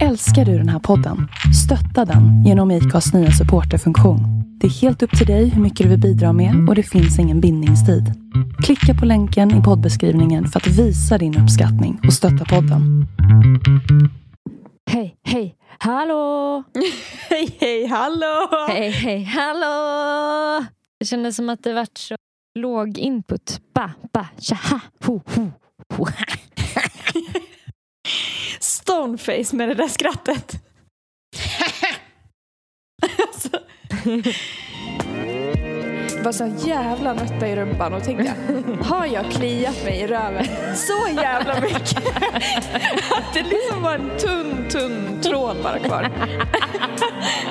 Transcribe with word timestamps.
Älskar 0.00 0.44
du 0.44 0.58
den 0.58 0.68
här 0.68 0.78
podden? 0.78 1.28
Stötta 1.64 2.04
den 2.04 2.44
genom 2.44 2.70
IKAs 2.70 3.14
nya 3.14 3.30
supporterfunktion. 3.30 4.20
Det 4.60 4.66
är 4.66 4.70
helt 4.70 5.02
upp 5.02 5.18
till 5.18 5.26
dig 5.26 5.48
hur 5.48 5.62
mycket 5.62 5.84
du 5.84 5.90
vill 5.90 6.00
bidra 6.00 6.32
med 6.32 6.68
och 6.68 6.74
det 6.74 6.82
finns 6.82 7.18
ingen 7.18 7.40
bindningstid. 7.40 8.04
Klicka 8.64 8.94
på 9.00 9.06
länken 9.06 9.60
i 9.60 9.62
poddbeskrivningen 9.62 10.46
för 10.48 10.60
att 10.60 10.66
visa 10.66 11.18
din 11.18 11.38
uppskattning 11.42 12.00
och 12.06 12.12
stötta 12.12 12.44
podden. 12.44 13.06
Hej, 14.90 15.16
hej, 15.24 15.54
hallå! 15.78 16.62
Hej, 17.30 17.56
hej, 17.60 17.86
hallå! 17.86 18.48
Hej, 18.68 18.90
hej, 18.90 19.24
hallå! 19.24 20.64
Det 21.00 21.06
kändes 21.06 21.36
som 21.36 21.48
att 21.48 21.62
det 21.64 21.72
vart 21.72 21.98
så 21.98 22.14
låg 22.54 22.98
input. 22.98 23.60
Ba, 23.74 23.90
ba, 24.12 24.26
tjaha, 24.38 24.80
ho, 25.06 25.20
ho, 25.26 25.50
ho. 25.96 26.06
Stoneface 28.62 29.56
med 29.56 29.68
det 29.68 29.74
där 29.74 29.88
skrattet. 29.88 30.52
alltså. 33.26 33.58
var 36.24 36.32
så 36.32 36.68
jävla 36.68 37.12
nötta 37.12 37.48
i 37.48 37.56
rumpan 37.56 37.94
och 37.94 38.04
tänkte 38.04 38.34
har 38.84 39.06
jag 39.06 39.30
kliat 39.30 39.84
mig 39.84 40.00
i 40.00 40.06
röven 40.06 40.46
så 40.76 41.08
jävla 41.22 41.60
mycket 41.60 41.96
att 43.10 43.34
det 43.34 43.42
liksom 43.42 43.82
var 43.82 43.94
en 43.94 44.10
tunn, 44.18 44.68
tunn 44.70 45.20
tråd 45.22 45.56
bara 45.62 45.78
kvar. 45.78 46.02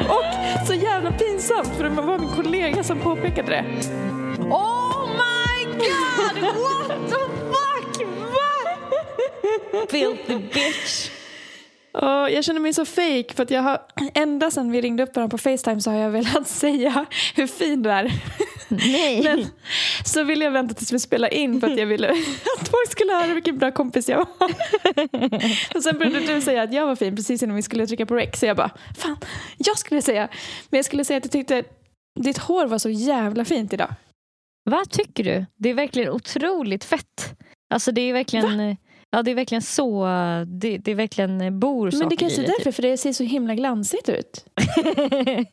och 0.09 0.67
så 0.67 0.73
jävla 0.73 1.11
pinsamt 1.11 1.75
för 1.77 1.83
det 1.83 1.89
var 1.89 2.19
min 2.19 2.29
kollega 2.29 2.83
som 2.83 2.99
påpekade 2.99 3.49
det. 3.49 3.65
Oh 4.39 5.07
my 5.07 5.65
god, 5.65 6.43
what 6.43 7.09
the? 7.09 7.40
Filthy 9.89 10.35
bitch. 10.35 11.09
Och 11.93 12.31
jag 12.31 12.43
känner 12.43 12.59
mig 12.59 12.73
så 12.73 12.85
fake 12.85 13.33
för 13.35 13.43
att 13.43 13.51
jag 13.51 13.61
har 13.61 13.81
ända 14.13 14.51
sedan 14.51 14.71
vi 14.71 14.81
ringde 14.81 15.03
upp 15.03 15.15
varandra 15.15 15.31
på 15.31 15.37
Facetime 15.37 15.81
så 15.81 15.91
har 15.91 15.97
jag 15.97 16.09
velat 16.09 16.47
säga 16.63 17.05
hur 17.35 17.47
fin 17.47 17.83
du 17.83 17.91
är. 17.91 18.11
Nej. 18.67 19.23
Men 19.23 19.45
så 20.05 20.23
ville 20.23 20.45
jag 20.45 20.51
vänta 20.51 20.73
tills 20.73 20.93
vi 20.93 20.99
spelade 20.99 21.35
in 21.35 21.59
för 21.61 21.67
att 21.67 21.77
jag 21.77 21.85
ville 21.85 22.09
att 22.59 22.69
folk 22.69 22.91
skulle 22.91 23.13
höra 23.13 23.33
vilken 23.33 23.57
bra 23.57 23.71
kompis 23.71 24.09
jag 24.09 24.17
var. 24.17 24.51
Och 25.75 25.83
sen 25.83 25.97
började 25.97 26.19
du 26.19 26.41
säga 26.41 26.63
att 26.63 26.73
jag 26.73 26.87
var 26.87 26.95
fin 26.95 27.15
precis 27.15 27.43
innan 27.43 27.55
vi 27.55 27.61
skulle 27.61 27.87
trycka 27.87 28.05
på 28.05 28.15
rec 28.15 28.39
så 28.39 28.45
jag 28.45 28.57
bara, 28.57 28.71
fan, 28.97 29.17
jag 29.57 29.77
skulle 29.77 30.01
säga. 30.01 30.27
Men 30.69 30.77
jag 30.77 30.85
skulle 30.85 31.05
säga 31.05 31.17
att 31.17 31.25
jag 31.25 31.31
tyckte 31.31 31.63
ditt 32.19 32.37
hår 32.37 32.65
var 32.65 32.77
så 32.77 32.89
jävla 32.89 33.45
fint 33.45 33.73
idag. 33.73 33.93
Vad 34.63 34.89
tycker 34.89 35.23
du? 35.23 35.45
Det 35.57 35.69
är 35.69 35.73
verkligen 35.73 36.09
otroligt 36.09 36.83
fett. 36.83 37.39
Alltså 37.73 37.91
det 37.91 38.01
är 38.01 38.13
verkligen... 38.13 38.77
Ja, 39.11 39.23
det 39.23 39.31
är 39.31 39.35
verkligen 39.35 39.61
så. 39.61 40.05
Det, 40.47 40.77
det 40.77 40.91
är 40.91 40.95
verkligen 40.95 41.59
bor 41.59 41.91
Men 41.99 42.09
det 42.09 42.15
kanske 42.17 42.41
är 42.41 42.45
det, 42.45 42.47
därför, 42.47 42.63
typ. 42.63 42.75
för 42.75 42.81
det 42.81 42.97
ser 42.97 43.13
så 43.13 43.23
himla 43.23 43.55
glansigt 43.55 44.09
ut. 44.09 44.45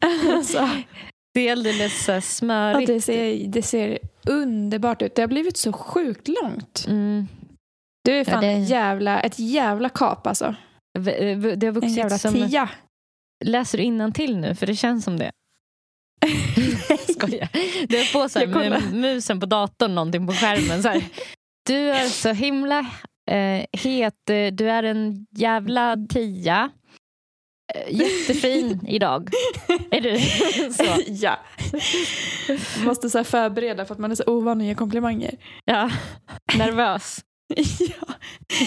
alltså, 0.37 0.69
Det 1.34 1.48
är 1.48 1.53
alldeles 1.53 2.05
så 2.05 2.12
att 2.12 2.25
smörigt. 2.25 2.87
det, 2.87 3.00
ser, 3.00 3.47
det 3.48 3.62
ser 3.62 3.98
underbart 4.27 5.03
ut. 5.03 5.15
Det 5.15 5.23
har 5.23 5.28
blivit 5.28 5.56
så 5.56 5.73
sjukt 5.73 6.28
långt. 6.28 6.84
Mm. 6.89 7.28
Du 8.05 8.12
är 8.12 8.25
fan 8.25 8.41
det- 8.41 8.47
en 8.47 8.65
jävla, 8.65 9.20
ett 9.20 9.39
jävla 9.39 9.89
kap 9.89 10.27
alltså. 10.27 10.55
V- 10.98 11.37
Det 11.56 11.67
har 11.67 11.69
En 11.69 11.75
vuxit 11.75 11.97
jävla 11.97 12.19
som... 12.19 12.34
tia. 12.34 12.69
Läser 13.45 13.78
du 13.78 13.84
till 14.12 14.37
nu? 14.39 14.55
För 14.55 14.67
det 14.67 14.77
känns 14.77 15.05
som 15.05 15.17
det. 15.19 15.31
Skojar. 17.09 17.48
Du 17.89 17.97
har 17.98 18.12
på 18.22 18.28
så 18.28 18.39
här, 18.39 18.93
musen 18.93 19.41
på 19.41 19.47
datorn 19.47 19.95
någonting 19.95 20.27
på 20.27 20.33
skärmen. 20.33 20.83
Så 20.83 20.89
här. 20.89 21.03
Du 21.67 21.91
är 21.91 22.06
så 22.06 22.33
himla 22.33 22.87
eh, 23.29 23.65
het. 23.73 24.31
eh, 24.31 24.53
Du 24.53 24.71
är 24.71 24.83
en 24.83 25.27
jävla 25.31 25.97
tia. 26.09 26.71
Eh, 27.75 27.95
Jättefin 27.97 28.81
idag. 28.89 29.29
Är 29.91 30.01
du? 30.01 30.19
Så. 30.73 30.84
ja. 31.12 31.39
Man 32.77 32.84
måste 32.87 33.11
så 33.11 33.25
förbereda 33.25 33.84
för 33.84 33.95
att 33.95 33.99
man 34.01 34.11
är 34.11 34.15
så 34.15 34.25
ovan 34.27 34.61
att 34.61 34.67
ge 34.67 34.75
komplimanger. 34.75 35.34
Ja. 35.65 35.91
Nervös. 36.59 37.21
ja. 37.78 38.15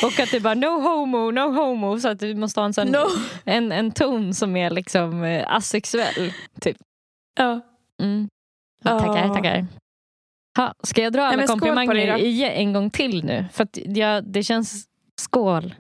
Och 0.07 0.19
att 0.19 0.31
det 0.31 0.39
bara 0.39 0.53
no 0.53 0.65
homo, 0.81 1.31
no 1.31 1.39
homo. 1.51 1.99
Så 1.99 2.07
att 2.09 2.19
du 2.19 2.35
måste 2.35 2.59
ha 2.59 2.65
en, 2.65 2.73
sån, 2.73 2.87
No. 2.87 3.07
en, 3.45 3.71
en 3.71 3.91
ton 3.91 4.33
som 4.33 4.55
är 4.55 4.69
liksom 4.69 5.23
eh, 5.23 5.53
asexuell. 5.55 6.33
Typ. 6.61 6.77
Ja. 7.39 7.59
Mm. 8.01 8.27
Tackar, 8.83 9.33
tackar. 9.35 9.65
Ha, 10.57 10.73
ska 10.83 11.01
jag 11.01 11.13
dra 11.13 11.21
alla 11.23 11.47
skål 11.47 11.59
komplimanger 11.59 12.17
igen, 12.17 12.51
en 12.51 12.73
gång 12.73 12.89
till 12.89 13.25
nu? 13.25 13.45
För 13.53 13.63
att 13.63 13.77
jag, 13.85 14.23
det 14.23 14.43
känns... 14.43 14.85
Skål. 15.21 15.75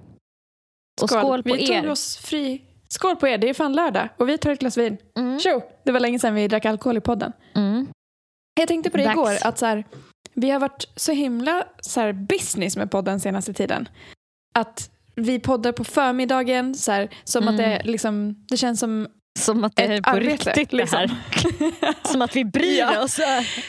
Och 1.01 1.09
skål 1.09 1.43
på 1.43 1.53
vi 1.53 1.71
er. 1.71 1.81
tog 1.81 1.91
oss 1.91 2.17
fri. 2.17 2.61
Skål 2.87 3.15
på 3.15 3.27
er, 3.27 3.37
det 3.37 3.49
är 3.49 3.53
fan 3.53 3.73
lördag. 3.73 4.09
Och 4.17 4.29
vi 4.29 4.37
tar 4.37 4.51
ett 4.51 4.59
glas 4.59 4.77
vin. 4.77 4.97
Mm. 5.17 5.39
Tjo! 5.39 5.61
Det 5.85 5.91
var 5.91 5.99
länge 5.99 6.19
sedan 6.19 6.35
vi 6.35 6.47
drack 6.47 6.65
alkohol 6.65 6.97
i 6.97 7.01
podden. 7.01 7.31
Mm. 7.55 7.87
Jag 8.59 8.67
tänkte 8.67 8.89
på 8.89 8.97
det 8.97 9.03
Dags. 9.03 9.13
igår, 9.13 9.37
att 9.47 9.57
så 9.59 9.65
här, 9.65 9.83
vi 10.33 10.49
har 10.49 10.59
varit 10.59 10.87
så 10.95 11.11
himla 11.11 11.63
så 11.81 11.99
här, 11.99 12.13
business 12.13 12.77
med 12.77 12.91
podden 12.91 13.19
senaste 13.19 13.53
tiden. 13.53 13.89
Att 14.55 14.89
vi 15.15 15.39
poddar 15.39 15.71
på 15.71 15.83
förmiddagen, 15.83 16.75
så 16.75 16.91
här, 16.91 17.09
som 17.23 17.43
att 17.47 17.53
Mm. 17.59 17.69
det, 17.69 17.81
liksom, 17.83 18.45
det 18.49 18.57
känns 18.57 18.79
som 18.79 19.07
Som 19.39 19.63
att 19.63 19.75
det 19.75 19.83
är 19.83 20.01
på 20.01 20.09
arbete. 20.09 20.49
riktigt 20.49 20.73
liksom. 20.73 20.99
det 20.99 21.07
här. 21.81 21.93
Som 22.11 22.21
att 22.21 22.35
vi 22.35 22.45
bryr 22.45 22.77
Ja. 22.79 23.03
oss. 23.03 23.17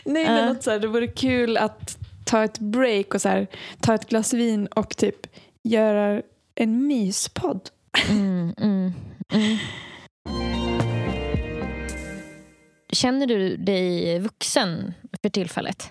Nej 0.04 0.24
men 0.24 0.44
Ja. 0.44 0.50
att 0.50 0.62
så 0.64 0.70
här, 0.70 0.78
det 0.78 0.86
vore 0.88 1.06
kul 1.06 1.56
att 1.56 1.98
ta 2.24 2.44
ett 2.44 2.58
break 2.58 3.14
och 3.14 3.22
så 3.22 3.28
här, 3.28 3.46
ta 3.80 3.94
ett 3.94 4.08
glas 4.08 4.32
vin 4.32 4.66
och 4.66 4.96
typ 4.96 5.26
göra 5.68 6.22
en 6.54 6.86
myspodd. 6.86 7.68
Mm, 8.10 8.54
mm, 8.58 8.92
mm. 9.32 9.58
Känner 12.92 13.26
du 13.26 13.56
dig 13.56 14.18
vuxen 14.18 14.94
för 15.22 15.28
tillfället? 15.28 15.90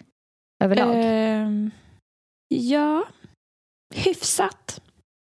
Överlag? 0.64 0.96
Ehm, 0.98 1.72
ja, 2.48 3.04
hyfsat 3.96 4.82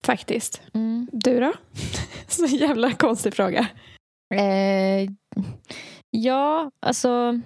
faktiskt. 0.07 0.63
Mm. 0.75 1.09
Du 1.13 1.41
då? 1.41 1.53
så 2.29 2.47
jävla 2.47 2.93
konstig 2.93 3.35
fråga. 3.35 3.67
Eh, 4.33 5.09
ja, 6.11 6.71
alltså... 6.87 7.41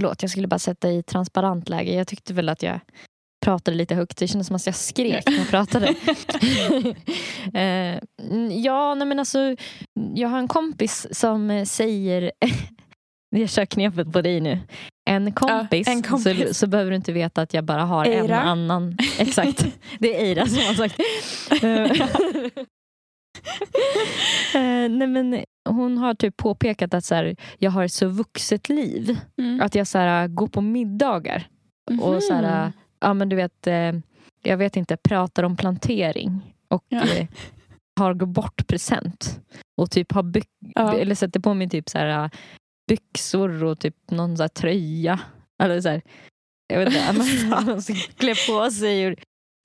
Förlåt, 0.00 0.22
jag 0.22 0.30
skulle 0.30 0.46
bara 0.46 0.58
sätta 0.58 0.90
i 0.90 1.02
transparent 1.02 1.68
läge. 1.68 1.92
Jag 1.92 2.06
tyckte 2.06 2.34
väl 2.34 2.48
att 2.48 2.62
jag 2.62 2.80
pratade 3.44 3.76
lite 3.76 3.94
högt. 3.94 4.18
Det 4.18 4.28
kändes 4.28 4.46
som 4.46 4.56
att 4.56 4.66
jag 4.66 4.74
skrek 4.74 5.26
när 5.26 5.38
jag 5.38 5.48
pratade. 5.48 5.86
eh, 7.54 7.98
ja, 8.58 8.94
nej 8.94 9.06
men 9.06 9.18
alltså... 9.18 9.56
Jag 10.14 10.28
har 10.28 10.38
en 10.38 10.48
kompis 10.48 11.06
som 11.10 11.50
eh, 11.50 11.64
säger... 11.64 12.32
jag 13.36 13.50
kör 13.50 13.64
knepet 13.64 14.12
på 14.12 14.22
dig 14.22 14.40
nu. 14.40 14.60
En 15.10 15.32
kompis, 15.32 15.88
en 15.88 16.02
kompis. 16.02 16.48
Så, 16.48 16.54
så 16.54 16.66
behöver 16.66 16.90
du 16.90 16.96
inte 16.96 17.12
veta 17.12 17.42
att 17.42 17.54
jag 17.54 17.64
bara 17.64 17.84
har 17.84 18.04
Eira. 18.04 18.40
en 18.40 18.48
annan. 18.48 18.98
Exakt, 19.18 19.66
det 19.98 20.16
är 20.16 20.24
Eira 20.24 20.46
som 20.46 20.58
har 20.58 20.74
sagt. 20.74 21.00
Eh, 24.54 24.88
nej 24.90 25.06
men 25.08 25.44
hon 25.68 25.98
har 25.98 26.14
typ 26.14 26.36
påpekat 26.36 26.94
att 26.94 27.04
så 27.04 27.14
här, 27.14 27.36
jag 27.58 27.70
har 27.70 27.84
ett 27.84 27.92
så 27.92 28.08
vuxet 28.08 28.68
liv. 28.68 29.18
Mm. 29.38 29.60
Att 29.60 29.74
jag 29.74 29.86
så 29.86 29.98
här, 29.98 30.28
går 30.28 30.46
på 30.46 30.60
middagar 30.60 31.48
och 32.00 32.22
så 32.22 32.34
här, 32.34 32.62
Mhm. 32.64 32.72
ja 33.00 33.14
men 33.14 33.28
du 33.28 33.36
vet, 33.36 33.66
eh, 33.66 33.92
jag 34.42 34.56
vet 34.56 34.76
inte, 34.76 34.96
pratar 34.96 35.42
om 35.42 35.56
plantering 35.56 36.54
och 36.68 36.84
Ja. 36.88 37.02
eh, 37.02 37.26
har 38.00 38.14
gått 38.14 38.28
bort 38.28 38.66
present. 38.66 39.40
Och 39.76 39.90
typ 39.90 40.12
har 40.12 40.22
byx 40.22 40.46
Ja. 40.74 40.94
eller 40.98 41.14
sätter 41.14 41.40
på 41.40 41.54
mig 41.54 41.68
typ 41.68 41.88
så 41.88 41.98
här, 41.98 42.30
byxor 42.88 43.64
och 43.64 43.78
typ 43.80 43.96
någon 44.10 44.36
så 44.36 44.48
tröja. 44.48 45.20
Eller 45.62 45.80
så 45.80 45.88
här, 45.88 46.02
jag 46.68 46.78
vet 46.78 46.88
inte, 46.88 47.12
man, 47.50 47.80
klä 48.16 48.34
på 48.48 48.70
sig. 48.70 49.06
Och, 49.12 49.18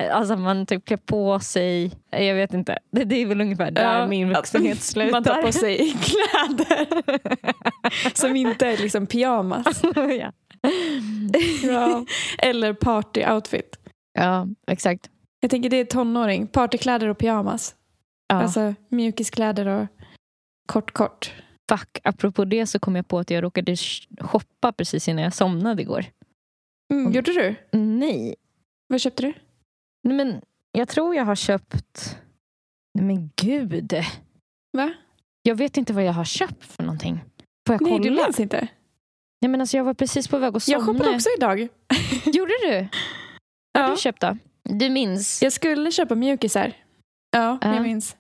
alltså 0.09 0.35
man 0.37 0.65
typ 0.65 0.85
klär 0.85 0.97
på 0.97 1.39
sig. 1.39 1.91
Jag 2.11 2.35
vet 2.35 2.53
inte. 2.53 2.79
Det, 2.91 3.03
det 3.03 3.15
är 3.15 3.25
väl 3.25 3.41
ungefär 3.41 3.71
där 3.71 3.99
Ja, 3.99 4.07
min 4.07 4.33
vuxenhet 4.33 4.81
slutar. 4.81 5.11
Man 5.11 5.23
tar 5.23 5.41
på 5.41 5.51
sig 5.51 5.77
kläder 6.01 6.88
som 8.15 8.35
inte 8.35 8.67
är 8.67 8.77
liksom 8.77 9.07
pyjamas. 9.07 9.81
ja. 9.95 10.31
Ja. 11.63 12.05
Eller 12.38 12.73
party-outfit. 12.73 13.77
ja, 14.13 14.47
exakt. 14.67 15.09
Jag 15.39 15.51
tänker 15.51 15.69
det 15.69 15.77
är 15.77 15.85
tonåring. 15.85 16.47
Partykläder 16.47 17.07
och 17.07 17.17
pyjamas. 17.17 17.75
Ja. 18.27 18.35
Alltså 18.35 18.73
mjukiskläder 18.89 19.65
och 19.67 19.88
kort 20.67 20.91
kort. 20.91 21.33
Fuck, 21.71 21.99
apropå 22.03 22.45
det 22.45 22.67
så 22.67 22.79
kom 22.79 22.95
jag 22.95 23.07
på 23.07 23.19
att 23.19 23.29
jag 23.31 23.44
råkade 23.44 23.71
sh- 23.71 24.23
shoppa 24.27 24.71
precis 24.71 25.07
innan 25.07 25.23
jag 25.23 25.33
somnade 25.33 25.81
igår. 25.81 26.06
Mm, 26.94 27.11
gjorde 27.11 27.31
du? 27.33 27.56
Nej, 27.77 28.35
Vad 28.88 29.01
köpte 29.01 29.23
du? 29.23 29.33
Nej, 30.03 30.17
men 30.17 30.41
jag 30.71 30.88
tror 30.89 31.15
jag 31.15 31.25
har 31.25 31.35
köpt... 31.35 32.17
Nej 32.94 33.05
men 33.05 33.29
gud. 33.35 33.94
Va? 34.77 34.94
Jag 35.44 35.55
vet 35.55 35.77
inte 35.77 35.94
vad 35.94 36.03
jag 36.03 36.13
har 36.13 36.25
köpt 36.25 36.63
för 36.65 36.83
någonting. 36.83 37.19
Får 37.67 37.73
jag 37.73 37.81
Nej, 37.81 37.91
kolla? 37.91 38.03
du 38.03 38.11
minns 38.11 38.39
inte? 38.39 38.67
Nej, 39.41 39.50
men 39.50 39.61
alltså, 39.61 39.77
jag 39.77 39.83
var 39.83 39.94
precis 39.94 40.27
på 40.27 40.38
väg 40.38 40.55
att 40.55 40.63
somna. 40.63 40.77
Jag 40.77 40.85
shoppade 40.85 41.15
också 41.15 41.29
idag. 41.38 41.59
Gjorde 42.25 42.53
du? 42.63 42.88
Vad 43.71 43.83
har 43.83 43.89
Ja. 43.89 43.95
du 43.95 43.97
köpt 44.01 44.21
då? 44.21 44.38
Du 44.63 44.89
minns? 44.89 45.41
Jag 45.44 45.53
skulle 45.53 45.91
köpa 45.91 46.15
mjukisar. 46.15 46.73
Ja, 47.31 47.57
Ja. 47.61 47.73
jag 47.73 47.83
minns. 47.83 48.17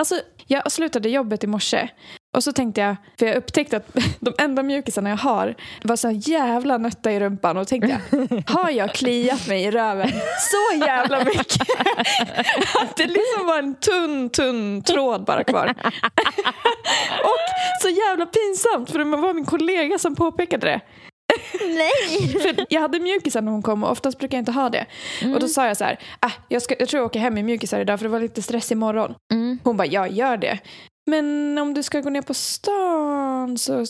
Alltså, 0.00 0.20
jag 0.46 0.72
slutade 0.72 1.08
jobbet 1.08 1.44
i 1.44 1.46
morse 1.46 1.88
och 2.36 2.44
så 2.44 2.52
tänkte 2.52 2.80
jag, 2.80 2.96
för 3.18 3.26
jag 3.26 3.36
upptäckte 3.36 3.76
att 3.76 3.96
de 4.20 4.34
enda 4.38 4.62
mjukisarna 4.62 5.10
jag 5.10 5.16
har 5.16 5.54
var 5.82 5.96
så 5.96 6.10
jävla 6.10 6.78
nötta 6.78 7.12
i 7.12 7.20
rumpan 7.20 7.56
och 7.56 7.68
tänkte 7.68 8.00
jag, 8.10 8.18
har 8.46 8.70
jag 8.70 8.94
kliat 8.94 9.48
mig 9.48 9.64
i 9.64 9.70
röven 9.70 10.10
så 10.50 10.86
jävla 10.86 11.24
mycket 11.24 11.60
att 12.82 12.96
det 12.96 13.06
liksom 13.06 13.46
var 13.46 13.58
en 13.58 13.74
tunn, 13.74 14.30
tunn 14.30 14.82
tråd 14.82 15.24
bara 15.24 15.44
kvar. 15.44 15.74
och 17.22 17.46
så 17.82 17.88
jävla 17.88 18.26
pinsamt 18.26 18.90
för 18.90 18.98
det 18.98 19.04
var 19.04 19.34
min 19.34 19.44
kollega 19.44 19.98
som 19.98 20.14
påpekade 20.14 20.66
det. 20.66 20.80
Nej! 21.60 22.28
För 22.42 22.66
jag 22.68 22.80
hade 22.80 23.00
mjukisar 23.00 23.42
när 23.42 23.52
hon 23.52 23.62
kom 23.62 23.84
och 23.84 23.90
oftast 23.90 24.18
brukar 24.18 24.36
jag 24.36 24.42
inte 24.42 24.52
ha 24.52 24.68
det. 24.68 24.86
Mm. 25.22 25.34
Och 25.34 25.40
då 25.40 25.48
sa 25.48 25.66
jag 25.66 25.76
så 25.76 25.84
här, 25.84 25.98
ah, 26.20 26.32
jag, 26.48 26.62
ska, 26.62 26.74
jag 26.78 26.88
tror 26.88 26.98
jag 26.98 27.06
åker 27.06 27.20
hem 27.20 27.38
i 27.38 27.42
mjukisar 27.42 27.80
idag 27.80 27.98
för 27.98 28.04
det 28.04 28.12
var 28.12 28.20
lite 28.20 28.42
stress 28.42 28.72
imorgon. 28.72 29.14
Mm. 29.32 29.58
Hon 29.64 29.76
bara, 29.76 29.86
ja 29.86 30.08
gör 30.08 30.36
det. 30.36 30.58
Men 31.06 31.58
om 31.58 31.74
du 31.74 31.82
ska 31.82 32.00
gå 32.00 32.10
ner 32.10 32.22
på 32.22 32.34
stan 32.34 33.58
så 33.58 33.84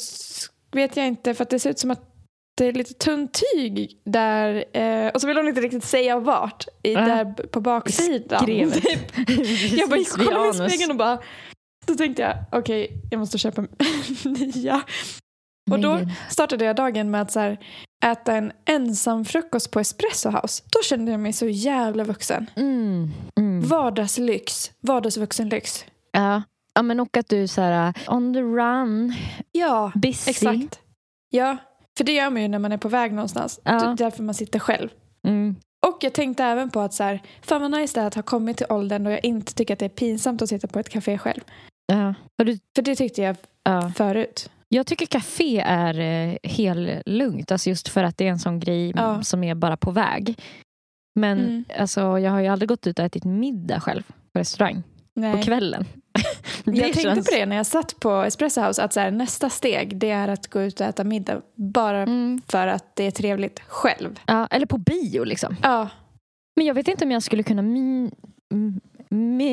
vet 0.72 0.96
jag 0.96 1.06
inte 1.06 1.34
för 1.34 1.42
att 1.42 1.50
det 1.50 1.58
ser 1.58 1.70
ut 1.70 1.78
som 1.78 1.90
att 1.90 2.12
det 2.56 2.66
är 2.66 2.72
lite 2.72 2.94
tunt 2.94 3.40
tyg 3.54 4.00
där. 4.04 4.64
Eh, 4.76 5.08
och 5.08 5.20
så 5.20 5.26
vill 5.26 5.36
hon 5.36 5.48
inte 5.48 5.60
riktigt 5.60 5.84
säga 5.84 6.18
vart. 6.18 6.64
I, 6.82 6.94
Äh. 6.94 7.04
Där 7.04 7.24
på 7.46 7.60
baksidan. 7.60 8.42
Skrevet. 8.42 8.84
Jag 9.78 9.88
bara 9.90 9.96
Vid 9.96 10.08
kollade 10.08 10.66
i 10.66 10.70
spegeln 10.70 10.90
och 10.90 10.96
bara. 10.96 11.18
Då 11.86 11.94
tänkte 11.94 12.22
jag, 12.22 12.36
okej 12.52 12.90
jag 13.10 13.18
måste 13.18 13.38
köpa 13.38 13.62
nya. 14.24 14.82
Och 15.70 15.80
då 15.80 16.00
startade 16.30 16.64
jag 16.64 16.76
dagen 16.76 17.10
med 17.10 17.22
att 17.22 17.32
så 17.32 17.40
här, 17.40 17.58
äta 18.04 18.32
en 18.32 18.52
ensam 18.64 19.24
frukost 19.24 19.70
på 19.70 19.80
Espresso 19.80 20.30
House. 20.30 20.62
Då 20.72 20.82
kände 20.82 21.10
jag 21.10 21.20
mig 21.20 21.32
så 21.32 21.46
jävla 21.46 22.04
vuxen. 22.04 22.50
Mm. 22.56 23.10
Mm. 23.40 23.68
Vardagslyx. 23.68 24.70
Vardagsvuxenlyx. 24.80 25.84
Ja. 26.12 26.42
Ja, 26.76 26.82
men 26.82 27.00
och 27.00 27.16
att 27.16 27.28
du 27.28 27.42
är 27.42 27.46
så 27.46 27.60
här 27.60 27.88
uh, 27.88 28.14
on 28.14 28.34
the 28.34 28.40
run, 28.40 29.14
Ja, 29.52 29.92
busy. 29.94 30.30
exakt. 30.30 30.80
Ja, 31.30 31.56
för 31.98 32.04
det 32.04 32.12
gör 32.12 32.30
man 32.30 32.42
ju 32.42 32.48
när 32.48 32.58
man 32.58 32.72
är 32.72 32.76
på 32.78 32.88
väg 32.88 33.12
någonstans. 33.12 33.60
Ja. 33.64 33.72
Det 33.72 33.86
är 33.86 33.96
därför 33.96 34.22
man 34.22 34.34
sitter 34.34 34.58
själv. 34.58 34.88
Mm. 35.26 35.56
Och 35.86 35.98
jag 36.00 36.12
tänkte 36.12 36.44
även 36.44 36.70
på 36.70 36.80
att 36.80 36.94
så 36.94 37.02
här, 37.02 37.22
fan 37.42 37.62
vad 37.62 37.70
nice 37.70 38.00
det 38.00 38.02
är 38.02 38.06
att 38.06 38.14
ha 38.14 38.22
kommit 38.22 38.56
till 38.56 38.66
åldern 38.68 39.04
då 39.04 39.10
jag 39.10 39.24
inte 39.24 39.54
tycker 39.54 39.72
att 39.74 39.78
det 39.78 39.84
är 39.84 39.88
pinsamt 39.88 40.42
att 40.42 40.48
sitta 40.48 40.66
på 40.68 40.78
ett 40.78 40.88
café 40.88 41.18
själv. 41.18 41.40
Ja. 41.86 42.14
Du, 42.44 42.58
För 42.76 42.82
det 42.82 42.94
tyckte 42.96 43.22
jag 43.22 43.36
ja. 43.64 43.92
förut. 43.96 44.50
Jag 44.68 44.86
tycker 44.86 45.06
café 45.06 45.60
är 45.66 45.98
eh, 46.00 46.36
helt 46.42 47.02
lugnt, 47.06 47.52
alltså 47.52 47.68
just 47.68 47.88
för 47.88 48.04
att 48.04 48.18
det 48.18 48.26
är 48.26 48.30
en 48.30 48.38
sån 48.38 48.60
grej 48.60 48.92
Ja. 48.96 49.22
som 49.22 49.44
är 49.44 49.54
bara 49.54 49.76
på 49.76 49.90
väg. 49.90 50.38
Men 51.14 51.38
Mm. 51.38 51.64
alltså, 51.78 52.18
jag 52.18 52.30
har 52.30 52.40
ju 52.40 52.46
aldrig 52.48 52.68
gått 52.68 52.86
ut 52.86 52.98
och 52.98 53.04
ätit 53.04 53.24
middag 53.24 53.80
själv 53.80 54.02
på 54.32 54.38
restaurang 54.38 54.82
Nej. 55.14 55.32
på 55.36 55.42
kvällen. 55.42 55.84
Jag 56.64 56.76
tänkte 56.76 57.00
känns- 57.00 57.28
på 57.28 57.34
det 57.34 57.46
när 57.46 57.56
jag 57.56 57.66
satt 57.66 58.00
på 58.00 58.10
Espresso 58.22 58.60
House 58.60 58.82
att 58.84 58.92
så 58.92 59.00
här, 59.00 59.10
nästa 59.10 59.50
steg 59.50 59.96
det 59.98 60.10
är 60.10 60.28
att 60.28 60.46
gå 60.50 60.62
ut 60.62 60.80
och 60.80 60.86
äta 60.86 61.04
middag 61.04 61.40
bara 61.54 62.02
Mm. 62.02 62.40
för 62.48 62.66
att 62.66 62.96
det 62.96 63.04
är 63.06 63.10
trevligt 63.10 63.60
själv. 63.66 64.20
Ja, 64.26 64.46
eller 64.50 64.66
på 64.66 64.78
bio 64.78 65.24
liksom. 65.24 65.56
Ja. 65.62 65.88
Men 66.56 66.66
jag 66.66 66.74
vet 66.74 66.88
inte 66.88 67.04
om 67.04 67.10
jag 67.10 67.22
skulle 67.22 67.42
kunna 67.42 67.62
min- 67.62 68.10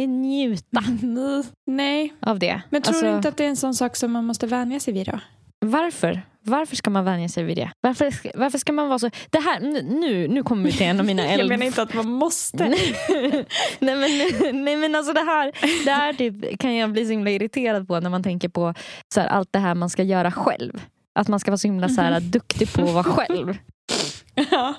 njuta 0.08 0.84
Nej, 1.66 2.14
av 2.20 2.40
det. 2.40 2.62
men 2.70 2.82
tror 2.82 2.94
Alltså, 2.96 3.06
du 3.10 3.16
inte 3.16 3.30
att 3.30 3.38
det 3.38 3.46
är 3.46 3.50
en 3.50 3.56
sån 3.56 3.74
sak 3.76 3.96
som 3.96 4.12
man 4.12 4.26
måste 4.26 4.48
vänja 4.48 4.80
sig 4.80 4.94
vid 4.94 5.06
då? 5.08 5.20
Varför? 5.66 6.22
Varför 6.46 6.76
ska 6.76 6.90
man 6.90 7.06
vänja 7.06 7.30
sig 7.30 7.44
vid 7.44 7.58
det? 7.58 7.72
Varför, 7.82 8.12
ska- 8.12 8.32
varför 8.36 8.58
ska 8.58 8.74
man 8.74 8.88
vara 8.88 9.00
så... 9.00 9.10
Det 9.30 9.40
här, 9.40 9.60
nu, 9.84 10.28
nu 10.28 10.44
kommer 10.44 10.64
vi 10.66 10.72
till 10.72 10.86
en 10.86 11.00
av 11.00 11.06
mina 11.06 11.24
Jag 11.32 11.34
eld... 11.34 11.50
menar 11.50 11.66
inte 11.66 11.82
att 11.82 11.94
man 11.94 12.10
måste. 12.10 12.64
nej, 13.80 13.96
men, 13.96 14.66
nej 14.66 14.76
men 14.76 14.96
alltså 14.96 15.14
det 15.14 15.20
här, 15.22 15.52
det 15.86 15.92
här 15.92 16.14
typ, 16.14 16.60
kan 16.60 16.76
jag 16.76 16.92
bli 16.92 17.06
så 17.06 17.12
himla 17.12 17.30
irriterad 17.32 17.88
på 17.88 18.00
när 18.00 18.10
man 18.10 18.24
tänker 18.24 18.50
på 18.50 18.74
så 19.14 19.22
här, 19.22 19.28
allt 19.28 19.50
det 19.54 19.60
här 19.60 19.76
man 19.76 19.90
ska 19.90 20.04
göra 20.04 20.32
själv. 20.32 20.82
Att 21.20 21.28
man 21.28 21.40
ska 21.40 21.52
vara 21.52 21.58
så 21.58 21.68
himla 21.68 21.90
så 21.90 22.02
här, 22.02 22.20
duktig 22.20 22.74
på 22.74 22.82
att 22.84 22.94
vara 22.94 23.04
själv. 23.04 23.58
ja. 24.52 24.74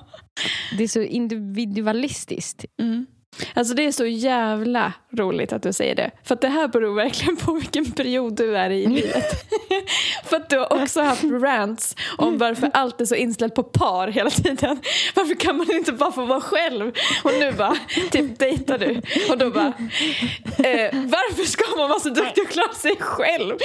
Det 0.79 0.85
är 0.85 0.89
så 0.89 1.03
individualistiskt. 1.03 2.65
Mm. 2.83 3.07
Alltså 3.55 3.75
det 3.75 3.85
är 3.87 3.93
så 3.93 4.07
jävla 4.07 4.93
roligt 5.13 5.53
att 5.53 5.63
du 5.63 5.73
säger 5.73 5.95
det. 5.95 6.11
För 6.25 6.35
att 6.35 6.41
det 6.41 6.49
här 6.49 6.69
beror 6.69 6.95
verkligen 6.95 7.37
på 7.37 7.53
vilken 7.53 7.91
period 7.93 8.37
du 8.37 8.57
är 8.57 8.71
i 8.71 8.87
livet. 8.87 9.25
För 10.25 10.37
att 10.37 10.51
du 10.51 10.59
har 10.59 10.83
också 10.83 11.01
haft 11.03 11.25
rants 11.25 11.97
om 12.19 12.39
varför 12.39 12.71
allt 12.75 13.01
är 13.01 13.05
så 13.05 13.15
inställt 13.15 13.55
på 13.55 13.63
par 13.63 14.09
hela 14.09 14.31
tiden. 14.31 14.79
Varför 15.15 15.35
kan 15.35 15.57
man 15.57 15.71
inte 15.73 15.93
bara 15.93 16.13
få 16.13 16.25
vara 16.25 16.41
själv? 16.41 16.93
Och 17.25 17.31
nu 17.41 17.53
bara, 17.53 17.77
typ 18.11 18.39
dejtar 18.39 18.79
du. 18.79 19.01
Och 19.33 19.39
då 19.39 19.51
bara, 19.51 19.73
eh, 20.59 20.91
varför 20.93 21.43
ska 21.45 21.77
man 21.77 21.89
vara 21.89 22.01
så 22.01 22.09
duktig 22.09 22.45
och 22.45 22.51
klara 22.51 22.75
sig 22.75 22.97
själv? 23.01 23.55
Och 23.55 23.61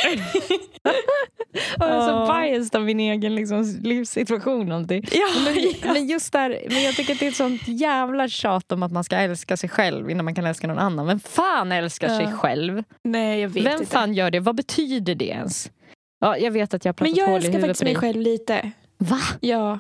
jag 1.80 1.89
är 1.89 2.01
så 2.01 2.10
Ja. 2.10 2.42
biased 2.42 2.75
av 2.75 2.86
min 2.86 3.00
egen 3.00 3.36
liksom, 3.36 3.80
livssituation. 3.83 4.71
Alltid. 4.71 5.10
Ja, 5.12 5.27
Men, 5.45 5.56
ja. 5.83 5.94
men 5.94 6.07
just 6.07 6.33
där, 6.33 6.62
men 6.69 6.83
jag 6.83 6.95
tycker 6.95 7.13
att 7.13 7.19
det 7.19 7.25
är 7.25 7.30
ett 7.30 7.36
sånt 7.36 7.62
jävla 7.68 8.27
tjat 8.27 8.71
om 8.71 8.83
att 8.83 8.92
man 8.92 9.04
ska 9.04 9.16
älska 9.16 9.57
sig 9.59 9.69
själv 9.69 10.09
innan 10.09 10.25
man 10.25 10.35
kan 10.35 10.45
älska 10.45 10.67
någon 10.67 10.79
annan. 10.79 11.07
Vem 11.07 11.19
fan 11.19 11.71
älskar 11.71 12.07
sig 12.09 12.23
Ja. 12.25 12.31
själv? 12.31 12.83
Nej, 13.03 13.39
jag 13.41 13.50
vet 13.50 13.65
Vem 13.65 13.73
inte. 13.73 13.85
fan 13.85 14.13
gör 14.13 14.31
det? 14.31 14.39
Vad 14.39 14.56
betyder 14.56 15.15
det 15.15 15.25
ens? 15.27 15.71
Ja, 16.19 16.38
jag 16.38 16.51
vet 16.51 16.73
att 16.73 16.85
jag 16.85 16.94
har 16.94 17.06
Men 17.06 17.13
pratat 17.13 17.17
jag 17.17 17.25
hål 17.27 17.33
i 17.44 17.45
älskar 17.45 17.59
faktiskt 17.59 17.83
mig 17.83 17.95
själv 17.95 18.21
lite. 18.21 18.71
Va? 18.97 19.19
Ja, 19.39 19.79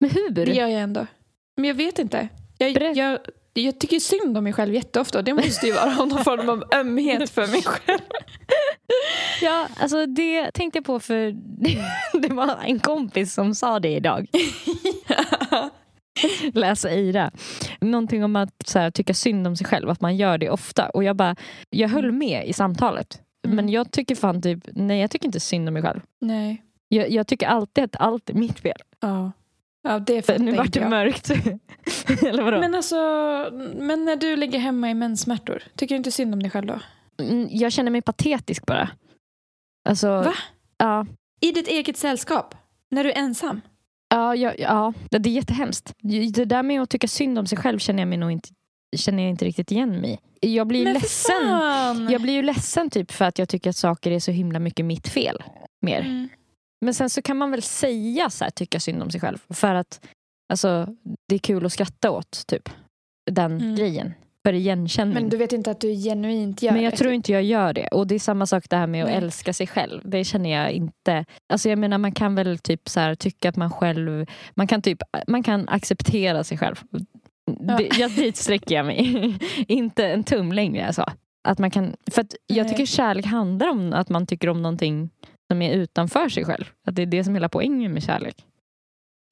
Men 0.00 0.10
hur? 0.10 0.30
det 0.30 0.42
gör 0.52 0.68
jag 0.68 0.80
ändå. 0.80 1.06
Men 1.56 1.64
jag 1.68 1.74
vet 1.74 1.98
inte. 1.98 2.28
Jag, 2.58 2.96
jag, 2.96 3.18
jag 3.54 3.78
tycker 3.80 3.98
synd 4.00 4.38
om 4.38 4.44
mig 4.44 4.52
själv 4.52 4.74
jätteofta 4.74 5.22
det 5.22 5.34
måste 5.34 5.66
ju 5.66 5.72
vara 5.72 5.94
någon 6.04 6.24
form 6.24 6.48
av 6.48 6.64
ömhet 6.74 7.30
för 7.30 7.46
mig 7.46 7.62
själv. 7.62 8.00
Ja, 9.42 9.66
alltså 9.80 10.06
det 10.06 10.50
tänkte 10.50 10.76
jag 10.78 10.84
på 10.84 11.00
för 11.00 11.34
det 12.20 12.28
var 12.34 12.56
en 12.64 12.78
kompis 12.78 13.34
som 13.34 13.54
sa 13.54 13.80
det 13.80 13.88
idag. 13.88 14.26
Läsa 16.54 16.88
Eira. 16.90 17.30
Någonting 17.80 18.24
om 18.24 18.36
att 18.36 18.54
så 18.66 18.78
här, 18.78 18.90
tycka 18.90 19.14
synd 19.14 19.46
om 19.46 19.56
sig 19.56 19.66
själv, 19.66 19.90
att 19.90 20.00
man 20.00 20.16
gör 20.16 20.38
det 20.38 20.50
ofta. 20.50 20.88
Och 20.88 21.04
jag 21.04 21.16
bara, 21.16 21.36
jag 21.70 21.88
höll 21.88 22.12
med 22.12 22.48
i 22.48 22.52
samtalet. 22.52 23.20
Mm. 23.46 23.56
Men 23.56 23.68
jag 23.68 23.90
tycker 23.90 24.14
fan 24.14 24.42
typ, 24.42 24.58
nej 24.72 25.00
jag 25.00 25.10
tycker 25.10 25.26
inte 25.26 25.40
synd 25.40 25.68
om 25.68 25.72
mig 25.74 25.82
själv. 25.82 26.00
Nej. 26.20 26.62
Jag, 26.88 27.10
jag 27.10 27.26
tycker 27.26 27.46
alltid 27.46 27.84
att 27.84 27.96
allt 28.00 28.30
är 28.30 28.34
mitt 28.34 28.60
fel. 28.60 28.78
Ja. 29.00 29.32
Ja, 29.84 29.98
det 29.98 30.22
För 30.22 30.32
fattar 30.32 30.44
nu 30.44 30.52
vart 30.52 30.72
det 30.72 30.80
jag. 30.80 30.90
mörkt. 30.90 31.30
Eller 32.22 32.42
vadå? 32.42 32.60
Men 32.60 32.74
alltså, 32.74 32.96
men 33.76 34.04
när 34.04 34.16
du 34.16 34.36
ligger 34.36 34.58
hemma 34.58 34.90
i 34.90 34.94
menssmärtor, 34.94 35.62
tycker 35.76 35.94
du 35.94 35.96
inte 35.96 36.10
synd 36.10 36.34
om 36.34 36.42
dig 36.42 36.50
själv 36.50 36.66
då? 36.66 36.78
Mm, 37.24 37.48
Jag 37.50 37.72
känner 37.72 37.90
mig 37.90 38.02
patetisk 38.02 38.66
bara. 38.66 38.90
Alltså, 39.88 40.08
Va? 40.08 40.34
Ja, 40.78 41.06
I 41.40 41.52
ditt 41.52 41.68
eget 41.68 41.96
sällskap? 41.96 42.54
När 42.90 43.04
du 43.04 43.10
är 43.12 43.18
ensam? 43.18 43.60
Ja, 44.12 44.36
ja, 44.36 44.52
ja, 44.58 45.18
det 45.18 45.28
är 45.28 45.34
jättehemskt. 45.34 45.94
Det 46.32 46.44
där 46.44 46.62
med 46.62 46.82
att 46.82 46.90
tycka 46.90 47.08
synd 47.08 47.38
om 47.38 47.46
sig 47.46 47.58
själv 47.58 47.78
känner 47.78 48.00
jag 48.00 48.08
mig 48.08 48.18
nog 48.18 48.30
inte, 48.30 48.48
känner 48.96 49.22
jag 49.22 49.30
inte 49.30 49.44
riktigt 49.44 49.70
igen 49.70 50.00
mig. 50.00 50.20
Jag 50.40 50.66
blir 50.66 50.86
ju 50.86 50.92
ledsen. 50.92 52.08
Jag 52.10 52.22
blir 52.22 52.32
ju 52.32 52.42
ledsen 52.42 52.90
typ 52.90 53.10
för 53.12 53.24
att 53.24 53.38
jag 53.38 53.48
tycker 53.48 53.70
att 53.70 53.76
saker 53.76 54.10
är 54.10 54.20
så 54.20 54.30
himla 54.30 54.58
mycket 54.58 54.84
mitt 54.86 55.08
fel. 55.08 55.42
Mer. 55.80 56.00
Mm. 56.00 56.28
Men 56.80 56.94
sen 56.94 57.10
så 57.10 57.22
kan 57.22 57.36
man 57.36 57.50
väl 57.50 57.62
säga 57.62 58.30
så 58.30 58.44
här, 58.44 58.50
tycka 58.50 58.80
synd 58.80 59.02
om 59.02 59.10
sig 59.10 59.20
själv. 59.20 59.38
För 59.50 59.74
att 59.74 60.06
alltså, 60.48 60.88
det 61.28 61.34
är 61.34 61.38
kul 61.38 61.66
att 61.66 61.72
skratta 61.72 62.10
åt 62.10 62.46
typ. 62.46 62.68
Den 63.30 63.52
Mm. 63.60 63.74
grejen. 63.76 64.14
För 64.46 64.52
igenkänning. 64.52 65.14
Men 65.14 65.28
du 65.28 65.36
vet 65.36 65.52
inte 65.52 65.70
att 65.70 65.80
du 65.80 65.94
genuint 65.94 66.62
gör 66.62 66.72
Men 66.72 66.82
jag 66.82 66.92
det? 66.92 66.96
tror 66.96 67.12
inte 67.12 67.32
jag 67.32 67.42
gör 67.42 67.72
det. 67.72 67.86
Och 67.86 68.06
det 68.06 68.14
är 68.14 68.18
samma 68.18 68.46
sak 68.46 68.64
det 68.70 68.76
här 68.76 68.86
med 68.86 69.04
att 69.04 69.10
Nej. 69.10 69.18
älska 69.18 69.52
sig 69.52 69.66
själv. 69.66 70.00
Det 70.04 70.24
känner 70.24 70.50
jag 70.50 70.72
inte. 70.72 71.24
Alltså 71.48 71.68
jag 71.68 71.78
menar 71.78 71.98
man 71.98 72.12
kan 72.12 72.34
väl 72.34 72.58
typ 72.58 72.88
så 72.88 73.00
här, 73.00 73.14
tycka 73.14 73.48
att 73.48 73.56
man 73.56 73.70
själv, 73.70 74.26
man 74.54 74.66
kan 74.66 74.82
typ, 74.82 75.02
man 75.26 75.42
kan 75.42 75.68
acceptera 75.68 76.44
sig 76.44 76.58
själv. 76.58 76.76
Ja. 77.46 77.76
Det, 77.78 77.98
jag, 77.98 78.10
dit 78.10 78.36
sträcker 78.36 78.74
jag 78.74 78.86
mig. 78.86 79.38
inte 79.68 80.06
en 80.06 80.24
tum 80.24 80.52
längre 80.52 80.86
alltså. 80.86 81.06
Att 81.48 81.58
man 81.58 81.70
kan, 81.70 81.96
för 82.10 82.26
jag 82.46 82.68
tycker 82.68 82.86
kärlek 82.86 83.26
handlar 83.26 83.68
om 83.68 83.92
att 83.92 84.08
man 84.08 84.26
tycker 84.26 84.48
om 84.48 84.62
någonting 84.62 85.10
som 85.50 85.62
är 85.62 85.72
utanför 85.72 86.28
sig 86.28 86.44
själv. 86.44 86.64
Att 86.86 86.94
det 86.94 87.02
är 87.02 87.06
det 87.06 87.24
som 87.24 87.32
är 87.34 87.36
hela 87.36 87.48
poängen 87.48 87.92
med 87.92 88.02
kärlek. 88.02 88.44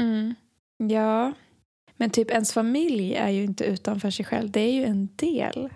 Mm. 0.03 0.35
Ja, 0.77 1.33
men 2.01 2.11
typ 2.11 2.31
ens 2.31 2.53
familj 2.53 3.15
är 3.15 3.29
ju 3.29 3.45
inte 3.45 3.65
utanför 3.65 4.11
sig 4.11 4.25
själv. 4.25 4.51
Det 4.51 4.61
är 4.61 4.73
ju 4.73 4.85
en 4.85 5.09
del 5.17 5.71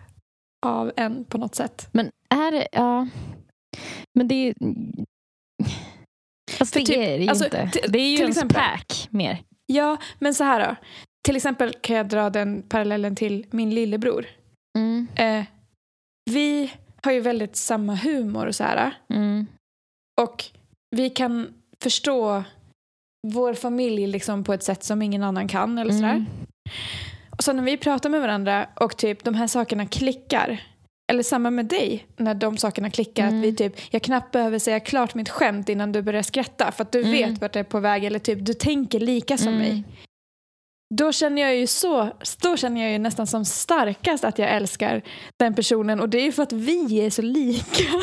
av 0.66 0.92
en 0.96 1.24
på 1.24 1.38
något 1.38 1.54
sätt. 1.54 1.88
Men 1.92 2.10
är 2.34 2.52
det, 2.52 2.68
ja. 2.72 3.08
Men 4.18 4.28
det 4.28 4.34
är... 4.34 4.54
För 6.50 6.64
det 6.64 6.86
typ- 6.86 6.96
är 6.96 7.18
det 7.18 7.24
ju 7.24 7.28
alltså, 7.28 7.44
inte. 7.44 7.70
Det 7.88 7.98
är 7.98 8.10
ju 8.10 8.16
till 8.16 8.24
en 8.24 8.30
exempel- 8.30 8.54
pack 8.54 9.08
mer. 9.10 9.42
Ja, 9.66 9.96
men 10.18 10.34
så 10.34 10.44
här 10.44 10.68
då. 10.68 10.76
Till 11.24 11.36
exempel 11.36 11.72
kan 11.72 11.96
jag 11.96 12.08
dra 12.08 12.30
den 12.30 12.62
parallellen 12.62 13.16
till 13.16 13.46
min 13.50 13.70
lillebror. 13.74 14.26
Mm. 14.78 15.06
Eh, 15.16 15.44
vi 16.30 16.72
har 17.02 17.12
ju 17.12 17.20
väldigt 17.20 17.56
samma 17.56 17.94
humor 17.94 18.46
och 18.46 18.54
så 18.54 18.64
här. 18.64 18.94
Mm. 19.08 19.46
Och 20.20 20.44
vi 20.96 21.10
kan 21.10 21.54
förstå 21.82 22.44
vår 23.24 23.54
familj 23.54 24.06
liksom 24.06 24.44
på 24.44 24.52
ett 24.52 24.62
sätt 24.62 24.84
som 24.84 25.02
ingen 25.02 25.22
annan 25.22 25.48
kan. 25.48 25.78
Eller 25.78 25.92
sådär. 25.92 26.10
Mm. 26.10 26.26
Och 27.30 27.44
så 27.44 27.52
när 27.52 27.62
vi 27.62 27.76
pratar 27.76 28.10
med 28.10 28.20
varandra 28.20 28.66
och 28.80 28.96
typ 28.96 29.24
de 29.24 29.34
här 29.34 29.46
sakerna 29.46 29.86
klickar 29.86 30.62
eller 31.12 31.22
samma 31.22 31.50
med 31.50 31.66
dig, 31.66 32.06
när 32.16 32.34
de 32.34 32.56
sakerna 32.56 32.90
klickar. 32.90 33.26
Mm. 33.26 33.38
Att 33.38 33.44
vi 33.44 33.54
typ, 33.56 33.74
jag 33.90 34.02
knappt 34.02 34.32
behöver 34.32 34.58
säga 34.58 34.80
klart 34.80 35.14
mitt 35.14 35.28
skämt 35.28 35.68
innan 35.68 35.92
du 35.92 36.02
börjar 36.02 36.22
skratta. 36.22 36.72
För 36.72 36.82
att 36.82 36.92
du 36.92 36.98
Mm. 37.00 37.12
vet 37.12 37.40
vart 37.40 37.52
det 37.52 37.58
är 37.58 37.64
på 37.64 37.80
väg. 37.80 38.04
Eller 38.04 38.18
typ, 38.18 38.38
du 38.46 38.54
tänker 38.54 39.00
lika 39.00 39.38
som 39.38 39.48
Mm. 39.48 39.58
mig. 39.58 39.84
Då 40.94 41.12
känner 41.12 41.42
jag 41.42 41.56
ju 41.56 41.66
så, 41.66 42.10
då 42.42 42.56
känner 42.56 42.82
jag 42.82 42.92
ju 42.92 42.98
nästan 42.98 43.26
som 43.26 43.44
starkast 43.44 44.24
att 44.24 44.38
jag 44.38 44.50
älskar 44.50 45.02
den 45.38 45.54
personen. 45.54 46.00
Och 46.00 46.08
det 46.08 46.18
är 46.18 46.24
ju 46.24 46.32
för 46.32 46.42
att 46.42 46.52
vi 46.52 47.00
är 47.06 47.10
så 47.10 47.22
lika. 47.22 47.64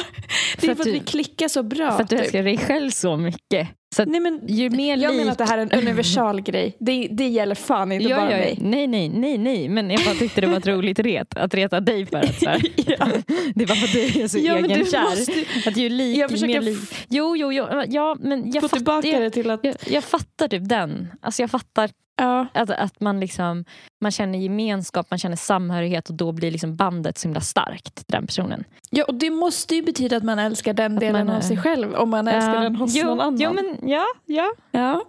Det 0.61 0.67
är 0.67 0.71
att 0.71 0.77
för 0.77 0.81
att 0.81 0.85
du- 0.85 0.91
vi 0.91 1.00
klickar 1.00 1.47
så 1.47 1.63
bra. 1.63 1.91
För 1.91 2.03
att 2.03 2.09
du 2.09 2.15
typ. 2.15 2.23
älskar 2.23 2.43
dig 2.43 2.57
själv 2.57 2.89
så 2.89 3.17
mycket. 3.17 3.67
Så 3.95 4.05
Nej, 4.05 4.19
men, 4.19 4.41
ju 4.47 4.69
mer 4.69 4.97
jag 4.97 5.11
lik... 5.11 5.19
menar 5.19 5.31
att 5.31 5.38
det 5.38 5.45
här 5.45 5.57
är 5.57 5.61
en 5.61 5.71
universal 5.71 6.41
grej. 6.51 6.75
Det, 6.79 7.07
det 7.11 7.27
gäller 7.27 7.55
fan 7.55 7.91
inte 7.91 8.09
bara 8.09 8.25
mig. 8.25 8.57
Nej, 8.61 8.88
nej, 8.88 9.09
nej, 9.09 9.38
nej. 9.38 9.69
Men 9.69 9.89
jag 9.89 10.01
bara 10.05 10.15
tyckte 10.15 10.41
det 10.41 10.47
var 10.47 10.57
ett 10.57 10.67
roligt 10.67 11.00
ret. 11.00 11.38
Att 11.38 11.53
reta 11.53 11.79
dig 11.79 12.05
för 12.05 12.17
att 12.17 12.39
så 12.39 12.50
här, 12.50 12.61
Ja. 12.75 13.07
Det 13.55 13.65
var 13.65 13.75
för 13.75 13.85
att 13.88 13.93
du 14.13 14.21
är 14.23 14.27
så 14.27 14.38
Ja, 14.38 14.55
egenkär. 14.57 15.01
måste 15.03 15.69
Att 15.69 15.77
ju 15.77 15.89
lik, 15.89 16.17
Jag 16.17 16.29
försöker 16.31 16.53
mer 16.53 16.61
lik. 16.61 16.79
Jo, 17.09 17.35
jo, 17.38 17.53
jo. 17.53 17.65
Ja, 17.88 18.17
men 18.19 18.51
jag 18.51 18.61
få 18.61 18.67
fattar, 18.69 18.77
tillbaka 18.77 19.07
jag, 19.07 19.21
det 19.21 19.29
till 19.29 19.50
att... 19.50 19.59
jag, 19.63 19.75
jag 19.88 20.03
fattar 20.03 20.47
typ 20.47 20.69
den. 20.69 21.07
Alltså 21.21 21.41
jag 21.43 21.51
fattar 21.51 21.89
Ja. 22.25 22.48
att, 22.54 22.70
att 22.70 23.00
man 23.00 23.20
liksom 23.20 23.66
man 24.01 24.12
känner 24.12 24.40
gemenskap, 24.40 25.08
man 25.10 25.20
känner 25.20 25.36
samhörighet 25.36 26.10
och 26.10 26.16
då 26.16 26.32
blir 26.32 26.51
liksom 26.51 26.75
bandet 26.75 27.18
så 27.18 27.28
himla 27.28 27.42
starkt 27.42 27.96
till 27.96 28.06
den 28.08 28.25
personen. 28.28 28.63
ja, 28.92 29.04
och 29.08 29.13
det 29.16 29.30
måste 29.30 29.75
ju 29.75 29.82
betyda 29.82 30.18
att 30.18 30.24
man 30.24 30.40
älskar 30.40 30.74
den 30.74 30.94
Att 30.94 31.00
delen 31.00 31.28
man 31.28 31.36
av 31.36 31.42
är- 31.42 31.46
sig 31.48 31.58
själv. 31.58 31.94
Om 31.94 32.10
man 32.10 32.28
älskar 32.28 32.54
Ja. 32.56 32.60
den 32.62 32.75
hos 32.75 32.96
jo, 32.96 33.06
någon 33.06 33.20
annan. 33.22 33.40
Jo, 33.40 33.54
men 33.54 33.90
ja, 33.90 34.06
ja. 34.25 34.54
Ja. 34.72 35.04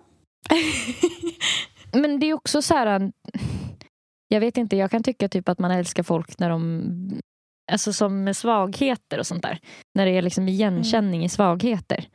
Men 1.93 2.21
det 2.21 2.27
är 2.27 2.35
också 2.35 2.63
så 2.63 2.75
här... 2.75 3.13
Jag 4.29 4.41
vet 4.41 4.57
inte, 4.57 4.77
jag 4.77 4.91
kan 4.91 5.03
tycka 5.03 5.29
typ 5.29 5.49
att 5.49 5.59
man 5.59 5.71
älskar 5.71 6.03
folk 6.03 6.39
när 6.39 6.51
de... 6.51 6.83
Alltså 7.73 7.93
som 7.93 8.25
med 8.25 8.37
svagheter 8.37 9.19
och 9.19 9.27
sånt 9.27 9.43
där. 9.43 9.59
När 9.95 10.07
det 10.07 10.11
är 10.13 10.23
liksom 10.23 10.49
igenkänning 10.49 11.25
i 11.25 11.29
svagheter. 11.29 12.07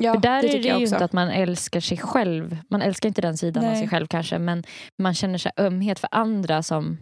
Ja, 0.00 0.14
För 0.14 0.20
där 0.20 0.42
det 0.42 0.48
är 0.48 0.52
tycker 0.52 0.62
det 0.62 0.68
jag 0.68 0.78
ju 0.78 0.84
också. 0.84 0.94
inte 0.94 1.04
att 1.04 1.12
man 1.12 1.28
älskar 1.28 1.80
sig 1.80 1.98
själv. 1.98 2.58
Man 2.70 2.82
älskar 2.82 3.08
inte 3.08 3.20
den 3.22 3.36
sidan 3.36 3.64
av 3.64 3.70
Nej. 3.70 3.80
sig 3.80 3.88
själv 3.88 4.06
kanske. 4.06 4.38
Men 4.38 4.64
man 5.02 5.14
känner 5.14 5.38
sig 5.38 5.52
ömhet 5.56 5.98
för 5.98 6.08
andra 6.12 6.62
som 6.62 6.98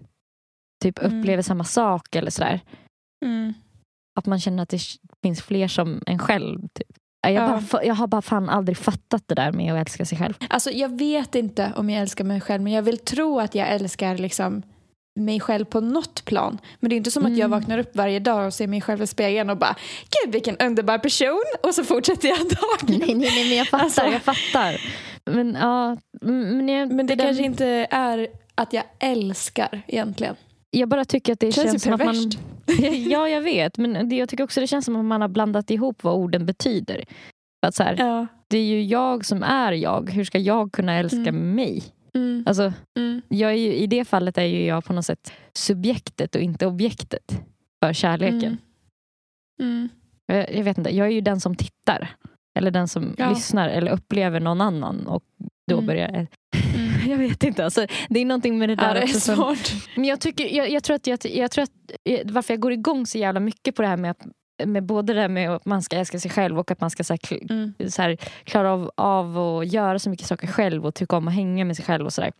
typ 0.85 0.99
Mm. 0.99 1.19
upplever 1.21 1.43
samma 1.43 1.65
sak 1.65 2.17
eller 2.17 2.31
sådär. 2.31 2.61
Mm. 3.25 3.55
Att 4.19 4.27
man 4.27 4.41
känner 4.41 4.63
att 4.63 4.69
det 4.69 4.81
finns 5.23 5.43
fler 5.43 5.69
som 5.69 6.03
en 6.07 6.19
själv. 6.19 6.61
Typ. 6.61 6.89
Jag, 7.27 7.33
Ja. 7.33 7.63
bara, 7.73 7.85
jag 7.85 7.95
har 7.95 8.07
bara 8.07 8.23
fan 8.23 8.49
aldrig 8.49 8.77
fattat 8.79 9.23
det 9.27 9.35
där 9.35 9.53
med 9.53 9.75
att 9.75 9.81
älska 9.81 10.05
sig 10.05 10.19
själv. 10.19 10.35
Alltså, 10.51 10.71
jag 10.71 10.99
vet 10.99 11.35
inte 11.35 11.73
om 11.77 11.91
jag 11.91 12.01
älskar 12.03 12.25
mig 12.25 12.41
själv 12.41 12.63
men 12.63 12.73
jag 12.73 12.83
vill 12.83 12.99
tro 12.99 13.41
att 13.41 13.55
jag 13.55 13.69
älskar 13.69 14.19
liksom 14.19 14.63
mig 15.17 15.41
själv 15.41 15.65
på 15.65 15.81
något 15.81 16.25
plan. 16.25 16.59
Men 16.81 16.89
det 16.91 16.95
är 16.95 16.97
inte 16.97 17.11
som 17.11 17.25
att 17.27 17.31
jag 17.37 17.39
Mm. 17.47 17.51
vaknar 17.51 17.79
upp 17.79 17.97
varje 17.97 18.19
dag 18.19 18.47
och 18.47 18.55
ser 18.55 18.67
mig 18.67 18.81
själv 18.81 19.03
i 19.03 19.07
spegeln 19.07 19.51
och 19.51 19.57
bara 19.59 19.77
Gud 20.25 20.33
vilken 20.33 20.57
underbar 20.57 20.99
person 20.99 21.45
och 21.63 21.75
så 21.75 21.85
fortsätter 21.85 22.29
jag 22.29 22.39
dagen. 22.39 22.99
Nej, 22.99 23.15
nej, 23.15 23.31
nej, 23.35 23.49
men 23.49 23.57
jag 23.59 23.67
fattar. 23.69 23.85
Alltså- 23.85 24.03
jag 24.07 24.23
fattar. 24.23 24.81
Men, 25.31 25.57
ja, 25.61 25.97
men, 26.21 26.69
jag, 26.69 26.93
Men 26.93 27.07
det 27.07 27.15
där- 27.15 27.25
kanske 27.25 27.45
inte 27.45 27.67
är 27.91 28.29
att 28.55 28.73
jag 28.73 28.85
älskar 28.99 29.83
egentligen. 29.87 30.37
Jag 30.71 30.89
bara 30.89 31.05
tycker 31.05 31.33
att 31.33 31.41
det 31.41 31.53
Känns 31.53 31.71
känns, 31.71 31.83
som 31.83 31.93
att 31.93 32.05
man... 32.05 32.31
Ja, 33.11 33.29
jag 33.29 33.41
vet. 33.41 33.79
Men 33.79 34.09
det, 34.09 34.17
jag 34.17 34.29
tycker 34.29 34.45
också 34.45 34.61
det 34.61 34.67
känns 34.67 34.85
som 34.85 34.97
att 34.97 35.05
man 35.05 35.21
har 35.21 35.29
blandat 35.29 35.71
ihop 35.71 36.05
vad 36.05 36.15
orden 36.15 36.47
betyder. 36.47 37.05
För 37.65 37.69
att 37.69 37.75
så 37.75 37.83
här, 37.83 37.97
Ja. 37.99 38.27
Det 38.49 38.59
är 38.59 38.65
ju 38.65 38.83
jag 38.85 39.25
som 39.25 39.43
är 39.43 39.73
jag. 39.73 40.11
Hur 40.11 40.25
ska 40.25 40.39
jag 40.39 40.73
kunna 40.73 40.95
älska 40.99 41.17
Mm. 41.17 41.55
mig? 41.55 41.83
Mm. 42.15 42.45
Alltså, 42.47 42.73
Mm. 42.99 43.23
jag 43.29 43.51
är 43.51 43.55
ju, 43.57 43.75
I 43.75 43.87
det 43.87 44.05
fallet 44.05 44.39
är 44.39 44.43
ju 44.45 44.65
jag 44.67 44.85
på 44.85 44.93
något 44.93 45.07
sätt 45.07 45.33
subjektet 45.53 46.35
och 46.35 46.41
inte 46.41 46.67
objektet 46.67 47.41
för 47.85 47.93
kärleken. 47.93 48.59
Mm. 49.63 49.89
Jag, 50.27 50.55
jag 50.57 50.65
vet 50.65 50.79
inte, 50.79 50.97
jag 50.97 51.07
är 51.07 51.11
ju 51.11 51.21
den 51.21 51.41
som 51.41 51.57
tittar. 51.57 52.09
Eller 52.59 52.71
den 52.71 52.89
som 52.89 53.15
Ja. 53.19 53.29
lyssnar 53.31 53.69
eller 53.69 53.93
upplever 53.93 54.41
någon 54.41 54.61
annan. 54.61 55.07
Och 55.07 55.25
då 55.71 55.75
Mm. 55.75 55.87
börjar 55.87 56.09
Mm. 56.09 56.27
Jag 57.11 57.19
vet 57.19 57.43
inte. 57.45 57.65
Alltså, 57.65 57.87
det 58.09 58.21
är 58.21 58.25
någonting 58.25 58.59
med 58.59 58.69
det 58.69 58.73
Ja, 58.73 58.83
där 58.89 58.95
det 58.95 59.01
är 59.01 59.05
också 59.05 59.21
som, 59.21 59.37
svårt. 59.37 59.73
Men 59.97 60.05
jag, 60.05 60.21
tycker, 60.21 60.57
jag, 60.57 60.71
jag, 60.71 60.83
tror 60.83 60.97
att, 60.97 61.07
jag, 61.07 61.19
jag 61.25 61.51
tror 61.51 61.63
att 61.63 61.71
varför 62.25 62.55
jag 62.55 62.61
går 62.61 62.73
igång 62.73 63.07
så 63.07 63.19
jävla 63.19 63.41
mycket 63.41 63.75
på 63.77 63.83
det 63.83 63.89
här 63.89 63.97
med, 63.97 64.11
att, 64.11 64.27
med 64.65 64.83
både 64.85 65.15
det 65.15 65.29
med 65.29 65.51
att 65.51 65.65
man 65.65 65.83
ska 65.83 65.97
älska 65.97 66.19
sig 66.21 66.31
själv 66.31 66.59
och 66.59 66.71
att 66.71 66.81
man 66.81 66.91
ska 66.91 67.05
så 67.05 67.13
här, 67.13 67.51
Mm. 67.51 67.75
så 67.91 68.03
här, 68.03 68.17
klara 68.45 68.73
av, 68.73 68.91
av 68.97 69.39
att 69.39 69.73
göra 69.73 69.99
så 69.99 70.11
mycket 70.11 70.27
saker 70.27 70.47
själv 70.47 70.87
och 70.87 70.95
tycka 70.95 71.17
om 71.17 71.29
att 71.29 71.35
hänga 71.35 71.65
med 71.65 71.77
sig 71.77 71.85
själv 71.85 72.07
och 72.07 72.13
sådär. 72.13 72.33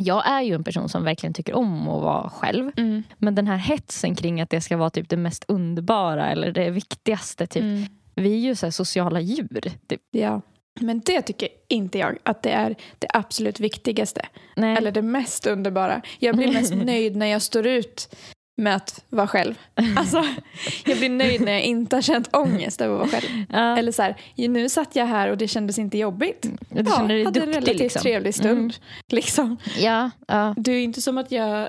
Jag 0.00 0.26
är 0.30 0.42
ju 0.42 0.54
en 0.54 0.64
person 0.64 0.88
som 0.88 1.04
verkligen 1.04 1.34
tycker 1.34 1.54
om 1.54 1.88
att 1.88 2.02
vara 2.02 2.30
själv. 2.30 2.70
Mm. 2.76 3.02
Men 3.18 3.34
den 3.34 3.46
här 3.46 3.56
hetsen 3.56 4.14
kring 4.14 4.40
att 4.40 4.50
det 4.50 4.60
ska 4.60 4.76
vara 4.76 4.90
typ 4.90 5.08
det 5.08 5.16
mest 5.16 5.44
underbara 5.48 6.30
eller 6.30 6.52
det 6.52 6.70
viktigaste. 6.70 7.46
Typ. 7.46 7.62
Mm. 7.62 7.82
Vi 8.14 8.34
är 8.34 8.38
ju 8.38 8.54
så 8.54 8.70
sociala 8.72 9.20
djur. 9.20 9.60
Typ. 9.88 10.00
Ja. 10.10 10.40
Men 10.80 11.00
det 11.00 11.22
tycker 11.22 11.48
inte 11.68 11.98
jag 11.98 12.18
att 12.22 12.42
det 12.42 12.50
är 12.50 12.76
det 12.98 13.06
absolut 13.10 13.60
viktigaste. 13.60 14.26
Nej. 14.56 14.76
Eller 14.76 14.92
det 14.92 15.02
mest 15.02 15.46
underbara. 15.46 16.02
Jag 16.18 16.36
blir 16.36 16.52
mest 16.52 16.74
nöjd 16.74 17.16
när 17.16 17.26
jag 17.26 17.42
står 17.42 17.66
ut 17.66 18.16
med 18.56 18.76
att 18.76 19.04
vara 19.08 19.26
själv. 19.26 19.54
Alltså, 19.96 20.24
jag 20.84 20.98
blir 20.98 21.08
nöjd 21.08 21.40
när 21.40 21.52
jag 21.52 21.62
inte 21.62 21.96
har 21.96 22.02
känt 22.02 22.36
ångest 22.36 22.80
över 22.80 22.94
att 22.94 23.00
vara 23.00 23.20
själv. 23.20 23.44
ja, 23.52 23.76
Eller 23.78 23.92
så 23.92 24.02
här, 24.02 24.16
nu 24.36 24.68
satt 24.68 24.96
jag 24.96 25.06
här 25.06 25.28
och 25.28 25.38
det 25.38 25.48
kändes 25.48 25.78
inte 25.78 25.98
jobbigt. 25.98 26.46
du 26.68 26.84
känner 26.84 27.08
dig 27.08 27.24
hade 27.24 27.40
en 27.40 27.46
duktig. 27.46 27.56
relativt 27.56 27.80
Liksom. 27.80 28.02
trevlig 28.02 28.34
stund. 28.34 28.58
Mm. 28.58 28.72
Liksom. 29.08 29.56
Ja, 29.78 30.10
ja. 30.28 30.54
Det 30.56 30.72
är 30.72 30.82
inte 30.84 31.02
som 31.02 31.18
att 31.18 31.32
jag 31.32 31.68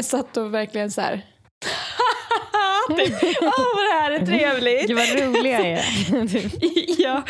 satt 0.00 0.36
och 0.36 0.54
verkligen 0.54 0.90
så 0.90 1.00
här... 1.00 1.14
typ, 2.96 3.14
Åh, 3.42 3.50
vad 3.76 3.84
det 3.84 4.00
här 4.00 4.10
är 4.10 4.26
trevligt! 4.26 4.88
Gud 4.88 4.96
vad 4.96 5.20
roliga 5.36 5.60
jag 5.60 5.68
är. 5.68 7.00
Ja. 7.02 7.22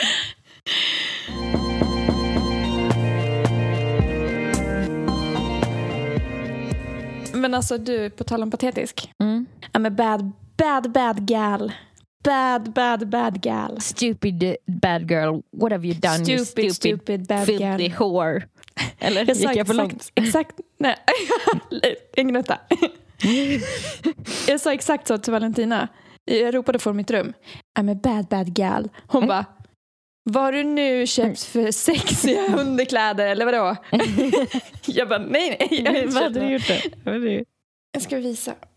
Men 7.35 7.55
alltså 7.55 7.79
du, 7.79 8.11
på 8.11 8.25
tal 8.25 8.43
om 8.43 8.51
patetisk. 8.51 9.11
Mm. 9.23 9.47
I'm 9.73 9.87
a 9.87 9.91
bad, 9.91 10.33
bad, 10.57 10.91
bad 10.93 11.27
gal. 11.29 11.73
Bad, 12.25 12.73
bad, 12.73 13.09
bad 13.09 13.41
gal. 13.43 13.81
Stupid 13.81 14.57
bad 14.67 15.11
girl, 15.11 15.41
what 15.57 15.73
have 15.73 15.87
you 15.87 15.95
done 16.01 16.25
you 16.33 16.45
Stupid, 16.45 16.75
stupid, 16.75 17.27
bad 17.27 17.47
filthy 17.47 17.89
gal. 17.89 17.99
whore. 17.99 18.43
Eller 18.99 19.35
sa 19.35 19.49
gick 19.49 19.57
jag 19.57 19.67
för 19.67 19.75
exakt, 19.75 19.77
långt? 19.93 20.11
exakt, 20.15 20.61
nej, 20.79 20.97
ingen 22.17 22.29
gnutta. 22.35 22.59
jag 24.49 24.61
sa 24.61 24.73
exakt 24.73 25.07
så 25.09 25.19
till 25.19 25.33
Valentina. 25.33 25.89
Jag 26.25 26.55
ropade 26.55 26.79
från 26.79 26.97
mitt 26.97 27.11
rum. 27.11 27.33
I'm 27.79 27.93
a 27.93 28.01
bad, 28.03 28.27
bad 28.27 28.55
gal. 28.55 28.89
Hon 29.07 29.23
Mm. 29.23 29.29
bara, 29.29 29.45
vad 30.31 30.43
har 30.43 30.53
du 30.53 30.63
nu 30.65 31.07
köpt 31.07 31.43
för 31.45 31.71
sexiga 31.71 32.47
underkläder 32.59 33.27
eller 33.27 33.45
vadå? 33.45 33.77
jag 34.87 35.09
bara, 35.09 35.19
nej, 35.19 35.57
nej. 35.61 35.83
Jag, 35.85 35.93
har 35.93 35.99
inte 35.99 36.15
Vad 36.15 36.23
hade 36.23 36.41
du 36.41 36.45
något." 36.45 36.53
gjort 36.53 36.69
det? 36.69 36.83
Vad 37.05 37.15
hade 37.15 37.27
du- 37.29 37.45
jag 37.93 38.03
ska 38.03 38.17
visa. 38.17 38.55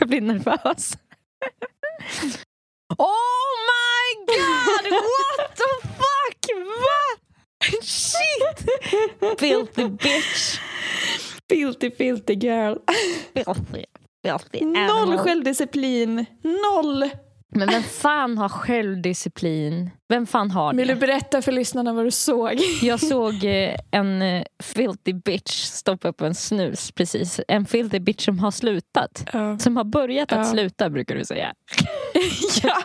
Jag 0.00 0.08
blir 0.08 0.20
nervös. 0.20 0.92
Oh 2.98 3.50
my 3.70 4.24
god! 4.26 4.92
What 4.92 5.56
the 5.56 5.88
fuck? 5.88 6.66
Va? 6.66 7.20
Shit! 7.82 8.68
Filthy 9.40 9.88
bitch. 9.88 10.58
Filthy, 11.48 11.90
filthy 11.90 12.34
girl. 12.34 12.76
Filthy, 13.34 13.84
filthy 14.22 14.64
Noll 14.64 15.18
självdisciplin. 15.18 16.26
Noll. 16.42 17.10
Men 17.52 17.68
vem 17.68 17.82
fan 17.82 18.38
har 18.38 18.48
självdisciplin? 18.48 19.90
Vem 20.08 20.26
fan 20.26 20.50
har 20.50 20.74
Vill 20.74 20.88
du 20.88 20.94
det? 20.94 21.00
berätta 21.00 21.42
för 21.42 21.52
lyssnarna 21.52 21.92
vad 21.92 22.04
du 22.04 22.10
såg? 22.10 22.60
Jag 22.82 23.00
såg 23.08 23.44
eh, 23.44 23.76
en 23.90 24.22
eh, 24.22 24.42
filthy 24.62 25.12
bitch 25.12 25.62
stoppa 25.64 26.08
upp 26.08 26.20
en 26.20 26.34
snus 26.34 26.90
precis. 26.92 27.40
En 27.48 27.66
filthy 27.66 27.98
bitch 27.98 28.24
som 28.24 28.38
har 28.38 28.50
slutat. 28.50 29.24
Ja. 29.32 29.58
Som 29.58 29.76
har 29.76 29.84
börjat 29.84 30.32
att 30.32 30.38
Ja. 30.38 30.44
sluta 30.44 30.90
brukar 30.90 31.14
du 31.14 31.24
säga. 31.24 31.52
ja, 32.62 32.82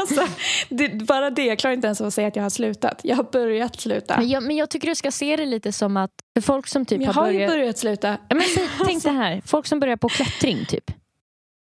alltså, 0.00 0.26
det, 0.68 0.88
bara 0.88 1.30
det. 1.30 1.44
Jag 1.46 1.58
klarar 1.58 1.74
inte 1.74 1.86
ens 1.86 2.00
av 2.00 2.06
att 2.06 2.14
säga 2.14 2.28
att 2.28 2.36
jag 2.36 2.42
har 2.42 2.50
slutat. 2.50 3.00
Jag 3.04 3.16
har 3.16 3.24
börjat 3.32 3.80
sluta. 3.80 4.16
Men 4.16 4.28
jag, 4.28 4.42
men 4.42 4.56
jag 4.56 4.70
tycker 4.70 4.88
du 4.88 4.94
ska 4.94 5.10
se 5.10 5.36
det 5.36 5.46
lite 5.46 5.72
som 5.72 5.96
att 5.96 6.10
för 6.34 6.40
folk 6.40 6.66
som 6.66 6.86
typ 6.86 7.02
jag 7.02 7.12
har 7.12 7.22
har 7.22 7.30
ju 7.30 7.38
börjat... 7.38 7.50
börjat 7.50 7.78
sluta. 7.78 8.18
Men 8.30 8.42
tänk 8.84 9.02
det 9.02 9.10
här, 9.10 9.42
folk 9.46 9.66
som 9.66 9.80
börjar 9.80 9.96
på 9.96 10.08
klättring 10.08 10.64
typ. 10.68 10.84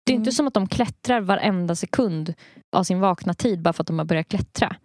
Det 0.06 0.12
är 0.12 0.14
Mm. 0.14 0.22
inte 0.22 0.32
som 0.32 0.48
att 0.48 0.54
de 0.54 0.68
klättrar 0.68 1.22
varenda 1.22 1.76
sekund 1.76 2.34
av 2.76 2.84
sin 2.84 3.00
vakna 3.00 3.34
tid 3.34 3.62
bara 3.62 3.74
för 3.74 3.84
att 3.84 3.88
de 3.88 3.98
har 4.00 4.06
börjat 4.06 4.28
klättra. 4.30 4.76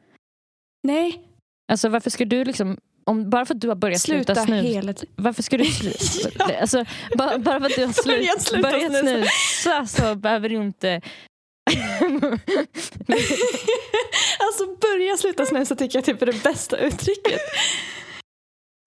Nej, 0.83 1.25
Alltså 1.73 1.89
varför 1.89 2.11
ska 2.11 2.25
du 2.25 2.45
liksom, 2.45 2.79
om, 3.07 3.31
bara 3.31 3.47
för 3.47 3.55
att 3.55 3.61
du 3.61 3.69
har 3.69 3.75
börjat 3.75 4.01
sluta, 4.01 4.35
sluta 4.35 4.47
snus, 4.47 4.65
hela 4.65 4.95
varför 5.17 5.43
ska 5.43 5.57
du 5.59 5.65
sluta? 5.65 6.45
alltså, 6.61 6.85
bara, 7.19 7.39
bara 7.39 7.61
för 7.61 7.67
att 7.67 7.75
du 7.77 7.87
har 7.87 7.93
slut, 7.93 8.17
Börjat 8.19 8.43
sluta 8.43 8.71
börjat 8.71 8.93
snusa. 8.99 9.27
snusa 9.27 9.87
så 9.87 10.15
behöver 10.15 10.49
du 10.49 10.55
inte... 10.57 11.01
alltså 14.39 14.67
börja 14.81 15.17
sluta 15.17 15.47
snusa 15.47 15.75
tycker 15.77 15.99
jag 15.99 16.05
typ 16.05 16.23
är 16.23 16.27
det 16.27 16.43
bästa 16.43 16.77
uttrycket. 16.77 17.41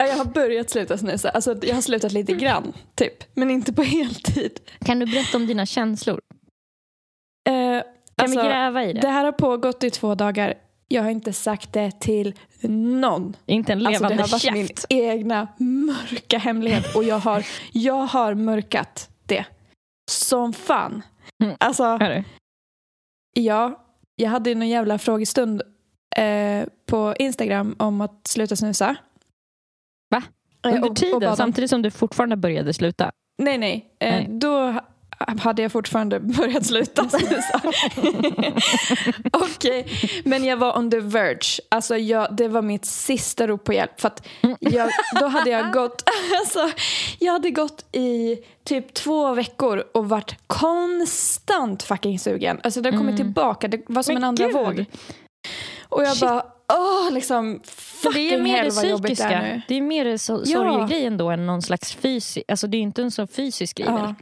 Ja, 0.02 0.08
Jag 0.08 0.18
har 0.18 0.26
börjat 0.26 0.70
sluta 0.70 0.98
snusa. 0.98 1.30
Alltså, 1.30 1.56
jag 1.62 1.76
har 1.76 1.82
slutat 1.82 2.12
lite 2.12 2.34
grann, 2.34 2.74
typ. 2.96 3.14
Men 3.34 3.50
inte 3.52 3.74
på 3.74 3.82
heltid. 3.84 4.60
kan 4.86 5.00
du 5.00 5.06
berätta 5.06 5.38
om 5.38 5.48
dina 5.48 5.66
känslor? 5.66 6.20
Eh, 7.50 7.54
Kan 7.54 7.84
alltså, 8.22 8.42
vi 8.42 8.48
gräva 8.48 8.84
i 8.86 8.94
det? 8.94 9.02
det 9.02 9.08
här 9.08 9.26
har 9.26 9.32
pågått 9.32 9.84
i 9.84 9.90
två 9.90 10.16
dagar. 10.16 10.54
Jag 10.88 11.04
har 11.04 11.10
inte 11.10 11.34
sagt 11.34 11.74
det 11.74 11.92
till 12.00 12.34
någon. 12.62 13.36
Inte 13.46 13.74
en 13.74 13.88
Alltså, 13.88 14.04
det 14.04 14.10
levande 14.10 14.24
har 14.24 14.30
varit 14.30 14.54
min 14.54 14.68
käft. 14.68 14.86
egna 14.90 15.48
mörka 15.58 16.38
hemlighet 16.38 16.96
och 16.96 17.04
jag 17.04 17.20
har, 17.20 17.46
jag 17.72 17.94
har 18.06 18.34
mörkat 18.34 19.10
det. 19.26 19.46
Som 20.12 20.54
fan. 20.54 21.02
Mm. 21.44 21.56
Alltså, 21.60 22.00
ja, 23.34 23.86
jag 24.16 24.30
hade 24.30 24.56
någon 24.56 24.70
jävla 24.70 24.98
frågestund 24.98 25.62
eh, 26.18 26.66
på 26.86 27.16
Instagram 27.20 27.76
om 27.80 28.02
att 28.02 28.28
sluta 28.28 28.56
snusa. 28.56 28.96
Va? 30.12 30.24
Under 30.64 30.90
och- 30.90 30.96
tiden, 30.96 31.30
och 31.32 31.38
samtidigt 31.38 31.70
som 31.70 31.82
du 31.82 31.92
fortfarande 31.92 32.36
började 32.38 32.74
sluta? 32.74 33.12
Nej, 33.38 33.58
nej. 33.58 33.86
Eh, 34.00 34.12
Nej. 34.12 34.28
Då 34.30 34.60
ha- 34.72 34.86
hade 35.40 35.62
jag 35.62 35.72
fortfarande 35.72 36.20
börjat 36.20 36.66
sluta. 36.66 37.10
Okej, 39.34 39.88
men 40.26 40.44
jag 40.46 40.58
var 40.58 40.78
on 40.78 40.92
the 40.92 41.00
verge. 41.00 41.60
Alltså 41.70 41.98
jag, 41.98 42.36
det 42.36 42.48
var 42.48 42.62
mitt 42.62 42.86
sista 42.86 43.48
rop 43.48 43.64
på 43.64 43.74
hjälp. 43.74 44.02
För 44.02 44.12
jag, 44.60 44.90
då 45.20 45.28
hade 45.28 45.50
jag 45.50 45.74
gått 45.74 46.04
alltså, 46.40 46.70
jag 47.20 47.34
hade 47.34 47.52
gått 47.52 47.86
i 47.96 48.38
typ 48.64 48.94
två 48.94 49.34
veckor 49.34 49.84
och 49.94 50.10
varit 50.10 50.36
konstant 50.48 51.84
fucking 51.84 52.20
sugen. 52.20 52.60
Alltså 52.64 52.82
det 52.82 52.90
har 52.92 52.98
kommit 52.98 53.16
Mm. 53.16 53.26
tillbaka, 53.34 53.68
det 53.68 53.82
var 53.88 54.04
som 54.04 54.14
Men 54.14 54.24
en 54.24 54.28
andra 54.30 54.46
gud. 54.46 54.54
våg. 54.56 54.86
Och 55.90 56.04
jag 56.04 56.12
Shit. 56.18 56.22
bara, 56.22 56.46
åh 56.74 57.12
liksom, 57.12 57.60
Fucking 58.04 58.28
det 58.30 58.34
är 58.36 58.42
mer 58.42 58.58
hell 58.58 58.76
det 58.76 58.88
jobbigt 58.88 59.18
det 59.18 59.24
är 59.24 59.30
psykiska. 59.40 59.62
Det 59.68 59.76
är 59.76 59.82
mer 59.82 60.18
så, 60.18 60.34
Ja. 60.46 60.58
sorgegrejen 60.60 61.18
då 61.18 61.30
än 61.30 61.46
någon 61.46 61.62
slags 61.62 61.94
fysisk... 61.96 62.46
Alltså 62.52 62.68
det 62.68 62.78
är 62.78 62.82
inte 62.82 63.02
en 63.02 63.12
så 63.12 63.28
fysisk 63.28 63.78
grej? 63.78 63.88
Ja. 63.90 64.16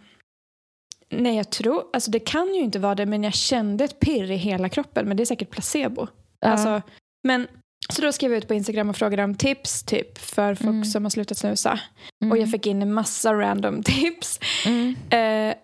Nej, 1.12 1.36
jag 1.36 1.50
tror, 1.50 1.84
alltså 1.94 2.12
det 2.12 2.20
kan 2.20 2.56
ju 2.56 2.62
inte 2.62 2.80
vara 2.80 2.96
det, 2.96 3.06
men 3.06 3.24
jag 3.24 3.34
kände 3.34 3.84
ett 3.84 4.00
pirr 4.00 4.32
i 4.32 4.36
hela 4.36 4.70
kroppen. 4.70 5.08
Men 5.08 5.18
det 5.18 5.24
är 5.24 5.26
säkert 5.26 5.50
placebo. 5.50 6.08
Ja. 6.40 6.48
Alltså, 6.48 6.82
men, 7.24 7.48
så 7.90 8.02
då 8.02 8.12
skrev 8.12 8.32
jag 8.32 8.38
ut 8.38 8.48
på 8.48 8.54
Instagram 8.54 8.90
och 8.90 8.96
frågade 8.98 9.24
om 9.24 9.36
tips 9.36 9.84
typ 9.84 10.18
för 10.18 10.56
folk 10.56 10.70
Mm. 10.70 10.86
som 10.86 11.06
har 11.06 11.10
slutat 11.10 11.38
snusa. 11.38 11.80
Mm. 12.24 12.32
Och 12.32 12.38
jag 12.38 12.52
fick 12.52 12.68
in 12.68 12.82
en 12.82 12.94
massa 12.94 13.34
random 13.34 13.84
tips. 13.84 14.40
Mm. 14.66 14.96
Eh, 15.10 15.56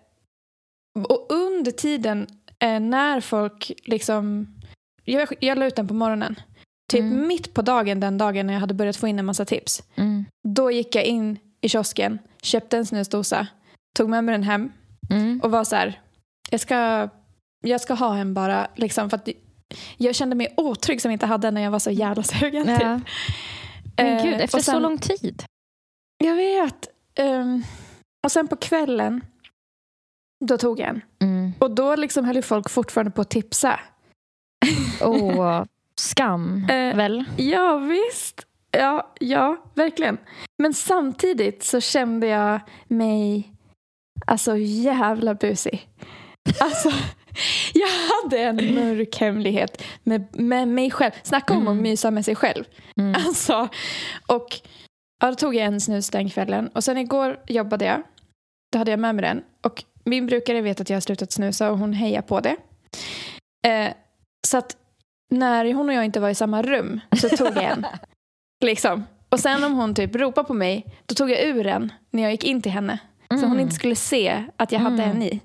och 1.08 1.26
under 1.32 1.70
tiden 1.70 2.26
eh, 2.58 2.80
när 2.80 3.20
folk 3.20 3.72
liksom... 3.84 4.48
Jag, 5.04 5.28
jag 5.40 5.58
la 5.58 5.66
ut 5.66 5.76
den 5.76 5.88
på 5.88 5.94
morgonen. 5.94 6.36
Typ 6.92 7.00
Mm. 7.00 7.26
mitt 7.28 7.54
på 7.54 7.62
dagen 7.62 8.00
den 8.00 8.18
dagen 8.18 8.46
när 8.46 8.54
jag 8.54 8.60
hade 8.60 8.74
börjat 8.74 8.96
få 8.96 9.08
in 9.08 9.18
en 9.18 9.24
massa 9.26 9.44
tips. 9.44 9.82
Mm. 9.94 10.24
Då 10.48 10.70
gick 10.70 10.94
jag 10.94 11.04
in 11.04 11.38
i 11.60 11.68
kiosken, 11.68 12.18
köpte 12.42 12.76
en 12.76 12.86
snusdosa, 12.86 13.46
tog 13.96 14.08
med 14.08 14.24
mig 14.24 14.32
den 14.32 14.42
hem 14.42 14.72
Mm. 15.10 15.40
och 15.40 15.50
var 15.50 15.64
så 15.64 15.76
här, 15.76 16.00
jag 16.50 16.60
ska, 16.60 17.08
jag 17.64 17.80
ska 17.80 17.94
ha 17.94 18.16
en 18.16 18.34
bara, 18.34 18.68
liksom, 18.74 19.10
för 19.10 19.16
att 19.16 19.28
jag 19.96 20.14
kände 20.14 20.36
mig 20.36 20.54
otrygg 20.56 21.02
som 21.02 21.10
jag 21.10 21.14
inte 21.14 21.26
hade 21.26 21.50
när 21.50 21.60
jag 21.60 21.70
var 21.70 21.78
så 21.78 21.90
jävla 21.90 22.22
sugen. 22.22 22.66
Ja. 22.68 22.78
Typ. 22.78 22.86
Men 23.96 24.06
Eh, 24.06 24.24
gud, 24.24 24.40
efter 24.40 24.58
och 24.58 24.64
sen- 24.64 24.74
så 24.74 24.80
lång 24.80 24.98
tid. 24.98 25.42
Jag 26.24 26.34
vet. 26.34 26.88
Ehm, 27.14 27.62
och 28.24 28.32
sen 28.32 28.48
på 28.48 28.56
kvällen, 28.56 29.24
då 30.44 30.58
tog 30.58 30.80
jag 30.80 30.88
en. 30.88 31.00
Mm. 31.22 31.52
Och 31.58 31.70
då 31.70 31.96
liksom 31.96 32.24
höll 32.24 32.42
folk 32.42 32.70
fortfarande 32.70 33.10
på 33.10 33.20
att 33.20 33.30
tipsa. 33.30 33.80
Åh, 35.00 35.64
skam 36.00 36.66
Eh, 36.70 36.96
väl? 36.96 37.24
Ja, 37.36 37.76
visst. 37.78 38.46
Ja, 38.70 39.14
ja, 39.20 39.56
verkligen. 39.74 40.18
Men 40.58 40.74
samtidigt 40.74 41.64
så 41.64 41.80
kände 41.80 42.26
jag 42.26 42.60
mig 42.88 43.52
alltså 44.26 44.56
jävla 44.58 45.34
busig. 45.34 45.88
Alltså, 46.60 46.90
jag 47.74 47.88
hade 47.88 48.38
en 48.38 48.74
mörk 48.74 49.16
hemlighet 49.20 49.82
med, 50.02 50.26
med 50.40 50.68
mig 50.68 50.90
själv. 50.90 51.12
Snacka 51.22 51.54
om 51.54 51.60
att 51.68 51.72
Mm. 51.72 51.82
mysa 51.82 52.10
med 52.10 52.24
sig 52.24 52.34
själv. 52.34 52.64
Mm. 53.00 53.14
Alltså, 53.26 53.68
och 54.26 54.46
ja, 55.20 55.28
då 55.28 55.34
tog 55.34 55.54
jag 55.54 55.64
en 55.66 55.80
snus 55.80 56.10
den 56.10 56.30
kvällen. 56.30 56.68
Och 56.68 56.84
sen 56.84 56.98
igår 56.98 57.40
jobbade 57.46 57.84
jag. 57.84 58.02
Då 58.72 58.78
hade 58.78 58.90
jag 58.90 59.00
med 59.00 59.14
mig 59.14 59.22
den. 59.22 59.42
Och 59.62 59.84
min 60.04 60.26
brukare 60.26 60.60
vet 60.60 60.80
att 60.80 60.90
jag 60.90 60.96
har 60.96 61.00
slutat 61.00 61.32
snusa 61.32 61.70
och 61.70 61.78
hon 61.78 61.92
hejar 61.92 62.22
på 62.22 62.40
det. 62.40 62.56
Eh, 63.66 63.92
så 64.46 64.58
att 64.58 64.76
när 65.30 65.74
hon 65.74 65.88
och 65.88 65.94
jag 65.94 66.04
inte 66.04 66.20
var 66.20 66.28
i 66.30 66.34
samma 66.34 66.62
rum 66.62 67.00
så 67.16 67.28
tog 67.28 67.46
jag 67.46 67.62
en. 67.64 67.86
liksom. 68.64 69.04
Och 69.28 69.40
sen 69.40 69.64
om 69.64 69.72
hon 69.72 69.94
typ 69.94 70.14
ropade 70.16 70.46
på 70.48 70.54
mig, 70.54 70.86
då 71.06 71.14
tog 71.14 71.30
jag 71.30 71.42
ur 71.42 71.64
den 71.64 71.92
när 72.10 72.22
jag 72.22 72.32
gick 72.32 72.44
in 72.44 72.62
till 72.62 72.72
henne. 72.72 72.98
Så 73.28 73.34
hon 73.34 73.44
Mm. 73.44 73.60
inte 73.60 73.74
skulle 73.74 73.96
se 73.96 74.44
att 74.56 74.72
jag 74.72 74.80
hade 74.80 75.02
Mm. 75.02 75.16
en 75.16 75.22
i. 75.22 75.40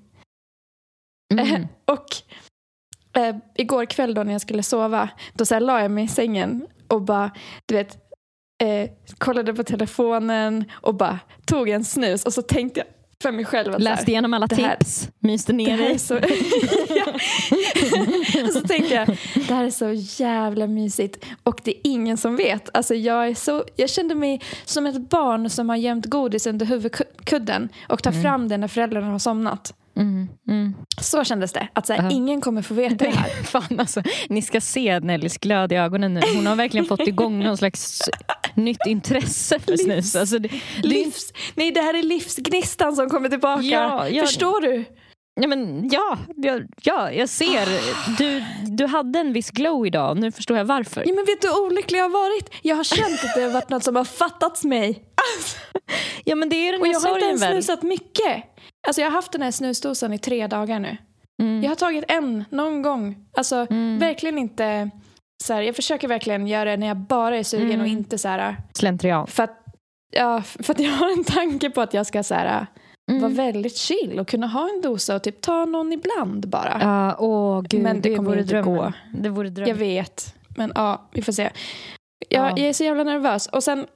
Mm. 1.33 1.67
Och 1.85 2.05
eh, 3.21 3.35
igår 3.55 3.85
kväll 3.85 4.13
då 4.13 4.23
när 4.23 4.31
jag 4.31 4.41
skulle 4.41 4.63
sova, 4.63 5.09
då 5.33 5.45
så 5.45 5.55
här 5.55 5.59
la 5.61 5.81
jag 5.81 5.91
mig 5.91 6.03
i 6.03 6.07
sängen 6.07 6.67
och 6.87 7.01
bara, 7.01 7.31
du 7.65 7.75
vet, 7.75 7.97
eh, 8.63 8.89
kollade 9.17 9.53
på 9.53 9.63
telefonen 9.63 10.65
och 10.71 10.95
bara 10.95 11.19
tog 11.45 11.69
en 11.69 11.85
snus 11.85 12.25
och 12.25 12.33
så 12.33 12.41
tänkte 12.41 12.79
jag 12.79 12.87
för 13.21 13.31
mig 13.31 13.45
själv 13.45 13.75
att 13.75 13.81
Läste 13.81 14.11
igenom 14.11 14.33
alla 14.33 14.47
det 14.47 14.55
här- 14.55 14.75
tips, 14.75 15.09
myste 15.19 15.53
ner 15.53 15.89
i. 15.91 15.99
så... 15.99 16.17
och 18.45 18.53
så 18.53 18.61
tänkte 18.61 18.93
jag, 18.95 19.07
det 19.47 19.53
här 19.53 19.63
är 19.63 19.69
så 19.69 19.91
jävla 20.23 20.67
mysigt 20.67 21.25
och 21.43 21.61
det 21.63 21.71
är 21.71 21.81
ingen 21.83 22.17
som 22.17 22.35
vet. 22.35 22.69
Alltså 22.77 22.95
jag, 22.95 23.27
är 23.27 23.35
så, 23.35 23.63
jag 23.75 23.89
kände 23.89 24.15
mig 24.15 24.41
som 24.65 24.85
ett 24.85 25.09
barn 25.09 25.49
som 25.49 25.69
har 25.69 25.75
gömt 25.75 26.05
godis 26.05 26.47
under 26.47 26.65
huvudkudden 26.65 27.69
och 27.89 28.03
tar 28.03 28.11
Mm. 28.11 28.23
fram 28.23 28.47
det 28.47 28.57
när 28.57 28.67
föräldrarna 28.67 29.11
har 29.11 29.19
somnat. 29.19 29.73
Mm. 29.97 30.27
Mm. 30.47 30.73
Så 31.11 31.23
kändes 31.23 31.51
det. 31.51 31.67
Att 31.73 31.87
så 31.87 31.93
här, 31.93 32.03
Ja. 32.03 32.09
ingen 32.11 32.41
kommer 32.41 32.61
få 32.61 32.73
veta 32.73 32.95
det 32.95 33.09
här. 33.11 33.29
Fan 33.43 33.79
alltså, 33.79 34.03
ni 34.29 34.41
ska 34.41 34.61
se 34.61 34.99
Nellys 34.99 35.37
glöd 35.37 35.71
i 35.71 35.75
ögonen 35.75 36.13
nu. 36.13 36.21
Hon 36.35 36.47
har 36.47 36.55
verkligen 36.55 36.85
fått 36.85 37.07
igång 37.07 37.39
någon 37.43 37.57
slags 37.57 38.01
nytt 38.55 38.85
intresse 38.87 39.59
för 39.59 39.71
Livs- 39.71 39.83
snus. 39.83 40.15
Alltså 40.15 40.39
det, 40.39 40.47
det, 40.81 40.87
Livs, 40.87 41.33
nej, 41.55 41.71
det 41.71 41.81
här 41.81 41.93
är 41.93 42.03
livsgnistan 42.03 42.95
som 42.95 43.09
kommer 43.09 43.29
tillbaka. 43.29 43.63
Ja, 43.63 44.09
ja. 44.09 44.25
Förstår 44.25 44.61
du? 44.61 44.85
ja, 45.41 45.47
men, 45.47 45.89
ja, 45.91 46.17
ja, 46.35 46.59
ja, 46.81 47.11
jag 47.11 47.29
ser. 47.29 47.67
Du, 48.17 48.43
du 48.77 48.85
hade 48.85 49.19
en 49.19 49.33
viss 49.33 49.51
glow 49.51 49.87
idag. 49.87 50.17
Nu 50.17 50.31
förstår 50.31 50.57
jag 50.57 50.65
varför. 50.65 51.03
Ja, 51.07 51.13
men 51.15 51.25
vet 51.25 51.41
du 51.41 51.47
hur 51.47 51.65
olycklig 51.65 51.99
jag 51.99 52.03
har 52.05 52.09
varit? 52.09 52.49
Jag 52.61 52.75
har 52.75 52.83
känt 52.83 53.23
att 53.23 53.35
det 53.35 53.41
har 53.41 53.49
varit 53.51 53.69
något 53.69 53.83
som 53.83 53.95
har 53.95 54.03
fattats 54.05 54.63
mig. 54.63 55.03
Ja, 56.23 56.35
men 56.35 56.49
det 56.49 56.55
är 56.55 56.71
den 56.71 56.81
Och 56.81 56.87
jag 56.87 56.99
har 56.99 57.13
inte 57.15 57.25
ens 57.25 57.41
väl. 57.41 57.51
snusat 57.51 57.83
mycket. 57.83 58.43
Alltså 58.87 59.01
jag 59.01 59.07
har 59.07 59.15
haft 59.15 59.31
den 59.31 59.41
här 59.41 59.51
snusdosan 59.51 60.13
i 60.13 60.17
tre 60.19 60.47
dagar 60.47 60.79
nu. 60.79 60.97
Mm. 61.41 61.63
Jag 61.63 61.69
har 61.71 61.75
tagit 61.75 62.05
en 62.07 62.45
någon 62.49 62.81
gång. 62.81 63.25
Alltså 63.37 63.67
Mm. 63.69 63.99
verkligen 63.99 64.37
inte 64.37 64.89
så 65.43 65.53
här, 65.53 65.61
jag 65.61 65.75
försöker 65.75 66.07
verkligen 66.07 66.47
göra 66.47 66.69
det 66.71 66.77
när 66.77 66.87
jag 66.87 66.97
bara 66.97 67.37
är 67.37 67.43
sugen 67.43 67.65
Mm. 67.71 67.81
och 67.81 67.87
inte 67.87 68.17
så 68.17 68.27
här 68.27 68.55
Slentrian. 68.73 69.27
för 69.27 69.43
att, 69.43 69.63
ja, 70.15 70.41
för 70.41 70.73
att 70.73 70.79
jag 70.79 70.91
har 70.91 71.11
en 71.17 71.23
tanke 71.23 71.69
på 71.69 71.81
att 71.81 71.93
jag 71.93 72.05
ska 72.07 72.23
så 72.23 72.33
här, 72.35 72.67
Mm. 73.11 73.21
vara 73.21 73.31
väldigt 73.33 73.77
chill 73.77 74.19
och 74.19 74.27
kunna 74.27 74.47
ha 74.47 74.69
en 74.75 74.81
dosa 74.81 75.15
och 75.15 75.23
typ 75.23 75.41
ta 75.41 75.65
någon 75.65 75.93
ibland 75.93 76.47
bara. 76.49 76.77
Ja, 76.81 77.15
åh 77.19 77.61
gud, 77.61 77.81
Men 77.83 78.01
det 78.01 78.09
det, 78.09 78.15
kommer 78.15 78.37
inte 78.37 78.43
drömmen. 78.53 78.75
gå. 78.75 78.93
Det 79.13 79.29
vore 79.29 79.49
drömmen. 79.49 79.69
Jag 79.69 79.75
vet, 79.75 80.35
men 80.57 80.71
ja, 80.75 81.09
vi 81.11 81.21
får 81.21 81.31
se. 81.31 81.41
Jag, 81.43 81.51
Ja. 82.29 82.49
jag 82.49 82.59
är 82.59 82.73
så 82.73 82.83
jävla 82.83 83.03
nervös. 83.03 83.47
Och 83.47 83.63
sen 83.63 83.87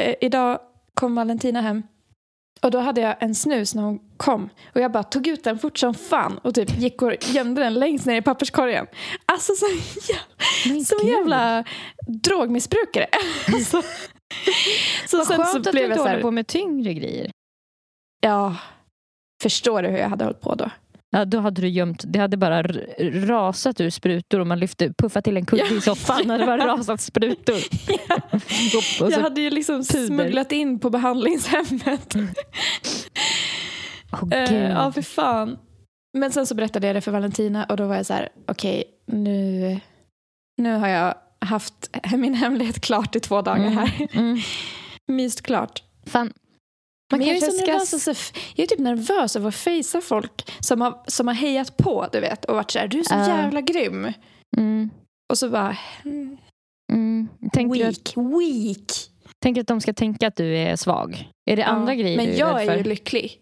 eh, 0.00 0.14
idag 0.20 0.58
kom 0.94 1.14
Valentina 1.14 1.60
hem 1.60 1.82
och 2.60 2.70
då 2.70 2.78
hade 2.78 3.00
jag 3.00 3.16
en 3.20 3.34
snus 3.34 3.74
när 3.74 3.82
hon 3.82 3.98
kom 4.16 4.48
och 4.74 4.80
jag 4.80 4.92
bara 4.92 5.02
tog 5.02 5.26
ut 5.26 5.44
den 5.44 5.58
fort 5.58 5.78
som 5.78 5.94
fan 5.94 6.38
och 6.38 6.54
typ 6.54 6.78
gick 6.78 7.02
och 7.02 7.12
gömde 7.20 7.62
den 7.62 7.74
längst 7.74 8.06
ner 8.06 8.16
i 8.16 8.22
papperskorgen. 8.22 8.86
Alltså 9.26 9.52
som, 9.54 9.68
Men 10.66 10.84
som 10.84 11.08
jävla 11.08 11.64
drogmissbrukare. 12.06 13.06
alltså. 13.54 13.82
Så 15.06 15.16
Vad 15.18 15.26
skönt 15.26 15.48
så 15.48 15.56
att 15.56 15.72
du 15.72 15.84
inte 15.84 16.00
håller 16.00 16.22
på 16.22 16.30
med 16.30 16.46
tyngre 16.46 16.94
grejer. 16.94 17.30
ja, 18.20 18.56
förstår 19.42 19.82
du 19.82 19.88
hur 19.88 19.98
jag 19.98 20.08
hade 20.08 20.24
hållit 20.24 20.40
på 20.40 20.54
då? 20.54 20.70
Ja, 21.10 21.24
då 21.24 21.40
hade 21.40 21.60
du 21.60 21.68
gömt, 21.68 22.04
det 22.06 22.18
hade 22.18 22.36
bara 22.36 22.62
rasat 23.12 23.80
ur 23.80 23.90
sprutor 23.90 24.40
och 24.40 24.46
man 24.46 24.58
lyfte, 24.58 24.92
puffat 24.92 25.24
till 25.24 25.36
en 25.36 25.46
kudde 25.46 25.74
i 25.74 25.80
soffan 25.80 26.30
och 26.30 26.38
det 26.38 26.46
var 26.46 26.58
rasat 26.66 27.00
sprutor. 27.00 27.54
och 29.04 29.12
jag 29.12 29.20
hade 29.20 29.40
ju 29.40 29.50
liksom 29.50 29.84
puder. 29.84 30.06
smugglat 30.06 30.52
in 30.52 30.78
på 30.78 30.90
behandlingshemmet. 30.90 32.14
Eh, 34.30 34.50
gud. 34.50 34.70
ja, 34.70 34.92
för 34.92 35.02
fan. 35.02 35.58
Men 36.18 36.32
sen 36.32 36.46
så 36.46 36.54
berättade 36.54 36.86
jag 36.86 36.96
det 36.96 37.00
för 37.00 37.12
Valentina 37.12 37.64
och 37.64 37.76
då 37.76 37.86
var 37.86 37.96
jag 37.96 38.06
så 38.06 38.14
här, 38.14 38.28
okej, 38.46 38.84
nu, 39.06 39.80
nu 40.56 40.74
har 40.74 40.88
jag 40.88 41.14
haft 41.40 41.96
min 42.12 42.34
hemlighet 42.34 42.80
klart 42.80 43.16
i 43.16 43.20
två 43.20 43.42
dagar 43.42 43.70
här. 43.70 44.08
Mm. 44.12 44.38
Myst 45.06 45.42
klart. 45.42 45.82
Fan. 46.06 46.32
Man 47.12 47.18
Men 47.18 47.28
jag, 47.28 47.36
är 47.36 47.40
så 47.40 47.52
ska... 47.52 47.66
nervös, 47.66 47.94
alltså, 48.08 48.32
jag 48.54 48.64
är 48.64 48.66
typ 48.66 48.78
nervös 48.78 49.36
över 49.36 49.48
att 49.48 49.54
fejsa 49.54 50.00
folk 50.00 50.50
som 50.60 50.80
har, 50.80 51.02
som 51.06 51.26
har 51.28 51.34
hejat 51.34 51.76
på, 51.76 52.06
du 52.12 52.20
vet, 52.20 52.44
och 52.44 52.54
varit 52.56 52.70
så 52.70 52.78
här, 52.78 52.88
du 52.88 52.98
är 52.98 53.02
så 53.04 53.14
Ja. 53.14 53.28
jävla 53.28 53.60
grym. 53.60 54.12
Mm. 54.56 54.90
Och 55.32 55.38
så 55.38 55.48
bara, 55.50 55.76
mm. 56.92 57.28
Tänker, 57.52 57.76
du 57.78 57.84
att, 57.84 58.16
weak, 58.16 58.16
weak. 58.16 58.92
tänker 59.42 59.60
att 59.60 59.66
de 59.66 59.80
ska 59.80 59.92
tänka 59.92 60.26
att 60.26 60.36
du 60.36 60.56
är 60.56 60.76
svag? 60.76 61.28
Är 61.50 61.56
det 61.56 61.64
andra 61.64 61.94
Ja, 61.94 62.00
grejer 62.00 62.16
Men 62.16 62.26
du 62.26 62.32
är 62.32 62.38
jag 62.38 62.64
är 62.64 62.76
ju 62.76 62.82
lycklig. 62.82 63.40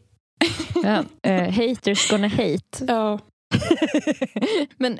Ja. 0.82 1.04
eh, 1.30 1.50
haters 1.52 2.10
gonna 2.10 2.28
hate. 2.28 2.84
Ja, 2.88 3.18
men, 4.76 4.98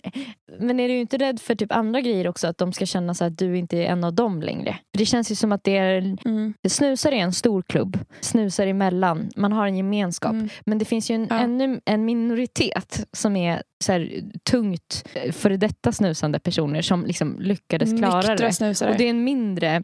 men 0.61 0.81
är 0.81 0.89
du 0.89 0.95
inte 0.97 1.17
rädd 1.17 1.41
för 1.41 1.55
typ 1.55 1.73
andra 1.73 2.01
grejer 2.01 2.29
också? 2.29 2.47
Att 2.49 2.59
de 2.59 2.73
ska 2.73 2.87
känna 2.87 3.15
så 3.15 3.25
att 3.25 3.39
du 3.39 3.59
inte 3.59 3.77
är 3.79 3.85
en 3.87 4.05
av 4.05 4.15
dem 4.15 4.43
längre? 4.43 4.79
För 4.95 4.99
det 4.99 5.07
känns 5.07 5.31
ju 5.31 5.35
som 5.35 5.53
att 5.53 5.65
det 5.65 5.77
är... 5.77 6.17
Mm. 6.25 6.55
Snusar 6.69 7.13
är 7.13 7.17
en 7.17 7.33
stor 7.33 7.63
klubb. 7.63 7.99
Snusar 8.21 8.67
emellan. 8.67 9.31
Man 9.37 9.53
har 9.53 9.67
en 9.67 9.77
gemenskap. 9.77 10.33
Mm. 10.33 10.49
Men 10.67 10.79
det 10.79 10.85
finns 10.85 11.11
ju 11.11 11.15
en, 11.15 11.27
Ja. 11.31 11.39
ännu 11.39 11.81
en 11.85 12.05
minoritet 12.05 13.07
som 13.13 13.37
är 13.37 13.63
så 13.85 13.93
här, 13.93 14.21
tungt 14.51 15.05
före 15.33 15.57
detta 15.57 15.93
snusande 15.93 16.39
personer 16.39 16.83
som 16.83 17.05
liksom 17.07 17.37
lyckades 17.41 17.99
klara 17.99 18.17
Nyktra 18.29 18.47
det. 18.47 18.53
snusare. 18.53 18.91
Och 18.91 18.97
det 18.99 19.05
är 19.05 19.11
en 19.11 19.25
mindre 19.25 19.83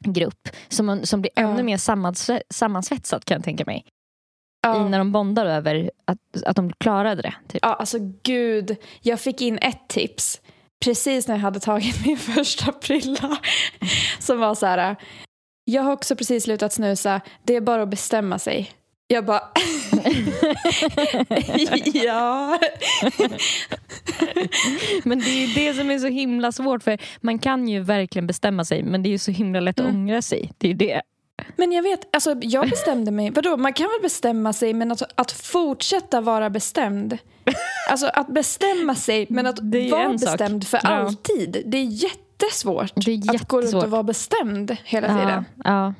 grupp 0.00 0.48
som, 0.68 1.00
som 1.06 1.20
blir 1.20 1.30
Ja. 1.34 1.42
ännu 1.42 1.62
mer 1.62 1.76
sammansve- 1.76 2.42
sammansvetsad 2.50 3.24
kan 3.24 3.34
jag 3.34 3.44
tänka 3.44 3.64
mig. 3.66 3.84
Ja. 4.62 4.86
I 4.86 4.88
när 4.90 4.98
de 4.98 5.12
bondar 5.12 5.46
över 5.46 5.90
att, 6.04 6.18
att 6.46 6.56
de 6.56 6.72
klarade 6.72 7.22
det. 7.22 7.34
Typ. 7.48 7.58
Ja, 7.62 7.74
alltså 7.74 7.98
gud. 8.22 8.76
Jag 9.02 9.20
fick 9.20 9.42
in 9.42 9.58
ett 9.58 9.88
tips 9.88 10.40
precis 10.84 11.28
när 11.28 11.34
jag 11.34 11.42
hade 11.42 11.60
tagit 11.60 12.06
min 12.06 12.16
första 12.18 12.72
prilla. 12.72 13.38
Som 14.18 14.40
var 14.40 14.54
så 14.54 14.66
här. 14.66 14.96
Jag 15.64 15.82
har 15.82 15.92
också 15.92 16.16
precis 16.16 16.44
slutat 16.44 16.72
snusa. 16.72 17.20
Det 17.44 17.56
är 17.56 17.60
bara 17.60 17.82
att 17.82 17.88
bestämma 17.88 18.38
sig. 18.38 18.70
Jag 19.10 19.24
bara... 19.24 19.40
ja. 21.94 22.58
Men 25.04 25.18
det 25.18 25.26
är 25.30 25.46
ju 25.46 25.54
det 25.54 25.74
som 25.74 25.90
är 25.90 25.98
så 25.98 26.06
himla 26.06 26.52
svårt 26.52 26.82
för 26.82 26.98
man 27.20 27.38
kan 27.38 27.68
ju 27.68 27.80
verkligen 27.80 28.26
bestämma 28.26 28.64
sig 28.64 28.82
men 28.82 29.02
det 29.02 29.08
är 29.08 29.10
ju 29.10 29.18
så 29.18 29.30
himla 29.30 29.60
lätt 29.60 29.80
att 29.80 29.86
Mm. 29.86 29.96
ångra 29.96 30.22
sig. 30.22 30.52
Det 30.58 30.70
är 30.70 30.74
det. 30.74 31.02
Men 31.56 31.72
jag 31.72 31.82
vet, 31.82 32.08
alltså 32.14 32.36
jag 32.40 32.70
bestämde 32.70 33.10
mig. 33.10 33.30
Vadå, 33.30 33.56
man 33.56 33.72
kan 33.72 33.86
väl 33.86 34.02
bestämma 34.02 34.52
sig 34.52 34.74
men 34.74 34.92
att, 34.92 35.02
att 35.14 35.32
fortsätta 35.32 36.20
vara 36.20 36.50
bestämd. 36.50 37.18
Alltså 37.90 38.06
att 38.06 38.28
bestämma 38.28 38.94
sig 38.94 39.26
men 39.30 39.46
att 39.46 39.58
vara 39.90 40.02
en 40.02 40.18
sak. 40.18 40.30
bestämd 40.38 40.66
för 40.66 40.80
Ja. 40.82 40.88
alltid. 40.88 41.62
Det 41.66 41.78
är 41.78 41.84
jättesvårt. 41.84 42.92
Det 43.04 43.12
är 43.12 43.34
Att 43.34 43.48
gå 43.48 43.56
runt 43.56 43.64
jättesvårt. 43.64 43.84
och 43.84 43.90
vara 43.90 44.02
bestämd 44.02 44.76
hela 44.84 45.06
Ja, 45.08 45.18
tiden. 45.18 45.44
ja. 45.64 45.94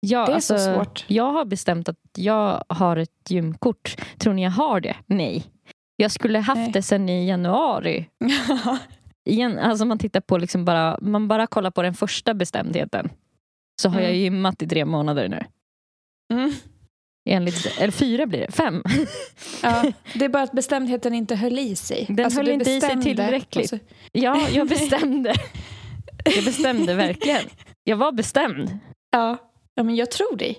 Ja, 0.00 0.26
Det 0.26 0.32
är 0.32 0.34
alltså, 0.34 0.58
så 0.58 0.74
svårt. 0.74 1.04
Jag 1.08 1.32
har 1.32 1.44
bestämt 1.44 1.88
att 1.88 1.96
jag 2.16 2.64
har 2.68 2.96
ett 2.96 3.30
gymkort. 3.30 3.96
Tror 4.18 4.32
ni 4.34 4.44
jag 4.44 4.50
har 4.50 4.80
det? 4.80 4.96
Nej. 5.06 5.44
Jag 5.96 6.10
skulle 6.10 6.38
haft 6.38 6.58
Nej. 6.58 6.70
det 6.72 6.82
sen 6.82 7.08
i 7.08 7.28
januari. 7.28 8.08
Igen, 9.28 9.58
alltså 9.58 9.84
man 9.84 9.98
tittar 9.98 10.20
på 10.20 10.38
liksom 10.38 10.64
bara, 10.64 10.98
man 11.02 11.28
bara 11.28 11.46
kollar 11.46 11.70
på 11.70 11.82
den 11.82 11.94
första 11.94 12.34
bestämdheten. 12.34 13.10
Så 13.82 13.88
har 13.88 13.96
Mm. 14.00 14.04
jag 14.10 14.16
gymmat 14.16 14.62
i 14.62 14.66
tre 14.68 14.84
månader 14.84 15.28
nu. 15.28 15.44
Mm. 16.32 16.52
Enligt, 17.30 17.66
eller 17.78 17.92
fyra 17.92 18.26
blir 18.26 18.40
det, 18.40 18.52
fem. 18.52 18.82
Ja, 19.62 19.92
det 20.14 20.24
är 20.24 20.28
bara 20.28 20.42
att 20.42 20.52
bestämdheten 20.52 21.14
inte 21.14 21.34
höll 21.36 21.58
i 21.58 21.76
sig. 21.76 22.06
Den 22.08 22.24
alltså, 22.24 22.40
höll 22.40 22.48
inte 22.48 22.70
i 22.70 22.80
sig 22.80 23.02
tillräckligt. 23.02 23.68
så- 23.70 23.78
Ja, 24.12 24.48
jag 24.52 24.68
bestämde. 24.68 25.34
Jag 26.36 26.44
bestämde 26.44 26.94
verkligen. 26.94 27.42
Jag 27.84 27.96
var 27.96 28.12
bestämd. 28.12 28.78
Ja. 29.10 29.36
ja, 29.74 29.82
men 29.82 29.96
jag 29.96 30.10
tror 30.10 30.36
dig. 30.36 30.58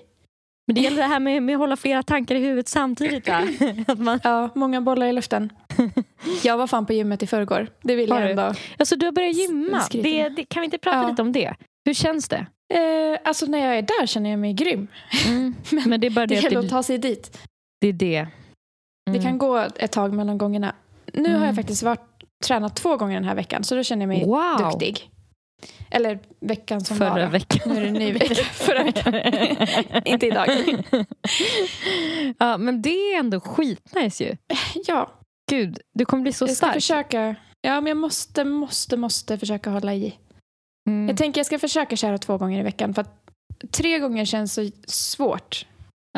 Men 0.66 0.74
det 0.74 0.80
gäller 0.80 0.96
det 0.96 1.08
här 1.08 1.20
med, 1.20 1.42
med 1.42 1.54
att 1.54 1.58
hålla 1.58 1.76
flera 1.76 2.02
tankar 2.02 2.34
i 2.34 2.38
huvudet 2.38 2.68
samtidigt. 2.68 3.28
Va? 3.28 3.42
Att 3.86 3.98
man, 3.98 4.20
Ja, 4.24 4.48
många 4.54 4.80
bollar 4.80 5.06
i 5.06 5.12
luften. 5.12 5.52
Jag 6.42 6.56
var 6.58 6.66
fan 6.66 6.86
på 6.86 6.92
gymmet 6.92 7.22
i 7.22 7.26
förrgår. 7.26 7.68
Det 7.82 7.96
vill 7.96 8.12
Har 8.12 8.20
jag 8.20 8.28
du? 8.28 8.30
ändå. 8.30 8.54
alltså, 8.78 8.96
du 8.96 9.06
har 9.06 9.12
börjat 9.12 9.36
gymma. 9.36 9.82
Det, 9.90 10.28
det, 10.28 10.44
kan 10.44 10.60
vi 10.60 10.64
inte 10.64 10.78
prata 10.78 10.98
Ja. 10.98 11.08
lite 11.08 11.22
om 11.22 11.32
det? 11.32 11.54
Hur 11.84 11.94
känns 11.94 12.28
det? 12.28 12.46
Eh, 12.70 13.18
alltså 13.24 13.46
när 13.46 13.58
jag 13.58 13.78
är 13.78 13.82
där 13.82 14.06
känner 14.06 14.30
jag 14.30 14.38
mig 14.38 14.52
grym. 14.52 14.86
Mm. 15.26 15.54
Men 15.86 16.00
det 16.00 16.06
är 16.06 16.10
bara 16.10 16.26
Det 16.26 16.34
det, 16.34 16.38
att 16.38 16.44
gäller 16.44 16.60
det, 16.60 16.64
att 16.66 16.70
ta 16.70 16.82
sig 16.82 16.98
dit. 16.98 17.38
det 17.80 17.88
är 17.88 17.92
det. 17.92 18.26
Det 19.06 19.10
Mm. 19.10 19.22
kan 19.22 19.38
gå 19.38 19.56
ett 19.76 19.92
tag 19.92 20.12
mellan 20.14 20.38
gångerna. 20.38 20.74
Nu 21.12 21.28
har 21.28 21.36
Mm. 21.36 21.46
jag 21.46 21.54
faktiskt 21.54 21.82
varit, 21.82 22.00
tränat 22.44 22.76
två 22.76 22.96
gånger 22.96 23.14
den 23.14 23.24
här 23.24 23.34
veckan 23.34 23.64
så 23.64 23.74
då 23.74 23.82
känner 23.82 24.02
jag 24.02 24.08
mig 24.08 24.24
Wow. 24.24 24.70
duktig. 24.70 25.10
Eller 25.90 26.18
veckan 26.40 26.80
som 26.80 26.98
var. 26.98 27.10
Förra 27.10 27.24
då. 27.24 27.30
veckan. 27.30 27.60
Nu 27.74 27.76
är 27.80 27.84
det 27.84 27.90
ny 27.90 28.12
vecka. 28.12 28.34
Förra 28.52 28.82
veckan. 28.84 29.14
Inte 30.04 30.26
idag. 30.26 30.48
ja, 32.38 32.58
men 32.58 32.82
det 32.82 32.90
är 33.14 33.18
ändå 33.18 33.40
skitnice 33.40 34.24
ju. 34.24 34.36
Ja, 34.86 35.10
Gud, 35.50 35.78
du 35.94 36.04
kommer 36.04 36.22
bli 36.22 36.32
så 36.32 36.44
jag 36.44 36.50
ska 36.50 36.56
stark. 36.66 36.74
försöka. 36.74 37.34
Ja, 37.60 37.80
men 37.80 37.86
jag 37.86 37.96
måste, 37.96 38.44
måste, 38.44 38.96
måste 38.96 39.38
försöka 39.38 39.70
hålla 39.70 39.94
i. 39.94 40.14
Mm. 40.88 41.08
Jag 41.08 41.16
tänker 41.16 41.38
jag 41.38 41.46
ska 41.46 41.58
försöka 41.58 41.96
köra 41.96 42.18
två 42.18 42.38
gånger 42.38 42.60
i 42.60 42.62
veckan 42.62 42.94
för 42.94 43.02
att 43.02 43.14
tre 43.72 43.98
gånger 43.98 44.24
känns 44.24 44.54
så 44.54 44.68
svårt. 44.86 45.66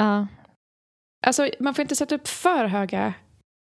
Ja. 0.00 0.26
Alltså, 1.26 1.48
man 1.60 1.74
får 1.74 1.82
inte 1.82 1.96
sätta 1.96 2.14
upp 2.14 2.28
för 2.28 2.64
höga 2.64 3.14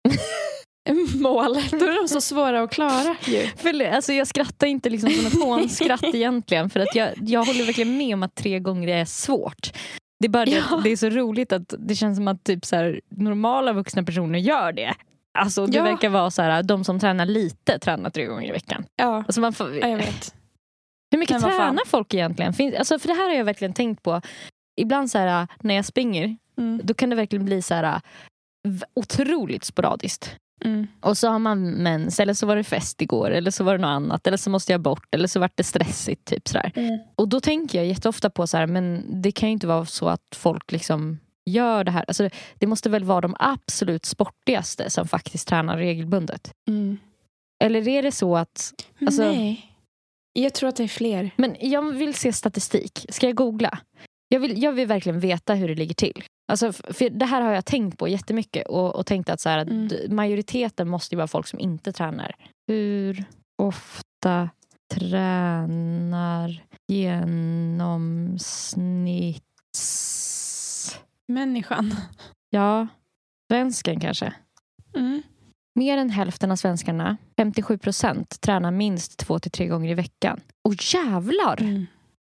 mål. 1.15 1.53
Då 1.71 1.85
är 1.85 2.01
de 2.01 2.07
så 2.07 2.21
svåra 2.21 2.61
att 2.63 2.71
klara 2.71 3.15
ju. 3.25 3.47
För, 3.47 3.83
alltså, 3.93 4.13
jag 4.13 4.27
skrattar 4.27 4.67
inte 4.67 4.89
liksom 4.89 5.09
som 5.09 5.25
ett 5.25 5.33
hånskratt 5.43 6.03
egentligen. 6.03 6.69
För 6.69 6.79
att 6.79 6.95
jag, 6.95 7.09
jag 7.21 7.43
håller 7.45 7.65
verkligen 7.65 7.97
med 7.97 8.13
om 8.13 8.23
att 8.23 8.35
tre 8.35 8.59
gånger 8.59 8.87
är 8.87 9.05
svårt. 9.05 9.71
Det 10.19 10.27
är 10.27 10.29
bara 10.29 10.45
det, 10.45 10.51
Ja. 10.69 10.81
det 10.83 10.89
är 10.89 10.97
så 10.97 11.09
roligt 11.09 11.53
att 11.53 11.73
det 11.79 11.95
känns 11.95 12.17
som 12.17 12.27
att 12.27 12.43
typ 12.43 12.65
så 12.65 12.75
här, 12.75 13.01
normala 13.09 13.73
vuxna 13.73 14.03
personer 14.03 14.39
gör 14.39 14.71
det. 14.71 14.93
Alltså, 15.39 15.65
det 15.65 15.77
Ja. 15.77 15.83
verkar 15.83 16.09
vara 16.09 16.31
så 16.31 16.41
här, 16.41 16.63
de 16.63 16.83
som 16.83 16.99
tränar 16.99 17.25
lite 17.25 17.79
tränar 17.79 18.09
tre 18.09 18.25
gånger 18.25 18.47
i 18.49 18.51
veckan. 18.51 18.85
Ja, 18.95 19.15
Alltså 19.27 19.41
man 19.41 19.53
får, 19.53 19.75
ja, 19.77 19.87
jag 19.87 19.97
vet. 19.97 20.35
Hur 21.11 21.17
mycket 21.19 21.41
tränar 21.41 21.85
folk 21.87 22.13
egentligen? 22.13 22.53
Finns, 22.53 22.75
alltså, 22.75 22.99
för 22.99 23.07
det 23.07 23.13
här 23.13 23.27
har 23.29 23.35
jag 23.35 23.45
verkligen 23.45 23.73
tänkt 23.73 24.03
på. 24.03 24.21
Ibland 24.81 25.11
så 25.11 25.17
här, 25.17 25.47
när 25.59 25.75
jag 25.75 25.85
springer, 25.85 26.37
Mm. 26.57 26.81
då 26.83 26.93
kan 26.93 27.09
det 27.09 27.15
verkligen 27.15 27.45
bli 27.45 27.61
så 27.61 27.73
här, 27.73 28.01
v- 28.67 28.85
otroligt 28.93 29.63
sporadiskt. 29.63 30.35
Mm. 30.65 30.87
Och 31.01 31.17
så 31.17 31.27
har 31.29 31.39
man 31.39 31.71
mens, 31.71 32.19
eller 32.19 32.33
så 32.33 32.45
var 32.47 32.55
det 32.55 32.63
fest 32.63 33.01
igår, 33.01 33.29
eller 33.31 33.51
så 33.51 33.63
var 33.63 33.71
det 33.73 33.81
något 33.81 33.87
annat, 33.89 34.27
eller 34.27 34.37
så 34.37 34.49
måste 34.49 34.71
jag 34.71 34.81
bort, 34.81 35.15
eller 35.15 35.27
så 35.27 35.39
vart 35.39 35.51
det 35.57 35.63
stressigt. 35.63 36.25
Typ 36.25 36.47
sådär. 36.47 36.71
Mm. 36.75 36.99
Och 37.15 37.27
då 37.29 37.39
tänker 37.39 37.77
jag 37.77 37.87
jätteofta 37.87 38.29
på 38.29 38.47
så 38.47 38.57
här, 38.57 38.67
men 38.67 39.05
det 39.21 39.31
kan 39.31 39.49
ju 39.49 39.53
inte 39.53 39.67
vara 39.67 39.85
så 39.85 40.09
att 40.09 40.35
folk 40.35 40.71
liksom 40.71 41.19
gör 41.45 41.83
det 41.83 41.91
här. 41.91 42.05
Alltså, 42.07 42.29
det 42.55 42.67
måste 42.67 42.89
väl 42.89 43.03
vara 43.03 43.21
de 43.21 43.35
absolut 43.39 44.05
sportigaste 44.05 44.89
som 44.89 45.07
faktiskt 45.07 45.47
tränar 45.47 45.77
regelbundet. 45.77 46.51
Mm. 46.67 46.97
Eller 47.63 47.87
är 47.87 48.01
det 48.03 48.11
så 48.11 48.37
att... 48.37 48.73
Alltså- 49.01 49.23
Nej. 49.23 49.70
Jag 50.33 50.53
tror 50.53 50.69
att 50.69 50.75
det 50.75 50.83
är 50.83 50.87
fler. 50.87 51.31
Men 51.37 51.55
jag 51.59 51.91
vill 51.91 52.13
se 52.13 52.33
statistik. 52.33 53.05
Ska 53.09 53.25
jag 53.27 53.35
googla? 53.35 53.79
Jag 54.27 54.39
vill, 54.39 54.63
jag 54.63 54.71
vill 54.71 54.87
verkligen 54.87 55.19
veta 55.19 55.53
hur 55.53 55.67
det 55.67 55.75
ligger 55.75 55.95
till. 55.95 56.23
Alltså, 56.51 56.73
för 56.73 57.09
det 57.09 57.25
här 57.25 57.41
har 57.41 57.51
jag 57.53 57.65
tänkt 57.65 57.97
på 57.97 58.07
jättemycket 58.07 58.67
och, 58.67 58.95
och 58.95 59.05
tänkt 59.05 59.29
att 59.29 59.39
så 59.41 59.49
här, 59.49 59.57
att 59.57 59.67
Mm. 59.67 60.15
majoriteten 60.15 60.89
måste 60.89 61.15
ju 61.15 61.17
vara 61.17 61.27
folk 61.27 61.47
som 61.47 61.59
inte 61.59 61.91
tränar. 61.93 62.35
Hur 62.67 63.25
ofta 63.61 64.49
tränar 64.93 66.63
genomsnitts... 69.71 70.99
Människan. 71.27 71.95
Ja, 72.49 72.87
svensken 73.51 73.99
kanske. 73.99 74.33
Mm. 74.95 75.21
Mer 75.75 75.97
än 75.97 76.09
hälften 76.09 76.51
av 76.51 76.55
svenskarna, 76.55 77.17
57 77.37 77.77
procent, 77.77 78.41
tränar 78.41 78.71
minst 78.71 79.17
två 79.17 79.39
till 79.39 79.51
tre 79.51 79.67
gånger 79.67 79.91
i 79.91 79.93
veckan. 79.93 80.39
Och 80.63 80.73
jävlar! 80.93 81.61
Mm. 81.61 81.85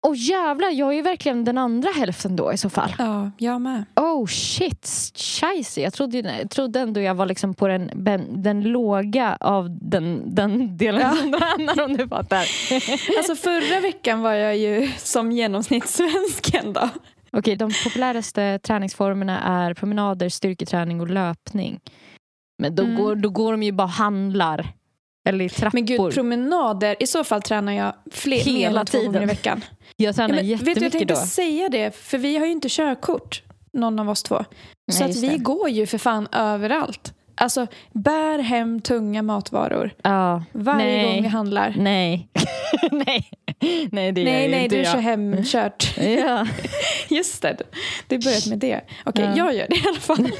Och 0.07 0.15
jävlar, 0.15 0.69
jag 0.69 0.89
är 0.89 0.93
ju 0.93 1.01
verkligen 1.01 1.45
den 1.45 1.57
andra 1.57 1.89
hälften 1.89 2.35
då 2.35 2.53
i 2.53 2.57
så 2.57 2.69
fall. 2.69 2.95
Ja, 2.97 3.31
jag 3.37 3.61
med. 3.61 3.85
Oh 3.95 4.25
shit, 4.27 4.87
scheisse. 5.15 5.81
Jag 5.81 5.93
trodde, 5.93 6.17
jag 6.17 6.49
trodde 6.49 6.79
ändå 6.79 7.01
jag 7.01 7.15
var 7.15 7.25
liksom 7.25 7.53
på 7.53 7.67
den, 7.67 7.91
den, 7.95 8.43
den 8.43 8.61
låga 8.63 9.37
av 9.39 9.77
den, 9.81 10.35
den 10.35 10.77
delen 10.77 11.01
Ja. 11.01 11.15
som 11.15 11.31
tränar 11.31 11.83
om 11.85 11.97
du 11.97 12.07
fattar. 12.07 12.45
Alltså 13.17 13.35
förra 13.35 13.79
veckan 13.79 14.21
var 14.21 14.33
jag 14.33 14.57
ju 14.57 14.91
som 14.97 15.31
genomsnittssvensken 15.31 16.73
då. 16.73 16.89
Okej, 17.31 17.55
de 17.55 17.71
populäraste 17.83 18.59
träningsformerna 18.59 19.39
är 19.39 19.73
promenader, 19.73 20.29
styrketräning 20.29 21.01
och 21.01 21.09
löpning. 21.09 21.79
Men 22.59 22.75
då, 22.75 22.83
Mm. 22.83 22.95
går, 22.95 23.15
då 23.15 23.29
går 23.29 23.51
de 23.51 23.63
ju 23.63 23.71
bara 23.71 23.83
och 23.83 23.89
handlar. 23.89 24.73
Eller 25.29 25.45
i 25.45 25.49
trappor. 25.49 25.77
Men 25.77 25.85
gud, 25.85 26.13
promenader. 26.13 26.95
I 26.99 27.07
så 27.07 27.23
fall 27.23 27.41
tränar 27.41 27.73
jag 27.73 27.93
fler, 28.11 28.37
Hela 28.39 28.85
två 28.85 28.97
gånger 28.97 29.09
i 29.09 29.13
tiden. 29.13 29.27
veckan. 29.27 29.61
jag 29.95 30.15
tränar 30.15 30.35
Ja, 30.35 30.35
men, 30.35 30.45
vet 30.47 30.59
du, 30.65 30.71
jag 30.71 30.75
jättemycket 30.75 30.91
tänkte 30.91 31.13
då. 31.13 31.19
säga 31.19 31.69
det, 31.69 31.95
för 31.95 32.17
vi 32.17 32.37
har 32.37 32.45
ju 32.45 32.51
inte 32.51 32.67
körkort, 32.69 33.43
någon 33.73 33.99
av 33.99 34.09
oss 34.09 34.23
två. 34.23 34.45
Så 34.91 34.99
Nej, 35.03 35.09
att 35.11 35.17
vi 35.17 35.29
det. 35.29 35.37
går 35.37 35.69
ju 35.69 35.85
för 35.87 35.97
fan 35.97 36.27
överallt. 36.31 37.13
Alltså, 37.39 37.67
bär 37.93 38.39
hem 38.39 38.81
tunga 38.81 39.21
matvaror 39.21 39.91
Ja, 40.03 40.43
varje 40.51 40.85
Nej. 40.85 41.03
gång 41.13 41.21
vi 41.23 41.27
handlar. 41.27 41.73
nej. 41.77 42.29
nej. 42.91 43.29
Nej, 43.91 44.11
det 44.11 44.21
gör 44.21 44.31
Nej, 44.31 44.43
ju 44.45 44.51
nej, 44.51 44.63
inte 44.63 44.75
du 44.75 44.81
jag. 44.81 44.91
kör 44.93 44.99
hemkört. 44.99 45.97
Ja. 45.97 46.47
Just 47.09 47.41
det, 47.41 47.57
det 48.07 48.15
är 48.15 48.21
börjat 48.23 48.47
med 48.47 48.59
det. 48.59 48.81
Okej, 49.05 49.25
Ja. 49.25 49.33
jag 49.37 49.55
gör 49.55 49.67
det 49.69 49.75
i 49.75 49.83
alla 49.87 49.99
fall. 49.99 50.31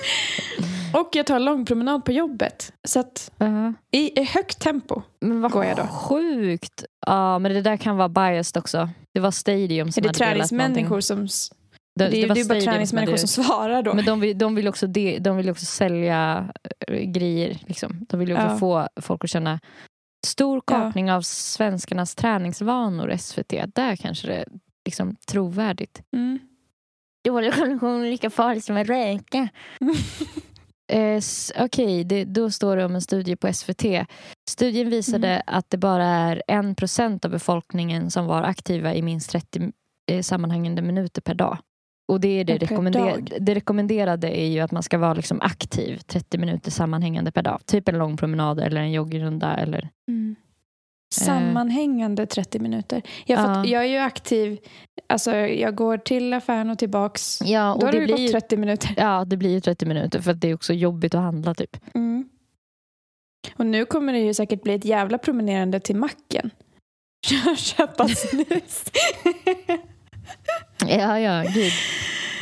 Och 0.93 1.09
jag 1.13 1.25
tar 1.25 1.39
lång 1.39 1.65
promenad 1.65 2.05
på 2.05 2.11
jobbet. 2.11 2.73
Så 2.87 2.99
att 2.99 3.31
Ja. 3.37 3.73
i, 3.91 4.19
i 4.21 4.23
högt 4.23 4.59
tempo. 4.59 5.01
Men 5.21 5.41
vad 5.41 5.51
Går 5.51 5.65
jag 5.65 5.77
då? 5.77 5.83
sjukt. 5.87 6.83
Ja, 7.07 7.39
men 7.39 7.53
det 7.53 7.61
där 7.61 7.77
kan 7.77 7.97
vara 7.97 8.09
biased 8.09 8.57
också. 8.59 8.89
Det 9.13 9.19
var 9.19 9.31
Stadium 9.31 9.91
som 9.91 10.01
Är 10.01 10.03
det 10.03 10.07
hade 10.25 10.31
delat 10.33 10.51
någonting. 10.51 10.73
träningsmänniskor 10.75 11.01
som... 11.01 11.27
Det, 12.05 12.17
är, 12.23 12.27
var 12.27 12.35
det 12.35 12.41
är 12.41 12.45
bara 12.45 12.45
stadiums, 12.45 12.65
träningsmänniskor 12.65 13.17
som 13.17 13.43
det- 13.43 13.47
svarar 13.47 13.83
då. 13.83 13.93
Men 13.93 14.05
de 14.05 14.19
vill, 14.19 14.37
de 14.37 14.55
vill, 14.55 14.67
också, 14.67 14.87
de, 14.87 15.19
de 15.19 15.37
vill 15.37 15.49
också 15.49 15.65
sälja 15.65 16.51
eh, 16.87 16.99
grejer. 16.99 17.57
Liksom. 17.67 18.05
De 18.09 18.19
vill 18.19 18.29
ju 18.29 18.35
också 18.35 18.47
Ja. 18.47 18.57
få 18.57 18.87
folk 19.01 19.23
att 19.23 19.29
känna 19.29 19.59
stor 20.27 20.55
Ja. 20.57 20.61
kartning 20.73 21.11
av 21.11 21.21
svenskarnas 21.21 22.15
träningsvanor, 22.15 23.17
SVT. 23.17 23.53
Där 23.75 23.95
kanske 23.95 24.27
det 24.27 24.35
är 24.35 24.45
liksom, 24.85 25.15
trovärdigt. 25.27 26.01
Mm. 26.15 26.39
Dålig 27.27 27.53
kondition 27.53 28.03
är 28.05 28.09
lika 28.09 28.29
farligt 28.29 28.65
som 28.65 28.77
att 28.77 28.87
röka. 28.87 29.49
Eh, 30.91 31.21
Okej, 31.59 32.03
det- 32.03 32.25
då 32.25 32.51
står 32.51 32.77
det 32.77 32.85
om 32.85 32.95
en 32.95 33.01
studie 33.01 33.35
på 33.35 33.53
SVT. 33.53 34.05
Studien 34.49 34.89
visade 34.89 35.27
Mm. 35.27 35.41
att 35.45 35.69
det 35.69 35.77
bara 35.77 36.05
är 36.05 36.43
en 36.47 36.75
procent 36.75 37.25
av 37.25 37.31
befolkningen 37.31 38.11
som 38.11 38.25
var 38.25 38.43
aktiva 38.43 38.93
i 38.93 39.01
minst 39.01 39.29
30 39.29 39.71
eh, 40.11 40.21
sammanhängande 40.21 40.81
minuter 40.81 41.21
per 41.21 41.33
dag. 41.33 41.57
Och 42.09 42.19
det, 42.19 42.27
är 42.27 42.43
det, 42.43 42.57
rekommender- 42.57 43.37
det 43.39 43.55
rekommenderade 43.55 44.27
är 44.39 44.45
ju 44.47 44.59
att 44.59 44.71
man 44.71 44.83
ska 44.83 44.97
vara 44.97 45.13
liksom 45.13 45.41
aktiv 45.41 45.97
30 45.97 46.37
minuter 46.37 46.71
sammanhängande 46.71 47.31
per 47.31 47.41
dag. 47.41 47.59
Typ 47.65 47.87
en 47.89 47.97
lång 47.97 48.17
promenad 48.17 48.59
eller 48.59 48.81
en 48.81 48.91
joggrunda. 48.91 49.57
Eller... 49.57 49.89
Mm. 50.07 50.35
Sammanhängande 51.13 52.25
30 52.25 52.59
minuter. 52.59 53.01
Jag, 53.25 53.39
Ja. 53.39 53.55
ja. 53.55 53.65
jag 53.65 53.83
är 53.85 53.87
ju 53.89 53.97
aktiv, 53.97 54.57
alltså 55.07 55.35
jag 55.35 55.75
går 55.75 55.97
till 55.97 56.33
affären 56.33 56.69
och 56.69 56.77
tillbaks. 56.79 57.39
Ja, 57.45 57.65
Då 57.65 57.73
och 57.73 57.83
har 57.83 57.91
det 57.91 57.99
det 57.99 58.05
blir, 58.05 58.13
gått 58.13 58.21
ju, 58.21 58.27
30 58.27 58.57
minuter. 58.57 58.93
ja, 58.97 59.25
det 59.25 59.37
blir 59.37 59.49
ju 59.49 59.59
30 59.61 59.85
minuter 59.85 60.21
för 60.21 60.31
att 60.31 60.41
det 60.41 60.49
är 60.49 60.53
också 60.53 60.73
jobbigt 60.73 61.15
att 61.15 61.21
handla 61.21 61.53
typ. 61.53 61.77
Mm. 61.95 62.29
Och 63.55 63.65
nu 63.65 63.85
kommer 63.85 64.13
det 64.13 64.19
ju 64.19 64.33
säkert 64.33 64.63
bli 64.63 64.73
ett 64.73 64.85
jävla 64.85 65.17
promenerande 65.17 65.79
till 65.79 65.95
macken. 65.95 66.49
Köpa 67.57 68.07
snus. 68.07 68.83
Ja, 70.87 71.19
ja, 71.19 71.43
gud. 71.53 71.71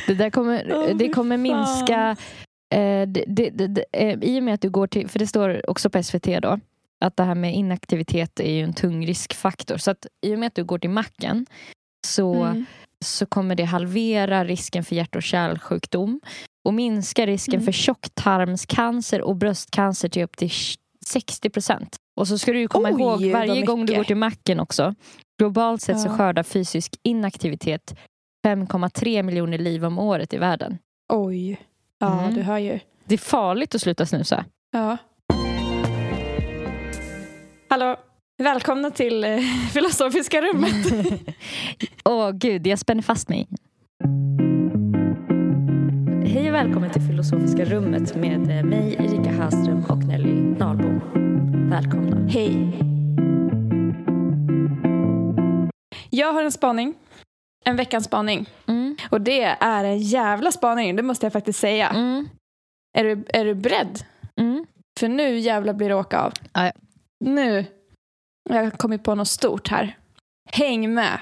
Det 0.07 0.13
där 0.13 0.29
kommer, 0.29 0.71
Åh, 0.75 0.95
det 0.97 1.09
kommer 1.09 1.37
minska... 1.37 2.15
Eh, 2.73 3.07
det, 3.07 3.23
det, 3.27 3.49
det, 3.49 3.85
eh, 3.91 4.19
I 4.21 4.39
och 4.39 4.43
med 4.43 4.53
att 4.53 4.61
du 4.61 4.69
går 4.69 4.87
till... 4.87 5.07
För 5.09 5.19
det 5.19 5.27
står 5.27 5.69
också 5.69 5.89
på 5.89 6.03
SVT 6.03 6.41
då 6.41 6.59
att 7.05 7.17
det 7.17 7.23
här 7.23 7.35
med 7.35 7.55
inaktivitet 7.55 8.39
är 8.39 8.51
ju 8.51 8.63
en 8.63 8.73
tung 8.73 9.05
riskfaktor. 9.07 9.77
Så 9.77 9.91
att 9.91 10.05
i 10.25 10.35
och 10.35 10.39
med 10.39 10.47
att 10.47 10.55
du 10.55 10.63
går 10.63 10.79
till 10.79 10.89
macken 10.89 11.45
så, 12.07 12.33
Mm. 12.43 12.65
så 13.05 13.25
kommer 13.25 13.55
det 13.55 13.63
halvera 13.63 14.45
risken 14.45 14.83
för 14.83 14.95
hjärt 14.95 15.15
och 15.15 15.23
kärlsjukdom 15.23 16.19
och 16.65 16.73
minska 16.73 17.25
risken 17.25 17.53
Mm. 17.53 17.65
för 17.65 17.71
tjocktarmscancer 17.71 19.21
och 19.21 19.35
bröstcancer 19.35 20.09
till 20.09 20.23
upp 20.23 20.37
till 20.37 20.51
60 21.05 21.49
procent. 21.49 21.95
Och 22.19 22.27
så 22.27 22.37
ska 22.37 22.51
du 22.53 22.67
komma 22.67 22.89
Oj, 22.91 23.01
ihåg 23.01 23.25
varje 23.31 23.61
gång 23.61 23.85
du 23.85 23.95
går 23.95 24.03
till 24.03 24.15
macken 24.17 24.59
också. 24.59 24.95
Globalt 25.39 25.81
sett 25.81 25.99
så 25.99 26.07
Ja. 26.07 26.17
skördar 26.17 26.43
fysisk 26.43 26.95
inaktivitet 27.03 27.95
5,3 28.51 29.23
miljoner 29.23 29.57
liv 29.57 29.85
om 29.85 29.99
året 29.99 30.33
i 30.33 30.37
världen. 30.37 30.77
Oj. 31.13 31.59
Ja, 31.99 32.19
Mm. 32.21 32.33
du 32.35 32.41
hör 32.41 32.57
ju. 32.57 32.79
Det 33.05 33.13
är 33.15 33.17
farligt 33.17 33.75
att 33.75 33.81
sluta 33.81 34.05
snusa. 34.05 34.45
Ja. 34.71 34.97
Hallå. 37.69 37.95
Välkomna 38.37 38.91
till 38.91 39.23
eh, 39.23 39.37
Filosofiska 39.73 40.41
rummet. 40.41 40.71
Åh 42.05 42.31
gud, 42.31 42.67
jag 42.67 42.79
spänner 42.79 43.01
fast 43.01 43.29
mig. 43.29 43.47
Hej 46.25 46.47
och 46.49 46.55
välkommen 46.55 46.89
till 46.89 47.01
Filosofiska 47.01 47.65
rummet 47.65 48.15
med 48.15 48.57
eh, 48.59 48.63
mig, 48.65 48.95
Erika 48.99 49.31
Hallström 49.41 49.83
och 49.89 49.97
Nelly 49.97 50.33
Nahlbom. 50.33 51.01
Välkomna. 51.69 52.27
Hej. 52.29 52.79
Jag 56.09 56.33
har 56.33 56.43
en 56.43 56.51
spaning. 56.51 56.93
En 57.65 57.75
veckans 57.75 58.05
spaning. 58.05 58.49
Mm. 58.67 58.97
Och 59.09 59.21
det 59.21 59.43
är 59.43 59.83
en 59.83 59.99
jävla 59.99 60.51
spaning, 60.51 60.95
det 60.95 61.03
måste 61.03 61.25
jag 61.25 61.33
faktiskt 61.33 61.59
säga. 61.59 61.89
Mm. 61.89 62.29
Är, 62.97 63.03
du, 63.03 63.25
är 63.29 63.45
du 63.45 63.55
beredd? 63.55 64.03
Mm. 64.39 64.65
För 64.99 65.07
nu 65.07 65.39
jävlar 65.39 65.73
blir 65.73 65.89
det 65.89 65.95
åka 65.95 66.19
av. 66.19 66.33
Ja. 66.53 66.71
Nu. 67.19 67.65
Jag 68.49 68.63
har 68.63 68.71
kommit 68.71 69.03
på 69.03 69.15
något 69.15 69.27
stort 69.27 69.67
här. 69.67 69.97
Häng 70.51 70.93
med. 70.93 71.19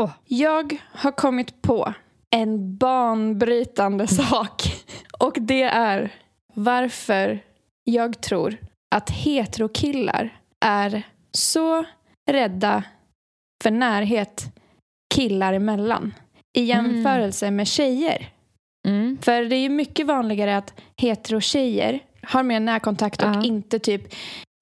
Åh. 0.00 0.10
Jag 0.24 0.76
har 0.92 1.12
kommit 1.12 1.62
på 1.62 1.94
en 2.30 2.76
banbrytande 2.76 4.06
sak. 4.06 4.62
Och 5.18 5.36
det 5.40 5.62
är 5.62 6.12
varför 6.54 7.40
jag 7.84 8.20
tror 8.20 8.56
att 8.94 9.10
heterokillar 9.10 10.40
är 10.64 11.02
så 11.32 11.84
rädda 12.30 12.84
för 13.62 13.70
närhet 13.70 14.59
killar 15.14 15.52
emellan 15.52 16.14
i 16.56 16.62
jämförelse 16.62 17.50
med 17.50 17.68
tjejer. 17.68 18.28
Mm. 18.88 19.18
För 19.22 19.42
det 19.44 19.56
är 19.56 19.60
ju 19.60 19.68
mycket 19.68 20.06
vanligare 20.06 20.56
att 20.56 20.74
hetero-tjejer 20.96 21.98
har 22.22 22.42
mer 22.42 22.60
närkontakt 22.60 23.22
och 23.22 23.28
Ja. 23.28 23.44
inte 23.44 23.78
typ 23.78 24.02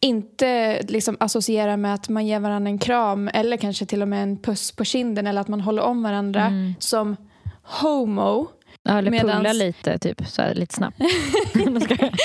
inte 0.05 0.83
liksom 0.83 1.17
associera 1.21 1.77
med 1.77 1.95
att 1.95 2.09
man 2.09 2.27
ger 2.27 2.41
varandra 2.41 2.69
en 2.71 2.79
kram 2.79 3.31
eller 3.35 3.57
kanske 3.57 3.87
till 3.87 4.03
och 4.03 4.09
med 4.09 4.23
en 4.23 4.37
puss 4.37 4.73
på 4.73 4.85
kinden 4.85 5.27
eller 5.27 5.41
att 5.41 5.49
man 5.49 5.61
håller 5.61 5.83
om 5.83 6.03
varandra 6.03 6.43
Mm. 6.47 6.75
som 6.79 7.17
homo. 7.63 8.47
Ja, 8.83 8.99
eller 8.99 9.11
Medans- 9.11 9.37
pulla 9.37 9.53
lite, 9.53 9.99
typ. 9.99 10.27
Så 10.27 10.43
här, 10.43 10.55
lite 10.55 10.75
snabbt. 10.75 10.99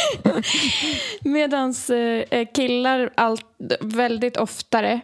Medan 1.22 1.74
eh, 2.30 2.48
killar 2.56 3.10
allt, 3.16 3.46
väldigt 3.82 4.38
oftare 4.38 5.02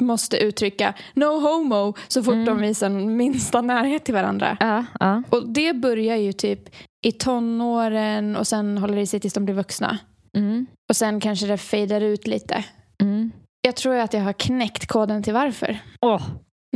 måste 0.00 0.36
uttrycka 0.38 0.94
no 1.14 1.40
homo 1.40 1.94
så 2.08 2.22
fort 2.22 2.34
Mm. 2.34 2.44
de 2.44 2.58
visar 2.60 2.88
minsta 2.90 3.60
närhet 3.60 4.04
till 4.04 4.14
varandra. 4.14 4.56
ja, 4.60 4.84
ja. 5.00 5.22
Och 5.30 5.48
det 5.48 5.72
börjar 5.72 6.16
ju 6.16 6.32
typ 6.32 6.60
i 7.06 7.12
tonåren 7.12 8.36
och 8.36 8.46
sen 8.46 8.78
håller 8.78 8.96
det 8.96 9.06
sig 9.06 9.20
tills 9.20 9.34
de 9.34 9.44
blir 9.44 9.54
vuxna. 9.54 9.98
Mm. 10.36 10.66
Och 10.90 10.96
sen 10.96 11.20
kanske 11.20 11.46
det 11.46 11.58
fejdar 11.58 12.00
ut 12.00 12.26
lite. 12.26 12.64
Mm. 13.02 13.30
Jag 13.62 13.76
tror 13.76 13.94
att 13.96 14.12
jag 14.14 14.20
har 14.20 14.32
knäckt 14.32 14.86
koden 14.86 15.22
till 15.22 15.32
varför. 15.34 15.78
Åh. 16.00 16.22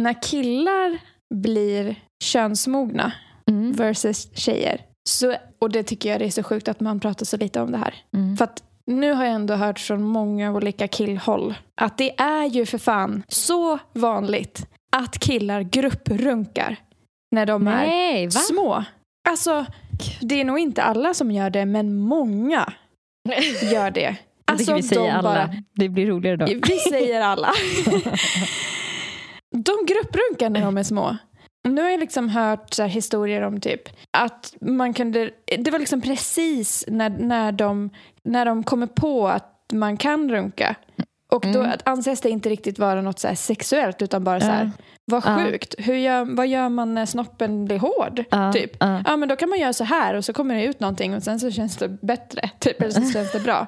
När 0.01 0.23
killar 0.23 0.99
blir 1.35 1.97
könsmogna 2.25 3.13
Mm. 3.51 3.73
versus 3.73 4.29
tjejer. 4.37 4.81
Så, 5.09 5.37
och 5.59 5.71
det 5.71 5.83
tycker 5.83 6.09
jag 6.11 6.21
det 6.21 6.25
är 6.25 6.31
så 6.31 6.43
sjukt 6.43 6.69
att 6.69 6.81
man 6.81 7.01
pratar 7.01 7.25
så 7.27 7.37
lite 7.37 7.61
om 7.61 7.73
det 7.73 7.79
här. 7.79 7.95
Mm. 8.17 8.37
För 8.37 8.45
att 8.45 8.63
nu 8.87 9.13
har 9.13 9.25
jag 9.25 9.35
ändå 9.35 9.55
hört 9.55 9.79
från 9.79 10.03
många 10.03 10.53
olika 10.53 10.89
killhåll 10.89 11.55
att 11.81 11.99
det 11.99 12.21
är 12.21 12.45
ju 12.45 12.67
för 12.67 12.79
fan 12.79 13.23
så 13.29 13.79
vanligt 13.93 14.67
att 14.97 15.19
killar 15.19 15.61
grupprunkar 15.63 16.77
när 17.31 17.47
de 17.47 17.69
är 17.69 17.87
Nej, 17.87 18.25
va? 18.27 18.31
små. 18.31 18.85
Alltså, 19.29 19.67
det 20.21 20.41
är 20.41 20.45
nog 20.45 20.59
inte 20.59 20.83
alla 20.83 21.15
som 21.15 21.31
gör 21.31 21.51
det, 21.51 21.65
men 21.67 21.97
många 21.97 22.73
gör 23.73 23.91
det. 23.91 24.01
Jag 24.01 24.17
Alltså, 24.55 24.75
vi 24.75 24.83
säger 24.83 25.03
de 25.03 25.11
alla. 25.11 25.23
bara- 25.23 25.55
Det 25.75 25.89
blir 25.89 26.07
roligare 26.07 26.37
då. 26.37 26.47
vi 26.47 26.79
säger 26.91 27.21
alla. 27.21 27.53
De 29.51 29.87
grupprunkar 29.87 30.51
när 30.51 30.61
de 30.61 30.79
är 30.79 30.83
små. 30.83 31.17
Nu 31.69 31.83
har 31.83 31.91
jag 31.91 32.01
liksom 32.01 32.29
hört 32.29 32.75
så 32.75 32.83
historier 32.85 33.43
om 33.43 33.61
typ 33.61 33.83
att 34.19 34.55
man 34.61 34.95
kunde, 34.95 35.31
det 35.59 35.71
var 35.71 35.79
liksom 35.79 36.01
precis 36.01 36.85
när, 36.89 37.11
när, 37.11 37.53
de, 37.53 37.91
när 38.25 38.45
de 38.45 38.65
kommer 38.65 38.87
på 38.87 39.29
att 39.29 39.51
man 39.73 39.97
kan 39.97 40.31
runka. 40.31 40.75
Och 41.33 41.43
då 41.53 41.61
Mm. 41.61 41.79
anses 41.85 42.21
det 42.21 42.31
inte 42.31 42.49
riktigt 42.49 42.79
vara 42.79 43.03
något 43.03 43.19
så 43.19 43.29
här 43.29 43.35
sexuellt 43.35 44.03
utan 44.03 44.25
bara 44.25 44.41
så 44.41 44.47
här, 44.47 44.65
Ja. 44.65 44.71
vad 45.05 45.23
Ja. 45.27 45.45
sjukt, 45.45 45.75
Hur 45.79 45.95
gör, 45.95 46.25
vad 46.25 46.47
gör 46.47 46.69
man 46.69 46.95
när 46.95 47.07
snoppen 47.07 47.65
blir 47.65 47.79
hård? 47.79 48.25
Ja, 48.31 48.53
Typ. 48.53 48.77
ja. 48.81 49.03
Ja 49.07 49.17
men 49.17 49.29
då 49.29 49.37
kan 49.37 49.49
man 49.49 49.59
göra 49.59 49.73
så 49.73 49.85
här 49.85 50.15
och 50.15 50.25
så 50.25 50.33
kommer 50.33 50.55
det 50.55 50.65
ut 50.65 50.81
någonting 50.81 51.15
och 51.15 51.23
sen 51.23 51.41
så 51.41 51.51
känns 51.51 51.77
det 51.77 51.89
bättre. 51.89 52.51
Typ, 52.59 52.81
eller 52.83 52.91
så 52.91 53.13
känns 53.13 53.33
det 53.33 53.41
bra. 53.41 53.67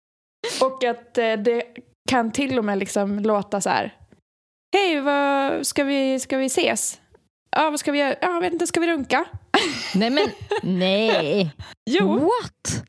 Och 0.60 0.84
att 0.84 1.18
eh, 1.18 1.32
det 1.32 1.62
kan 2.10 2.30
till 2.30 2.58
och 2.58 2.64
med 2.64 2.78
liksom 2.78 3.18
låta 3.20 3.60
så 3.60 3.70
här. 3.70 3.94
Hej, 4.76 5.00
vad, 5.00 5.66
ska, 5.66 5.84
vi, 5.84 6.20
ska 6.20 6.36
vi 6.38 6.46
ses? 6.46 7.00
Ja, 7.56 7.70
vad 7.70 7.80
ska 7.80 7.92
vi 7.92 7.98
göra? 7.98 8.14
Ja, 8.20 8.32
jag 8.34 8.40
vet 8.40 8.52
inte, 8.52 8.66
ska 8.66 8.80
vi 8.80 8.86
runka? 8.86 9.24
Nej 9.94 10.10
men, 10.10 10.26
nej. 10.62 11.50
Jo, 11.90 12.14
What? 12.18 12.84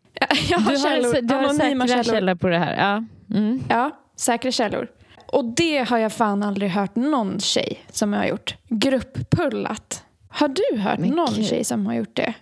jag 0.51 0.59
har 0.59 0.71
Du 0.71 0.77
har, 0.77 0.83
källor. 0.89 1.21
du 1.21 1.33
har 1.33 1.53
säkra 1.53 1.88
källor. 1.88 2.03
källor 2.03 2.35
på 2.35 2.47
det 2.47 2.57
här. 2.57 2.77
Ja. 2.77 3.03
Mm. 3.38 3.63
Ja, 3.69 3.91
säkra 4.15 4.51
källor. 4.51 4.88
Och 5.27 5.45
det 5.45 5.89
har 5.89 5.97
jag 5.97 6.13
fan 6.13 6.43
aldrig 6.43 6.69
hört 6.71 6.95
någon 6.95 7.39
tjej 7.39 7.79
som 7.91 8.13
har 8.13 8.25
gjort. 8.25 8.55
Grupppullat. 8.69 10.03
Har 10.29 10.47
du 10.47 10.77
hört 10.79 10.99
Men 10.99 11.09
någon 11.09 11.33
gud. 11.35 11.45
tjej 11.45 11.63
som 11.63 11.85
har 11.85 11.93
gjort 11.93 12.15
det? 12.15 12.33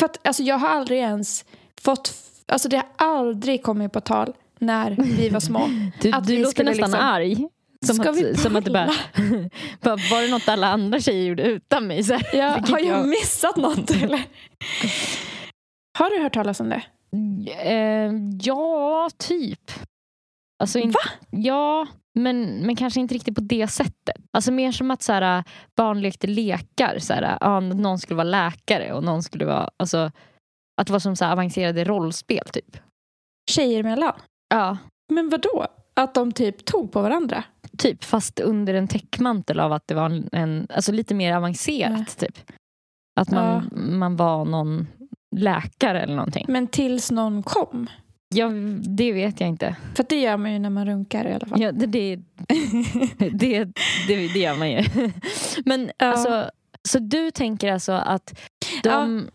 För 0.00 0.06
att 0.06 0.26
alltså, 0.26 0.42
jag 0.42 0.58
har 0.58 0.68
aldrig 0.68 0.98
ens 0.98 1.44
fått... 1.80 2.12
Alltså 2.48 2.68
det 2.68 2.76
har 2.76 2.86
aldrig 2.96 3.62
kommit 3.62 3.92
på 3.92 4.00
tal 4.00 4.32
när 4.58 4.96
vi 5.18 5.28
var 5.28 5.40
små. 5.40 5.68
Du, 6.00 6.12
Att 6.12 6.26
du 6.26 6.36
vi 6.36 6.42
låter 6.42 6.64
nästan 6.64 6.90
liksom- 6.90 7.06
arg. 7.06 7.48
Som 7.86 7.96
Ska 7.96 8.12
vi 8.12 8.30
att, 8.32 8.40
som 8.40 8.56
att 8.56 8.64
det 8.64 8.70
bara, 8.70 8.86
bara, 9.80 9.96
var 9.96 10.22
det 10.22 10.30
något 10.30 10.48
alla 10.48 10.66
andra 10.66 11.00
tjejer 11.00 11.24
gjorde 11.28 11.42
utan 11.42 11.86
mig? 11.86 12.04
Så 12.04 12.12
här, 12.14 12.26
Ja, 12.32 12.48
har 12.68 12.78
jag 12.78 12.98
jag- 12.98 13.08
missat 13.08 13.56
något 13.56 13.90
eller? 13.90 14.22
Har 15.98 16.10
du 16.10 16.22
hört 16.22 16.34
talas 16.34 16.60
om 16.60 16.68
det? 16.68 16.82
Eh, 17.62 18.12
ja, 18.40 19.08
typ. 19.18 19.70
Alltså, 20.62 20.78
in, 20.78 20.90
Va? 20.90 21.00
Ja, 21.30 21.86
Men, 22.14 22.66
men 22.66 22.76
kanske 22.76 23.00
inte 23.00 23.14
riktigt 23.14 23.34
på 23.34 23.40
det 23.40 23.68
sättet. 23.68 24.16
Alltså 24.30 24.52
mer 24.52 24.72
som 24.72 24.90
att 24.90 25.02
så 25.02 25.12
här, 25.12 25.44
barn 25.76 26.00
lekte 26.00 26.26
lekar. 26.26 26.98
Så 26.98 27.12
här, 27.12 27.38
ja, 27.40 27.60
någon 27.60 27.98
skulle 27.98 28.16
vara 28.16 28.24
läkare 28.24 28.92
och 28.92 29.04
någon 29.04 29.22
skulle 29.22 29.44
vara... 29.46 29.70
Alltså, 29.76 30.10
att 30.80 30.86
det 30.86 30.92
var 30.92 31.00
som 31.00 31.16
så 31.16 31.24
här, 31.24 31.32
avancerade 31.32 31.84
rollspel 31.84 32.44
typ. 32.52 32.76
Tjejer 33.50 33.80
emellan. 33.80 34.14
Ja, 34.48 34.76
Men 35.12 35.28
vad 35.28 35.42
då? 35.42 35.66
Att 35.94 36.14
de 36.14 36.32
typ 36.32 36.64
tog 36.64 36.92
på 36.92 37.02
varandra? 37.02 37.44
typ. 37.78 38.04
Fast 38.04 38.40
under 38.40 38.74
en 38.74 38.88
täckmantel 38.88 39.60
av 39.60 39.72
att 39.72 39.86
det 39.88 39.94
var 39.94 40.06
en, 40.06 40.28
en 40.32 40.66
alltså 40.70 40.92
lite 40.92 41.14
mer 41.14 41.36
avancerat. 41.36 42.18
Typ. 42.18 42.38
Att 43.20 43.30
man, 43.30 43.70
man 43.98 44.16
var 44.16 44.44
någon 44.44 44.86
läkare 45.36 46.00
eller 46.02 46.14
någonting. 46.16 46.44
Men 46.48 46.66
tills 46.66 47.10
någon 47.10 47.42
kom? 47.42 47.86
Ja, 48.34 48.48
det 48.96 49.12
vet 49.12 49.40
jag 49.40 49.48
inte. 49.48 49.76
För 49.94 50.06
det 50.08 50.20
gör 50.20 50.36
man 50.36 50.52
ju 50.52 50.58
när 50.58 50.70
man 50.70 50.86
runkar 50.86 51.24
i 51.24 51.32
alla 51.34 51.46
fall. 51.46 51.60
Ja, 51.62 51.72
det, 51.72 51.86
det, 51.86 52.16
det, 53.18 53.64
det, 54.08 54.28
det 54.32 54.38
gör 54.38 54.58
man 54.58 54.70
ju. 54.70 54.84
Men 55.64 55.90
Ja. 55.98 56.06
alltså, 56.06 56.50
så 56.88 56.98
du 56.98 57.30
tänker 57.30 57.72
alltså 57.72 57.92
att 57.92 58.40
de 58.82 59.28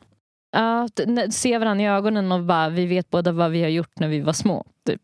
ja. 0.51 0.87
n- 1.07 1.31
ser 1.31 1.59
varandra 1.59 1.83
i 1.83 1.87
ögonen 1.87 2.31
och 2.31 2.43
bara 2.43 2.69
vi 2.69 2.85
vet 2.85 3.09
båda 3.09 3.31
vad 3.31 3.51
vi 3.51 3.61
har 3.61 3.69
gjort 3.69 3.99
när 3.99 4.07
vi 4.07 4.21
var 4.21 4.33
små. 4.33 4.65
Typ. 4.87 5.01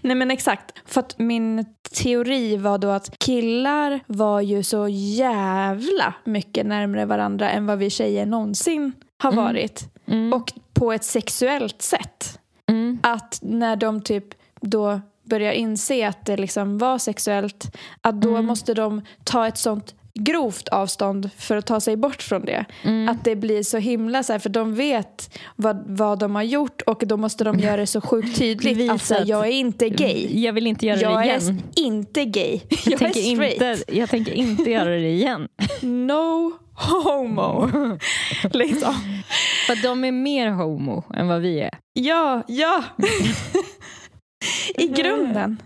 Nej 0.00 0.16
men 0.16 0.30
exakt. 0.30 0.72
För 0.84 1.00
att 1.00 1.18
min 1.18 1.64
teori 2.02 2.56
var 2.56 2.78
då 2.78 2.88
att 2.90 3.18
killar 3.18 4.00
var 4.06 4.40
ju 4.40 4.62
så 4.62 4.88
jävla 4.88 6.14
mycket 6.24 6.66
närmare 6.66 7.04
varandra 7.04 7.50
än 7.50 7.66
vad 7.66 7.78
vi 7.78 7.90
tjejer 7.90 8.26
någonsin 8.26 8.92
har 9.22 9.32
Mm. 9.32 9.44
varit. 9.44 9.80
Mm. 9.82 9.90
Och 10.34 10.52
på 10.74 10.92
ett 10.92 11.04
sexuellt 11.04 11.82
sätt. 11.82 12.38
mm. 12.66 12.98
Att 13.02 13.38
när 13.42 13.76
de 13.76 14.00
typ 14.00 14.24
då 14.60 15.00
börjar 15.22 15.52
inse 15.52 16.08
att 16.08 16.26
det 16.26 16.36
liksom 16.36 16.78
var 16.78 16.98
sexuellt 16.98 17.76
att 18.00 18.20
då 18.20 18.30
Mm. 18.30 18.46
måste 18.46 18.74
de 18.74 19.02
ta 19.24 19.46
ett 19.46 19.58
sånt 19.58 19.94
grovt 20.16 20.68
avstånd 20.68 21.30
för 21.38 21.56
att 21.56 21.66
ta 21.66 21.80
sig 21.80 21.96
bort 21.96 22.22
från 22.22 22.44
det. 22.44 22.64
Mm. 22.82 23.08
Att 23.08 23.24
det 23.24 23.36
blir 23.36 23.62
så 23.62 23.78
himla 23.78 24.22
så 24.22 24.32
här, 24.32 24.38
för 24.40 24.48
de 24.48 24.74
vet 24.74 25.38
vad, 25.56 25.84
vad 25.86 26.18
de 26.18 26.34
har 26.34 26.42
gjort 26.42 26.82
och 26.82 27.02
då 27.06 27.16
måste 27.16 27.44
de 27.44 27.58
göra 27.58 27.76
det 27.76 27.86
så 27.86 28.00
sjukt 28.00 28.36
tydligt 28.38 28.76
Visa 28.76 28.92
att 28.92 29.02
så 29.02 29.14
här, 29.14 29.22
att- 29.22 29.28
jag 29.28 29.46
är 29.46 29.50
inte 29.52 29.88
gay. 29.88 30.42
Jag 30.42 30.52
vill 30.52 30.66
inte 30.66 30.86
göra 30.86 31.00
Jag 31.00 31.12
det 31.22 31.30
är 31.30 31.40
igen. 31.40 31.62
inte 31.76 32.24
gay. 32.24 32.60
Jag, 32.70 32.78
Jag, 32.84 32.92
är 32.92 32.98
tänker 32.98 33.20
straight. 33.20 33.52
inte, 33.80 33.96
jag 33.98 34.10
tänker 34.10 34.32
inte 34.32 34.70
göra 34.70 34.90
det 34.90 35.08
igen. 35.10 35.48
No 35.82 36.52
homo. 36.74 37.68
liksom. 38.52 38.94
För 39.66 39.82
de 39.82 40.04
är 40.04 40.12
mer 40.12 40.50
homo 40.50 41.04
än 41.14 41.28
vad 41.28 41.40
vi 41.40 41.60
är. 41.60 41.70
Ja, 41.92 42.42
ja. 42.48 42.84
I 44.74 44.86
grunden 44.88 45.62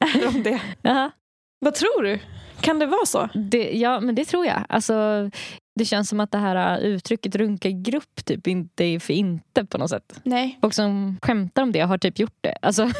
är 0.00 0.32
de 0.32 0.42
det. 0.42 0.60
Jaha. 0.82 1.10
Vad 1.60 1.74
tror 1.74 2.02
du? 2.02 2.18
Kan 2.60 2.78
det 2.78 2.86
vara 2.86 3.06
så? 3.06 3.28
Det, 3.34 3.70
ja, 3.78 4.00
men 4.00 4.14
det 4.14 4.24
tror 4.24 4.46
jag. 4.46 4.64
Alltså, 4.68 5.30
det 5.78 5.84
känns 5.84 6.08
som 6.08 6.20
att 6.20 6.30
det 6.32 6.38
här 6.38 6.78
uttrycket 6.78 7.34
runka 7.36 7.70
grupp 7.70 8.24
typ 8.24 8.46
inte 8.46 8.84
är 8.84 8.98
för 9.00 9.12
inte 9.12 9.64
på 9.64 9.78
något 9.78 9.90
sätt. 9.90 10.20
Nej. 10.22 10.58
Folk 10.60 10.74
som 10.74 11.18
skämtar 11.22 11.62
om 11.62 11.72
det 11.72 11.80
har 11.80 11.98
typ 11.98 12.18
gjort 12.18 12.38
det. 12.40 12.54
Alltså, 12.62 12.90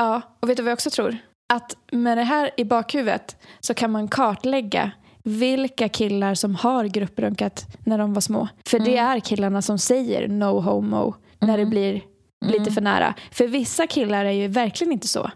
Ja, 0.00 0.22
och 0.40 0.48
vet 0.48 0.56
du 0.56 0.62
vad 0.62 0.70
jag 0.70 0.76
också 0.76 0.90
tror? 0.90 1.16
Att 1.52 1.76
med 1.92 2.18
det 2.18 2.24
här 2.24 2.50
i 2.56 2.64
bakhuvudet 2.64 3.36
så 3.60 3.74
kan 3.74 3.90
man 3.92 4.08
kartlägga 4.08 4.90
vilka 5.24 5.88
killar 5.88 6.34
som 6.34 6.54
har 6.54 6.84
grupprunkat 6.84 7.66
när 7.84 7.98
de 7.98 8.14
var 8.14 8.20
små. 8.20 8.48
För 8.66 8.78
det 8.78 8.96
Mm. 8.98 9.10
är 9.16 9.20
killarna 9.20 9.62
som 9.62 9.78
säger 9.78 10.28
no 10.28 10.60
homo 10.60 11.14
när 11.40 11.56
det 11.56 11.62
Mm. 11.62 11.70
blir 11.70 12.02
lite 12.46 12.70
för 12.72 12.80
nära. 12.80 13.14
För 13.30 13.46
vissa 13.46 13.86
killar 13.86 14.24
är 14.24 14.30
ju 14.30 14.48
verkligen 14.48 14.92
inte 14.92 15.08
så. 15.08 15.30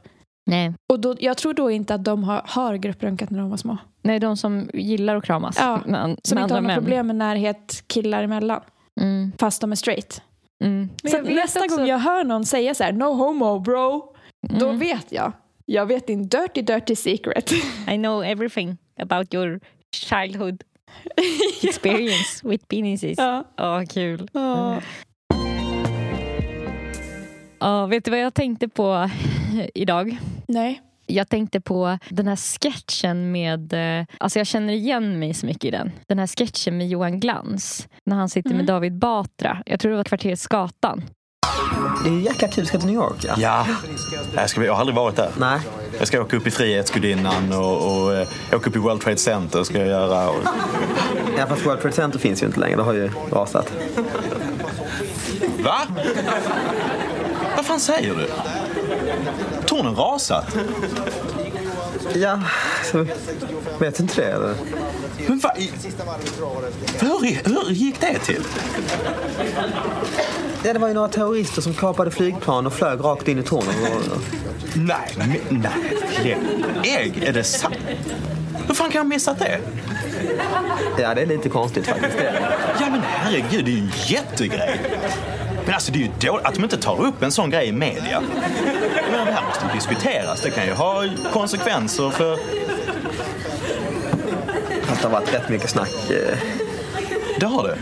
Nej. 0.47 0.73
Och 0.93 1.01
då, 1.01 1.15
jag 1.21 1.37
tror 1.37 1.55
då 1.55 1.71
inte 1.71 1.95
att 1.95 2.05
de 2.05 2.25
har, 2.25 2.43
har 2.45 2.77
grupprunkat 2.77 3.31
när 3.31 3.39
de 3.39 3.51
var 3.51 3.57
små. 3.57 3.77
nej, 4.03 4.19
de 4.21 4.37
som 4.37 4.71
gillar 4.75 5.17
att 5.17 5.25
kramas 5.25 5.57
Ja, 5.59 5.81
med, 5.87 6.01
Som 6.25 6.35
med 6.37 6.43
inte 6.43 6.43
andra 6.43 6.55
har 6.55 6.61
några 6.61 6.75
problem 6.75 7.07
med 7.07 7.17
närhet 7.17 7.85
killar 7.87 8.23
emellan. 8.23 8.61
Mm, 9.01 9.33
Fast 9.39 9.61
de 9.61 9.73
är 9.73 9.77
straight. 9.77 10.23
mm. 10.65 10.89
Så 11.11 11.21
nästa 11.23 11.61
också- 11.65 11.77
gång 11.77 11.87
jag 11.87 11.99
hör 11.99 12.25
någon 12.25 12.45
säga 12.47 12.75
så 12.75 12.85
här, 12.85 12.93
no 12.93 13.05
homo 13.15 13.59
bro, 13.61 14.15
då 14.59 14.67
Mm. 14.69 14.79
vet 14.79 15.13
jag. 15.13 15.33
Jag 15.67 15.87
vet 15.87 16.07
din 16.07 16.29
dirty 16.29 16.63
dirty 16.63 16.97
secret. 16.97 17.53
I 17.91 17.97
know 17.97 18.25
everything 18.25 18.77
about 19.03 19.35
your 19.35 19.61
childhood 19.97 20.63
experience 21.63 22.49
with 22.49 22.65
penises. 22.67 23.19
ja. 23.19 23.45
Ja, 23.57 23.85
kul. 23.91 24.29
Ja. 24.33 24.81
Ja, 27.63 27.87
vet 27.87 28.05
du 28.05 28.11
vad 28.11 28.21
jag 28.21 28.35
tänkte 28.35 28.69
på 28.69 29.11
idag? 29.75 30.17
Nej. 30.49 30.81
Jag 31.07 31.29
tänkte 31.29 31.61
på 31.61 31.99
den 32.09 32.29
här 32.29 32.37
sketchen 32.37 33.33
med... 33.33 33.73
eh, 34.01 34.07
Alltså 34.19 34.39
jag 34.39 34.47
känner 34.47 34.73
igen 34.73 35.19
mig 35.19 35.35
så 35.35 35.47
mycket 35.47 35.65
i 35.65 35.71
den. 35.71 35.93
Den 36.09 36.19
här 36.19 36.27
sketchen 36.27 36.77
med 36.79 36.89
Johan 36.89 37.21
Glans. 37.21 37.89
När 38.07 38.17
han 38.17 38.29
sitter 38.29 38.51
med 38.51 38.55
Mm. 38.55 38.67
David 38.67 38.93
Batra. 38.99 39.59
Jag 39.67 39.81
tror 39.81 39.91
det 39.91 39.97
var 39.97 40.05
Kvarteret 40.05 40.39
Skatan. 40.41 41.03
Det 42.05 42.11
är 42.11 42.21
jäkla 42.21 42.49
kul. 42.49 42.67
Ska 42.67 42.79
till 42.79 42.87
New 42.87 42.95
York, 42.97 43.17
ja? 43.25 43.35
Ja, 43.39 43.67
jag, 44.35 44.51
ska, 44.51 44.65
jag 44.65 44.73
har 44.73 44.81
aldrig 44.81 44.97
varit 44.97 45.17
där. 45.17 45.31
Nej. 45.39 45.61
Jag 45.99 46.07
ska 46.09 46.21
åka 46.21 46.37
upp 46.37 46.47
i 46.47 46.51
Frihetsgudinnan 46.51 47.53
och, 47.53 48.03
och 48.03 48.15
eh, 48.15 48.29
åka 48.53 48.71
upp 48.71 48.77
i 48.77 48.79
World 48.79 49.01
Trade 49.01 49.17
Center 49.17 49.65
ska 49.65 49.79
jag 49.79 49.89
göra. 49.89 50.31
Och... 50.31 50.41
Ja, 51.39 51.47
fast 51.47 51.67
World 51.67 51.81
Trade 51.81 51.95
Center 51.97 52.19
finns 52.19 52.43
ju 52.43 52.47
inte 52.47 52.61
längre. 52.61 52.77
Det 52.77 52.83
har 52.83 52.93
ju 52.93 53.11
rasat. 53.33 53.73
Va? 55.65 55.77
Vad 57.63 57.67
fan 57.67 57.81
säger 57.81 58.15
du? 58.15 58.29
Tornen 59.67 59.97
rasat? 59.97 60.57
Ja, 62.15 62.41
vet 63.79 64.01
inte 64.01 64.21
det 64.23 64.33
eller? 64.33 64.55
Men 65.27 65.39
va? 65.39 65.53
i- 65.57 65.71
Hur, 67.01 67.21
hur 67.49 67.71
gick 67.73 68.01
det 68.01 68.19
till? 68.19 68.43
Ja, 70.63 70.73
det 70.73 70.79
var 70.79 70.89
ju 70.89 70.95
några 70.95 71.09
terrorister 71.09 71.63
som 71.63 71.75
kapade 71.75 72.11
flygplan 72.11 72.67
och 72.67 72.73
flög 72.73 73.05
rakt 73.05 73.29
in 73.29 73.39
i 73.39 73.43
tornen. 73.43 73.75
Nej, 74.75 74.97
men- 75.17 75.37
nej. 75.51 76.39
Ägg, 76.85 77.23
är 77.25 77.33
det 77.33 77.45
sant? 77.45 77.75
Hur 78.67 78.75
fan 78.75 78.91
kan 78.91 78.99
jag 78.99 79.05
ha 79.05 79.09
missat 79.09 79.39
det? 79.39 79.59
Ja, 80.99 81.15
det 81.15 81.23
är 81.23 81.27
lite 81.27 81.49
konstigt 81.49 81.87
faktiskt. 81.87 82.17
Det. 82.19 82.35
Ja 82.81 82.87
men 82.91 83.01
herregud, 83.03 83.65
det 83.65 83.71
är 83.71 83.75
ju 83.75 83.79
en 83.81 83.91
jättegrej. 84.07 84.81
Men 85.65 85.75
alltså 85.75 85.93
det 85.93 85.99
är 85.99 86.01
ju 86.03 86.11
dåligt 86.21 86.47
att 86.47 86.55
de 86.55 86.65
inte 86.65 86.77
tar 86.77 87.01
upp 87.01 87.23
en 87.23 87.33
sån 87.33 87.51
grej 87.51 87.69
i 87.69 87.73
media. 87.73 88.21
Menar, 89.11 89.27
det 89.27 89.33
här 89.33 89.45
måste 89.47 89.65
ju 89.67 89.73
diskuteras. 89.75 90.41
Det 90.41 90.51
kan 90.51 90.67
ju 90.67 90.73
ha 90.73 91.05
konsekvenser 91.33 92.11
för... 92.11 92.39
Fast 94.83 95.03
det 95.03 95.09
har 95.09 95.13
varit 95.21 95.35
rätt 95.35 95.49
mycket 95.49 95.71
snack. 95.71 96.11
eh. 96.11 96.39
Det 97.41 97.47
har 97.47 97.69
det. 97.69 97.77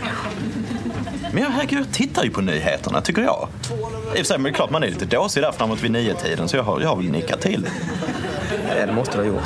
Men 1.33 1.43
jag, 1.43 1.49
herregud, 1.49 1.79
jag 1.79 1.91
tittar 1.93 2.23
ju 2.23 2.29
på 2.29 2.41
nyheterna, 2.41 3.01
tycker 3.01 3.21
jag. 3.21 3.47
I 4.07 4.13
och 4.13 4.17
för 4.17 4.23
sig, 4.23 4.37
men 4.37 4.43
det 4.43 4.49
är 4.49 4.53
klart 4.53 4.69
man 4.69 4.83
är 4.83 4.87
lite 4.87 5.05
dåsig 5.05 5.43
där 5.43 5.51
framåt 5.51 5.81
vid 5.83 5.91
nio 5.91 6.13
tiden 6.13 6.47
så 6.47 6.57
jag 6.57 6.63
har, 6.63 6.81
jag 6.81 6.89
har 6.89 6.95
väl 6.95 7.05
nickat 7.11 7.41
till. 7.41 7.67
Ja, 8.79 8.85
det 8.85 8.93
måste 8.93 9.17
du 9.17 9.23
ha 9.23 9.27
gjort. 9.27 9.43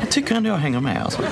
Jag 0.00 0.10
tycker 0.10 0.34
ändå 0.34 0.50
jag 0.50 0.56
hänger 0.56 0.80
med 0.80 1.02
alltså. 1.04 1.22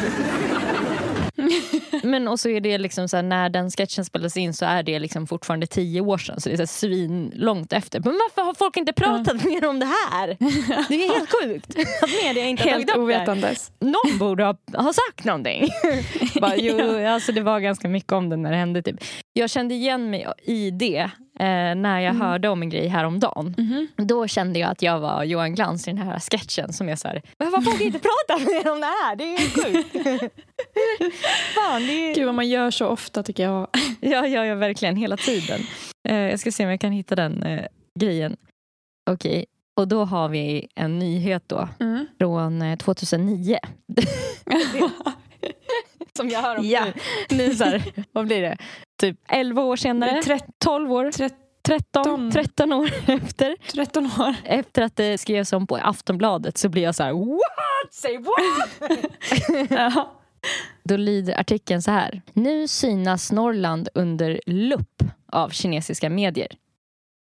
Men 2.02 2.28
och 2.28 2.40
så 2.40 2.48
är 2.48 2.60
det 2.60 2.78
liksom 2.78 3.08
så 3.08 3.16
här, 3.16 3.22
när 3.22 3.48
den 3.48 3.70
sketchen 3.70 4.04
spelades 4.04 4.36
in 4.36 4.54
så 4.54 4.64
är 4.64 4.82
det 4.82 4.98
liksom 4.98 5.26
fortfarande 5.26 5.66
tio 5.66 6.00
år 6.00 6.18
sedan. 6.18 6.40
Så 6.40 6.48
det 6.48 6.54
är 6.54 6.56
så 6.56 6.62
här 6.62 6.66
svin 6.66 7.32
långt 7.34 7.72
efter. 7.72 8.00
Men 8.00 8.12
varför 8.12 8.42
har 8.42 8.54
folk 8.54 8.76
inte 8.76 8.92
pratat 8.92 9.44
mer 9.44 9.66
om 9.66 9.78
det 9.78 9.86
här? 9.86 10.26
Det 10.88 10.94
är 10.94 11.14
helt 11.14 11.30
sjukt 11.42 11.70
att 12.02 12.10
media 12.24 12.44
inte 12.44 12.62
har 12.62 12.70
Helt 12.70 12.88
tagit 12.88 12.88
upp 12.88 12.94
det 12.94 13.00
ovetandes. 13.00 13.72
Någon 13.80 14.18
borde 14.18 14.44
ha, 14.44 14.56
ha 14.74 14.92
sagt 14.92 15.24
någonting. 15.24 15.68
Bara, 16.40 16.56
jo, 16.56 17.06
alltså 17.06 17.32
det 17.32 17.40
var 17.40 17.60
ganska 17.60 17.88
mycket 17.88 18.12
om 18.12 18.28
det 18.28 18.36
när 18.36 18.50
det 18.50 18.56
hände. 18.56 18.82
Typ. 18.82 19.04
Jag 19.32 19.50
kände 19.50 19.74
igen 19.74 20.10
mig 20.10 20.26
i 20.42 20.70
det 20.70 21.10
eh, 21.40 21.74
när 21.74 22.00
jag 22.00 22.14
hörde 22.14 22.48
om 22.48 22.62
en 22.62 22.70
grej 22.70 22.86
häromdagen. 22.88 23.54
Då 23.96 24.26
kände 24.26 24.58
jag 24.58 24.70
att 24.70 24.82
jag 24.82 25.00
var 25.00 25.24
Johan 25.24 25.54
Glans 25.54 25.88
i 25.88 25.90
den 25.90 25.98
här 25.98 26.18
sketchen 26.20 26.72
som 26.72 26.88
är 26.88 26.96
så 26.96 27.08
här, 27.08 27.22
varför 27.38 27.56
har 27.56 27.62
folk 27.62 27.80
inte 27.80 27.98
pratat 27.98 28.46
mer 28.48 28.72
om 28.72 28.80
det 28.80 28.86
här? 28.86 29.16
Det 29.16 29.24
är 29.24 29.30
ju 29.30 29.36
sjukt. 29.50 29.92
Fan, 31.54 31.82
det 31.86 32.10
är, 32.10 32.14
Gud 32.14 32.26
vad 32.26 32.34
man 32.34 32.48
gör 32.48 32.70
så 32.70 32.86
ofta 32.86 33.22
tycker 33.22 33.42
jag. 33.42 33.66
Ja, 34.00 34.26
ja, 34.26 34.44
ja, 34.46 34.54
verkligen. 34.54 34.96
Hela 34.96 35.16
tiden. 35.16 35.60
Eh, 36.08 36.16
jag 36.16 36.40
ska 36.40 36.52
se 36.52 36.64
om 36.64 36.70
jag 36.70 36.80
kan 36.80 36.92
hitta 36.92 37.14
den 37.14 37.42
eh, 37.42 37.64
grejen. 38.00 38.36
Okej, 39.10 39.46
och 39.80 39.88
då 39.88 40.04
har 40.04 40.28
vi 40.28 40.68
en 40.74 40.98
nyhet 40.98 41.42
då 41.46 41.68
Mm. 41.80 42.06
från 42.18 42.62
eh, 42.62 42.76
2009. 42.76 43.58
Som 46.16 46.28
jag 46.28 46.42
hör 46.42 46.56
om 46.58 46.64
Ja. 46.64 46.84
nu. 46.84 47.36
nu 47.36 47.54
så 47.54 47.64
här, 47.64 47.82
vad 48.12 48.26
blir 48.26 48.42
det? 48.42 48.56
Typ 49.00 49.16
11 49.28 49.62
år 49.62 49.76
senare? 49.76 50.22
Trett- 50.22 50.46
12 50.64 50.92
år? 50.92 51.10
13, 51.68 52.30
13 52.32 52.72
år 52.72 52.90
efter. 53.06 53.56
13 53.72 54.06
år. 54.06 54.34
Efter 54.44 54.82
att 54.82 54.96
det 54.96 55.18
skrevs 55.18 55.52
om 55.52 55.66
på 55.66 55.76
Aftonbladet 55.76 56.58
så 56.58 56.68
blir 56.68 56.82
jag 56.82 56.94
så 56.94 57.02
här 57.02 57.12
What? 57.12 57.94
Say 57.94 58.18
what? 58.18 59.70
Ja. 59.70 60.12
Då 60.84 60.96
lyder 60.96 61.40
artikeln 61.40 61.82
så 61.82 61.90
här. 61.90 62.22
Nu 62.32 62.68
synas 62.68 63.32
Norrland 63.32 63.88
under 63.94 64.40
lupp 64.46 65.02
av 65.32 65.48
kinesiska 65.50 66.10
medier. 66.10 66.48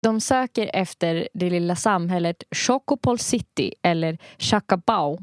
De 0.03 0.21
söker 0.21 0.71
efter 0.73 1.27
det 1.33 1.49
lilla 1.49 1.75
samhället 1.75 2.43
Chocopol 2.55 3.19
City 3.19 3.73
eller 3.83 4.17
Chacabao 4.37 5.19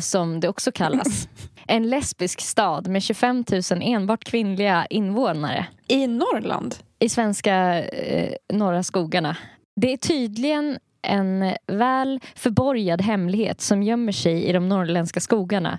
som 0.00 0.40
det 0.40 0.48
också 0.48 0.72
kallas. 0.72 1.28
En 1.66 1.90
lesbisk 1.90 2.40
stad 2.40 2.88
med 2.88 3.02
25 3.02 3.44
000 3.50 3.62
enbart 3.82 4.24
kvinnliga 4.24 4.86
invånare 4.90 5.66
I 5.88 6.06
Norrland? 6.06 6.74
i 6.98 7.08
svenska 7.08 7.84
eh, 7.84 8.32
norra 8.52 8.82
skogarna. 8.82 9.36
Det 9.80 9.92
är 9.92 9.96
tydligen 9.96 10.78
en 11.02 11.54
väl 11.66 12.20
förborgad 12.34 13.02
hemlighet 13.02 13.60
som 13.60 13.82
gömmer 13.82 14.12
sig 14.12 14.44
i 14.44 14.52
de 14.52 14.68
norrländska 14.68 15.20
skogarna. 15.20 15.78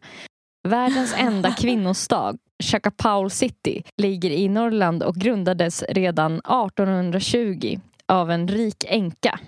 Världens 0.68 1.16
enda 1.18 1.52
kvinnostad, 1.60 2.38
Chacapaul 2.64 3.30
City, 3.30 3.84
ligger 3.98 4.30
i 4.30 4.50
Norrland 4.50 5.04
och 5.04 5.16
grundades 5.16 5.84
redan 5.90 6.34
1820 6.36 7.80
av 8.08 8.32
en 8.32 8.48
rik 8.48 8.86
änka. 8.88 9.40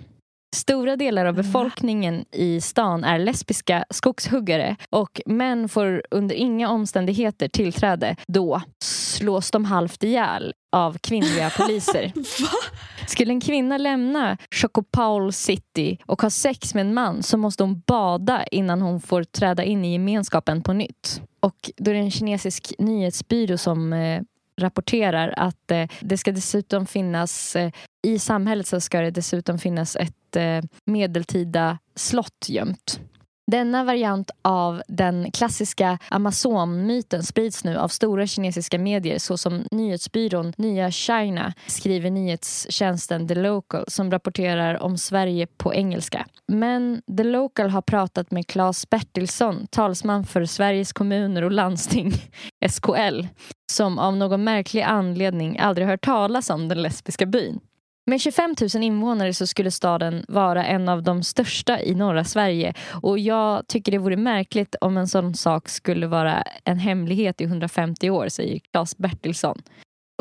Stora 0.54 0.96
delar 0.96 1.26
av 1.26 1.34
befolkningen 1.34 2.24
i 2.32 2.60
stan 2.60 3.04
är 3.04 3.18
lesbiska 3.18 3.84
skogshuggare 3.90 4.76
och 4.90 5.20
män 5.26 5.68
får 5.68 6.02
under 6.10 6.34
inga 6.34 6.70
omständigheter 6.70 7.48
tillträde. 7.48 8.16
Då 8.26 8.62
slås 8.84 9.50
de 9.50 9.64
halvt 9.64 10.02
ihjäl 10.02 10.54
av 10.72 10.98
kvinnliga 10.98 11.50
poliser. 11.56 12.12
Skulle 13.06 13.32
en 13.32 13.40
kvinna 13.40 13.78
lämna 13.78 14.36
Chocopaul 14.50 15.32
City 15.32 15.98
och 16.06 16.22
ha 16.22 16.30
sex 16.30 16.74
med 16.74 16.80
en 16.80 16.94
man 16.94 17.22
så 17.22 17.36
måste 17.36 17.62
hon 17.62 17.82
bada 17.86 18.46
innan 18.46 18.82
hon 18.82 19.00
får 19.00 19.24
träda 19.24 19.64
in 19.64 19.84
i 19.84 19.92
gemenskapen 19.92 20.62
på 20.62 20.72
nytt. 20.72 21.22
Och 21.40 21.70
då 21.76 21.90
är 21.90 21.94
det 21.94 22.00
en 22.00 22.10
kinesisk 22.10 22.72
nyhetsbyrå 22.78 23.58
som 23.58 23.92
eh, 23.92 24.22
rapporterar 24.56 25.34
att 25.36 25.70
eh, 25.70 25.88
det 26.00 26.16
ska 26.16 26.32
dessutom 26.32 26.86
finnas 26.86 27.56
eh, 27.56 27.72
i 28.02 28.18
samhället 28.18 28.66
så 28.66 28.80
ska 28.80 29.00
det 29.00 29.10
dessutom 29.10 29.58
finnas 29.58 29.96
ett 29.96 30.36
eh, 30.36 30.62
medeltida 30.84 31.78
slott 31.94 32.46
gömt. 32.48 33.00
Denna 33.50 33.84
variant 33.84 34.30
av 34.42 34.82
den 34.88 35.30
klassiska 35.30 35.98
Amazon-myten 36.08 37.22
sprids 37.22 37.64
nu 37.64 37.76
av 37.76 37.88
stora 37.88 38.26
kinesiska 38.26 38.78
medier 38.78 39.18
såsom 39.18 39.64
nyhetsbyrån 39.70 40.52
Nya 40.56 40.90
China 40.90 41.52
skriver 41.66 42.10
nyhetstjänsten 42.10 43.28
The 43.28 43.34
Local 43.34 43.84
som 43.88 44.10
rapporterar 44.10 44.82
om 44.82 44.98
Sverige 44.98 45.46
på 45.46 45.74
engelska. 45.74 46.26
Men 46.48 47.02
The 47.16 47.24
Local 47.24 47.70
har 47.70 47.82
pratat 47.82 48.30
med 48.30 48.46
Claes 48.46 48.90
Bertilsson, 48.90 49.66
talsman 49.70 50.24
för 50.24 50.44
Sveriges 50.44 50.92
kommuner 50.92 51.42
och 51.42 51.52
landsting, 51.52 52.12
SKL, 52.68 53.26
som 53.72 53.98
av 53.98 54.16
någon 54.16 54.44
märklig 54.44 54.82
anledning 54.82 55.58
aldrig 55.58 55.86
hört 55.86 56.04
talas 56.04 56.50
om 56.50 56.68
den 56.68 56.82
lesbiska 56.82 57.26
byn. 57.26 57.60
Med 58.10 58.20
25 58.20 58.54
000 58.74 58.82
invånare 58.82 59.34
så 59.34 59.46
skulle 59.46 59.70
staden 59.70 60.24
vara 60.28 60.66
en 60.66 60.88
av 60.88 61.02
de 61.02 61.22
största 61.22 61.80
i 61.80 61.94
norra 61.94 62.24
Sverige 62.24 62.74
och 63.02 63.18
jag 63.18 63.68
tycker 63.68 63.92
det 63.92 63.98
vore 63.98 64.16
märkligt 64.16 64.74
om 64.80 64.96
en 64.96 65.08
sån 65.08 65.34
sak 65.34 65.68
skulle 65.68 66.06
vara 66.06 66.42
en 66.64 66.78
hemlighet 66.78 67.40
i 67.40 67.44
150 67.44 68.10
år, 68.10 68.28
säger 68.28 68.58
Claes 68.58 68.98
Bertilsson. 68.98 69.62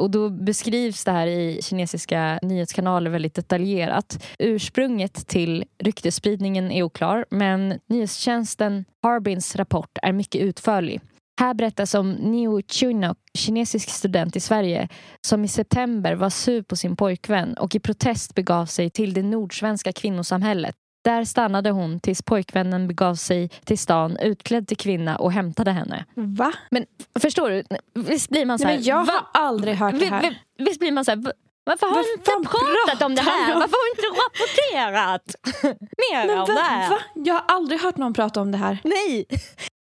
Och 0.01 0.11
då 0.11 0.29
beskrivs 0.29 1.03
det 1.03 1.11
här 1.11 1.27
i 1.27 1.61
kinesiska 1.61 2.39
nyhetskanaler 2.41 3.11
väldigt 3.11 3.35
detaljerat. 3.35 4.25
Ursprunget 4.39 5.27
till 5.27 5.65
ryktesspridningen 5.83 6.71
är 6.71 6.83
oklar 6.83 7.25
men 7.29 7.79
nyhetstjänsten 7.89 8.85
Harbins 9.03 9.55
rapport 9.55 9.97
är 10.01 10.11
mycket 10.11 10.41
utförlig. 10.41 11.01
Här 11.39 11.53
berättas 11.53 11.93
om 11.93 12.11
Niu 12.11 12.61
Chunok, 12.67 13.17
kinesisk 13.33 13.89
student 13.89 14.35
i 14.35 14.39
Sverige 14.39 14.89
som 15.27 15.43
i 15.43 15.47
september 15.47 16.15
var 16.15 16.29
sur 16.29 16.61
på 16.61 16.75
sin 16.75 16.95
pojkvän 16.95 17.53
och 17.53 17.75
i 17.75 17.79
protest 17.79 18.35
begav 18.35 18.65
sig 18.65 18.89
till 18.89 19.13
det 19.13 19.23
nordsvenska 19.23 19.91
kvinnosamhället. 19.93 20.75
Där 21.03 21.23
stannade 21.25 21.69
hon 21.71 21.99
tills 21.99 22.21
pojkvännen 22.21 22.87
begav 22.87 23.15
sig 23.15 23.49
till 23.49 23.77
stan 23.77 24.17
utklädd 24.17 24.67
till 24.67 24.77
kvinna 24.77 25.15
och 25.15 25.31
hämtade 25.31 25.71
henne. 25.71 26.05
Va? 26.15 26.53
Men 26.71 26.85
förstår 27.19 27.49
du? 27.49 27.63
Visst 27.93 28.29
blir 28.29 28.45
man 28.45 28.59
så 28.59 28.65
här... 28.67 28.71
Nej, 28.71 28.77
men 28.79 28.85
jag 28.87 29.05
va? 29.05 29.13
har 29.33 29.41
aldrig 29.41 29.75
hört 29.75 29.99
det 29.99 30.05
här. 30.05 30.21
vi- 30.57 30.63
Visst 30.65 30.79
blir 30.79 30.91
man 30.91 31.05
så 31.05 31.11
här... 31.11 31.23
va- 31.65 31.71
Varför 31.79 31.87
har 31.87 32.03
du 32.03 32.13
inte 32.13 32.31
pratat 32.49 33.01
om 33.05 33.15
det 33.15 33.21
här? 33.21 33.53
om? 33.53 33.59
Varför 33.59 33.75
har 33.77 33.85
du 33.85 33.91
inte 33.91 34.21
rapporterat 34.21 35.35
mer 36.11 36.27
Men 36.27 36.39
om 36.39 36.45
va, 36.47 36.53
det 36.53 36.59
här? 36.61 36.89
va? 36.89 36.97
Jag 37.13 37.33
har 37.33 37.43
aldrig 37.47 37.79
hört 37.81 37.97
någon 37.97 38.13
prata 38.13 38.41
om 38.41 38.51
det 38.51 38.57
här. 38.57 38.77
Nej! 38.83 39.25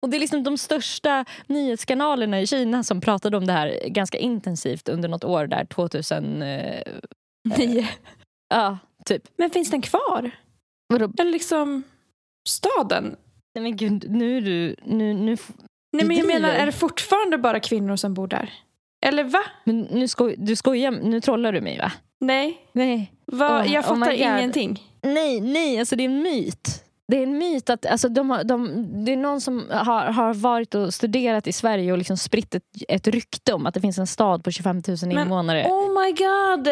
Och 0.02 0.10
det 0.10 0.16
är 0.16 0.20
liksom 0.20 0.42
de 0.42 0.58
största 0.58 1.24
nyhetskanalerna 1.46 2.40
i 2.40 2.46
Kina 2.46 2.82
som 2.82 3.00
pratade 3.00 3.36
om 3.36 3.46
det 3.46 3.52
här 3.52 3.80
ganska 3.88 4.18
intensivt 4.18 4.88
under 4.88 5.08
något 5.08 5.24
år 5.24 5.46
där 5.46 5.64
2000... 5.64 6.42
Eh, 6.42 6.82
Nej. 7.56 7.98
ja, 8.48 8.78
typ. 9.04 9.22
Men 9.36 9.50
finns 9.50 9.70
den 9.70 9.82
kvar? 9.82 10.30
Vadå? 10.88 11.12
Eller 11.18 11.30
liksom 11.32 11.82
staden? 12.48 13.16
Nej 13.54 13.62
men 13.62 13.76
gud, 13.76 14.04
nu 14.10 14.36
är 14.36 14.40
du... 14.40 14.76
Nu, 14.84 15.14
nu, 15.14 15.36
Nej 15.92 16.04
men 16.06 16.16
jag 16.16 16.26
menar, 16.26 16.48
är 16.48 16.66
det 16.66 16.72
fortfarande 16.72 17.38
bara 17.38 17.60
kvinnor 17.60 17.96
som 17.96 18.14
bor 18.14 18.26
där? 18.26 18.52
Eller 19.04 19.24
va? 19.24 19.42
men 19.64 19.80
nu 19.80 20.08
skoj, 20.08 20.34
du 20.38 20.56
skojar, 20.56 20.90
nu 20.90 21.20
trollar 21.20 21.52
du 21.52 21.60
mig 21.60 21.78
va? 21.78 21.92
Nej. 22.20 22.58
Nej. 22.72 23.12
Va? 23.26 23.66
Jag 23.66 23.84
oh 23.84 23.96
my 23.96 24.04
fattar 24.04 24.12
God. 24.12 24.20
ingenting. 24.20 24.82
Nej, 25.02 25.40
nej, 25.40 25.78
alltså 25.78 25.96
det 25.96 26.02
är 26.02 26.08
en 26.08 26.22
myt. 26.22 26.83
Det 27.08 27.18
är 27.18 27.22
en 27.22 27.38
myt 27.38 27.70
att 27.70 27.86
alltså, 27.86 28.08
de 28.08 28.30
har, 28.30 28.44
de, 28.44 28.86
det 29.04 29.12
är 29.12 29.16
någon 29.16 29.40
som 29.40 29.66
har, 29.70 30.04
har 30.04 30.34
varit 30.34 30.74
och 30.74 30.94
studerat 30.94 31.46
i 31.46 31.52
Sverige 31.52 31.92
och 31.92 31.98
liksom 31.98 32.16
spritt 32.16 32.54
ett, 32.54 32.62
ett 32.88 33.08
rykte 33.08 33.52
om 33.52 33.66
att 33.66 33.74
det 33.74 33.80
finns 33.80 33.98
en 33.98 34.06
stad 34.06 34.44
på 34.44 34.50
25 34.50 34.82
000 34.88 34.96
Men, 35.02 35.18
invånare. 35.18 35.64
Oh 35.64 36.02
my 36.02 36.10
god! 36.10 36.66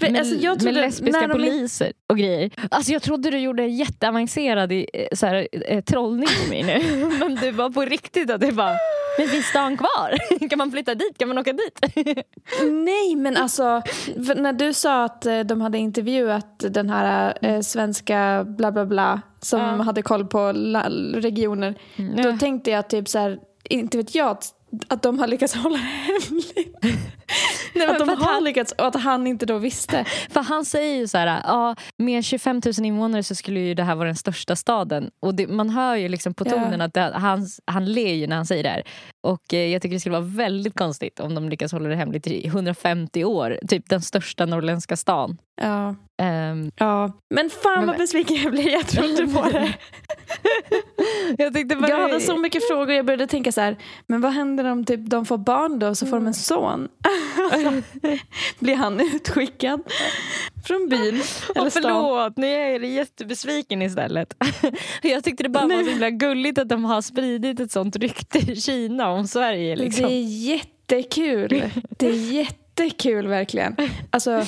För, 0.00 0.10
med, 0.10 0.20
alltså, 0.20 0.34
jag 0.34 0.52
med 0.52 0.60
trodde, 0.60 0.80
lesbiska 0.80 1.26
de 1.26 1.32
poliser 1.32 1.92
och 2.08 2.18
grejer. 2.18 2.50
Alltså 2.70 2.92
jag 2.92 3.02
trodde 3.02 3.30
du 3.30 3.38
gjorde 3.38 3.62
en 3.62 3.76
jätteavancerad 3.76 4.72
så 5.12 5.26
här, 5.26 5.48
eh, 5.52 5.84
trollning 5.84 6.28
på 6.44 6.50
mig 6.50 6.62
nu. 6.62 7.06
Men 7.18 7.34
det 7.34 7.50
var 7.50 7.70
på 7.70 7.80
riktigt 7.80 8.30
att 8.30 8.40
det 8.40 8.52
bara, 8.52 8.74
men 9.18 9.28
finns 9.28 9.46
stan 9.46 9.76
kvar? 9.76 10.48
Kan 10.48 10.58
man 10.58 10.70
flytta 10.70 10.94
dit? 10.94 11.18
Kan 11.18 11.28
man 11.28 11.38
åka 11.38 11.52
dit? 11.52 11.80
Nej 12.62 13.16
men 13.16 13.36
alltså, 13.36 13.82
när 14.36 14.52
du 14.52 14.72
sa 14.72 15.04
att 15.04 15.26
eh, 15.26 15.40
de 15.40 15.60
hade 15.60 15.78
intervjuat 15.78 16.64
den 16.70 16.90
här 16.90 17.38
eh, 17.42 17.60
svenska 17.60 18.44
bla 18.44 18.72
bla 18.72 18.86
bla 18.86 19.20
som 19.46 19.60
Ja. 19.60 19.82
hade 19.82 20.02
koll 20.02 20.26
på 20.26 20.52
regioner. 21.14 21.74
Då 22.22 22.36
tänkte 22.38 22.70
jag 22.70 22.88
typ 22.88 23.08
så 23.08 23.18
här, 23.18 23.38
inte 23.70 23.96
vet 23.96 24.14
jag, 24.14 24.28
att, 24.30 24.52
att 24.88 25.02
de 25.02 25.18
har 25.18 25.26
lyckats 25.26 25.54
hålla 25.64 25.76
det 25.76 25.82
hemligt. 25.82 26.76
Nej, 27.74 27.86
att 27.86 27.98
de 27.98 28.08
har 28.08 28.16
han- 28.16 28.44
lyckats 28.44 28.72
och 28.72 28.86
att 28.86 29.02
han 29.02 29.26
inte 29.26 29.46
då 29.46 29.58
visste. 29.58 30.04
För 30.30 30.40
han 30.40 30.64
säger 30.64 30.96
ju 30.96 31.08
så 31.08 31.18
här, 31.18 31.40
ja, 31.44 31.76
med 31.98 32.24
25 32.24 32.60
000 32.78 32.86
invånare 32.86 33.22
så 33.22 33.34
skulle 33.34 33.60
ju 33.60 33.74
det 33.74 33.82
här 33.82 33.94
vara 33.94 34.06
den 34.06 34.16
största 34.16 34.56
staden. 34.56 35.10
Och 35.20 35.34
det, 35.34 35.46
man 35.46 35.70
hör 35.70 35.94
ju 35.96 36.08
liksom 36.08 36.34
på 36.34 36.44
Ja. 36.46 36.50
tonen 36.50 36.80
att 36.80 36.94
det, 36.94 37.12
han, 37.14 37.46
han 37.64 37.92
ler 37.92 38.12
ju 38.14 38.26
när 38.26 38.36
han 38.36 38.46
säger 38.46 38.62
det 38.62 38.68
här. 38.68 38.82
Och 39.26 39.54
eh, 39.54 39.66
jag 39.72 39.82
tycker 39.82 39.94
det 39.96 40.00
skulle 40.00 40.12
vara 40.18 40.24
väldigt 40.26 40.78
konstigt 40.78 41.20
om 41.20 41.34
de 41.34 41.48
lyckas 41.48 41.72
hålla 41.72 41.88
det 41.88 41.96
hemligt 41.96 42.26
i 42.26 42.46
150 42.46 43.24
år. 43.24 43.58
Typ 43.68 43.88
den 43.88 44.02
största 44.02 44.46
norrländska 44.46 44.96
stan. 44.96 45.36
Ja, 45.60 45.94
Ehm, 46.18 46.70
ja. 46.76 47.12
Men 47.34 47.50
fan 47.50 47.78
Men- 47.78 47.86
vad 47.86 47.96
besviken 47.98 48.36
jag 48.36 48.52
blev, 48.52 48.66
jag 48.68 48.86
trodde 48.86 49.26
på 49.26 49.42
det. 49.50 49.74
jag 51.38 51.54
tyckte 51.54 51.76
bara... 51.76 51.88
Jag 51.88 52.00
hade 52.00 52.20
så 52.20 52.36
mycket 52.36 52.68
frågor 52.68 52.92
jag 52.94 53.06
började 53.06 53.26
tänka 53.26 53.52
så 53.52 53.60
här, 53.60 53.76
men 54.06 54.20
vad 54.20 54.32
händer 54.32 54.64
om 54.64 54.84
typ 54.84 55.00
de 55.10 55.26
får 55.26 55.38
barn 55.38 55.78
då 55.78 55.94
så 55.94 56.06
får 56.06 56.16
de 56.16 56.26
en 56.26 56.34
son? 56.34 56.88
Blir 58.58 58.74
han 58.76 59.00
utskickad 59.00 59.80
från 60.66 60.88
byn 60.88 61.14
eller 61.54 61.70
stan? 61.70 61.82
förlåt, 61.82 62.36
nu 62.36 62.46
är 62.46 62.70
jag 62.70 62.84
jättebesviken 62.84 63.82
istället. 63.82 64.34
Jag 65.02 65.24
tyckte 65.24 65.42
det 65.42 65.48
bara 65.48 65.66
var 65.66 65.82
så 65.82 65.90
himla 65.90 66.10
gulligt 66.10 66.58
att 66.58 66.68
de 66.68 66.84
har 66.84 67.02
spridit 67.02 67.60
ett 67.60 67.72
sånt 67.72 67.96
rykte 67.96 68.38
i 68.38 68.56
Kina 68.56 69.08
om 69.08 69.26
Sverige. 69.26 69.76
Liksom. 69.76 70.08
Det 70.08 70.14
är 70.14 70.22
jättekul. 70.22 71.70
Det 71.90 72.06
är 72.06 72.32
jättekul 72.32 73.26
verkligen. 73.26 73.76
Alltså, 74.10 74.44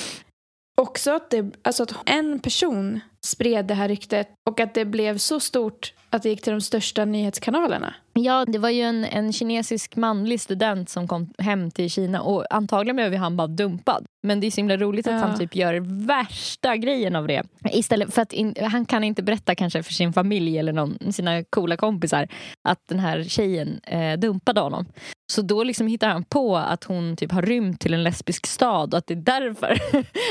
också 0.81 1.11
att, 1.11 1.29
det, 1.29 1.51
alltså 1.61 1.83
att 1.83 1.93
en 2.05 2.39
person 2.39 2.99
spred 3.25 3.65
det 3.65 3.73
här 3.73 3.87
ryktet 3.87 4.27
och 4.49 4.59
att 4.59 4.73
det 4.73 4.85
blev 4.85 5.17
så 5.17 5.39
stort 5.39 5.93
att 6.09 6.23
det 6.23 6.29
gick 6.29 6.41
till 6.41 6.53
de 6.53 6.61
största 6.61 7.05
nyhetskanalerna. 7.05 7.93
Ja, 8.13 8.45
det 8.47 8.57
var 8.57 8.69
ju 8.69 8.81
en, 8.81 9.05
en 9.05 9.33
kinesisk 9.33 9.95
manlig 9.95 10.41
student 10.41 10.89
som 10.89 11.07
kom 11.07 11.33
hem 11.37 11.71
till 11.71 11.89
Kina 11.89 12.21
och 12.21 12.55
antagligen 12.55 12.95
blev 12.95 13.15
han 13.15 13.37
bara 13.37 13.47
dumpad. 13.47 14.05
Men 14.23 14.39
det 14.39 14.47
är 14.47 14.51
så 14.51 14.55
himla 14.57 14.77
roligt 14.77 15.07
att 15.07 15.13
Ja. 15.13 15.19
han 15.19 15.39
typ 15.39 15.55
gör 15.55 16.05
värsta 16.07 16.77
grejen 16.77 17.15
av 17.15 17.27
det. 17.27 17.43
Istället 17.71 18.13
för 18.13 18.21
att 18.21 18.33
in, 18.33 18.55
han 18.61 18.85
kan 18.85 19.03
inte 19.03 19.23
berätta 19.23 19.55
kanske 19.55 19.83
för 19.83 19.93
sin 19.93 20.13
familj 20.13 20.57
eller 20.57 20.73
någon, 20.73 21.13
sina 21.13 21.43
coola 21.43 21.77
kompisar 21.77 22.27
att 22.63 22.79
den 22.87 22.99
här 22.99 23.23
tjejen 23.23 23.79
eh, 23.83 24.19
dumpade 24.19 24.61
honom. 24.61 24.85
Så 25.31 25.41
då 25.41 25.63
liksom 25.63 25.87
hittar 25.87 26.09
han 26.09 26.23
på 26.23 26.57
att 26.57 26.83
hon 26.83 27.15
typ 27.15 27.31
har 27.31 27.41
rymt 27.41 27.79
till 27.81 27.93
en 27.93 28.03
lesbisk 28.03 28.47
stad 28.47 28.93
och 28.93 28.97
att 28.97 29.07
det 29.07 29.13
är 29.13 29.15
därför. 29.15 29.79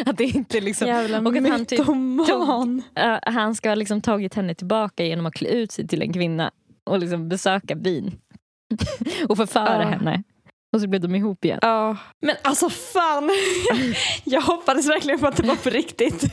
att 0.11 0.19
det 0.19 0.25
inte 0.25 0.61
liksom, 0.61 0.89
Jävla 0.89 1.19
och 1.21 1.37
att 1.37 1.49
han 1.49 1.67
typ 1.67 1.87
Eh, 2.95 3.19
han 3.23 3.55
ska 3.55 3.69
ha 3.69 3.75
liksom 3.75 4.01
tagit 4.01 4.35
henne 4.35 4.55
tillbaka 4.55 5.05
genom 5.05 5.27
att 5.27 5.35
klä 5.35 5.49
ut 5.49 5.73
sig 5.73 5.89
till 5.89 6.03
en 6.03 6.13
kvinna 6.13 6.51
och 6.91 6.99
liksom 6.99 7.29
besöka 7.29 7.75
byn. 7.75 8.19
och 9.29 9.37
förföra 9.37 9.83
Ja. 9.83 9.89
henne. 9.89 10.23
Och 10.73 10.81
så 10.81 10.89
blev 10.89 11.01
de 11.01 11.15
ihop 11.15 11.45
igen. 11.45 11.59
Ja, 11.63 11.97
men 12.23 12.37
alltså 12.43 12.71
fan. 12.71 13.31
jag 14.25 14.41
hoppades 14.41 14.89
verkligen 14.89 15.21
på 15.21 15.27
att 15.27 15.37
det 15.37 15.43
var 15.47 15.57
på 15.57 15.71
riktigt. 15.71 16.33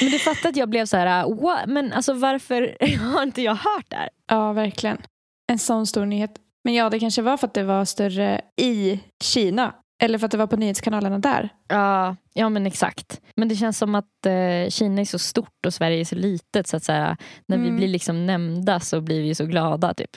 Men 0.00 0.10
du 0.10 0.18
fattar 0.18 0.48
att 0.48 0.56
jag 0.56 0.68
blev 0.68 0.86
så 0.86 0.96
här, 0.96 1.34
what? 1.42 1.66
men 1.66 1.92
alltså 1.92 2.12
varför 2.12 2.76
har 3.14 3.22
inte 3.22 3.42
jag 3.42 3.54
hört 3.54 3.84
det 3.88 3.96
här? 3.96 4.08
ja, 4.28 4.52
verkligen. 4.52 4.98
En 5.52 5.58
sån 5.58 5.86
stor 5.86 6.06
nyhet. 6.06 6.30
Men 6.64 6.74
ja, 6.74 6.90
det 6.90 6.98
kanske 7.00 7.22
var 7.22 7.36
för 7.36 7.46
att 7.46 7.54
det 7.54 7.62
var 7.64 7.84
större 7.84 8.40
i 8.60 9.00
Kina. 9.22 9.74
Eller 10.00 10.18
för 10.18 10.24
att 10.26 10.30
det 10.30 10.38
var 10.38 10.46
på 10.46 10.56
nyhetskanalerna 10.56 11.18
där. 11.18 11.48
Ja, 11.68 12.16
ja 12.32 12.48
men 12.48 12.66
exakt. 12.66 13.20
Men 13.34 13.48
det 13.48 13.56
känns 13.56 13.78
som 13.78 13.94
att 13.94 14.26
eh, 14.26 14.70
Kina 14.70 15.00
är 15.00 15.04
så 15.04 15.18
stort 15.18 15.66
och 15.66 15.74
Sverige 15.74 16.00
är 16.00 16.04
så 16.04 16.14
litet 16.14 16.66
så 16.66 16.76
att 16.76 16.84
så 16.84 16.92
här, 16.92 17.16
när 17.46 17.56
vi 17.58 17.64
Mm. 17.64 17.76
blir 17.76 17.88
liksom 17.88 18.26
nämnda 18.26 18.80
så 18.80 19.00
blir 19.00 19.22
vi 19.22 19.34
så 19.34 19.44
glada 19.46 19.94
typ. 19.94 20.16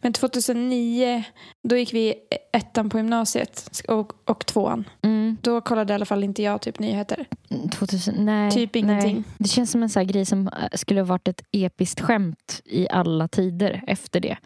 Men 0.00 0.12
2009, 0.12 1.24
då 1.68 1.76
gick 1.76 1.92
vi 1.94 2.14
ettan 2.52 2.90
på 2.90 2.98
gymnasiet 2.98 3.80
och, 3.88 4.12
och 4.30 4.46
tvåan. 4.46 4.84
Mm. 5.02 5.36
Då 5.42 5.60
kollade 5.60 5.92
i 5.92 5.94
alla 5.94 6.04
fall 6.04 6.24
inte 6.24 6.42
jag 6.42 6.60
typ 6.60 6.78
nyheter. 6.78 7.26
2000, 7.72 8.14
nej, 8.24 8.50
Typ 8.50 8.76
ingenting. 8.76 9.14
Nej. 9.14 9.24
Det 9.38 9.48
känns 9.48 9.70
som 9.70 9.82
en 9.82 9.88
sån 9.88 10.00
här 10.00 10.06
grej 10.06 10.26
som 10.26 10.48
eh, 10.48 10.52
skulle 10.72 11.00
ha 11.00 11.06
varit 11.06 11.28
ett 11.28 11.42
episkt 11.52 12.00
skämt 12.00 12.60
i 12.64 12.88
alla 12.90 13.28
tider 13.28 13.84
efter 13.86 14.20
det. 14.20 14.36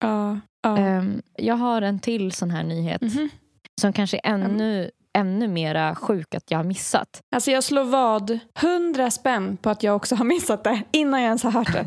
Ja. 0.00 0.40
ja. 0.62 0.78
Ehm, 0.78 1.22
jag 1.36 1.54
har 1.56 1.82
en 1.82 1.98
till 1.98 2.32
sån 2.32 2.50
här 2.50 2.62
nyhet 2.62 3.00
Mhm. 3.00 3.28
Som 3.78 3.92
kanske 3.92 4.16
är 4.16 4.30
ännu, 4.30 4.90
ännu 5.18 5.48
mera 5.48 5.94
sjuk 5.94 6.34
att 6.34 6.50
jag 6.50 6.58
har 6.58 6.64
missat. 6.64 7.20
Alltså 7.34 7.50
jag 7.50 7.64
slår 7.64 7.84
vad 7.84 8.38
100 8.62 9.10
spänn 9.10 9.56
på 9.56 9.70
att 9.70 9.82
jag 9.82 9.96
också 9.96 10.14
har 10.14 10.24
missat 10.24 10.64
det 10.64 10.82
innan 10.92 11.20
jag 11.20 11.26
ens 11.26 11.42
har 11.42 11.50
hört 11.50 11.72
det. 11.72 11.86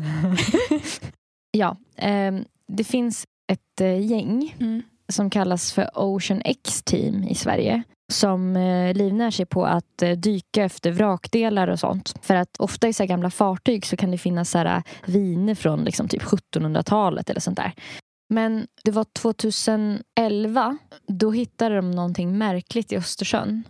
Ja, 1.54 1.76
ehm, 1.96 2.44
det 2.68 2.84
finns 2.84 3.24
ett 3.52 3.80
eh, 3.80 4.06
gäng 4.06 4.56
Mm. 4.60 4.82
som 5.08 5.30
kallas 5.30 5.72
för 5.72 5.90
Ocean 5.94 6.42
X 6.44 6.82
Team 6.82 7.24
i 7.24 7.34
Sverige 7.34 7.82
som 8.12 8.56
eh, 8.56 8.94
livnär 8.94 9.30
sig 9.30 9.46
på 9.46 9.66
att 9.66 10.02
eh, 10.02 10.10
dyka 10.10 10.64
efter 10.64 10.90
vrakdelar 10.90 11.68
och 11.68 11.78
sånt. 11.80 12.14
För 12.22 12.34
att 12.34 12.56
ofta 12.58 12.88
i 12.88 12.92
så 12.92 13.04
gamla 13.06 13.30
fartyg 13.30 13.86
så 13.86 13.96
kan 13.96 14.10
det 14.10 14.18
finnas 14.18 14.50
så 14.50 14.58
eh, 14.58 14.82
viner 15.06 15.54
från 15.54 15.84
liksom 15.84 16.08
typ 16.08 16.22
1700-talet 16.22 17.30
eller 17.30 17.40
sånt 17.40 17.56
där. 17.56 17.72
Men 18.28 18.66
det 18.84 18.90
var 18.90 19.04
2011, 19.04 20.78
då 21.06 21.30
hittade 21.30 21.76
de 21.76 21.90
någonting 21.90 22.38
märkligt 22.38 22.92
i 22.92 22.96
Östersjön. 22.96 23.62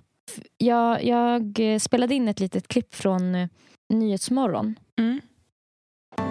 Jag, 0.59 1.05
jag 1.05 1.61
eh, 1.61 1.79
spelade 1.79 2.15
in 2.15 2.29
ett 2.29 2.41
litet 2.41 2.69
klipp 2.69 2.95
från 2.95 3.35
eh, 3.35 3.49
Nyhetsmorgon. 3.89 4.79
Mm. 4.99 5.21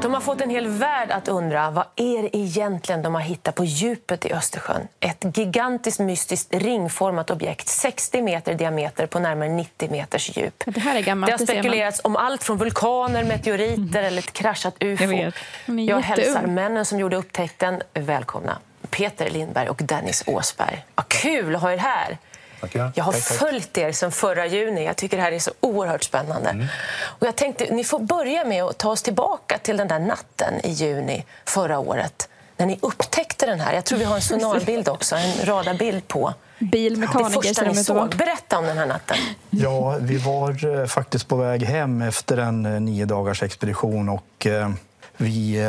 De 0.01 0.13
har 0.13 0.21
fått 0.21 0.41
en 0.41 0.49
hel 0.49 0.67
värld 0.67 1.11
att 1.11 1.27
undra 1.27 1.71
vad 1.71 1.85
är 1.95 2.21
det 2.23 2.37
egentligen 2.37 3.01
de 3.01 3.13
har 3.15 3.21
hittat 3.21 3.55
på 3.55 3.65
djupet 3.65 4.25
i 4.25 4.33
Östersjön. 4.33 4.87
Ett 4.99 5.37
gigantiskt 5.37 5.99
mystiskt 5.99 6.53
ringformat 6.53 7.29
objekt, 7.31 7.67
60 7.67 8.21
meter 8.21 8.51
i 8.51 8.55
diameter 8.55 9.05
på 9.05 9.19
närmare 9.19 9.49
90 9.49 9.91
meters 9.91 10.37
djup. 10.37 10.63
Det 10.65 10.79
här 10.79 10.91
är 10.91 10.95
Det 10.95 11.01
gammalt, 11.01 11.31
har 11.31 11.37
det 11.37 11.53
man. 11.53 11.61
spekulerats 11.63 12.01
om 12.03 12.15
allt 12.15 12.43
från 12.43 12.57
vulkaner, 12.57 13.23
meteoriter 13.23 14.03
eller 14.03 14.19
ett 14.19 14.33
kraschat 14.33 14.75
ufo. 14.79 15.03
Jag 15.05 15.79
Jag 15.79 15.99
hälsar 15.99 16.41
männen 16.47 16.85
som 16.85 16.99
gjorde 16.99 17.15
upptäckten 17.15 17.81
välkomna. 17.93 18.57
Peter 18.89 19.29
Lindberg 19.29 19.69
och 19.69 19.79
Dennis 19.83 20.23
Åsberg. 20.27 20.85
Vad 20.95 21.07
kul 21.07 21.55
att 21.55 21.61
ha 21.61 21.71
er 21.73 21.77
här! 21.77 22.17
Tackar. 22.61 22.91
Jag 22.95 23.03
har 23.03 23.11
Tack, 23.11 23.27
tack. 23.27 23.37
följt 23.37 23.77
er 23.77 23.91
sedan 23.91 24.11
förra 24.11 24.45
juni. 24.45 24.85
Jag 24.85 24.95
tycker 24.97 25.17
det 25.17 25.23
här 25.23 25.31
är 25.31 25.39
så 25.39 25.51
oerhört 25.59 26.03
spännande. 26.03 26.49
Mm. 26.49 26.67
Och 27.01 27.27
jag 27.27 27.35
tänkte, 27.35 27.73
ni 27.73 27.83
får 27.83 27.99
börja 27.99 28.45
med 28.45 28.63
att 28.63 28.77
ta 28.77 28.89
oss 28.89 29.01
tillbaka 29.01 29.57
till 29.57 29.77
den 29.77 29.87
där 29.87 29.99
natten 29.99 30.53
i 30.63 30.71
juni 30.71 31.25
förra 31.45 31.79
året. 31.79 32.29
När 32.57 32.65
ni 32.65 32.79
upptäckte 32.81 33.45
den 33.45 33.59
här. 33.59 33.73
Jag 33.73 33.85
tror 33.85 33.99
vi 33.99 34.05
har 34.05 34.15
en 34.15 34.21
sonarbild 34.21 34.89
också, 34.89 35.15
en 35.15 35.45
radarbild 35.45 36.07
på. 36.07 36.33
Det 36.59 36.65
Bilmekaniker 36.65 37.29
första 37.29 37.53
ser 37.53 37.65
de 37.65 37.75
ni 37.75 37.83
såg. 37.83 38.15
Berätta 38.15 38.57
om 38.57 38.65
den 38.65 38.77
här 38.77 38.85
natten. 38.85 39.17
Ja, 39.49 39.97
vi 39.99 40.17
var 40.17 40.79
eh, 40.81 40.85
faktiskt 40.85 41.27
på 41.27 41.35
väg 41.35 41.63
hem 41.63 42.01
efter 42.01 42.37
en 42.37 42.65
eh, 42.65 42.81
nio 42.81 43.05
dagars 43.05 43.43
expedition 43.43 44.09
och 44.09 44.47
eh, 44.47 44.69
vi 45.17 45.59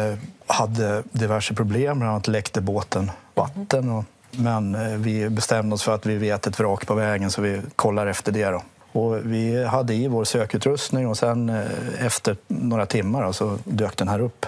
hade 0.47 1.03
diverse 1.12 1.55
problem. 1.55 1.99
Bland 1.99 2.12
annat 2.12 2.28
läckte 2.28 2.61
båten 2.61 3.11
vatten. 3.34 3.90
Och, 3.90 4.05
men 4.36 4.74
eh, 4.74 4.96
vi 4.98 5.28
bestämde 5.30 5.74
oss 5.74 5.82
för 5.82 5.94
att 5.94 6.06
vi 6.06 6.16
vet 6.16 6.46
ett 6.46 6.58
vrak 6.60 6.86
på 6.86 6.94
vägen 6.94 7.30
så 7.30 7.42
vi 7.42 7.60
kollar 7.76 8.06
efter 8.06 8.32
det. 8.32 8.44
Då. 8.50 8.62
Och 8.92 9.16
vi 9.26 9.64
hade 9.64 9.94
i 9.94 10.08
vår 10.08 10.24
sökutrustning 10.24 11.08
och 11.08 11.18
sen 11.18 11.48
eh, 11.48 11.66
efter 12.06 12.36
några 12.48 12.86
timmar 12.86 13.22
då, 13.24 13.32
så 13.32 13.58
dök 13.64 13.96
den 13.96 14.08
här 14.08 14.20
upp 14.20 14.46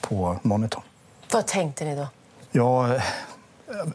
på 0.00 0.38
monitorn. 0.42 0.82
Vad 1.32 1.46
tänkte 1.46 1.84
ni 1.84 1.96
då? 1.96 2.08
Ja, 2.52 2.94
eh, 2.94 3.02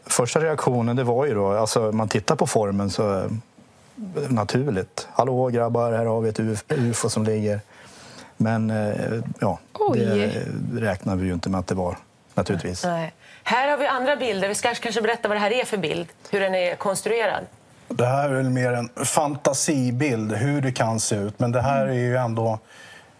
första 0.06 0.40
reaktionen 0.40 0.96
det 0.96 1.04
var 1.04 1.26
ju 1.26 1.34
då, 1.34 1.52
alltså 1.52 1.92
man 1.92 2.08
tittar 2.08 2.36
på 2.36 2.46
formen 2.46 2.90
så 2.90 3.24
naturligt. 4.28 5.08
Hallå 5.12 5.48
grabbar, 5.48 5.92
här 5.92 6.04
har 6.04 6.20
vi 6.20 6.28
ett 6.28 6.38
UF- 6.38 6.64
UFO 6.68 7.08
som 7.08 7.24
ligger. 7.24 7.60
Men 8.36 8.72
ja, 9.40 9.58
Oj. 9.72 9.98
det 9.98 10.46
räknar 10.80 11.16
vi 11.16 11.26
ju 11.26 11.32
inte 11.32 11.48
med 11.48 11.60
att 11.60 11.66
det 11.66 11.74
var 11.74 11.96
naturligtvis. 12.34 12.84
Nej. 12.84 13.14
Här 13.44 13.68
har 13.68 13.76
vi 13.76 13.86
andra 13.86 14.16
bilder. 14.16 14.48
Vi 14.48 14.54
ska 14.54 14.74
kanske 14.74 15.02
berätta 15.02 15.28
vad 15.28 15.36
det 15.36 15.40
här 15.40 15.52
är 15.52 15.64
för 15.64 15.76
bild. 15.76 16.08
Hur 16.30 16.40
den 16.40 16.54
är 16.54 16.76
konstruerad. 16.76 17.46
Det 17.88 18.06
här 18.06 18.28
är 18.28 18.34
väl 18.34 18.50
mer 18.50 18.72
en 18.72 18.88
fantasibild 19.04 20.32
hur 20.32 20.60
det 20.60 20.72
kan 20.72 21.00
se 21.00 21.16
ut. 21.16 21.38
Men 21.38 21.52
det 21.52 21.60
här 21.60 21.86
är 21.86 21.92
ju 21.92 22.16
ändå 22.16 22.58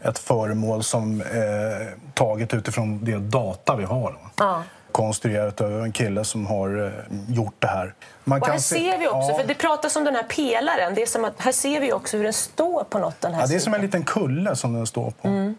ett 0.03 0.19
föremål 0.19 0.83
som 0.83 1.21
är 1.21 1.95
taget 2.15 2.55
utifrån 2.55 3.05
det 3.05 3.19
data 3.19 3.77
vi 3.77 3.85
har. 3.85 4.17
Ja. 4.37 4.63
Konstruerat 4.93 5.61
av 5.61 5.83
en 5.83 5.93
kille 5.93 6.25
som 6.25 6.47
har 6.47 6.87
eh, 6.87 7.35
gjort 7.35 7.55
det 7.59 7.67
här. 7.67 7.95
Man 8.25 8.41
Och 8.41 8.49
här 8.49 8.59
ser 8.59 8.99
vi 8.99 9.09
också, 9.09 9.31
ja, 9.31 9.39
för 9.39 9.47
det 9.47 9.55
pratas 9.55 9.97
om 9.97 10.05
den 10.05 10.15
här 10.15 10.23
pelaren. 10.23 10.95
Det 10.95 11.03
är 11.03 11.07
som 11.07 11.25
att, 11.25 11.41
här 11.41 11.53
ser 11.53 11.81
vi 11.81 11.93
också 11.93 12.17
hur 12.17 12.25
den 12.25 12.33
står 12.33 12.85
på 12.85 12.99
något. 12.99 13.21
Den 13.21 13.35
här 13.35 13.41
ja, 13.41 13.47
det 13.47 13.55
är 13.55 13.59
som 13.59 13.75
en 13.75 13.81
liten 13.81 14.05
kulle 14.05 14.57
som 14.57 14.73
den 14.73 14.87
står 14.87 15.11
på. 15.11 15.29
Mm. 15.29 15.55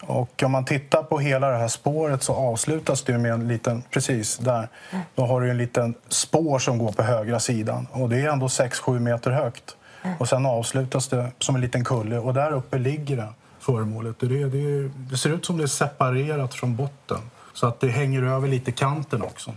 Och 0.00 0.42
om 0.42 0.52
man 0.52 0.64
tittar 0.64 1.02
på 1.02 1.18
hela 1.18 1.50
det 1.50 1.56
här 1.56 1.68
spåret 1.68 2.22
så 2.22 2.34
avslutas 2.34 3.02
det 3.02 3.18
med 3.18 3.32
en 3.32 3.48
liten, 3.48 3.82
precis 3.90 4.38
där, 4.38 4.68
då 5.14 5.26
har 5.26 5.40
du 5.40 5.50
en 5.50 5.58
liten 5.58 5.94
spår 6.08 6.58
som 6.58 6.78
går 6.78 6.92
på 6.92 7.02
högra 7.02 7.40
sidan. 7.40 7.86
Och 7.92 8.08
det 8.08 8.16
är 8.16 8.28
ändå 8.28 8.46
6-7 8.46 8.98
meter 8.98 9.30
högt. 9.30 9.76
Och 10.18 10.28
sen 10.28 10.46
avslutas 10.46 11.08
det 11.08 11.30
som 11.38 11.54
en 11.54 11.60
liten 11.60 11.84
kulle 11.84 12.18
och 12.18 12.34
där 12.34 12.52
uppe 12.52 12.78
ligger 12.78 13.16
det 13.16 13.28
föremålet. 13.60 14.16
Det, 14.20 14.48
det, 14.48 14.90
det 15.10 15.16
ser 15.16 15.30
ut 15.30 15.46
som 15.46 15.56
det 15.56 15.62
är 15.62 15.66
separerat 15.66 16.54
från 16.54 16.76
botten. 16.76 17.18
Så 17.52 17.66
att 17.66 17.80
det 17.80 17.88
hänger 17.88 18.22
över 18.22 18.48
lite 18.48 18.72
kanten 18.72 19.22
också. 19.22 19.52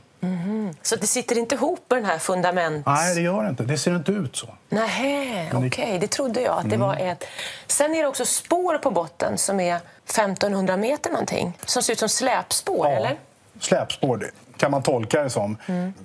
Så 0.81 0.95
det 0.95 1.07
sitter 1.07 1.37
inte 1.37 1.55
ihop 1.55 1.85
den 1.87 2.05
här 2.05 2.17
fundament... 2.17 2.85
Nej, 2.85 3.15
det 3.15 3.21
gör 3.21 3.43
det 3.43 3.49
inte. 3.49 3.63
Det 3.63 3.77
ser 3.77 3.95
inte 3.95 4.11
ut 4.11 4.35
så. 4.35 4.47
Nej, 4.69 5.51
okej. 5.53 5.91
det- 5.91 5.97
Det 5.97 6.07
trodde 6.07 6.41
jag. 6.41 6.57
att 6.57 6.69
det 6.69 6.75
Mm. 6.75 6.87
var 6.87 6.95
ett... 6.95 7.23
Sen 7.67 7.95
är 7.95 8.01
det 8.01 8.07
också 8.07 8.25
spår 8.25 8.77
på 8.77 8.91
botten 8.91 9.37
som 9.37 9.59
är 9.59 9.79
1500 10.05 10.77
meter 10.77 11.09
någonting. 11.09 11.57
Som 11.65 11.83
ser 11.83 11.93
ut 11.93 11.99
som 11.99 12.09
släpspår, 12.09 12.87
eller? 12.89 13.17
Släpspår 13.59 14.31
kan 14.57 14.71
man 14.71 14.83
tolka 14.83 15.23
det 15.23 15.29
som. 15.29 15.57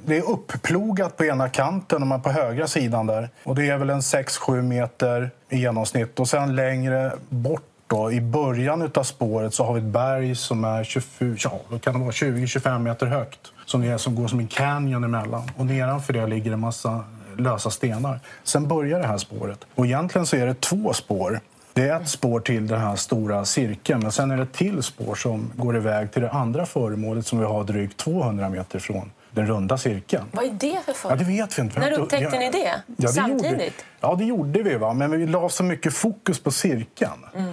Det 0.04 0.16
är 0.16 0.22
upplogat 0.30 1.16
på 1.16 1.24
ena 1.24 1.48
kanten 1.48 2.02
och 2.02 2.08
man 2.08 2.22
på 2.22 2.30
högra 2.30 2.66
sidan 2.66 3.06
där. 3.06 3.28
Och 3.44 3.54
det 3.54 3.68
är 3.70 3.76
väl 3.76 3.90
en 3.90 4.00
6-7 4.00 4.62
meter 4.62 5.30
i 5.48 5.58
genomsnitt. 5.58 6.20
Och 6.20 6.28
sen 6.28 6.56
längre 6.56 7.12
bort 7.28 7.62
då, 7.86 8.12
i 8.12 8.20
början 8.20 8.90
av 8.94 9.02
spåret 9.02 9.54
så 9.54 9.64
har 9.64 9.72
vi 9.74 9.78
ett 9.80 9.84
berg 9.86 10.34
som 10.36 10.64
är 10.64 10.84
24, 10.84 11.36
ja, 11.70 11.80
20-25 11.80 12.78
meter 12.78 13.06
högt. 13.06 13.38
Som, 13.64 13.84
är, 13.84 13.98
som 13.98 14.14
går 14.14 14.28
som 14.28 14.38
en 14.38 14.46
canyon 14.46 15.04
emellan. 15.04 15.42
Och 15.56 15.66
nedanför 15.66 16.12
det 16.12 16.26
ligger 16.26 16.52
en 16.52 16.60
massa 16.60 17.04
lösa 17.36 17.70
stenar. 17.70 18.20
Sen 18.42 18.68
börjar 18.68 19.00
det 19.00 19.06
här 19.06 19.18
spåret. 19.18 19.64
Och 19.74 19.86
egentligen 19.86 20.26
så 20.26 20.36
är 20.36 20.46
det 20.46 20.60
två 20.60 20.92
spår. 20.92 21.40
Det 21.72 21.88
är 21.88 22.00
ett 22.00 22.08
spår 22.08 22.40
till 22.40 22.66
den 22.66 22.80
här 22.80 22.96
stora 22.96 23.44
cirkeln 23.44 24.00
men 24.02 24.12
sen 24.12 24.30
är 24.30 24.36
det 24.36 24.42
ett 24.42 24.52
till 24.52 24.82
spår 24.82 25.14
som 25.14 25.50
går 25.56 25.76
iväg 25.76 26.12
till 26.12 26.22
det 26.22 26.30
andra 26.30 26.66
föremålet 26.66 27.26
som 27.26 27.38
vi 27.38 27.44
har 27.44 27.64
drygt 27.64 27.96
200 27.96 28.48
meter 28.48 28.78
från 28.78 29.10
den 29.30 29.46
runda 29.46 29.78
cirkeln. 29.78 30.24
Vad 30.32 30.44
är 30.44 30.50
det 30.50 30.80
för 30.84 30.92
för? 30.92 31.10
Ja, 31.10 31.16
det 31.16 31.24
vet 31.24 31.58
vi 31.58 31.62
inte. 31.62 31.80
När 31.80 31.92
upptäckte 31.92 32.38
ni 32.38 32.50
det? 32.50 32.82
det 32.86 33.08
Samtidigt? 33.08 33.52
Gjorde, 33.52 33.72
ja, 34.00 34.14
det 34.14 34.24
gjorde 34.24 34.62
vi. 34.62 34.74
Va? 34.74 34.92
Men 34.92 35.10
vi 35.10 35.26
la 35.26 35.48
så 35.48 35.64
mycket 35.64 35.94
fokus 35.94 36.40
på 36.40 36.50
cirkeln. 36.50 37.24
Eh, 37.36 37.44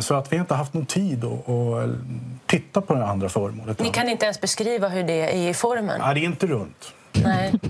Så 0.00 0.14
att 0.14 0.32
vi 0.32 0.36
inte 0.36 0.54
haft 0.54 0.74
någon 0.74 0.86
tid 0.86 1.24
att, 1.24 1.48
att 1.48 1.90
titta 2.46 2.80
på 2.80 2.94
det 2.94 3.06
andra 3.06 3.28
föremålet. 3.28 3.80
Ni 3.80 3.90
kan 3.90 4.08
inte 4.08 4.24
ens 4.24 4.40
beskriva 4.40 4.88
hur 4.88 5.02
det 5.02 5.12
är 5.12 5.50
i 5.50 5.54
formen? 5.54 6.00
Nej, 6.00 6.14
det 6.14 6.20
är 6.20 6.24
inte 6.24 6.46
runt. 6.46 6.92
Nej. 7.12 7.54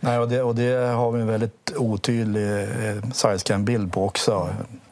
Nej, 0.00 0.18
och, 0.18 0.28
det, 0.28 0.42
och 0.42 0.54
det 0.54 0.88
har 0.88 1.12
vi 1.12 1.20
en 1.20 1.26
väldigt 1.26 1.72
otydlig 1.76 2.52
eh, 2.62 3.02
sidescan-bild 3.12 3.92
på 3.92 4.04
också 4.04 4.48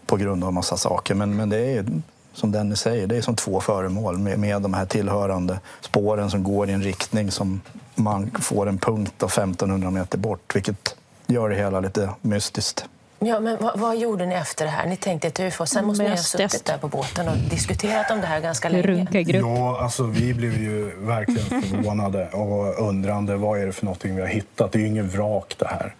på 0.06 0.16
grund 0.16 0.44
av 0.44 0.52
massa 0.52 0.76
saker. 0.76 1.14
Men, 1.14 1.36
men 1.36 1.48
det 1.48 1.56
är 1.56 1.70
ju, 1.70 1.84
som 2.32 2.52
Dennis 2.52 2.80
säger, 2.80 3.06
det 3.06 3.16
är 3.16 3.22
som 3.22 3.36
två 3.36 3.60
föremål 3.60 4.18
med, 4.18 4.38
med 4.38 4.62
de 4.62 4.74
här 4.74 4.86
tillhörande 4.86 5.60
spåren 5.80 6.30
som 6.30 6.42
går 6.42 6.68
i 6.68 6.72
en 6.72 6.82
riktning 6.82 7.30
som 7.30 7.60
man 7.94 8.30
får 8.40 8.68
en 8.68 8.78
punkt 8.78 9.22
av 9.22 9.28
1500 9.28 9.90
meter 9.90 10.18
bort, 10.18 10.54
vilket 10.54 10.96
gör 11.26 11.48
det 11.48 11.56
hela 11.56 11.80
lite 11.80 12.10
mystiskt. 12.20 12.84
Ja, 13.24 13.40
men 13.40 13.56
vad, 13.60 13.78
vad 13.78 13.96
gjorde 13.98 14.26
ni 14.26 14.34
efter 14.34 14.64
det 14.64 14.70
här? 14.70 14.86
Ni 14.86 14.96
tänkte 14.96 15.28
ett 15.28 15.40
ufo. 15.40 15.66
Sen 15.66 15.84
måste 15.86 16.02
ni 16.02 16.08
ha 16.08 16.16
Mest 16.16 16.28
suttit 16.28 16.50
test. 16.50 16.64
där 16.64 16.78
på 16.78 16.88
båten 16.88 17.28
och 17.28 17.36
diskuterat 17.36 18.10
om 18.10 18.20
det 18.20 18.26
här 18.26 18.40
ganska 18.40 18.68
länge. 18.68 19.06
Ja, 19.14 19.80
alltså 19.82 20.04
vi 20.04 20.34
blev 20.34 20.62
ju 20.62 20.90
verkligen 20.98 21.62
förvånade 21.62 22.28
och 22.28 22.88
undrande. 22.88 23.36
Vad 23.36 23.60
är 23.60 23.66
det 23.66 23.72
för 23.72 23.84
någonting 23.84 24.14
vi 24.14 24.20
har 24.20 24.28
hittat? 24.28 24.72
Det 24.72 24.78
är 24.78 24.80
ju 24.80 24.86
ingen 24.86 25.08
vrak 25.08 25.54
det 25.58 25.66
här. 25.66 25.94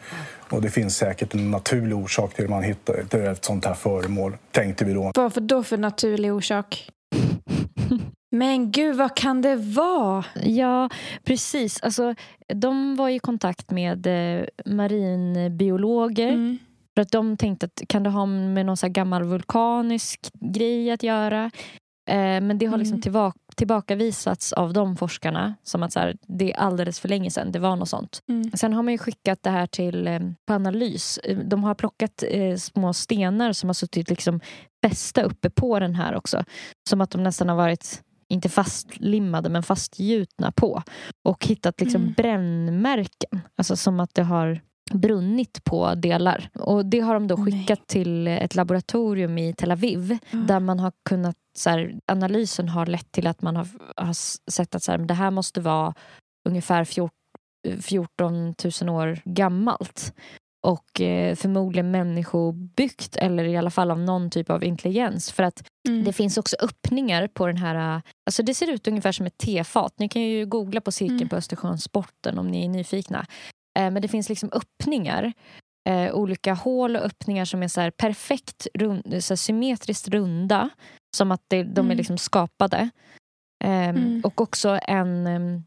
Och 0.51 0.63
det 0.63 0.71
finns 0.71 0.97
säkert 0.97 1.35
en 1.35 1.51
naturlig 1.51 1.97
orsak 1.97 2.35
till 2.35 2.45
att 2.45 2.51
man 2.51 2.63
hittar 2.63 3.03
till 3.09 3.21
ett 3.25 3.45
sånt 3.45 3.65
här 3.65 3.75
föremål, 3.75 4.37
tänkte 4.51 4.85
vi 4.85 4.93
då. 4.95 5.13
Vad 5.15 5.35
för 5.35 5.41
då 5.41 5.63
för 5.63 5.77
naturlig 5.79 6.33
orsak? 6.33 6.89
Men 8.31 8.71
gud, 8.71 8.97
vad 8.97 9.17
kan 9.17 9.43
det 9.43 9.57
vara? 9.57 10.25
Ja, 10.43 10.89
precis. 11.25 11.83
Alltså, 11.83 12.15
de 12.55 12.97
var 12.97 13.09
i 13.09 13.19
kontakt 13.19 13.71
med 13.71 14.07
eh, 14.07 14.45
marinbiologer. 14.67 16.29
Mm. 16.29 16.59
För 16.95 17.03
att 17.03 17.11
de 17.11 17.37
tänkte 17.37 17.67
att 17.67 17.83
kan 17.89 18.03
det 18.03 18.11
ha 18.11 18.27
med 18.27 18.67
någon 18.67 18.77
så 18.77 18.89
gammal 18.89 19.25
vulkanisk 19.25 20.21
grej 20.55 20.91
att 20.91 21.03
göra? 21.03 21.51
Eh, 22.11 22.17
men 22.41 22.59
det 22.59 22.67
har 22.67 22.79
liksom 22.79 22.95
Mm. 22.95 23.03
tillbaka, 23.03 23.39
tillbakavisats 23.57 24.53
av 24.53 24.73
de 24.73 24.97
forskarna 24.97 25.55
som 25.63 25.83
att 25.83 25.93
så 25.93 26.01
här, 26.01 26.17
det 26.29 26.53
är 26.53 26.57
alldeles 26.57 27.01
för 27.01 27.09
länge 27.09 27.31
sedan 27.31 27.53
det 27.53 27.59
var 27.59 27.77
något 27.77 27.89
sånt. 27.89 28.21
Mm. 28.29 28.51
Sen 28.51 28.73
har 28.73 28.83
man 28.83 28.93
ju 28.93 28.99
skickat 28.99 29.39
det 29.43 29.51
här 29.51 29.67
till 29.67 30.07
eh, 30.07 30.21
på 30.47 30.55
analys. 30.55 31.19
Eh, 31.19 31.39
De 31.39 31.65
har 31.65 31.75
plockat 31.75 32.25
eh, 32.29 32.57
små 32.57 32.93
stenar 32.93 33.53
som 33.53 33.69
har 33.69 33.75
suttit 33.75 34.11
liksom 34.11 34.41
fästa 34.87 35.23
uppe 35.23 35.51
på 35.51 35.79
den 35.79 35.95
här 35.95 36.15
också. 36.17 36.45
Som 36.91 37.01
att 37.01 37.11
de 37.11 37.23
nästan 37.23 37.49
har 37.49 37.57
varit, 37.57 38.03
inte 38.29 38.49
fastlimmade, 38.49 39.49
men 39.49 39.63
fastgjutna 39.63 40.53
på. 40.53 40.83
Och 41.25 41.47
hittat 41.47 41.81
liksom 41.81 42.03
Mm. 42.03 42.15
brännmärken. 42.17 43.41
Alltså 43.57 43.77
som 43.77 44.01
att 44.01 44.15
det 44.15 44.23
har 44.23 44.61
brunnit 44.93 45.65
på 45.65 45.95
delar. 45.95 46.49
Och 46.55 46.87
Det 46.87 47.01
har 47.01 47.15
de 47.15 47.27
då 47.27 47.37
Nej. 47.37 47.45
skickat 47.53 47.87
till 47.87 48.27
ett 48.29 48.55
laboratorium 48.55 49.39
i 49.39 49.55
Tel 49.55 49.71
Aviv. 49.73 50.19
Där 50.31 50.61
man 50.61 50.81
har 50.81 50.93
kunnat, 51.09 51.37
så 51.59 51.71
här, 51.71 51.95
analysen 52.07 52.69
har 52.69 52.87
lett 52.87 53.13
till 53.13 53.27
att 53.27 53.43
man 53.43 53.57
har, 53.57 53.69
har 53.97 54.13
sett 54.51 54.75
att 54.75 54.83
så 54.83 54.93
här, 54.93 54.99
det 54.99 55.15
här 55.15 55.31
måste 55.31 55.61
vara 55.61 55.95
ungefär 56.49 56.85
14 56.85 57.11
14 57.81 58.55
000 58.83 58.89
år 58.89 59.19
gammalt. 59.25 60.13
Och 60.67 61.01
eh, 61.01 61.35
förmodligen 61.37 61.91
människobyggt 61.91 63.17
eller 63.17 63.45
i 63.45 63.57
alla 63.57 63.71
fall 63.71 63.91
av 63.91 63.99
någon 63.99 64.31
typ 64.31 64.51
av 64.51 64.65
intelligens. 64.65 65.33
För 65.33 65.43
att 65.43 65.63
Mm. 65.89 66.05
det 66.05 66.13
finns 66.13 66.39
också 66.39 66.57
öppningar 66.61 67.27
på 67.29 67.47
den 67.47 67.57
här... 67.57 67.97
äh, 67.97 68.01
Alltså 68.27 68.43
det 68.43 68.55
ser 68.55 68.71
ut 68.71 68.89
ungefär 68.89 69.13
som 69.13 69.27
ett 69.27 69.39
tefat. 69.39 69.93
Ni 69.99 70.09
kan 70.09 70.23
ju 70.23 70.47
googla 70.47 70.81
på 70.81 70.93
cirkeln 70.93 71.17
Mm. 71.17 71.29
på 71.29 71.37
Östersjösporten 71.37 72.39
om 72.39 72.49
ni 72.49 72.65
är 72.65 72.69
nyfikna. 72.69 73.27
Eh, 73.79 73.91
men 73.91 74.03
det 74.03 74.09
finns 74.09 74.29
liksom 74.29 74.51
öppningar. 74.53 75.33
Eh, 75.89 76.15
olika 76.15 76.55
hål 76.55 76.97
och 76.97 77.03
öppningar 77.03 77.45
som 77.45 77.63
är 77.63 77.69
så 77.69 77.91
perfekt 77.91 78.67
rund, 78.75 79.25
så 79.25 79.37
symmetriskt 79.37 80.09
runda. 80.09 80.71
Som 81.17 81.33
att 81.33 81.43
det, 81.49 81.63
de 81.63 81.81
är 81.81 81.85
Mm. 81.85 81.97
liksom 81.97 82.19
skapade. 82.19 82.91
Ehm, 83.65 83.97
Mm. 83.97 84.21
Och 84.25 84.41
också 84.41 84.79
en 84.83 85.27
em, 85.27 85.65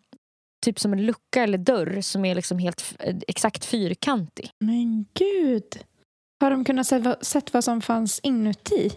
typ 0.65 0.79
som 0.79 0.93
en 0.93 1.05
lucka 1.05 1.43
eller 1.43 1.57
dörr 1.57 2.01
som 2.01 2.25
är 2.25 2.35
liksom 2.35 2.59
helt 2.59 2.95
eh, 2.99 3.15
exakt 3.27 3.65
fyrkantig. 3.65 4.49
Men 4.59 5.05
gud. 5.13 5.79
Har 6.41 6.51
de 6.51 6.65
kunnat 6.65 6.87
se 6.87 7.15
sett 7.21 7.53
vad 7.53 7.63
som 7.63 7.81
fanns 7.81 8.19
inuti? 8.23 8.91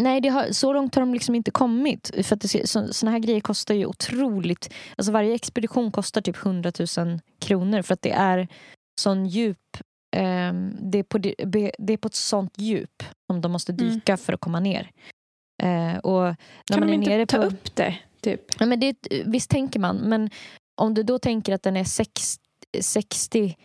Nej, 0.00 0.20
det 0.20 0.28
har, 0.28 0.52
så 0.52 0.72
långt 0.72 0.94
har 0.94 1.02
de 1.02 1.12
liksom 1.14 1.34
inte 1.34 1.50
kommit. 1.50 2.10
För 2.26 2.36
att 2.36 2.94
såna 2.96 3.10
här 3.12 3.18
grejer 3.18 3.40
kostar 3.40 3.74
ju 3.74 3.86
otroligt... 3.86 4.74
Alltså 4.96 5.12
varje 5.12 5.34
expedition 5.34 5.92
kostar 5.92 6.20
typ 6.20 6.36
100 6.46 6.72
000 6.98 7.20
kronor 7.40 7.82
för 7.82 7.94
att 7.94 8.02
det 8.02 8.10
är 8.12 8.48
sån 9.00 9.26
djup... 9.26 9.58
ehm, 10.16 10.76
det, 10.80 10.98
är 10.98 11.02
på, 11.02 11.18
det, 11.18 11.34
är 11.92 11.96
på 11.96 12.06
ett 12.08 12.14
sånt 12.14 12.58
djup 12.58 13.02
som 13.26 13.40
de 13.40 13.52
måste 13.52 13.72
Mm. 13.72 13.84
dyka 13.94 14.16
för 14.16 14.32
att 14.32 14.40
komma 14.40 14.60
ner. 14.60 14.90
Eh, 15.62 15.96
och 15.98 16.34
Kan 16.64 16.80
man 16.80 16.88
de 16.88 16.94
inte 16.94 17.26
ta 17.26 17.36
på, 17.36 17.42
upp 17.46 17.74
det? 17.76 17.96
Typ? 18.20 18.40
Ja, 18.58 18.66
men 18.66 18.80
det, 18.80 18.96
visst 19.26 19.50
tänker 19.50 19.80
man, 19.80 19.96
men 19.96 20.30
om 20.80 20.94
du 20.94 21.02
då 21.02 21.18
tänker 21.18 21.54
att 21.54 21.62
den 21.62 21.76
är 21.76 21.84
sex, 21.84 22.36
60 22.80 23.56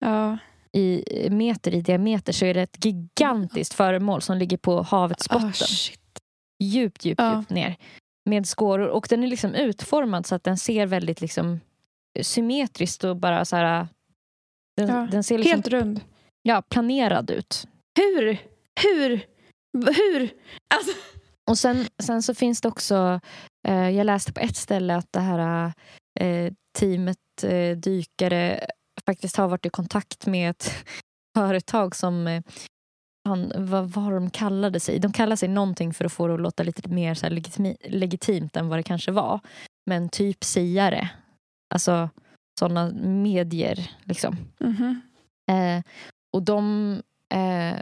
Ja. 0.00 0.38
I, 0.76 1.28
meter 1.30 1.74
i 1.74 1.80
diameter 1.80 2.32
så 2.32 2.44
är 2.46 2.54
det 2.54 2.62
ett 2.62 2.84
gigantiskt 2.84 3.74
föremål 3.74 4.22
som 4.22 4.36
ligger 4.36 4.56
på 4.56 4.82
havets 4.82 5.28
botten. 5.28 5.48
Ah, 5.48 5.52
shit. 5.52 6.00
djupt, 6.62 7.04
djupt, 7.04 7.20
Ja. 7.20 7.36
djupt 7.38 7.50
ner. 7.50 7.76
Med 8.30 8.46
skåror. 8.46 8.88
Och 8.88 9.06
den 9.10 9.22
är 9.24 9.26
liksom 9.28 9.54
utformad 9.54 10.26
så 10.26 10.34
att 10.34 10.44
den 10.44 10.56
ser 10.58 10.86
väldigt 10.86 11.20
liksom 11.20 11.60
symmetriskt 12.22 13.04
och 13.04 13.16
bara 13.16 13.44
så 13.44 13.56
här... 13.56 13.88
Den, 14.76 14.88
Ja, 14.88 15.08
den 15.10 15.24
ser 15.24 15.38
liksom 15.38 15.52
Helt 15.52 15.68
rund. 15.68 16.00
ja, 16.42 16.62
planerad 16.62 17.30
ut. 17.30 17.68
Hur? 17.98 18.38
Hur? 18.82 19.26
Hur? 19.96 20.30
Alltså, 20.74 20.92
Och 21.50 21.58
sen, 21.58 21.86
sen 22.02 22.22
så 22.22 22.34
finns 22.34 22.60
det 22.60 22.68
också... 22.68 23.20
Eh, 23.68 23.90
jag 23.90 24.04
läste 24.04 24.32
på 24.32 24.40
ett 24.40 24.56
ställe 24.56 24.96
att 24.96 25.12
det 25.12 25.20
här 25.20 25.72
eh, 26.20 26.52
teamet 26.78 27.18
eh, 27.42 27.76
dykare 27.76 28.66
faktiskt 29.06 29.36
har 29.36 29.48
varit 29.48 29.66
i 29.66 29.70
kontakt 29.70 30.26
med 30.26 30.50
ett 30.50 30.72
företag 31.36 31.96
som... 31.96 32.26
Eh, 32.26 32.42
han, 33.28 33.52
vad 33.56 33.90
var 33.90 34.12
de 34.12 34.30
kallade 34.30 34.80
sig? 34.80 34.98
De 34.98 35.12
kallade 35.12 35.36
sig 35.36 35.48
någonting 35.48 35.94
för 35.94 36.04
att 36.04 36.12
få 36.12 36.26
det 36.26 36.34
att 36.34 36.40
låta 36.40 36.62
lite 36.62 36.88
mer 36.88 37.14
så 37.14 37.28
legitimi, 37.28 37.76
legitimt 37.84 38.56
än 38.56 38.68
vad 38.68 38.78
det 38.78 38.82
kanske 38.82 39.12
var. 39.12 39.40
Men 39.86 40.08
typ 40.08 40.44
siare. 40.44 41.10
Alltså 41.74 42.10
sådana 42.58 42.90
medier. 43.02 43.90
Liksom. 44.04 44.36
mhm. 44.60 45.00
Eh, 45.50 45.82
och 46.32 46.42
de 46.42 46.92
eh, 47.34 47.76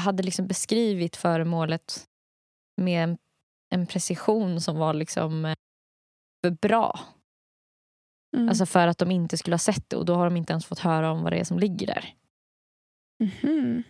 hade 0.00 0.22
liksom 0.22 0.46
beskrivit 0.46 1.16
föremålet 1.16 2.04
med 2.80 3.04
en, 3.04 3.18
en 3.74 3.86
precision 3.86 4.60
som 4.60 4.76
var 4.76 4.94
liksom 4.94 5.44
eh, 5.44 5.54
för 6.44 6.50
bra. 6.50 7.00
Mm. 8.36 8.48
Alltså 8.48 8.66
för 8.66 8.86
att 8.86 8.98
de 8.98 9.10
inte 9.10 9.36
skulle 9.36 9.54
ha 9.54 9.58
sett 9.58 9.90
det 9.90 9.96
och 9.96 10.04
då 10.04 10.14
har 10.14 10.24
de 10.24 10.36
inte 10.36 10.52
ens 10.52 10.66
fått 10.66 10.78
höra 10.78 11.12
om 11.12 11.22
vad 11.22 11.32
det 11.32 11.38
är 11.40 11.44
som 11.44 11.58
ligger 11.58 11.86
där. 11.86 12.14
Mhm. 13.24 13.82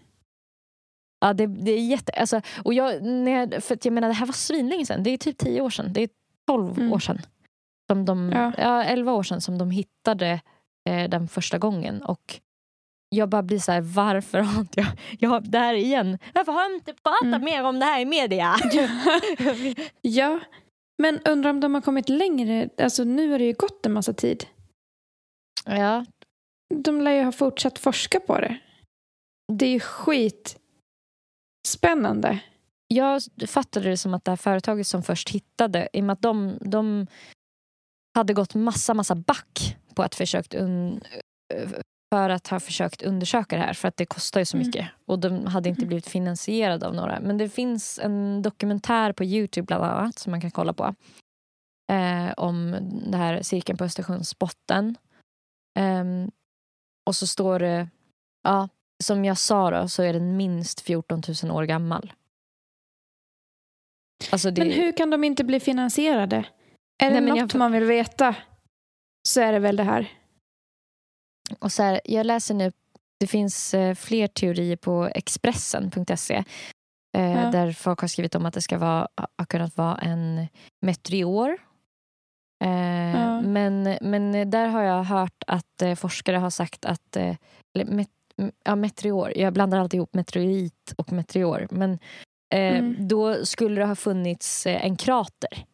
Ja, 1.20 1.32
det, 1.32 1.46
det 1.46 1.70
är 1.72 1.86
jätte... 1.86 2.12
Alltså, 2.12 2.40
och 2.64 2.74
jag, 2.74 3.02
när 3.02 3.30
jag, 3.32 3.62
för 3.64 3.78
jag 3.82 3.92
menar, 3.92 4.08
det 4.08 4.14
här 4.14 4.26
var 4.26 4.32
svinlänge 4.32 4.86
sedan. 4.86 5.02
Det 5.02 5.10
är 5.10 5.18
typ 5.18 5.38
tio 5.38 5.60
år 5.60 5.70
sedan. 5.70 5.92
Det 5.92 6.00
är 6.02 6.08
tolv 6.46 6.78
Mm. 6.78 6.92
år 6.92 6.98
sedan. 6.98 7.18
Som 7.90 8.04
de, 8.04 8.32
Ja. 8.32 8.52
ja. 8.58 8.84
elva 8.84 9.12
år 9.12 9.22
sedan 9.22 9.40
som 9.40 9.58
de 9.58 9.70
hittade 9.70 10.40
eh, 10.88 11.08
den 11.10 11.28
första 11.28 11.58
gången. 11.58 12.02
Och 12.02 12.40
jag 13.08 13.28
bara 13.28 13.42
blir 13.42 13.58
så 13.58 13.72
här, 13.72 13.80
varför 13.80 14.38
har 14.38 14.60
inte 14.60 14.80
jag... 14.80 14.88
jag 15.18 15.30
har, 15.30 15.40
det 15.40 15.58
här 15.58 15.74
igen. 15.74 16.18
Varför 16.34 16.52
har 16.52 16.62
jag 16.62 16.74
inte 16.74 16.92
pratat 17.02 17.22
Mm. 17.22 17.44
mer 17.44 17.64
om 17.64 17.78
det 17.78 17.86
här 17.86 18.00
i 18.00 18.04
media? 18.04 18.54
Ja, 20.02 20.40
men 21.00 21.20
undrar 21.24 21.50
om 21.50 21.60
de 21.60 21.74
har 21.74 21.80
kommit 21.80 22.08
längre. 22.08 22.68
Alltså 22.78 23.04
nu 23.04 23.30
har 23.30 23.38
det 23.38 23.44
ju 23.44 23.52
gått 23.52 23.86
en 23.86 23.92
massa 23.92 24.12
tid. 24.12 24.46
ja, 25.64 26.06
De 26.74 27.00
lär 27.00 27.12
ju 27.12 27.22
ha 27.22 27.32
fortsatt 27.32 27.78
forska 27.78 28.20
på 28.20 28.40
det. 28.40 28.58
Det 29.52 29.66
är 29.66 29.70
ju 29.70 29.80
skit 29.80 30.58
spännande. 31.68 32.40
jag 32.88 33.22
fattade 33.46 33.90
det 33.90 33.96
som 33.96 34.14
att 34.14 34.24
det 34.24 34.30
här 34.30 34.36
företaget 34.36 34.86
som 34.86 35.02
först 35.02 35.30
hittade, 35.30 35.88
i 35.92 36.00
och 36.00 36.04
med 36.04 36.12
att 36.12 36.22
de, 36.22 36.58
de 36.60 37.06
hade 38.14 38.34
gått 38.34 38.54
massa, 38.54 38.94
massa 38.94 39.14
back 39.14 39.76
på 39.94 40.02
att 40.02 40.14
försökt 40.14 40.54
un, 40.54 41.00
för 42.14 42.30
att 42.30 42.48
ha 42.48 42.60
försökt 42.60 43.02
undersöka 43.02 43.56
det 43.56 43.62
här 43.62 43.72
för 43.74 43.88
att 43.88 43.96
det 43.96 44.06
kostar 44.06 44.40
ju 44.40 44.44
så 44.46 44.56
Mm. 44.56 44.66
mycket 44.66 44.88
och 45.06 45.18
de 45.18 45.46
hade 45.46 45.68
inte 45.68 45.86
blivit 45.86 46.06
finansierade 46.08 46.86
av 46.86 46.94
några. 46.94 47.20
Men 47.20 47.38
det 47.38 47.48
finns 47.48 47.98
en 48.02 48.42
dokumentär 48.42 49.12
på 49.12 49.24
Youtube 49.24 49.66
bland 49.66 49.84
annat 49.84 50.18
som 50.18 50.30
man 50.30 50.40
kan 50.40 50.50
kolla 50.50 50.72
på 50.72 50.94
eh, 51.92 52.32
om 52.36 52.76
det 53.10 53.16
här 53.16 53.42
cirkeln 53.42 53.78
på 53.78 53.84
Östersjöns 53.84 54.38
botten. 54.38 54.96
Ehm, 55.78 56.30
och 57.06 57.16
så 57.16 57.26
står 57.26 57.58
det, 57.58 57.88
ja, 58.42 58.68
som 59.02 59.24
jag 59.24 59.38
sa 59.38 59.70
då, 59.70 59.88
så 59.88 60.02
är 60.02 60.12
den 60.12 60.36
minst 60.36 60.80
14 60.80 61.22
000 61.42 61.52
år 61.56 61.64
gammal. 61.64 62.12
Alltså 64.32 64.50
det, 64.50 64.60
Men 64.64 64.70
hur 64.72 64.92
kan 64.96 65.10
de 65.10 65.24
inte 65.24 65.44
bli 65.44 65.60
finansierade? 65.60 66.36
Är 67.02 67.10
det 67.10 67.10
Nej, 67.10 67.20
men 67.20 67.24
något 67.24 67.38
jag- 67.54 67.58
man 67.58 67.72
vill 67.72 67.84
veta 67.84 68.34
så 69.28 69.40
är 69.40 69.52
det 69.52 69.58
väl 69.58 69.76
det 69.76 69.82
här. 69.84 70.08
Och 71.58 71.72
så 71.72 71.82
här, 71.82 72.00
jag 72.04 72.26
läser 72.26 72.54
nu, 72.54 72.72
det 73.20 73.26
finns 73.26 73.74
eh, 73.74 73.94
fler 73.94 74.26
teorier 74.26 74.76
på 74.76 75.10
Expressen.se 75.14 76.44
eh, 77.16 77.32
Ja. 77.32 77.50
där 77.50 77.72
folk 77.72 78.00
har 78.00 78.08
skrivit 78.08 78.34
om 78.34 78.46
att 78.46 78.54
det 78.54 78.62
ska 78.62 78.78
vara, 78.78 79.08
ha 79.38 79.46
kunnat 79.48 79.76
vara 79.76 79.96
en 79.96 80.46
meteor. 80.82 81.56
Eh, 82.64 82.70
Ja. 83.20 83.40
men, 83.40 83.98
men 84.00 84.50
där 84.50 84.66
har 84.68 84.82
jag 84.82 85.04
hört 85.04 85.42
att 85.46 85.82
forskare 85.98 86.36
har 86.36 86.50
sagt 86.50 86.84
att 86.84 87.16
eller 87.16 88.06
ja, 88.64 88.76
meteor, 88.76 89.32
jag 89.38 89.52
blandar 89.52 89.78
alltid 89.78 89.98
ihop 89.98 90.14
meteorit 90.14 90.94
och 90.96 91.12
meteor. 91.12 91.68
Men 91.70 91.92
eh, 92.54 92.78
Mm. 92.78 93.08
då 93.08 93.44
skulle 93.46 93.80
det 93.80 93.86
ha 93.86 93.94
funnits 93.96 94.66
en 94.66 94.96
krater. 94.96 95.64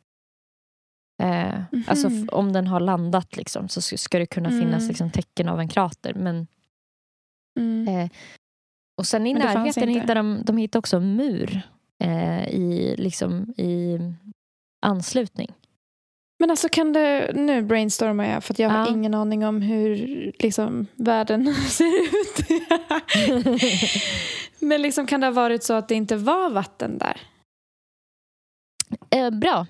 Eh, 1.22 1.60
Alltså 1.86 2.08
Mhm. 2.08 2.22
f- 2.22 2.28
om 2.32 2.52
den 2.52 2.66
har 2.66 2.80
landat 2.80 3.36
liksom, 3.36 3.68
så 3.68 3.80
sk- 3.80 3.96
ska 3.96 4.18
det 4.18 4.26
kunna 4.26 4.48
finnas 4.50 4.78
Mm. 4.82 4.88
liksom, 4.88 5.10
tecken 5.10 5.48
av 5.48 5.60
en 5.60 5.68
krater. 5.68 6.14
Men 6.14 6.46
Mm. 7.58 7.88
Eh, 7.88 8.10
Och 8.98 9.06
sen 9.06 9.26
i 9.26 9.34
Men 9.34 9.42
närheten 9.42 9.88
hittar 9.88 10.14
de, 10.14 10.42
de 10.44 10.56
hittar 10.56 10.78
också 10.78 10.96
en 10.96 11.16
mur 11.16 11.60
eh, 12.04 12.48
i, 12.48 12.94
liksom, 12.98 13.54
i 13.56 13.98
anslutning. 14.86 15.52
Men 16.38 16.50
alltså 16.50 16.68
kan 16.68 16.92
det, 16.92 17.32
nu 17.34 17.62
brainstormar 17.62 18.24
jag 18.24 18.44
för 18.44 18.54
jag 18.60 18.70
har 18.70 18.78
Ja. 18.78 18.88
ingen 18.88 19.14
aning 19.14 19.46
om 19.46 19.62
hur 19.62 19.96
liksom, 20.38 20.86
världen 20.94 21.54
ser 21.68 22.02
ut. 22.02 22.62
Men 24.60 24.82
liksom, 24.82 25.06
kan 25.06 25.20
det 25.20 25.26
ha 25.26 25.32
varit 25.34 25.62
så 25.64 25.74
att 25.74 25.88
det 25.88 25.94
inte 25.94 26.16
var 26.16 26.50
vatten 26.50 26.98
där? 26.98 27.20
Eh, 29.10 29.30
bra. 29.30 29.66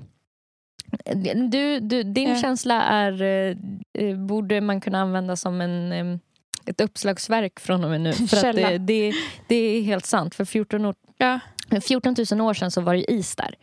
Du, 1.50 1.80
du, 1.80 2.02
din 2.02 2.28
Ja. 2.28 2.36
känsla 2.36 2.82
är, 2.82 3.22
eh, 3.22 3.56
eh, 3.98 4.16
borde 4.16 4.60
man 4.60 4.80
kunna 4.80 5.00
använda 5.00 5.36
som 5.36 5.60
en, 5.60 5.92
eh, 5.92 6.18
ett 6.66 6.80
uppslagsverk 6.80 7.60
från 7.60 7.84
och 7.84 7.90
med 7.90 8.00
nu. 8.00 8.12
För 8.12 8.46
att 8.48 8.56
det, 8.56 8.78
det, 8.78 9.12
det 9.48 9.56
är 9.56 9.82
helt 9.82 10.06
sant. 10.06 10.34
För 10.34 10.44
14, 10.44 10.84
år, 10.84 10.94
Ja. 11.18 11.40
14 11.82 12.14
000 12.32 12.40
år 12.40 12.54
sedan 12.54 12.70
så 12.70 12.80
var 12.80 12.94
det 12.94 13.12
is 13.12 13.36
där. 13.36 13.54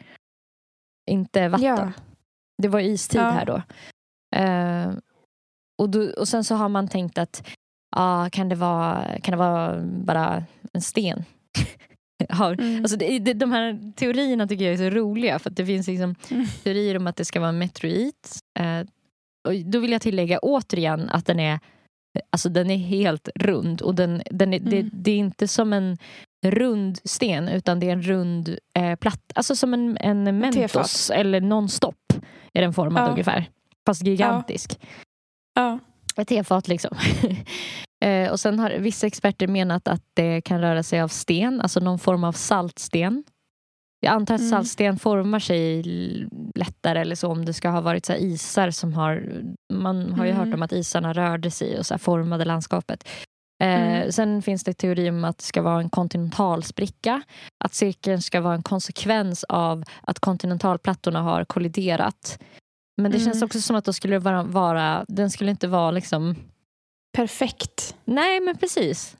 Inte 1.12 1.48
vatten. 1.50 1.66
Ja. 1.68 1.92
Det 2.62 2.68
var 2.68 2.80
istid 2.80 3.22
här 3.22 3.46
då. 3.46 3.62
Eh, 4.36 4.92
och, 5.78 5.90
då. 5.90 6.12
och 6.12 6.28
sen 6.28 6.44
så 6.44 6.56
har 6.56 6.70
man 6.70 6.88
tänkt 6.88 7.18
att 7.18 7.48
ah, 7.96 8.30
kan, 8.30 8.50
det 8.50 8.56
vara, 8.56 9.20
kan 9.24 9.32
det 9.32 9.38
vara 9.38 9.82
bara 9.82 10.44
en 10.74 10.82
sten? 10.82 11.26
har, 12.30 12.54
Mm. 12.54 12.80
alltså 12.84 12.98
det, 12.98 13.20
det, 13.20 13.34
de 13.34 13.52
här 13.52 13.94
teorierna 13.96 14.48
tycker 14.48 14.66
jag 14.66 14.74
är 14.74 14.78
så 14.92 14.96
roliga 14.98 15.40
för 15.40 15.50
att 15.50 15.56
det 15.56 15.66
finns 15.66 15.88
liksom 15.88 16.16
Mm. 16.32 16.46
teorier 16.64 16.98
om 16.98 17.08
att 17.08 17.16
det 17.16 17.26
ska 17.26 17.40
vara 17.40 17.50
en 17.50 17.58
meteorit. 17.58 18.40
Eh, 18.60 18.80
och 19.48 19.66
då 19.66 19.80
vill 19.80 19.92
jag 19.92 20.02
tillägga 20.02 20.40
återigen 20.40 21.10
att 21.10 21.26
den 21.26 21.40
är 21.40 21.60
Alltså 22.30 22.50
den 22.50 22.72
är 22.72 22.78
helt 22.78 23.30
rund 23.36 23.82
och 23.82 23.96
den, 23.96 24.22
den 24.32 24.54
är, 24.54 24.60
det, 24.60 24.78
Mm. 24.80 24.90
det 24.94 25.12
är 25.12 25.18
inte 25.18 25.48
som 25.48 25.74
en 25.74 25.98
rund 26.46 27.00
sten 27.04 27.48
utan 27.50 27.80
det 27.80 27.88
är 27.90 27.94
en 27.94 28.02
rund 28.02 28.58
eh, 28.78 28.96
platt, 28.96 29.32
alltså 29.36 29.56
som 29.56 29.74
en, 29.74 29.98
en 29.98 30.24
Mentos 30.40 31.10
eller 31.10 31.42
nonstop 31.42 31.96
är 32.54 32.62
den 32.62 32.74
formad 32.74 33.04
Ja. 33.08 33.12
ungefär. 33.12 33.50
Fast 33.86 34.04
gigantisk. 34.04 34.80
Ja. 35.56 35.80
Ett 36.18 36.28
tefat 36.28 36.68
liksom. 36.68 36.96
eh, 38.04 38.32
och 38.32 38.40
sen 38.40 38.60
har 38.60 38.70
vissa 38.70 39.08
experter 39.08 39.48
menat 39.48 39.88
att 39.88 40.02
det 40.14 40.42
kan 40.42 40.62
röra 40.62 40.84
sig 40.84 41.02
av 41.02 41.08
sten, 41.08 41.62
alltså 41.62 41.80
någon 41.80 42.00
form 42.00 42.24
av 42.24 42.32
saltsten. 42.32 43.24
Jag 44.00 44.14
antar 44.14 44.36
att 44.36 44.42
Mm. 44.42 44.50
saltsten 44.52 45.00
formar 45.00 45.40
sig 45.40 45.84
lättare 46.56 47.00
eller 47.02 47.16
så 47.16 47.28
om 47.32 47.46
det 47.46 47.54
ska 47.54 47.70
ha 47.70 47.82
varit 47.82 48.06
så 48.06 48.14
isar 48.14 48.72
som 48.72 48.94
har... 48.94 49.42
Man 49.74 50.14
har 50.14 50.26
ju 50.26 50.32
Mm. 50.32 50.46
hört 50.46 50.56
om 50.56 50.62
att 50.64 50.72
isarna 50.72 51.14
rörde 51.14 51.52
sig 51.52 51.80
och 51.80 51.86
så 51.86 51.98
formade 51.98 52.46
landskapet. 52.46 53.08
Eh, 53.64 53.68
Mm. 53.82 54.12
Sen 54.12 54.42
finns 54.42 54.64
det 54.64 54.74
teori 54.74 55.10
om 55.10 55.24
att 55.24 55.38
det 55.38 55.44
ska 55.44 55.62
vara 55.62 55.80
en 55.82 55.90
kontinentalspricka. 55.90 57.22
Att 57.64 57.74
cirkeln 57.74 58.22
ska 58.22 58.42
vara 58.42 58.56
en 58.56 58.64
konsekvens 58.64 59.44
av 59.50 59.84
att 60.02 60.20
kontinentalplattorna 60.20 61.22
har 61.22 61.46
kolliderat. 61.46 62.40
Men 63.02 63.12
det 63.12 63.18
Mm. 63.18 63.26
känns 63.30 63.44
också 63.44 63.62
som 63.62 63.76
att 63.76 63.86
då 63.86 63.94
skulle 63.94 64.16
det 64.16 64.20
vara, 64.20 64.44
vara 64.44 65.06
den 65.08 65.30
skulle 65.32 65.52
inte 65.52 65.68
vara 65.68 65.92
liksom... 65.92 66.36
Perfekt. 67.14 67.96
Nej, 68.06 68.40
men 68.40 68.58
precis. 68.58 69.18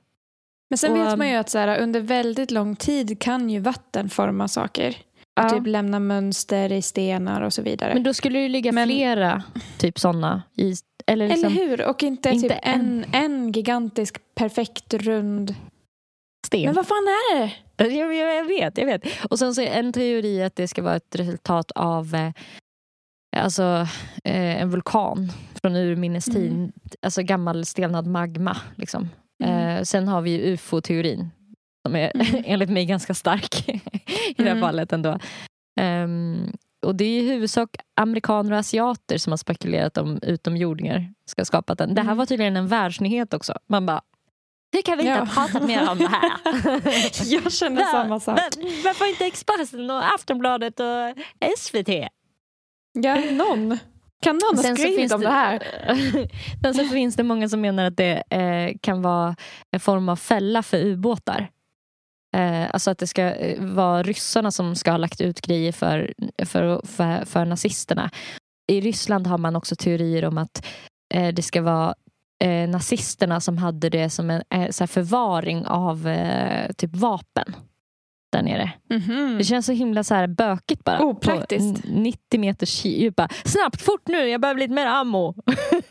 Men 0.70 0.78
sen 0.78 0.92
Och, 0.92 0.98
vet 0.98 1.12
um, 1.12 1.18
man 1.18 1.28
ju 1.28 1.34
att 1.36 1.50
så 1.50 1.58
här, 1.58 1.78
under 1.78 2.00
väldigt 2.00 2.50
lång 2.50 2.76
tid 2.76 3.20
kan 3.20 3.50
ju 3.50 3.60
vatten 3.60 4.10
forma 4.10 4.48
saker. 4.48 4.96
Ja. 5.34 5.50
Typ 5.50 5.66
lämna 5.66 5.98
mönster 5.98 6.72
i 6.72 6.82
stenar 6.82 7.40
och 7.40 7.52
så 7.52 7.62
vidare. 7.62 7.94
Men 7.94 8.02
då 8.02 8.14
skulle 8.14 8.38
det 8.38 8.42
ju 8.42 8.48
ligga 8.48 8.72
Men- 8.72 8.88
flera 8.88 9.42
typ 9.78 9.98
sådana 9.98 10.42
i... 10.56 10.74
Eller 11.06 11.28
liksom 11.28 11.52
Eller 11.52 11.66
hur? 11.66 11.88
Och 11.88 12.02
inte, 12.02 12.30
Inte 12.30 12.48
typ 12.48 12.58
en, 12.62 13.04
en 13.12 13.52
gigantisk 13.52 14.16
perfekt 14.34 14.94
rund... 14.94 15.54
sten. 16.46 16.64
Men 16.64 16.74
vad 16.74 16.86
fan 16.86 16.96
är 17.32 17.38
det? 17.76 17.88
Jag, 17.88 18.14
jag, 18.14 18.36
jag 18.36 18.44
vet, 18.44 18.78
jag 18.78 18.86
vet. 18.86 19.02
Och 19.30 19.38
sen 19.38 19.54
så 19.54 19.62
är 19.62 19.66
en 19.66 19.92
teori 19.92 20.42
att 20.42 20.56
det 20.56 20.68
ska 20.68 20.82
vara 20.82 20.96
ett 20.96 21.16
resultat 21.16 21.70
av 21.74 22.14
eh, 22.14 22.32
alltså, 23.42 23.86
eh, 24.24 24.60
en 24.62 24.70
vulkan 24.70 25.32
från 25.62 25.76
urminnes 25.76 26.24
tid. 26.24 26.52
Mm. 26.52 26.72
Alltså 27.02 27.22
gammal 27.22 27.64
stelnad 27.66 28.06
magma. 28.06 28.56
Liksom. 28.76 29.08
Mm. 29.44 29.76
Eh, 29.76 29.82
sen 29.82 30.08
har 30.08 30.20
vi 30.20 30.52
ufo-teorin 30.52 31.30
som 31.86 31.96
är 31.96 32.12
Mm. 32.14 32.42
enligt 32.46 32.70
mig 32.70 32.84
ganska 32.86 33.14
stark 33.14 33.68
i 33.68 33.80
det 34.36 34.42
här 34.44 34.50
Mm. 34.50 34.60
fallet 34.60 34.92
ändå. 34.92 35.18
Ehm, 35.80 36.52
och 36.86 36.94
det 36.94 37.04
är 37.04 37.22
i 37.22 37.28
huvudsak 37.28 37.76
amerikaner 38.00 38.52
och 38.52 38.58
asiater 38.58 39.18
som 39.18 39.32
har 39.32 39.36
spekulerat 39.36 39.98
om 39.98 40.18
utomjordingar 40.22 41.12
ska 41.30 41.40
ha 41.40 41.44
skapat 41.44 41.78
den. 41.78 41.94
Det 41.94 42.00
här 42.00 42.08
Mm. 42.08 42.18
var 42.18 42.26
tydligen 42.26 42.56
en 42.56 42.68
världsnyhet 42.68 43.34
också. 43.34 43.58
Man 43.66 43.86
bara, 43.86 44.00
hur 44.72 44.82
kan 44.82 44.98
vi 44.98 45.02
inte 45.04 45.12
Ja. 45.18 45.24
ha 45.24 45.34
pratat 45.46 45.68
mer 45.68 45.90
om 45.90 45.98
det 45.98 46.06
här? 46.08 46.30
Jag 47.32 47.52
känner 47.52 47.82
samma 47.82 48.20
sak. 48.20 48.38
va- 48.38 48.48
Varför 48.84 49.08
inte 49.10 49.26
Expressen 49.26 49.90
och 49.90 50.14
Aftonbladet 50.14 50.80
och 50.80 51.14
SVT? 51.58 52.08
Ja, 52.94 53.14
någon. 53.30 53.78
Kan 54.22 54.38
någon 54.38 54.56
ha 54.56 54.62
Sen 54.62 54.76
skrivit 54.76 55.12
om 55.12 55.20
det 55.20 55.30
här? 55.30 55.62
Sen 56.62 56.74
så 56.74 56.84
finns 56.84 57.16
det 57.16 57.22
många 57.22 57.48
som 57.48 57.60
menar 57.60 57.84
att 57.84 57.96
det 57.96 58.22
eh, 58.30 58.76
kan 58.80 59.02
vara 59.02 59.36
en 59.70 59.80
form 59.80 60.08
av 60.08 60.16
fälla 60.16 60.62
för 60.62 60.78
ubåtar. 60.78 61.50
Eh, 62.36 62.70
alltså 62.70 62.90
att 62.90 62.98
det 62.98 63.06
ska 63.06 63.22
eh, 63.22 63.62
vara 63.64 64.02
ryssarna 64.02 64.50
som 64.50 64.76
ska 64.76 64.90
ha 64.90 64.98
lagt 64.98 65.20
ut 65.20 65.40
grejer 65.40 65.72
för, 65.72 66.12
för, 66.44 66.86
för, 66.86 67.24
för 67.24 67.44
nazisterna. 67.44 68.10
I 68.72 68.80
Ryssland 68.80 69.26
har 69.26 69.38
man 69.38 69.56
också 69.56 69.76
teorier 69.76 70.24
om 70.24 70.38
att 70.38 70.66
eh, 71.14 71.34
det 71.34 71.42
ska 71.42 71.62
vara 71.62 71.94
eh, 72.44 72.68
nazisterna 72.68 73.40
som 73.40 73.58
hade 73.58 73.88
det 73.88 74.10
som 74.10 74.30
en 74.30 74.42
eh, 74.50 74.86
förvaring 74.86 75.66
av 75.66 76.08
typ 76.76 76.96
vapen 76.96 77.54
där 78.38 78.42
nere. 78.42 78.72
Mhm. 78.90 79.34
Det 79.38 79.44
känns 79.44 79.66
så 79.66 79.72
himla 79.72 80.04
så 80.04 80.14
här 80.14 80.26
bökigt 80.26 80.84
bara. 80.84 81.02
Opraktiskt. 81.04 81.84
N- 81.84 82.02
90 82.02 82.40
meters 82.40 82.84
djup. 82.84 83.20
Snabbt, 83.44 83.82
fort 83.82 84.08
nu, 84.08 84.28
jag 84.28 84.40
behöver 84.40 84.60
lite 84.60 84.74
mer 84.74 84.86
ammo. 84.86 85.34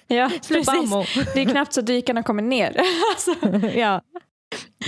Ja, 0.07 0.29
precis. 0.47 0.67
ammo. 0.69 1.03
Det 1.33 1.41
är 1.41 1.45
knappt 1.45 1.73
så 1.73 1.81
dykarna 1.81 2.23
kommer 2.23 2.43
ner. 2.43 2.77
alltså. 3.13 3.57
ja. 3.79 4.01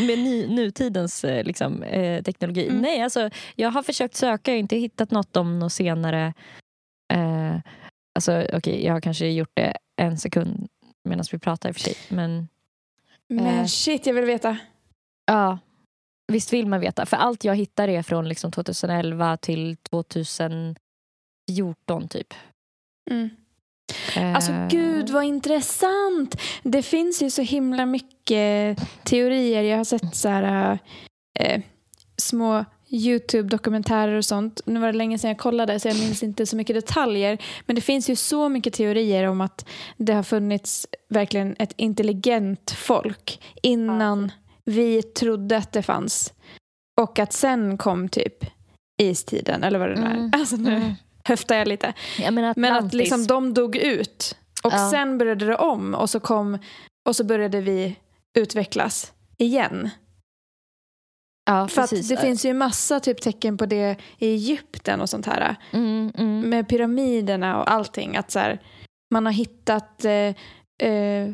Med 0.08 0.20
ny, 0.20 0.48
nutidens 0.48 1.24
eh, 1.24 1.44
liksom, 1.44 1.84
eh, 1.84 2.24
teknologi. 2.24 2.68
Mm. 2.68 2.82
Nej, 2.82 3.02
alltså, 3.02 3.30
jag 3.56 3.72
har 3.72 3.84
försökt 3.84 4.16
söka, 4.16 4.52
jag 4.52 4.56
har 4.56 4.60
inte 4.60 4.76
hittat 4.78 5.12
något 5.12 5.38
om 5.38 5.60
något 5.60 5.74
senare. 5.74 6.34
Eh, 7.14 7.56
alltså, 8.16 8.46
okej, 8.54 8.86
jag 8.86 8.94
har 8.94 9.02
kanske 9.02 9.28
gjort 9.28 9.52
det 9.54 9.74
en 10.02 10.18
sekund 10.18 10.68
medan 11.10 11.26
vi 11.32 11.40
pratar 11.40 11.70
i 11.70 11.72
och 11.72 11.76
för 11.76 11.82
sig. 11.82 11.94
Men 12.10 12.48
Men 13.30 13.48
Eh. 13.60 13.66
shit, 13.66 14.06
jag 14.06 14.14
vill 14.14 14.26
veta. 14.26 14.58
ja, 15.26 15.60
visst 16.28 16.54
vill 16.54 16.68
man 16.68 16.80
veta. 16.80 17.06
För 17.06 17.18
allt 17.18 17.44
jag 17.44 17.56
hittar 17.56 17.88
är 17.88 18.04
från 18.04 18.30
liksom, 18.30 18.52
2011 18.52 19.38
till 19.38 19.78
2014 19.78 20.78
typ. 22.10 22.34
Mm. 23.12 23.30
Alltså 24.36 24.52
Eh, 24.52 24.68
gud 24.68 25.10
vad 25.10 25.24
intressant. 25.24 26.42
Det 26.64 26.82
finns 26.82 27.22
ju 27.22 27.30
så 27.30 27.42
himla 27.42 27.86
mycket 27.86 28.80
teorier. 29.04 29.64
Jag 29.64 29.78
har 29.78 29.84
sett 29.84 30.16
så 30.16 30.30
här 30.30 30.80
eh, 31.40 31.62
små 32.18 32.66
YouTube-dokumentärer 32.90 34.18
och 34.18 34.26
sånt. 34.26 34.62
Nu 34.66 34.80
var 34.80 34.88
det 34.88 34.98
länge 34.98 35.20
sedan 35.20 35.30
jag 35.30 35.38
kollade 35.38 35.80
så 35.80 35.88
jag 35.88 36.00
minns 36.00 36.24
inte 36.24 36.46
så 36.46 36.56
mycket 36.56 36.76
detaljer. 36.76 37.38
Men 37.66 37.76
det 37.76 37.82
finns 37.82 38.10
ju 38.10 38.16
så 38.16 38.50
mycket 38.50 38.74
teorier 38.74 39.28
om 39.28 39.42
att 39.42 39.66
det 39.98 40.14
har 40.14 40.24
funnits 40.24 40.88
verkligen 41.10 41.56
ett 41.60 41.74
intelligent 41.76 42.72
folk 42.72 43.42
innan 43.62 44.32
vi 44.66 45.04
trodde 45.04 45.58
att 45.58 45.72
det 45.72 45.82
fanns. 45.84 46.34
Och 47.02 47.20
att 47.20 47.34
sen 47.34 47.78
kom 47.78 48.10
typ 48.10 48.46
istiden 49.02 49.64
eller 49.64 49.80
vad 49.80 49.90
det 49.90 49.96
nu 49.96 50.06
är. 50.06 50.12
Mm. 50.16 50.32
Alltså 50.34 50.56
nu 50.56 50.76
Mm. 50.76 50.94
höftar 51.24 51.56
jag 51.56 51.68
lite. 51.68 51.94
Jag 52.20 52.34
menar 52.34 52.54
Men 52.58 52.74
att 52.74 52.94
liksom 52.94 53.28
de 53.28 53.54
dog 53.54 53.76
ut 53.76 54.38
och 54.64 54.74
Ja. 54.74 54.92
sen 54.92 55.18
började 55.18 55.46
det 55.46 55.56
om 55.56 55.96
och 55.96 56.10
så, 56.10 56.20
kom, 56.20 56.58
och 57.10 57.16
så 57.16 57.24
började 57.24 57.62
vi 57.62 57.96
utvecklas 58.38 59.14
igen. 59.38 59.90
ja, 61.46 61.68
För 61.68 61.82
att 61.82 61.90
precis. 61.90 62.10
det 62.10 62.18
finns 62.18 62.46
ju 62.46 62.54
massa 62.54 63.00
typ 63.00 63.22
tecken 63.22 63.58
på 63.58 63.66
det 63.66 63.96
i 64.20 64.28
Egypten 64.34 65.02
och 65.02 65.10
sånt 65.10 65.26
här. 65.26 65.56
Mm, 65.72 66.12
mm. 66.18 66.50
Med 66.50 66.70
pyramiderna 66.70 67.60
och 67.62 67.72
allting. 67.72 68.16
Att 68.18 68.32
så 68.32 68.40
här, 68.40 68.62
man 69.14 69.26
har 69.26 69.34
hittat 69.34 70.06
eh, 70.06 70.36
eh, 70.90 71.32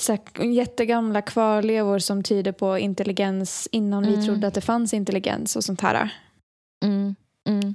så 0.00 0.12
här, 0.12 0.44
jättegamla 0.44 1.22
kvarlevor 1.22 1.98
som 1.98 2.22
tyder 2.22 2.52
på 2.52 2.78
intelligens 2.78 3.68
innan 3.72 4.02
vi 4.02 4.12
Mm. 4.14 4.26
trodde 4.26 4.46
att 4.46 4.54
det 4.54 4.60
fanns 4.60 4.94
intelligens 4.94 5.56
och 5.56 5.64
sånt 5.64 5.80
här. 5.80 6.10
Mm, 6.84 7.14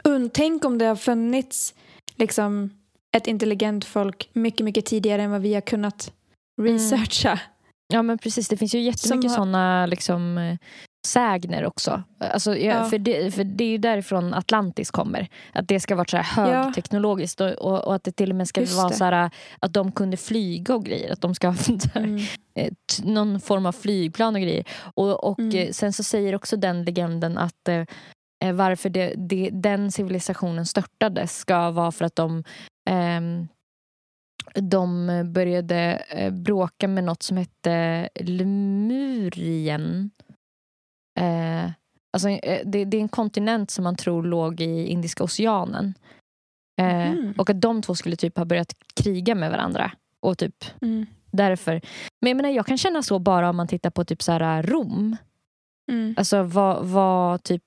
mm. 0.05 0.29
Tänk 0.29 0.65
om 0.65 0.77
det 0.77 0.85
har 0.85 0.95
funnits 0.95 1.73
liksom, 2.15 2.69
ett 3.17 3.27
intelligent 3.27 3.85
folk 3.85 4.29
mycket, 4.33 4.65
mycket 4.65 4.85
tidigare 4.85 5.21
än 5.23 5.31
vad 5.31 5.41
vi 5.41 5.53
har 5.53 5.61
kunnat 5.61 6.13
researcha. 6.61 7.39
Ja 7.87 8.01
men 8.01 8.17
precis, 8.17 8.47
det 8.47 8.57
finns 8.57 8.75
ju 8.75 8.79
jättemycket 8.81 9.31
har- 9.31 9.35
sådana 9.37 9.85
liksom, 9.85 10.37
eh, 10.37 10.57
sägner 11.05 11.65
också. 11.65 12.03
Alltså, 12.19 12.57
ja, 12.57 12.73
Ja. 12.73 12.83
för, 12.89 12.97
det, 12.97 13.31
för 13.35 13.43
det 13.43 13.63
är 13.63 13.69
ju 13.69 13.77
därifrån 13.77 14.33
Atlantis 14.33 14.91
kommer. 14.91 15.27
Att 15.53 15.67
det 15.67 15.79
ska 15.79 15.95
vara 15.95 16.07
så 16.07 16.17
här 16.17 16.51
Ja. 16.51 16.63
högteknologiskt 16.63 17.41
och, 17.41 17.51
och, 17.51 17.83
och 17.87 17.95
att 17.95 18.03
det 18.03 18.11
till 18.11 18.29
och 18.29 18.35
med 18.35 18.47
ska 18.47 18.61
Just 18.61 18.77
vara 18.77 18.89
det. 18.89 18.95
så 18.95 19.03
här, 19.05 19.29
att 19.59 19.73
de 19.73 19.91
kunde 19.91 20.17
flyga 20.17 20.75
och 20.75 20.85
grejer. 20.85 21.13
Att 21.13 21.21
de 21.21 21.35
ska 21.35 21.47
ha 21.49 21.55
Mm. 21.95 22.17
eh, 22.55 22.71
någon 23.03 23.39
form 23.39 23.65
av 23.65 23.71
flygplan 23.71 24.35
och 24.35 24.41
grejer. 24.41 24.63
Och, 24.95 25.23
och 25.23 25.39
Mm. 25.39 25.55
eh, 25.57 25.71
sen 25.71 25.93
så 25.93 26.03
säger 26.03 26.35
också 26.35 26.57
den 26.57 26.83
legenden 26.85 27.37
att 27.37 27.67
eh, 27.67 27.83
eh, 28.43 28.53
varför 28.53 28.89
det, 28.89 29.13
det, 29.17 29.49
den 29.53 29.91
civilisationen 29.91 30.65
störtades 30.65 31.37
ska 31.37 31.71
vara 31.71 31.91
för 31.91 32.05
att 32.05 32.15
de 32.15 32.43
ehm, 32.89 33.47
de 34.55 35.07
började 35.33 36.03
eh, 36.09 36.33
bråka 36.33 36.87
med 36.87 37.03
något 37.03 37.23
som 37.23 37.37
hette 37.37 38.09
Lemurien. 38.19 40.11
Eh, 41.19 41.71
alltså, 42.13 42.29
eh, 42.29 42.61
det, 42.65 42.85
det 42.85 42.97
är 42.97 43.01
en 43.01 43.09
kontinent 43.09 43.71
som 43.71 43.83
man 43.83 43.95
tror 43.95 44.23
låg 44.23 44.61
i 44.61 44.85
Indiska 44.87 45.23
oceanen. 45.23 45.93
Eh, 46.81 47.11
Mhm. 47.11 47.33
Och 47.37 47.49
att 47.49 47.61
de 47.61 47.81
två 47.81 47.95
skulle 47.95 48.15
typ 48.15 48.37
ha 48.37 48.45
börjat 48.45 48.73
kriga 48.95 49.35
med 49.35 49.51
varandra. 49.51 49.91
Och 50.19 50.37
typ 50.37 50.65
Mm. 50.81 51.05
därför. 51.31 51.81
Men 52.21 52.29
jag 52.29 52.35
menar, 52.37 52.49
jag 52.49 52.65
kan 52.65 52.77
känna 52.77 53.03
så 53.03 53.19
bara 53.19 53.49
om 53.49 53.55
man 53.55 53.67
tittar 53.67 53.89
på 53.89 54.05
typ 54.05 54.21
så 54.23 54.31
här 54.31 54.63
Rom. 54.63 55.17
Mm. 55.91 56.13
Alltså 56.17 56.43
vad, 56.43 56.85
vad 56.87 57.43
typ 57.43 57.63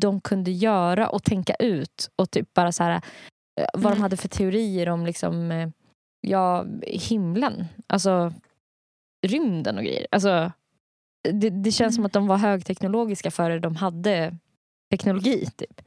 de 0.00 0.20
kunde 0.20 0.50
göra 0.50 1.08
och 1.08 1.22
tänka 1.24 1.54
ut. 1.54 2.10
Och 2.16 2.30
typ 2.30 2.54
bara 2.54 2.72
så 2.72 2.82
här, 2.84 2.90
eh, 3.60 3.66
vad 3.74 3.84
Mm. 3.86 3.94
de 3.96 4.02
hade 4.02 4.16
för 4.16 4.28
teorier 4.28 4.88
om 4.88 5.06
liksom, 5.06 5.50
eh, 5.52 5.68
ja, 6.20 6.66
himlen. 6.82 7.64
Alltså 7.86 8.32
rymden 9.26 9.76
och 9.78 9.84
grejer. 9.84 10.06
Alltså, 10.10 10.52
det, 11.32 11.50
det 11.50 11.70
känns 11.72 11.94
som 11.94 12.00
Mm. 12.02 12.06
att 12.06 12.12
de 12.12 12.26
var 12.26 12.36
högteknologiska 12.36 13.30
före 13.30 13.58
de 13.58 13.76
hade 13.76 14.36
teknologi. 14.90 15.46
Typ. 15.56 15.80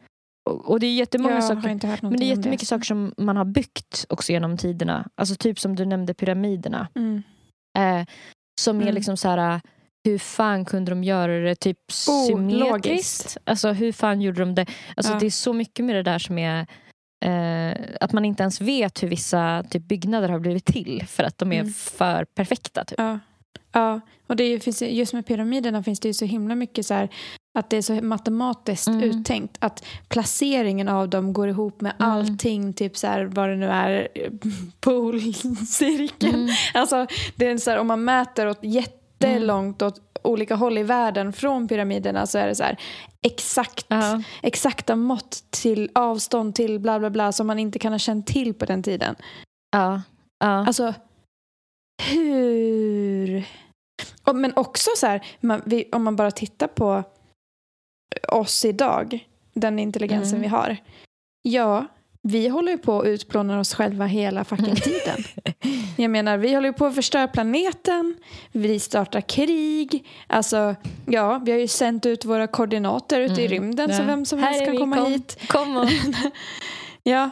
Och, 0.50 0.70
och 0.72 0.80
det 0.80 0.88
är 0.88 0.94
jättemånga 0.96 1.42
saker 1.42 2.02
men 2.02 2.18
det 2.18 2.26
är 2.26 2.38
jättemycket 2.38 2.68
saker 2.68 2.86
som 2.86 3.14
man 3.18 3.38
har 3.38 3.46
byggt 3.46 4.06
också 4.10 4.32
genom 4.32 4.58
tiderna. 4.58 5.08
Alltså 5.16 5.36
typ 5.36 5.60
som 5.60 5.76
du 5.76 5.86
nämnde 5.86 6.14
pyramiderna. 6.14 6.88
Mm. 6.96 7.24
Eh, 7.78 8.06
som 8.62 8.78
är 8.78 8.82
Mm. 8.82 8.96
liksom 8.96 9.18
så 9.18 9.30
här, 9.30 9.62
hur 10.04 10.18
fan 10.18 10.66
kunde 10.66 10.92
de 10.92 11.04
göra 11.04 11.32
det 11.40 11.56
typ 11.56 11.78
Oh, 12.10 12.26
symmetriskt? 12.28 12.70
logiskt. 12.70 13.38
Alltså 13.44 13.72
hur 13.72 13.92
fan 13.92 14.22
gjorde 14.22 14.40
de 14.40 14.56
det? 14.56 14.66
Alltså 14.96 15.14
Ja. 15.14 15.20
det 15.20 15.26
är 15.26 15.30
så 15.30 15.54
mycket 15.54 15.86
med 15.86 15.96
det 15.96 16.04
där 16.04 16.20
som 16.20 16.38
är 16.38 16.68
eh, 17.26 17.78
att 18.02 18.14
man 18.14 18.26
inte 18.26 18.44
ens 18.44 18.62
vet 18.62 19.04
hur 19.04 19.08
vissa 19.08 19.64
typ, 19.70 19.84
byggnader 19.84 20.30
har 20.30 20.40
blivit 20.40 20.66
till 20.66 21.04
för 21.08 21.24
att 21.24 21.38
de 21.38 21.52
är 21.54 21.60
Mm. 21.62 21.74
för 21.74 22.26
perfekta. 22.26 22.86
Typ. 22.86 23.00
Ja, 23.00 23.20
ja. 23.76 24.00
och 24.28 24.36
det 24.36 24.60
finns, 24.60 24.82
ju- 24.82 24.90
just 24.90 25.14
med 25.14 25.26
pyramiderna 25.26 25.84
finns 25.84 26.00
det 26.00 26.08
ju 26.08 26.14
så 26.14 26.26
himla 26.26 26.56
mycket 26.56 26.86
så 26.86 26.94
här 26.94 27.10
att 27.60 27.70
det 27.70 27.78
är 27.78 27.82
så 27.82 27.94
matematiskt 27.94 28.88
Mm. 28.88 29.02
uttänkt 29.04 29.58
att 29.60 29.86
placeringen 30.10 30.90
av 30.90 31.10
dem 31.10 31.34
går 31.34 31.50
ihop 31.50 31.82
med 31.82 31.94
Mm. 32.00 32.12
allting, 32.12 32.74
typ 32.74 32.98
så 32.98 33.08
här 33.08 33.24
vad 33.26 33.50
det 33.50 33.56
nu 33.56 33.66
är, 33.68 34.08
polcirkeln. 34.80 36.36
Mm. 36.36 36.50
Alltså, 36.74 37.08
det 37.36 37.48
är 37.48 37.58
så 37.58 37.72
här, 37.72 37.78
om 37.78 37.88
man 37.88 38.04
mäter 38.04 38.48
åt 38.48 38.60
jättelångt 38.64 39.82
åt 39.82 40.02
olika 40.24 40.56
håll 40.56 40.78
i 40.78 40.84
världen 40.84 41.34
från 41.34 41.68
pyramiderna 41.68 42.28
så 42.28 42.38
är 42.38 42.48
det 42.48 42.56
så 42.56 42.64
här 42.64 42.78
exakt, 43.22 43.86
Ja. 43.88 44.22
exakta 44.42 44.96
mått 44.96 45.44
till 45.50 45.90
avstånd 45.96 46.56
till 46.56 46.80
bla 46.80 47.00
bla 47.00 47.10
bla 47.10 47.32
som 47.32 47.48
man 47.48 47.60
inte 47.60 47.80
kan 47.80 47.92
ha 47.92 48.00
känt 48.00 48.28
till 48.28 48.54
på 48.54 48.66
den 48.66 48.84
tiden. 48.84 49.16
Ja. 49.72 50.02
Ja. 50.40 50.68
Alltså, 50.68 50.94
hur... 52.04 53.44
Men 54.34 54.54
också 54.56 54.90
så 54.98 55.08
här, 55.08 55.26
man, 55.40 55.62
vi, 55.66 55.90
om 55.92 56.04
man 56.04 56.16
bara 56.16 56.32
tittar 56.32 56.68
på 56.68 57.04
oss 58.30 58.66
idag, 58.66 59.28
den 59.54 59.80
intelligensen 59.80 60.38
Mm. 60.38 60.42
vi 60.42 60.48
har. 60.48 60.78
Ja, 61.42 61.86
vi 62.22 62.48
håller 62.48 62.72
ju 62.72 62.78
på 62.78 63.00
att 63.00 63.06
utplåna 63.06 63.60
oss 63.60 63.74
själva 63.74 64.06
hela 64.06 64.44
fucking 64.44 64.76
tiden. 64.76 65.24
Jag 65.98 66.12
menar, 66.12 66.38
vi 66.38 66.54
håller 66.54 66.70
ju 66.70 66.74
på 66.74 66.86
att 66.86 66.96
förstöra 66.96 67.28
planeten, 67.28 68.16
vi 68.52 68.80
startar 68.80 69.22
krig. 69.22 70.08
Alltså, 70.28 70.76
ja, 71.08 71.42
vi 71.46 71.52
har 71.52 71.60
ju 71.60 71.68
sänt 71.68 72.06
ut 72.06 72.26
våra 72.26 72.48
koordinater 72.48 73.20
ut 73.22 73.32
i 73.40 73.46
Mm. 73.46 73.52
rymden 73.52 73.90
så 73.96 74.02
Ja. 74.02 74.06
vem 74.06 74.26
som 74.26 74.40
Här 74.40 74.46
helst 74.50 74.62
är 74.62 74.66
kan 74.66 74.78
komma 74.78 74.96
kom. 74.98 75.06
hit. 75.12 75.38
Kom 75.48 75.78
och... 75.78 75.90
Ja. 77.04 77.30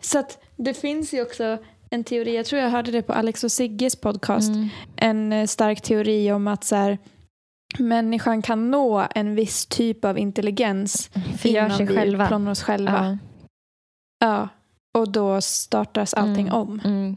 Så 0.00 0.18
att 0.18 0.44
det 0.56 0.74
finns 0.74 1.14
ju 1.14 1.22
också 1.22 1.58
en 1.92 2.04
teori, 2.04 2.36
jag 2.36 2.46
tror 2.46 2.62
jag 2.62 2.70
hörde 2.70 2.90
det 2.90 3.02
på 3.02 3.12
Alex 3.12 3.44
och 3.44 3.52
Sigges 3.52 3.96
podcast, 3.96 4.48
Mm. 4.48 4.68
en 4.96 5.32
eh, 5.32 5.46
stark 5.46 5.80
teori 5.80 6.32
om 6.32 6.48
att 6.48 6.64
så 6.64 6.76
här, 6.76 6.98
människan 7.78 8.42
kan 8.42 8.70
nå 8.70 9.06
en 9.14 9.34
viss 9.34 9.66
typ 9.66 10.04
av 10.04 10.18
intelligens 10.18 11.10
Förgör 11.38 11.64
innan 11.66 11.76
sig 11.76 11.86
vi 11.86 11.96
själva. 11.96 12.24
utplånar 12.24 12.50
oss 12.50 12.62
själva. 12.62 13.18
Ja. 14.18 14.26
Ja. 14.28 14.48
Och 14.94 15.08
då 15.12 15.40
startas 15.40 16.14
allting 16.14 16.46
Mm. 16.48 16.58
om. 16.58 16.80
Mm. 16.84 17.16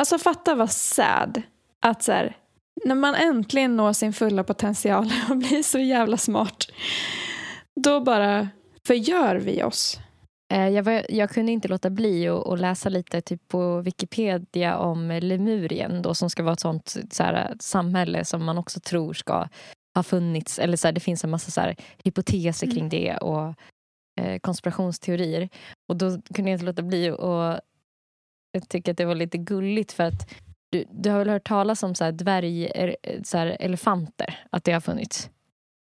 Alltså 0.00 0.18
fatta 0.18 0.54
vad 0.54 0.70
sad 0.70 1.42
att 1.80 2.02
så 2.02 2.12
här, 2.12 2.36
när 2.84 2.94
man 2.94 3.14
äntligen 3.14 3.76
når 3.76 3.92
sin 3.92 4.12
fulla 4.12 4.44
potential 4.44 5.12
och 5.30 5.36
blir 5.36 5.62
så 5.62 5.78
jävla 5.78 6.16
smart, 6.16 6.64
då 7.80 8.00
bara 8.00 8.48
förgör 8.86 9.36
vi 9.36 9.62
oss. 9.62 9.98
Eh, 10.52 10.68
Jag, 10.68 10.82
var, 10.82 11.06
jag 11.08 11.30
kunde 11.30 11.52
inte 11.52 11.68
låta 11.68 11.90
bli 11.90 12.28
att 12.28 12.60
läsa 12.60 12.88
lite 12.88 13.20
typ 13.20 13.48
på 13.48 13.80
Wikipedia 13.80 14.78
om 14.78 15.08
Lemurien 15.22 16.02
då, 16.02 16.14
som 16.14 16.30
ska 16.30 16.42
vara 16.42 16.52
ett 16.52 16.60
sånt 16.60 16.96
så 17.10 17.22
här, 17.22 17.54
samhälle 17.60 18.24
som 18.24 18.44
man 18.44 18.58
också 18.58 18.80
tror 18.80 19.14
ska 19.14 19.48
ha 19.94 20.02
funnits. 20.02 20.58
Eller 20.58 20.76
så 20.76 20.88
här, 20.88 20.92
Det 20.92 21.00
finns 21.00 21.24
en 21.24 21.30
massa 21.30 21.50
så 21.50 21.60
här, 21.60 21.76
hypoteser 22.04 22.66
kring 22.66 22.78
Mm. 22.78 22.88
det 22.88 23.16
och 23.16 23.54
eh, 24.20 24.38
konspirationsteorier. 24.38 25.48
Och 25.88 25.96
då 25.96 26.10
kunde 26.34 26.50
jag 26.50 26.56
inte 26.56 26.64
låta 26.66 26.82
bli 26.82 27.08
att 27.10 27.60
jag 28.52 28.68
tycker 28.68 28.92
att 28.92 28.98
det 28.98 29.04
var 29.04 29.14
lite 29.14 29.38
gulligt 29.38 29.92
för 29.92 30.04
att 30.04 30.30
du, 30.70 30.84
du 30.90 31.10
har 31.10 31.18
väl 31.18 31.28
hört 31.28 31.48
talas 31.48 31.82
om 31.82 31.94
så 31.94 32.04
här 32.04 32.12
dvärg, 32.12 32.62
er- 32.74 32.96
så 33.24 33.38
här 33.38 33.56
elefanter? 33.60 34.46
Att 34.50 34.64
det 34.64 34.72
har 34.72 34.80
funnits? 34.80 35.30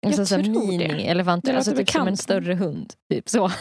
Jag 0.05 0.19
Alltså 0.19 0.25
så 0.25 0.35
här 0.35 0.43
tror 0.43 0.53
det. 0.77 0.87
mini-elefanter, 0.87 1.51
Det 1.51 1.57
alltså 1.57 1.75
typ 1.75 1.89
som 1.89 2.07
en 2.07 2.17
större 2.17 2.53
hund. 2.53 2.93
Typ 3.11 3.29
så. 3.29 3.51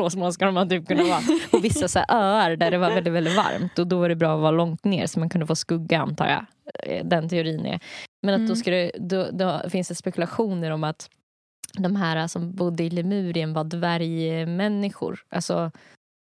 Så 0.00 0.10
små 0.10 0.32
ska 0.32 0.50
de 0.50 0.68
typ 0.68 0.88
kunna 0.88 1.02
vara. 1.02 1.20
På 1.50 1.58
vissa 1.58 1.88
så 1.88 1.98
öar 2.08 2.56
där 2.56 2.70
det 2.70 2.78
var 2.78 2.88
väldigt, 2.90 3.12
väldigt 3.12 3.36
varmt. 3.36 3.78
Och 3.78 3.86
då 3.86 3.98
var 3.98 4.08
det 4.08 4.14
bra 4.16 4.34
att 4.34 4.40
vara 4.40 4.50
långt 4.50 4.84
ner 4.84 5.06
så 5.06 5.18
man 5.20 5.28
kunde 5.28 5.46
få 5.46 5.56
skugga 5.56 6.00
antar 6.00 6.26
jag. 6.28 6.46
Eh, 6.84 7.04
Den 7.06 7.28
teorin 7.28 7.66
är. 7.66 7.80
Men 8.22 8.34
att 8.34 8.40
då, 8.40 8.44
Mm. 8.44 8.56
ska 8.56 8.70
det, 8.70 8.90
då, 8.98 9.28
då 9.32 9.62
finns 9.70 9.88
det 9.88 9.94
spekulationer 9.94 10.70
om 10.70 10.84
att 10.84 11.10
de 11.78 11.96
här 11.96 12.26
som 12.28 12.52
bodde 12.54 12.84
i 12.84 12.90
Lemurien 12.90 13.52
var 13.52 13.64
dvärgmänniskor. 13.64 15.20
Alltså 15.28 15.70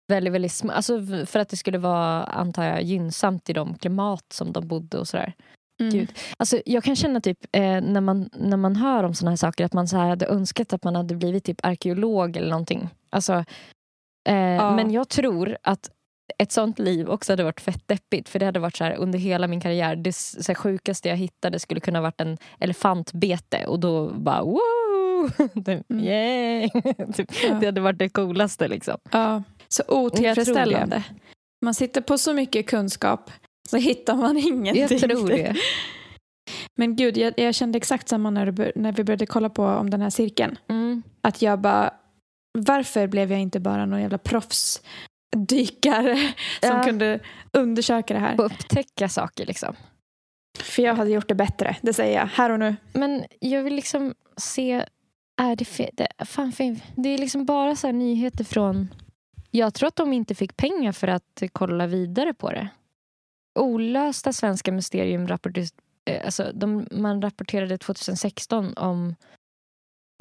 väldigt, 0.08 0.32
väldigt 0.32 0.52
små. 0.52 0.72
Alltså 0.72 1.00
för 1.26 1.38
att 1.38 1.48
det 1.48 1.56
skulle 1.56 1.78
vara, 1.78 2.24
antar 2.24 2.64
jag, 2.64 2.82
gynnsamt 2.82 3.50
i 3.50 3.52
de 3.52 3.74
klimat 3.74 4.24
som 4.32 4.52
de 4.52 4.68
bodde 4.68 4.98
och 4.98 5.08
sådär. 5.08 5.32
Mm. 5.80 5.92
Gud. 5.92 6.12
Alltså, 6.36 6.60
jag 6.66 6.84
kan 6.84 6.96
känna 6.96 7.20
typ 7.20 7.38
eh, 7.52 7.80
när, 7.80 8.00
man, 8.00 8.30
när 8.32 8.56
man 8.56 8.76
hör 8.76 9.04
om 9.04 9.14
såna 9.14 9.30
här 9.30 9.36
saker 9.36 9.64
att 9.64 9.72
man 9.72 9.88
så 9.88 9.96
här 9.96 10.08
hade 10.08 10.26
önskat 10.26 10.72
att 10.72 10.84
man 10.84 10.96
hade 10.96 11.14
blivit 11.14 11.44
typ 11.44 11.60
arkeolog 11.62 12.36
eller 12.36 12.50
någonting. 12.50 12.88
Alltså, 13.10 13.32
eh, 14.28 14.74
Men 14.76 14.90
jag 14.90 15.08
tror 15.08 15.56
att 15.62 15.90
ett 16.38 16.52
sånt 16.52 16.78
liv 16.78 17.08
också 17.08 17.32
hade 17.32 17.44
varit 17.44 17.60
fett 17.60 17.82
deppigt. 17.88 18.28
För 18.28 18.38
det 18.38 18.46
hade 18.46 18.60
varit 18.60 18.76
så 18.76 18.84
här 18.84 18.94
under 18.96 19.18
hela 19.18 19.46
min 19.46 19.60
karriär. 19.60 19.96
Det 19.96 20.12
så 20.12 20.42
här, 20.48 20.54
sjukaste 20.54 21.08
jag 21.08 21.16
hittade 21.16 21.58
skulle 21.58 21.80
kunna 21.80 22.00
varit 22.00 22.20
en 22.20 22.38
elefantbete 22.60 23.66
och 23.66 23.80
då 23.80 24.10
bara 24.10 24.42
wow! 24.42 25.30
typ, 25.64 25.90
Mm. 25.90 26.68
typ, 27.14 27.30
Ja. 27.42 27.54
Det 27.54 27.66
hade 27.66 27.80
varit 27.80 27.98
det 27.98 28.08
coolaste 28.08 28.68
liksom. 28.68 28.98
Ja, 29.10 29.42
så 29.68 29.82
otillfredsställande. 29.88 31.04
Man 31.62 31.74
sitter 31.74 32.00
på 32.00 32.18
så 32.18 32.34
mycket 32.34 32.66
kunskap 32.66 33.30
så 33.68 33.76
hittar 33.76 34.16
man 34.16 34.36
ingenting. 34.38 34.82
Jag 34.90 35.00
tror 35.00 35.28
det. 35.28 35.56
Men 36.76 36.96
gud, 36.96 37.16
jag, 37.16 37.34
jag 37.36 37.54
kände 37.54 37.76
exakt 37.76 38.08
samma 38.08 38.30
när, 38.30 38.46
du, 38.50 38.72
när 38.74 38.92
vi 38.92 39.04
började 39.04 39.26
kolla 39.26 39.48
på 39.50 39.64
om 39.66 39.90
den 39.90 40.00
här 40.00 40.10
cirkeln. 40.10 40.58
Mm. 40.68 41.02
Att 41.20 41.42
jag 41.42 41.60
bara, 41.60 41.94
varför 42.58 43.06
blev 43.06 43.30
jag 43.32 43.40
inte 43.40 43.60
bara 43.60 43.86
någon 43.86 44.00
jävla 44.00 44.18
proffsdykare 44.18 46.16
som 46.62 46.76
Ja. 46.76 46.82
kunde 46.82 47.20
undersöka 47.52 48.14
det 48.14 48.20
här? 48.20 48.36
Få 48.36 48.42
upptäcka 48.42 49.08
saker 49.08 49.46
liksom. 49.46 49.74
För 50.58 50.82
jag 50.82 50.94
hade 50.94 51.10
gjort 51.10 51.28
det 51.28 51.34
bättre, 51.34 51.76
det 51.82 51.92
säger 51.92 52.18
jag 52.20 52.26
här 52.26 52.50
och 52.50 52.58
nu. 52.58 52.76
Men 52.92 53.24
jag 53.40 53.62
vill 53.62 53.74
liksom 53.74 54.14
se... 54.36 54.84
Är 55.42 55.56
det, 55.56 55.64
fe- 55.64 55.90
det, 55.92 56.08
fan, 56.26 56.52
det 56.96 57.08
är 57.08 57.18
liksom 57.18 57.44
bara 57.44 57.76
så 57.76 57.86
här 57.86 57.92
nyheter 57.94 58.44
från... 58.44 58.88
Jag 59.50 59.74
tror 59.74 59.86
att 59.88 59.96
de 59.96 60.12
inte 60.12 60.34
fick 60.34 60.56
pengar 60.56 60.92
för 60.92 61.08
att 61.08 61.42
kolla 61.52 61.86
vidare 61.86 62.34
på 62.34 62.50
det. 62.50 62.68
Olösta 63.54 64.32
svenska 64.32 64.72
mysterium 64.72 65.28
rapporterades... 65.28 65.74
eh, 66.10 66.24
Alltså, 66.24 66.52
de, 66.54 66.86
man 66.90 67.22
rapporterade 67.22 67.78
2016 67.78 68.74
om 68.76 69.14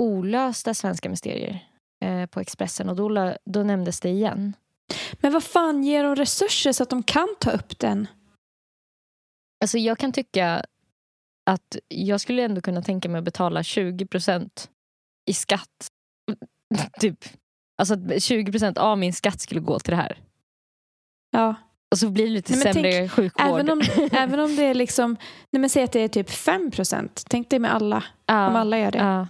olösta 0.01 0.73
svenska 0.73 1.09
mysterier 1.09 1.67
eh, 2.05 2.25
på 2.25 2.39
Expressen 2.39 2.89
och 2.89 2.95
då, 2.95 3.35
då 3.45 3.63
nämndes 3.63 3.99
det 3.99 4.09
igen. 4.09 4.53
Men 5.13 5.31
vad 5.33 5.43
fan 5.43 5.83
ger 5.83 6.03
de 6.03 6.15
resurser 6.15 6.71
så 6.71 6.83
att 6.83 6.89
de 6.89 7.03
kan 7.03 7.27
ta 7.39 7.51
upp 7.51 7.79
den? 7.79 8.07
Alltså 9.61 9.77
jag 9.77 9.97
kan 9.97 10.11
tycka 10.11 10.65
att 11.45 11.77
jag 11.87 12.21
skulle 12.21 12.43
ändå 12.43 12.61
kunna 12.61 12.81
tänka 12.81 13.09
mig 13.09 13.19
att 13.19 13.25
betala 13.25 13.61
20% 13.61 14.69
i 15.29 15.33
skatt. 15.33 15.87
typ. 16.99 17.25
Alltså 17.77 17.93
att 17.93 17.99
20% 17.99 18.77
av 18.79 18.97
min 18.97 19.13
skatt 19.13 19.41
skulle 19.41 19.61
gå 19.61 19.79
till 19.79 19.91
det 19.91 19.97
här. 19.97 20.17
Ja. 21.31 21.55
Och 21.93 21.99
så 21.99 22.09
blir 22.09 22.25
det 22.25 22.31
lite 22.31 22.53
Nej, 22.53 22.73
sämre 22.73 22.91
tänk, 22.91 23.11
sjukvård. 23.11 23.47
Även 23.47 23.69
om, 23.69 23.81
även 24.11 24.39
om 24.39 24.55
det 24.55 24.63
är 24.63 24.73
liksom, 24.73 25.17
nej 25.49 25.59
men 25.59 25.69
säg 25.69 25.83
att 25.83 25.91
det 25.91 25.99
är 25.99 26.07
typ 26.07 26.29
5 26.29 26.71
procent. 26.71 27.25
Tänk 27.29 27.49
dig 27.49 27.59
med 27.59 27.73
alla, 27.73 28.03
ja, 28.25 28.47
om 28.47 28.55
alla 28.55 28.79
gör 28.79 28.91
det. 28.91 28.97
ja. 28.97 29.27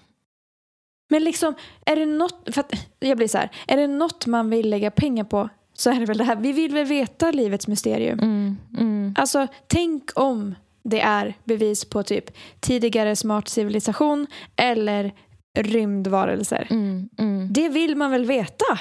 Men 1.09 1.23
liksom, 1.23 1.53
är 1.85 1.95
det 1.95 2.05
något, 2.05 2.49
för 2.51 2.59
att 2.59 2.73
jag 2.99 3.17
blir 3.17 3.27
så 3.27 3.37
här, 3.37 3.49
är 3.67 3.77
det 3.77 3.87
något 3.87 4.25
man 4.25 4.49
vill 4.49 4.69
lägga 4.69 4.91
pengar 4.91 5.23
på 5.23 5.49
så 5.73 5.89
är 5.89 5.99
det 5.99 6.05
väl 6.05 6.17
det 6.17 6.23
här. 6.23 6.35
Vi 6.35 6.51
vill 6.51 6.73
väl 6.73 6.85
veta 6.85 7.31
livets 7.31 7.67
mysterium. 7.67 8.19
Mm, 8.19 8.57
mm. 8.77 9.15
Alltså, 9.17 9.47
tänk 9.67 10.09
om 10.15 10.55
det 10.83 11.01
är 11.01 11.33
bevis 11.43 11.85
på 11.85 12.03
typ 12.03 12.25
tidigare 12.59 13.15
smart 13.15 13.47
civilisation 13.47 14.27
eller 14.55 15.13
rymdvarelser. 15.59 16.67
Mm, 16.69 17.09
mm. 17.17 17.53
Det 17.53 17.69
vill 17.69 17.95
man 17.95 18.11
väl 18.11 18.25
veta? 18.25 18.79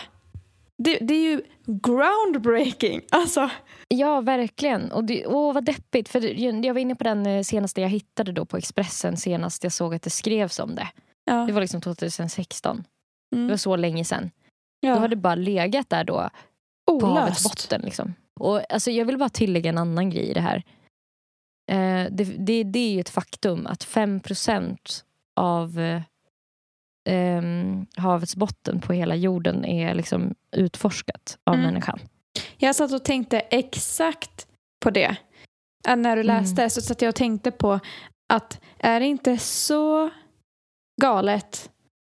Det, 0.85 0.99
det 0.99 1.15
är 1.15 1.31
ju 1.31 1.43
groundbreaking. 1.67 3.01
Alltså, 3.11 3.51
Ja, 3.89 4.21
verkligen. 4.21 4.93
Och 4.93 5.05
det, 5.05 5.27
åh, 5.27 5.55
vad 5.55 5.65
deppigt. 5.65 6.09
För 6.09 6.21
jag 6.65 6.75
var 6.75 6.81
inne 6.81 6.95
på 6.95 7.05
den 7.05 7.27
eh, 7.27 7.43
senaste 7.43 7.81
jag 7.81 7.89
hittade 7.89 8.33
då 8.33 8.45
på 8.45 8.57
Expressen 8.57 9.17
senast 9.17 9.65
jag 9.65 9.73
såg 9.73 9.95
att 9.95 10.03
det 10.03 10.11
skrevs 10.11 10.59
om 10.59 10.75
det. 10.75 10.89
ja. 11.25 11.35
Det 11.47 11.53
var 11.53 11.61
liksom 11.61 11.81
2016. 11.81 12.77
Det 13.31 13.37
var 13.37 13.45
Mm. 13.45 13.59
så 13.59 13.77
länge 13.77 14.05
sedan. 14.05 14.31
ja. 14.81 14.95
Då 14.95 15.01
har 15.01 15.09
det 15.09 15.17
bara 15.17 15.35
legat 15.35 15.91
där 15.91 16.05
då 16.05 16.31
på 16.87 17.07
havets 17.07 17.27
Olöst. 17.27 17.45
botten. 17.71 17.81
Liksom. 17.85 18.15
Och, 18.41 18.73
alltså, 18.73 18.91
jag 18.91 19.05
vill 19.05 19.19
bara 19.19 19.29
tillägga 19.29 19.69
en 19.71 19.79
annan 19.79 20.11
grej 20.11 20.31
i 20.31 20.35
det 20.35 20.41
här. 20.41 20.63
Eh, 21.73 22.07
det, 22.11 22.25
det, 22.25 22.63
det 22.65 22.79
är 22.79 22.93
ju 22.93 23.01
ett 23.01 23.09
faktum 23.09 23.67
att 23.67 23.85
5% 23.85 24.77
av 25.41 25.79
eh, 27.05 27.43
havets 27.97 28.37
botten 28.37 28.81
på 28.81 28.93
hela 28.93 29.15
jorden 29.17 29.65
är 29.65 29.95
liksom 29.95 30.35
utforskat 30.57 31.39
av 31.47 31.55
Mm. 31.55 31.67
människan. 31.67 31.99
Jag 32.57 32.75
satt 32.77 32.93
och 32.93 33.05
tänkte 33.05 33.41
exakt 33.41 34.47
på 34.85 34.91
det. 34.91 35.17
Äh, 35.89 35.97
När 35.97 36.17
du 36.17 36.23
Mm. 36.23 36.27
läste 36.43 36.71
så 36.71 36.81
satt 36.81 37.03
jag 37.03 37.09
och 37.09 37.15
tänkte 37.15 37.51
på 37.51 37.81
att 38.33 38.61
är 38.79 39.01
det 39.01 39.07
inte 39.07 39.39
så 39.39 40.11
galet 41.03 41.71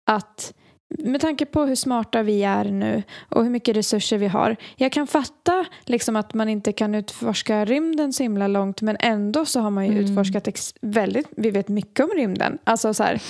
att 0.10 0.54
med 1.00 1.22
tanke 1.22 1.46
på 1.46 1.66
hur 1.66 1.76
smarta 1.76 2.24
vi 2.24 2.44
är 2.44 2.66
nu 2.66 3.04
och 3.30 3.44
hur 3.44 3.50
mycket 3.50 3.76
resurser 3.76 4.18
vi 4.18 4.28
har. 4.28 4.56
Jag 4.76 4.92
kan 4.92 5.08
fatta 5.08 5.66
liksom 5.86 6.16
att 6.16 6.34
man 6.34 6.50
inte 6.50 6.72
kan 6.72 6.96
utforska 6.96 7.66
rymden 7.66 8.14
så 8.14 8.24
himla 8.24 8.48
långt 8.48 8.82
men 8.82 8.98
ändå 9.00 9.46
så 9.46 9.60
har 9.60 9.70
man 9.70 9.86
ju 9.86 9.92
Mm. 9.92 10.04
utforskat 10.06 10.48
väldigt, 10.82 11.28
vi 11.38 11.52
vet 11.52 11.68
mycket 11.68 12.06
om 12.06 12.12
rymden. 12.16 12.58
Alltså 12.64 12.94
så 12.94 13.04
här, 13.04 13.22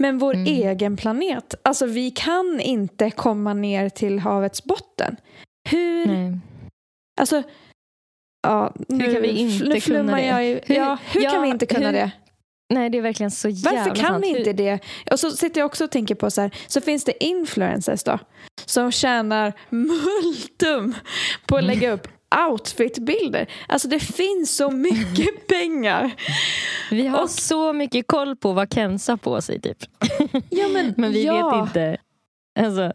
men 0.00 0.18
vår 0.18 0.34
Mm. 0.34 0.46
egen 0.46 0.96
planet, 0.96 1.54
alltså 1.62 1.86
vi 1.86 2.10
kan 2.10 2.60
inte 2.60 3.10
komma 3.10 3.54
ner 3.54 3.88
till 3.88 4.18
havets 4.18 4.64
botten. 4.64 5.16
Hur 5.70 6.06
Nej. 6.06 6.38
Alltså, 7.20 7.42
ja, 8.46 8.74
nu, 8.88 9.12
kan 9.12 9.22
vi 9.22 9.28
inte 9.28 9.64
kunna 9.64 9.80
flummar 9.80 10.16
det? 10.38 10.44
ju. 10.44 10.60
Hur- 10.66 10.74
ja, 10.76 10.98
hur 11.12 11.22
ja, 11.22 11.30
kan 11.30 11.42
vi 11.42 11.48
inte 11.48 11.66
kunna 11.66 11.86
hur- 11.86 11.92
det? 11.92 12.10
Nej, 12.74 12.90
det 12.90 12.98
är 12.98 13.02
verkligen 13.02 13.30
så 13.30 13.48
jävla 13.48 13.78
Varför 13.80 13.94
kan 13.96 14.06
sant. 14.12 14.24
vi 14.24 14.30
Hur- 14.30 14.38
inte 14.38 14.52
det? 14.52 14.78
Och 15.10 15.20
så 15.20 15.30
sitter 15.30 15.60
jag 15.60 15.66
också 15.66 15.84
och 15.84 15.90
tänker 15.90 16.14
på 16.14 16.30
så 16.30 16.40
här, 16.40 16.50
så 16.66 16.80
finns 16.80 17.04
det 17.04 17.24
influencers 17.24 18.02
då 18.04 18.18
som 18.66 18.92
tjänar 18.92 19.52
multum 19.70 20.94
på 21.46 21.56
att 21.56 21.64
lägga 21.64 21.92
upp 21.92 22.08
outfitbilder. 22.50 23.46
Alltså 23.68 23.88
det 23.88 24.00
finns 24.00 24.56
så 24.56 24.70
mycket 24.70 25.46
pengar. 25.48 26.10
Vi 26.90 27.06
har 27.06 27.22
Och- 27.22 27.30
så 27.30 27.72
mycket 27.72 28.06
koll 28.06 28.36
på 28.36 28.52
vad 28.52 28.74
Kenza 28.74 29.12
har 29.12 29.16
på 29.16 29.40
sig 29.42 29.60
typ. 29.60 29.78
Ja, 30.50 30.68
men, 30.68 30.94
Men 30.96 31.12
vi 31.12 31.24
ja, 31.24 31.50
vet 31.60 31.68
inte. 31.68 31.96
Alltså, 32.60 32.92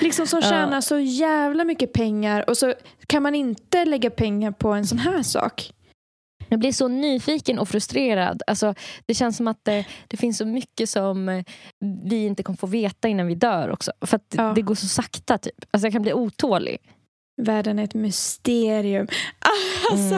Liksom 0.00 0.26
som 0.26 0.40
Ja. 0.42 0.48
tjänar 0.50 0.80
så 0.80 0.98
jävla 0.98 1.64
mycket 1.64 1.92
pengar 1.92 2.50
och 2.50 2.56
så 2.58 2.74
kan 3.06 3.22
man 3.22 3.34
inte 3.34 3.84
lägga 3.84 4.10
pengar 4.10 4.50
på 4.50 4.68
en 4.72 4.86
sån 4.86 4.98
här 4.98 5.22
sak. 5.22 5.72
jag 6.48 6.58
blir 6.58 6.72
så 6.72 6.88
nyfiken 6.88 7.58
och 7.58 7.68
frustrerad. 7.68 8.42
Alltså, 8.46 8.74
det 9.06 9.14
känns 9.14 9.36
som 9.36 9.48
att 9.48 9.64
det, 9.64 9.84
det 10.08 10.16
finns 10.16 10.38
så 10.38 10.46
mycket 10.46 10.88
som 10.90 11.28
eh, 11.28 11.44
vi 12.04 12.26
inte 12.26 12.42
kommer 12.42 12.56
få 12.56 12.66
veta 12.66 13.08
innan 13.08 13.26
vi 13.26 13.34
dör 13.34 13.70
också. 13.70 13.92
För 14.00 14.16
att 14.16 14.34
Ja. 14.36 14.52
det 14.54 14.62
går 14.62 14.74
så 14.74 14.86
sakta 14.86 15.38
typ. 15.38 15.64
Alltså, 15.70 15.86
jag 15.86 15.92
kan 15.92 16.02
bli 16.02 16.12
otålig. 16.12 16.78
Världen 17.42 17.78
är 17.78 17.84
ett 17.84 17.94
mysterium. 17.94 19.06
Alltså, 19.90 20.14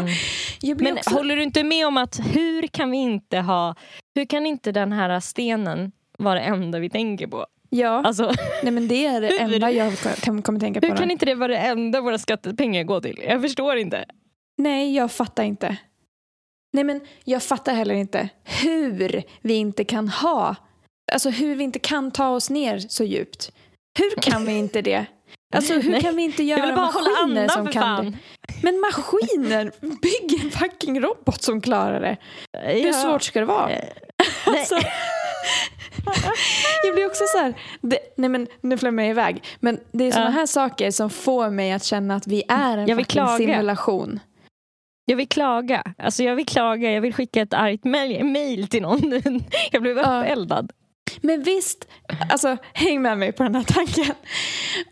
Mm. 0.62 0.76
Men 0.80 0.92
också... 0.98 1.10
håller 1.10 1.36
du 1.36 1.42
inte 1.42 1.64
med 1.64 1.86
om 1.86 1.96
att 1.96 2.20
hur 2.34 2.66
kan 2.66 2.90
vi 2.90 2.96
inte 2.96 3.38
ha... 3.38 3.74
Hur 4.14 4.24
kan 4.24 4.46
inte 4.46 4.72
den 4.72 4.92
här 4.92 5.20
stenen 5.20 5.92
vara 6.18 6.34
det 6.34 6.40
enda 6.40 6.78
vi 6.78 6.90
tänker 6.90 7.26
på? 7.26 7.46
Ja, 7.70 8.02
Alltså, 8.04 8.32
nej, 8.62 8.72
men 8.72 8.88
det 8.88 9.06
är 9.06 9.20
det 9.20 9.26
hur- 9.26 9.40
enda 9.54 9.70
jag 9.70 9.94
kommer 10.42 10.60
tänka 10.60 10.80
på. 10.80 10.86
hur 10.86 10.94
då. 10.94 10.98
kan 11.00 11.10
inte 11.10 11.26
det 11.26 11.34
vara 11.34 11.48
det 11.52 11.58
enda 11.58 12.00
våra 12.00 12.18
skattepengar 12.18 12.82
går 12.84 13.00
till? 13.00 13.20
Jag 13.28 13.42
förstår 13.42 13.76
inte. 13.76 14.04
Nej, 14.58 14.94
jag 14.96 15.12
fattar 15.12 15.44
inte. 15.44 15.76
Nej, 16.72 16.84
men 16.84 17.00
jag 17.24 17.42
fattar 17.42 17.74
heller 17.74 17.94
inte 17.94 18.28
hur 18.44 19.22
vi 19.40 19.54
inte 19.54 19.84
kan 19.84 20.08
ha, 20.08 20.56
alltså 21.12 21.30
hur 21.30 21.54
vi 21.56 21.64
inte 21.64 21.78
kan 21.78 22.10
ta 22.10 22.28
oss 22.28 22.50
ner 22.50 22.78
så 22.78 23.04
djupt. 23.04 23.52
Hur 23.98 24.20
kan 24.22 24.44
vi 24.44 24.52
inte 24.58 24.82
det? 24.82 25.06
Alltså 25.56 25.74
hur 25.74 25.90
Nej, 25.90 26.00
kan 26.02 26.16
vi 26.16 26.22
inte 26.22 26.42
göra 26.42 26.76
maskiner 26.76 27.48
som 27.48 27.66
kan 27.66 27.82
fan. 27.82 28.04
det? 28.10 28.18
Men 28.62 28.80
maskiner, 28.80 29.72
bygg 29.80 30.44
en 30.44 30.50
fucking 30.50 31.00
robot 31.00 31.42
som 31.42 31.60
klarar 31.60 32.00
det. 32.00 32.16
Hur 32.72 32.86
Ja. 32.86 32.92
svårt 32.92 33.22
ska 33.22 33.40
det 33.40 33.46
vara? 33.46 33.66
Nej. 33.68 33.92
Alltså, 34.46 34.74
jag 36.84 36.94
blir 36.94 37.06
också 37.06 37.24
så 37.26 37.38
här, 37.38 37.54
det, 37.80 37.98
nej 38.16 38.30
men 38.30 38.46
nu 38.60 38.78
flämmer 38.78 39.02
jag 39.02 39.10
iväg. 39.10 39.42
Men 39.60 39.80
det 39.92 40.04
är 40.04 40.12
såna 40.12 40.24
Ja. 40.24 40.30
här 40.30 40.46
saker 40.46 40.90
som 40.90 41.10
får 41.10 41.50
mig 41.50 41.72
att 41.72 41.84
känna 41.84 42.14
att 42.14 42.26
vi 42.26 42.42
är 42.48 42.78
en 42.78 42.96
fucking 42.98 43.26
simulation. 43.36 44.20
Jag 45.04 45.16
vill 45.16 45.28
klaga. 45.28 45.82
Alltså 45.98 46.22
jag 46.22 46.36
vill 46.36 46.46
klaga. 46.46 46.92
Jag 46.92 47.00
vill 47.00 47.14
skicka 47.14 47.40
ett 47.42 47.54
argt 47.54 47.84
mail, 47.84 48.68
till 48.68 48.82
någon. 48.82 49.22
Jag 49.70 49.82
blev 49.82 49.96
Ja. 49.96 50.24
Men 51.20 51.42
visst, 51.42 51.88
alltså 52.30 52.56
häng 52.72 53.02
med 53.02 53.18
mig 53.18 53.32
på 53.32 53.42
den 53.42 53.54
här 53.54 53.62
tanken. 53.62 54.14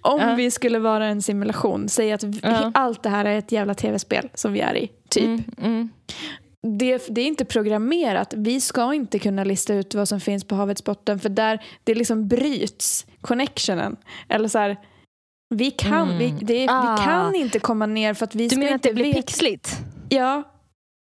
Om 0.02 0.20
Ja. 0.20 0.34
vi 0.34 0.50
skulle 0.50 0.78
vara 0.78 1.06
en 1.06 1.22
simulation, 1.22 1.88
säg 1.88 2.12
att 2.12 2.22
vi, 2.22 2.40
Ja. 2.42 2.70
allt 2.74 3.02
det 3.02 3.08
här 3.08 3.24
är 3.24 3.38
ett 3.38 3.52
jävla 3.52 3.74
tv-spel 3.74 4.28
som 4.34 4.52
vi 4.52 4.60
är 4.60 4.76
i, 4.76 4.90
typ. 5.08 5.24
Mm, 5.24 5.44
mm. 5.62 5.88
Det, 6.78 7.06
det 7.08 7.20
är 7.20 7.26
inte 7.26 7.44
programmerat. 7.44 8.34
Vi 8.36 8.60
ska 8.60 8.94
inte 8.94 9.18
kunna 9.18 9.44
lista 9.44 9.74
ut 9.74 9.94
vad 9.94 10.08
som 10.08 10.20
finns 10.20 10.44
på 10.44 10.54
havets 10.54 10.84
botten 10.84 11.18
för 11.20 11.28
där 11.28 11.64
det 11.84 11.94
liksom 11.94 12.28
bryts, 12.28 13.06
connectionen. 13.20 13.96
Eller 14.28 14.48
så 14.48 14.58
här, 14.58 14.76
vi 15.54 15.70
kan, 15.70 16.10
Mm. 16.10 16.18
vi, 16.18 16.34
det, 16.44 16.68
Ah. 16.70 16.96
vi 16.98 17.04
kan 17.04 17.34
inte 17.34 17.58
komma 17.58 17.86
ner 17.86 18.14
för 18.14 18.24
att 18.24 18.34
vi 18.34 18.44
Du 18.44 18.48
ska 18.50 18.58
menar 18.58 18.68
att 18.70 18.74
inte 18.74 18.88
det 18.88 18.94
blir 18.94 19.04
veta- 19.04 19.16
pixligt? 19.22 19.76
Ja, 20.08 20.42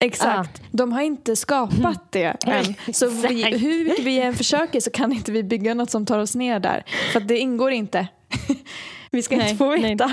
exakt. 0.05 0.63
De 0.71 0.93
har 0.93 1.03
inte 1.03 1.37
skapat 1.37 2.13
det 2.13 2.37
än. 2.47 2.75
Så 2.95 3.09
vi, 3.09 3.45
hur 3.59 3.85
mycket 3.85 4.05
vi 4.05 4.21
än 4.21 4.35
försöker 4.35 4.81
så 4.81 4.91
kan 4.91 5.13
inte 5.13 5.33
vi 5.33 5.43
bygga 5.43 5.75
något 5.75 5.91
som 5.91 6.07
tar 6.07 6.19
oss 6.19 6.35
ner 6.35 6.61
där. 6.61 6.85
För 7.13 7.21
det 7.21 7.39
ingår 7.39 7.71
inte. 7.73 8.09
Vi 9.15 9.23
ska 9.23 9.37
Nej, 9.37 9.51
inte 9.51 9.59
få 9.59 9.71
nej. 9.71 9.81
veta. 9.91 10.13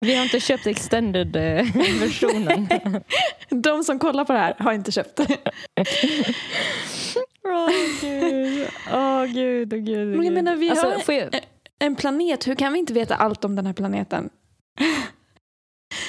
Vi 0.00 0.14
har 0.14 0.22
inte 0.24 0.40
köpt 0.40 0.66
extended-versionen. 0.66 2.68
De 3.48 3.84
som 3.84 3.98
kollar 3.98 4.24
på 4.24 4.32
det 4.32 4.38
här 4.38 4.54
har 4.58 4.72
inte 4.72 4.92
köpt 4.92 5.16
det. 5.16 5.36
Åh 7.44 7.68
gud, 8.00 8.68
åh 8.92 9.24
gud. 9.76 10.08
Men 10.16 10.24
jag 10.24 10.34
menar, 10.34 10.56
vi 10.56 10.70
alltså, 10.70 10.86
har- 10.86 11.12
jag, 11.12 11.40
En 11.78 11.96
planet, 11.96 12.46
hur 12.48 12.54
kan 12.54 12.72
vi 12.72 12.78
inte 12.78 12.92
veta 12.92 13.14
allt 13.14 13.44
om 13.44 13.56
den 13.56 13.66
här 13.66 13.72
planeten? 13.72 14.30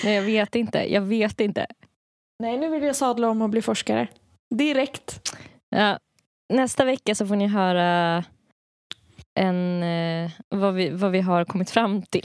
nej, 0.03 0.15
jag 0.15 0.23
vet 0.23 0.55
inte. 0.55 0.93
Jag 0.93 1.01
vet 1.01 1.39
inte. 1.39 1.65
Nej, 2.41 2.57
nu 2.57 2.69
vill 2.69 2.83
jag 2.83 2.95
sadla 2.95 3.29
om 3.29 3.41
och 3.41 3.49
bli 3.49 3.61
forskare. 3.61 4.07
Direkt. 4.55 5.31
Ja, 5.75 5.97
nästa 6.53 6.85
vecka 6.85 7.15
så 7.15 7.27
får 7.27 7.35
ni 7.35 7.47
höra 7.47 8.23
en, 9.39 9.83
eh, 9.83 10.31
vad, 10.49 10.73
vi, 10.73 10.89
vad 10.89 11.11
vi 11.11 11.21
har 11.21 11.45
kommit 11.45 11.69
fram 11.69 12.01
till. 12.01 12.23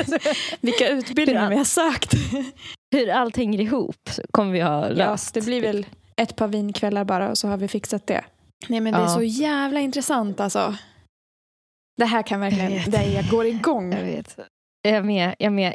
Vilka 0.60 0.88
utbildningar 0.88 1.50
vi 1.50 1.56
har 1.56 1.64
sökt. 1.64 2.14
Hur 2.94 3.10
allt 3.10 3.36
hänger 3.36 3.60
ihop 3.60 4.10
kommer 4.30 4.52
vi 4.52 4.60
ha 4.60 4.82
Ja, 4.88 4.88
löst. 4.88 5.34
det 5.34 5.40
blir 5.44 5.60
väl 5.60 5.86
ett 6.16 6.36
par 6.36 6.48
vinkvällar 6.48 7.04
bara 7.04 7.30
och 7.30 7.38
så 7.38 7.48
har 7.48 7.56
vi 7.56 7.68
fixat 7.68 8.06
det. 8.06 8.24
Nej 8.68 8.80
men 8.80 8.92
det 8.92 8.98
är 8.98 9.02
Ja. 9.02 9.08
så 9.08 9.22
jävla 9.22 9.80
intressant 9.80 10.40
alltså. 10.40 10.74
Det 11.96 12.04
här 12.04 12.22
kan 12.22 12.40
verkligen, 12.40 12.72
Jag 12.76 12.90
där 12.90 13.02
jag 13.14 13.28
går 13.28 13.46
igång. 13.46 13.92
Jag 13.92 14.02
vet. 14.04 14.38
Jag 14.82 15.04
med. 15.04 15.34
Jag 15.38 15.52
med. 15.52 15.74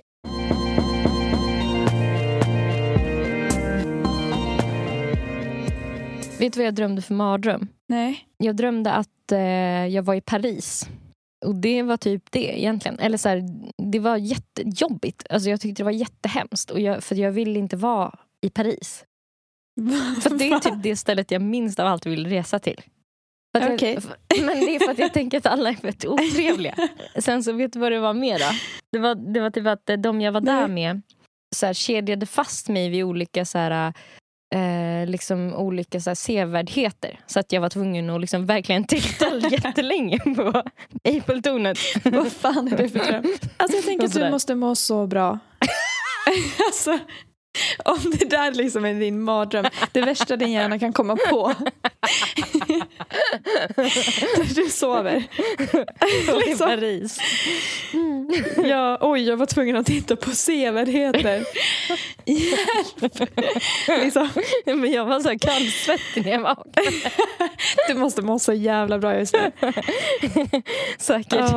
Vet 6.39 6.53
du 6.53 6.59
vad 6.59 6.67
jag 6.67 6.75
drömde 6.75 7.01
för 7.01 7.13
mardröm? 7.13 7.67
Nej. 7.87 8.27
Jag 8.37 8.55
drömde 8.55 8.91
att 8.91 9.31
eh, 9.31 9.39
jag 9.87 10.03
var 10.03 10.13
i 10.15 10.21
Paris. 10.21 10.89
Och 11.45 11.55
det 11.55 11.83
var 11.83 11.97
typ 11.97 12.23
det 12.31 12.59
egentligen. 12.59 12.99
Eller 12.99 13.17
så 13.17 13.29
här, 13.29 13.43
det 13.91 13.99
var 13.99 14.17
jättejobbigt. 14.17 15.27
Alltså 15.29 15.49
jag 15.49 15.61
tyckte 15.61 15.79
det 15.79 15.85
var 15.85 15.91
jättehemskt. 15.91 16.71
Och 16.71 16.79
jag, 16.79 17.03
för 17.03 17.15
jag 17.15 17.31
ville 17.31 17.59
inte 17.59 17.77
vara 17.77 18.15
i 18.41 18.49
Paris. 18.49 19.05
För 20.21 20.37
det 20.37 20.49
är 20.49 20.59
typ 20.59 20.83
det 20.83 20.95
stället 20.95 21.31
jag 21.31 21.41
minst 21.41 21.79
av 21.79 21.87
allt 21.87 22.05
vill 22.05 22.27
resa 22.27 22.59
till. 22.59 22.81
För 23.57 23.73
Okej. 23.73 23.93
jag, 23.93 24.03
för- 24.03 24.45
men 24.45 24.59
det 24.59 24.75
är 24.75 24.79
för 24.79 24.91
att 24.91 24.99
jag 24.99 25.13
tänker 25.13 25.37
att 25.37 25.45
alla 25.45 25.69
är 25.69 25.73
fett 25.73 26.05
otrevliga. 26.05 26.75
Sen 27.19 27.43
så 27.43 27.51
vet 27.53 27.73
du 27.73 27.79
vad 27.79 27.91
det 27.91 27.99
var 27.99 28.13
mer 28.13 28.39
då? 28.39 28.45
Det 28.91 28.99
var, 28.99 29.15
det 29.15 29.39
var 29.39 29.49
typ 29.49 29.67
att 29.67 29.89
de 30.03 30.21
jag 30.21 30.31
var 30.31 30.41
där 30.41 30.67
med 30.67 31.01
så 31.55 31.65
här, 31.65 31.73
kedjade 31.73 32.25
fast 32.25 32.69
mig 32.69 32.89
vid 32.89 33.03
olika 33.03 33.45
så 33.45 33.57
här, 33.57 33.93
eh, 34.55 35.07
liksom 35.07 35.53
olika 35.55 35.99
så 35.99 36.09
här, 36.09 36.15
sevärdheter. 36.15 37.19
Så 37.27 37.39
att 37.39 37.51
jag 37.51 37.61
var 37.61 37.69
tvungen 37.69 38.09
att 38.09 38.21
liksom 38.21 38.45
verkligen 38.45 38.83
titta 38.83 39.25
jättelänge 39.51 40.19
på 40.19 40.63
Eiffeltornet. 41.03 41.77
Vad 42.03 42.31
fan 42.31 42.67
är 42.73 42.77
det 42.77 42.89
för 42.89 42.99
dröm? 42.99 43.23
Alltså 43.57 43.77
jag 43.77 43.85
tänker 43.85 44.05
att 44.05 44.13
du 44.13 44.31
måste 44.31 44.55
må 44.55 44.75
så 44.75 45.07
bra. 45.07 45.39
alltså, 46.67 46.99
om 47.85 48.11
det 48.19 48.29
där 48.29 48.51
liksom 48.51 48.85
är 48.85 48.93
din 48.93 49.21
mardröm, 49.21 49.65
det 49.91 50.01
värsta 50.01 50.35
din 50.35 50.51
hjärna 50.51 50.79
kan 50.79 50.93
komma 50.93 51.17
på. 51.29 51.53
du 54.55 54.69
sover. 54.69 55.15
I 55.15 55.27
Liksom. 56.47 56.67
Paris. 56.67 57.19
Ja, 58.63 58.97
oj, 59.01 59.21
jag 59.21 59.37
var 59.37 59.45
tvungen 59.45 59.75
att 59.75 59.85
titta 59.85 60.15
på 60.15 60.31
sevärdheter. 60.31 61.45
Hjälp! 62.25 63.29
liksom, 63.87 64.29
Men 64.65 64.91
jag 64.91 65.05
var 65.05 65.19
så 65.19 65.39
kallsvettig 65.39 66.25
när 66.25 66.31
jag 66.31 66.41
vaknade. 66.41 66.91
du 67.87 67.93
måste 67.93 68.21
må 68.21 68.39
så 68.39 68.53
jävla 68.53 68.99
bra 68.99 69.17
just 69.17 69.33
nu. 69.33 69.51
Säkert. 70.97 71.51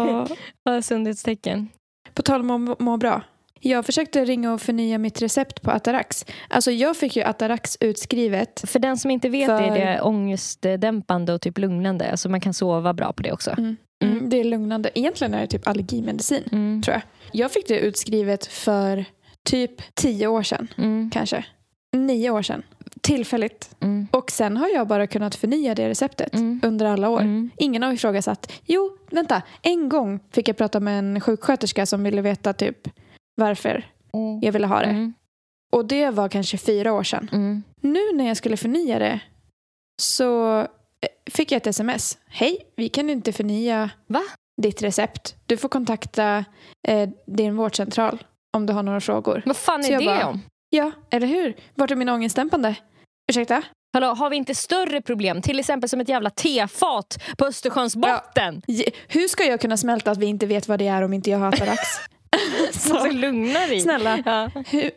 Ja. 0.64 0.82
Sundhetstecken. 0.82 1.68
På 2.14 2.22
tal 2.22 2.40
om 2.40 2.68
att 2.68 2.80
må 2.80 2.96
bra. 2.96 3.22
Jag 3.64 3.86
försökte 3.86 4.24
ringa 4.24 4.52
och 4.52 4.60
förnya 4.60 4.98
mitt 4.98 5.22
recept 5.22 5.62
på 5.62 5.70
Atarax. 5.70 6.26
Alltså 6.48 6.70
jag 6.70 6.96
fick 6.96 7.16
ju 7.16 7.22
Atarax 7.22 7.76
utskrivet. 7.80 8.62
För 8.66 8.78
den 8.78 8.96
som 8.98 9.10
inte 9.10 9.28
vet 9.28 9.46
För- 9.46 9.62
är 9.62 9.74
det 9.86 10.00
ångestdämpande 10.00 11.32
och 11.32 11.40
typ 11.40 11.58
lugnande. 11.58 12.10
Alltså 12.10 12.28
man 12.28 12.40
kan 12.40 12.54
sova 12.54 12.92
bra 12.92 13.12
på 13.12 13.22
det 13.22 13.32
också. 13.32 13.50
Mm. 13.50 13.76
Mm, 14.04 14.28
det 14.30 14.36
är 14.40 14.44
lugnande. 14.44 14.90
Egentligen 14.94 15.34
är 15.34 15.40
det 15.40 15.46
typ 15.46 15.68
allergimedicin, 15.68 16.42
Mm. 16.52 16.82
tror 16.82 16.92
jag. 16.94 17.02
Jag 17.32 17.52
fick 17.52 17.68
det 17.68 17.78
utskrivet 17.78 18.46
för 18.46 19.04
typ 19.44 19.94
tio 19.94 20.26
år 20.26 20.42
sedan, 20.42 20.68
Mm. 20.78 21.10
kanske. 21.12 21.44
Nio 21.96 22.30
år 22.30 22.42
sedan. 22.42 22.62
Tillfälligt. 23.00 23.70
Mm. 23.80 24.06
Och 24.10 24.30
sen 24.30 24.56
har 24.56 24.68
jag 24.68 24.88
bara 24.88 25.06
kunnat 25.06 25.34
förnya 25.34 25.74
det 25.74 25.88
receptet 25.88 26.34
Mm. 26.34 26.60
under 26.64 26.86
alla 26.86 27.08
år. 27.08 27.20
Mm. 27.20 27.50
Ingen 27.56 27.82
har 27.82 27.92
ifrågasatt. 27.92 28.52
Jo, 28.66 28.96
vänta. 29.10 29.42
En 29.62 29.88
gång 29.88 30.20
fick 30.32 30.48
jag 30.48 30.56
prata 30.56 30.80
med 30.80 30.98
en 30.98 31.20
sjuksköterska 31.20 31.86
som 31.86 32.02
ville 32.04 32.22
veta 32.22 32.52
typ 32.52 32.78
varför 33.42 33.86
jag 34.42 34.52
ville 34.52 34.66
ha 34.66 34.78
det. 34.80 34.86
Mm. 34.86 35.14
Och 35.72 35.84
det 35.84 36.10
var 36.10 36.28
kanske 36.28 36.58
fyra 36.58 36.92
år 36.92 37.02
sedan. 37.02 37.28
Mm. 37.32 37.62
Nu 37.80 38.12
när 38.14 38.28
jag 38.28 38.36
skulle 38.36 38.56
förnya 38.56 38.98
det 38.98 39.20
så 40.02 40.58
eh, 40.60 40.66
fick 41.30 41.52
jag 41.52 41.56
ett 41.56 41.66
sms. 41.66 42.18
Hej, 42.28 42.58
vi 42.76 42.88
kan 42.88 43.10
inte 43.10 43.32
förnya 43.32 43.90
Va? 44.06 44.22
ditt 44.62 44.82
recept. 44.82 45.36
Du 45.46 45.56
får 45.56 45.68
kontakta 45.68 46.44
eh, 46.88 47.08
din 47.26 47.56
vårdcentral 47.56 48.24
om 48.56 48.66
du 48.66 48.72
har 48.72 48.82
några 48.82 49.00
frågor. 49.00 49.42
Vad 49.46 49.56
fan 49.56 49.84
är 49.84 49.98
det 49.98 50.04
bara- 50.06 50.26
om? 50.26 50.40
Ja, 50.70 50.90
eller 51.10 51.26
hur? 51.26 51.56
Vart 51.74 51.90
är 51.90 51.96
min 51.96 52.08
ångestdämpande? 52.08 52.74
Ursäkta? 53.30 53.62
Hallå, 53.94 54.06
har 54.06 54.30
vi 54.30 54.36
inte 54.36 54.54
större 54.54 55.00
problem? 55.02 55.42
Till 55.42 55.58
exempel 55.60 55.88
som 55.88 56.00
ett 56.00 56.08
jävla 56.08 56.30
tefat 56.30 57.18
på 57.38 57.44
Östersjöns 57.46 57.96
botten. 57.96 58.62
Je- 58.66 58.90
Hur 59.08 59.28
ska 59.28 59.44
jag 59.44 59.60
kunna 59.60 59.76
smälta 59.76 60.10
att 60.10 60.18
vi 60.18 60.26
inte 60.26 60.46
vet 60.46 60.68
vad 60.68 60.78
det 60.78 60.86
är 60.86 61.02
om 61.02 61.12
inte 61.12 61.30
jag 61.30 61.38
har 61.38 61.48
Atarax? 61.48 61.80
Så 62.72 63.10
lugna 63.10 63.58
dig. 63.66 63.80
snälla. 63.80 64.22
Ja. 64.26 64.62
Hur? 64.66 64.90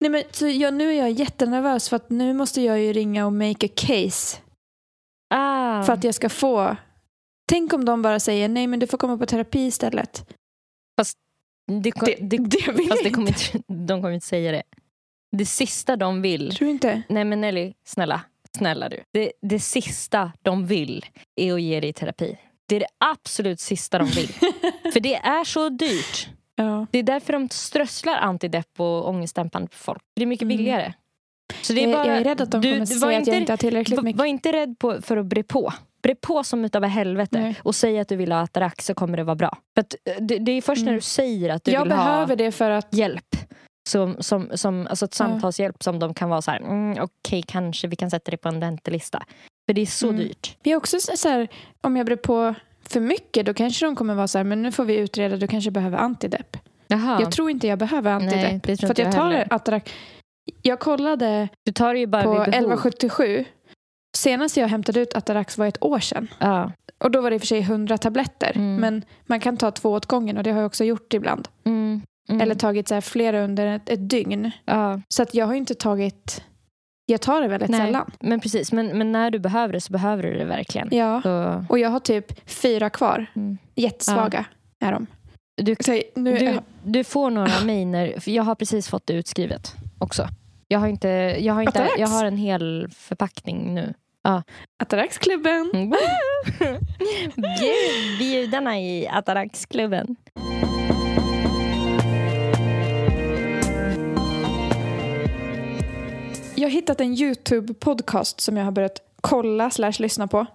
Nej, 0.00 0.10
men, 0.10 0.22
så 0.30 0.48
jag, 0.48 0.74
nu 0.74 0.88
är 0.90 0.98
jag 0.98 1.10
jättenervös 1.10 1.88
för 1.88 1.96
att 1.96 2.10
nu 2.10 2.32
måste 2.34 2.60
jag 2.60 2.80
ju 2.80 2.92
ringa 2.92 3.26
och 3.26 3.32
make 3.32 3.66
a 3.66 3.70
case 3.76 4.38
Ah. 5.34 5.82
för 5.82 5.92
att 5.92 6.04
jag 6.04 6.14
ska 6.14 6.28
få. 6.28 6.76
Tänk 7.48 7.72
om 7.72 7.84
de 7.84 8.02
bara 8.02 8.20
säger 8.20 8.48
nej 8.48 8.66
men 8.66 8.78
du 8.80 8.86
får 8.86 8.98
komma 8.98 9.18
på 9.18 9.26
terapi 9.26 9.60
istället. 9.66 10.26
det, 11.82 11.90
kom, 11.90 12.06
Det, 12.06 12.16
det, 12.20 12.36
det 12.36 12.88
fast 12.88 13.04
det 13.04 13.10
kommer 13.10 13.28
inte. 13.28 13.56
inte, 13.56 13.72
de 13.72 14.02
kommer 14.02 14.14
inte 14.14 14.26
säga 14.26 14.52
det. 14.52 14.62
Det 15.36 15.46
sista 15.46 15.96
de 15.96 16.22
vill... 16.22 16.56
Tror 16.56 16.66
du 16.66 16.70
inte? 16.72 17.02
Nej 17.08 17.24
men 17.24 17.40
Nelly, 17.40 17.72
snälla. 17.84 18.20
Snälla 18.56 18.88
du. 18.88 19.02
Det, 19.12 19.32
det 19.42 19.60
sista 19.60 20.32
de 20.42 20.66
vill 20.66 21.04
är 21.36 21.52
att 21.54 21.62
ge 21.62 21.80
dig 21.80 21.92
terapi. 21.92 22.38
Det 22.68 22.76
är 22.76 22.80
det 22.80 22.86
absolut 22.98 23.60
sista 23.60 23.98
de 23.98 24.04
vill. 24.08 24.28
För 24.92 25.00
det 25.00 25.14
är 25.14 25.44
så 25.44 25.68
dyrt. 25.68 26.28
Ja. 26.56 26.86
Det 26.90 26.98
är 26.98 27.02
därför 27.02 27.32
de 27.32 27.48
strösslar 27.50 28.16
antidepp 28.16 28.80
och 28.80 29.08
ångestdämpande 29.08 29.68
på 29.68 29.76
folk. 29.76 30.02
Det 30.16 30.22
är 30.22 30.26
mycket 30.26 30.42
Mm. 30.42 30.56
billigare. 30.56 30.92
Så 31.62 31.72
det 31.72 31.84
är 31.84 31.92
bara, 31.92 32.06
jag 32.06 32.16
är 32.16 32.24
rädd 32.24 32.40
att 32.40 32.50
de 32.50 32.60
du- 32.60 32.72
kommer 32.72 32.86
säga 32.86 33.06
att 33.06 33.12
jag 33.12 33.20
inte- 33.20 33.36
inte 33.36 33.52
har 33.52 33.56
tillräckligt 33.56 34.02
mycket. 34.02 34.18
var 34.18 34.26
inte 34.26 34.52
rädd 34.52 34.76
på, 34.78 35.02
för 35.02 35.16
att 35.16 35.26
bre 35.26 35.42
på. 35.42 35.72
Bre 36.02 36.14
på 36.14 36.44
som 36.44 36.64
utav 36.64 36.84
helvete 36.84 37.40
Nej. 37.40 37.56
och 37.62 37.74
säg 37.74 37.98
att 37.98 38.08
du 38.08 38.16
vill 38.16 38.32
ha 38.32 38.40
Atarax 38.40 38.86
så 38.86 38.94
kommer 38.94 39.16
det 39.16 39.24
vara 39.24 39.34
bra. 39.36 39.58
För 39.74 39.80
att, 39.80 39.94
eh, 40.04 40.22
det, 40.24 40.38
det 40.38 40.52
är 40.52 40.62
först 40.62 40.82
när 40.82 40.88
Mm. 40.88 40.94
du 40.98 41.00
säger 41.00 41.50
att 41.50 41.64
du 41.64 41.70
Jag 41.72 41.80
vill 41.80 41.88
behöver 41.88 42.26
ha 42.26 42.36
det 42.36 42.52
för 42.52 42.70
att 42.70 42.94
hjälp. 42.94 43.36
Som, 43.88 44.16
som, 44.20 44.50
som, 44.54 44.86
alltså 44.86 45.04
ett 45.04 45.14
samtalshjälp 45.14 45.82
som 45.82 45.98
de 45.98 46.14
kan 46.14 46.28
vara 46.28 46.42
så 46.42 46.50
här, 46.50 46.58
mm, 46.60 46.98
okej 47.02 47.42
kanske 47.46 47.88
vi 47.88 47.96
kan 47.96 48.10
sätta 48.10 48.30
dig 48.30 48.38
på 48.38 48.48
en 48.48 48.60
väntelista. 48.60 49.22
För 49.66 49.72
det 49.72 49.80
är 49.80 49.86
så 49.86 50.08
Mm. 50.08 50.20
dyrt. 50.20 50.56
Vi 50.62 50.72
är 50.72 50.76
också 50.76 51.00
så 51.00 51.16
så 51.16 51.28
här, 51.28 51.48
om 51.80 51.96
jag 51.96 52.06
brer 52.06 52.16
på 52.16 52.54
för 52.88 53.00
mycket 53.00 53.46
då 53.46 53.54
kanske 53.54 53.86
de 53.86 53.96
kommer 53.96 54.14
vara 54.14 54.28
så 54.28 54.38
här, 54.38 54.44
men 54.44 54.62
nu 54.62 54.72
får 54.72 54.84
vi 54.84 54.96
utreda, 54.96 55.36
du 55.36 55.46
kanske 55.46 55.70
behöver 55.70 55.98
antidepp. 55.98 56.56
Jaha. 56.88 57.20
Jag 57.20 57.32
tror 57.32 57.50
inte 57.50 57.66
jag 57.66 57.78
behöver 57.78 58.12
antidepp. 58.12 58.66
Nej, 58.66 58.76
för 58.76 58.86
jag 58.86 59.06
jag 59.06 59.12
tar. 59.12 59.46
Atarax. 59.50 59.92
Jag 60.62 60.80
kollade 60.80 61.48
Du 61.64 61.72
tar 61.72 61.94
det 61.94 62.00
ju 62.00 62.06
bara 62.06 62.22
på 62.22 62.30
vid 62.30 62.38
behov. 62.38 62.48
1177. 62.48 63.44
Senast 64.16 64.56
jag 64.56 64.68
hämtade 64.68 65.00
ut 65.00 65.16
Atarax 65.16 65.58
var 65.58 65.66
ett 65.66 65.82
år 65.82 65.98
sedan. 65.98 66.28
Ja. 66.38 66.72
Och 66.98 67.10
då 67.10 67.20
var 67.20 67.30
det 67.30 67.34
i 67.34 67.38
och 67.38 67.42
för 67.42 67.46
sig 67.46 67.60
100 67.60 67.98
tabletter. 67.98 68.52
Mm. 68.54 68.76
Men 68.76 69.04
man 69.26 69.40
kan 69.40 69.56
ta 69.56 69.70
två 69.70 69.90
åt 69.90 70.06
gången 70.06 70.36
och 70.36 70.42
det 70.42 70.50
har 70.50 70.58
jag 70.58 70.66
också 70.66 70.84
gjort 70.84 71.14
ibland. 71.14 71.48
Mm. 71.64 72.02
Mm. 72.28 72.40
Eller 72.40 72.54
tagit 72.54 72.88
så 72.88 73.00
flera 73.00 73.40
under 73.44 73.66
ett, 73.66 73.88
ett 73.88 74.10
dygn. 74.10 74.50
ja. 74.64 75.00
Så 75.08 75.22
att 75.22 75.34
jag 75.34 75.46
har 75.46 75.54
inte 75.54 75.74
tagit... 75.74 76.42
Jag 77.08 77.20
tar 77.20 77.40
det 77.40 77.48
väldigt 77.48 77.70
Nej. 77.70 77.80
sällan. 77.80 78.10
Men 78.20 78.40
precis, 78.40 78.72
men, 78.72 78.98
men 78.98 79.12
när 79.12 79.30
du 79.30 79.38
behöver 79.38 79.72
det 79.72 79.80
så 79.80 79.92
behöver 79.92 80.22
du 80.22 80.38
det 80.38 80.44
verkligen. 80.44 80.88
Ja. 80.90 81.20
Så, 81.22 81.64
Och 81.68 81.78
jag 81.78 81.90
har 81.90 82.00
typ 82.00 82.50
fyra 82.50 82.90
kvar. 82.90 83.26
Mm. 83.36 83.58
Jättesvaga 83.74 84.44
är 84.80 84.92
de. 84.92 85.06
du, 85.62 85.76
Så 85.80 86.00
nu, 86.14 86.38
du, 86.38 86.58
du 86.84 87.04
får 87.04 87.30
några 87.30 87.60
när, 87.64 88.20
för 88.20 88.30
jag 88.30 88.42
har 88.42 88.54
precis 88.54 88.88
fått 88.88 89.06
det 89.06 89.14
utskrivet 89.14 89.74
också. 89.98 90.28
Jag 90.68 90.78
har, 90.78 90.86
inte, 90.86 91.08
jag, 91.38 91.54
har 91.54 91.62
inte, 91.62 91.70
Atarax? 91.82 91.98
jag 91.98 92.08
har 92.08 92.24
en 92.24 92.36
hel 92.36 92.88
förpackning 92.90 93.74
nu. 93.74 93.94
Ataraxklubben. 94.82 95.70
Mm. 95.74 95.90
Bjud- 97.36 98.18
Bjudarna 98.18 98.78
i 98.80 99.08
Ataraxklubben. 99.08 100.16
Jag 106.66 106.70
har 106.70 106.74
hittat 106.74 107.00
en 107.00 107.14
YouTube-podcast 107.14 108.40
som 108.40 108.56
jag 108.56 108.64
har 108.64 108.72
börjat 108.72 109.00
kolla 109.20 109.70
slash 109.70 109.92
lyssna 109.98 110.26
på. 110.26 110.46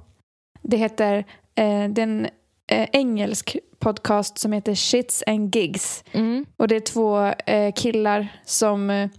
Det 0.62 0.78
heter, 0.78 1.18
eh, 1.56 1.90
det 1.90 2.02
är 2.02 2.04
en 2.04 2.26
eh, 2.72 2.90
engelsk 2.94 3.58
podcast 3.80 4.38
som 4.38 4.52
heter 4.54 4.76
Shits 4.76 5.24
and 5.28 5.56
Gigs. 5.56 6.04
Mm. 6.12 6.46
Och 6.58 6.68
det 6.68 6.76
är 6.76 6.80
två 6.80 7.26
eh, 7.26 7.74
killar 7.74 8.28
som 8.46 8.90
eh, 8.90 9.10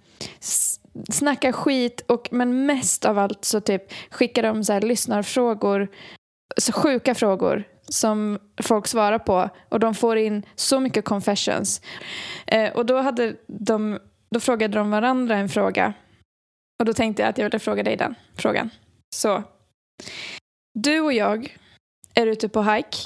snackar 1.11 1.53
skit 1.53 2.05
och 2.09 2.29
men 2.33 2.67
mest 2.67 3.05
av 3.05 3.19
allt 3.19 3.45
så 3.45 3.61
typ 3.61 3.83
skickar 4.11 4.43
de 4.43 4.65
så 4.65 4.73
här 4.73 4.81
lyssnarfrågor, 4.81 5.89
så 6.57 6.73
sjuka 6.73 7.15
frågor 7.15 7.65
som 7.89 8.39
folk 8.63 8.87
svarar 8.87 9.19
på 9.19 9.49
och 9.69 9.81
de 9.81 9.95
får 9.95 10.17
in 10.17 10.43
så 10.55 10.81
mycket 10.81 11.05
confessions. 11.05 11.81
Eh, 12.47 12.73
och 12.73 12.87
då, 12.87 12.99
hade 12.99 13.37
de, 13.47 13.99
då 14.31 14.41
frågade 14.41 14.79
de 14.79 14.91
varandra 14.91 15.37
en 15.37 15.49
fråga 15.49 15.93
och 16.83 16.87
då 16.87 16.93
tänkte 16.93 17.23
jag 17.23 17.29
att 17.31 17.39
jag 17.39 17.45
ville 17.45 17.59
fråga 17.59 17.83
dig 17.83 17.97
den 17.97 18.15
frågan. 18.37 18.71
Så, 19.15 19.43
du 20.75 21.01
och 21.01 21.13
jag 21.13 21.57
är 22.15 22.27
ute 22.27 22.49
på 22.49 22.63
hike. 22.63 22.99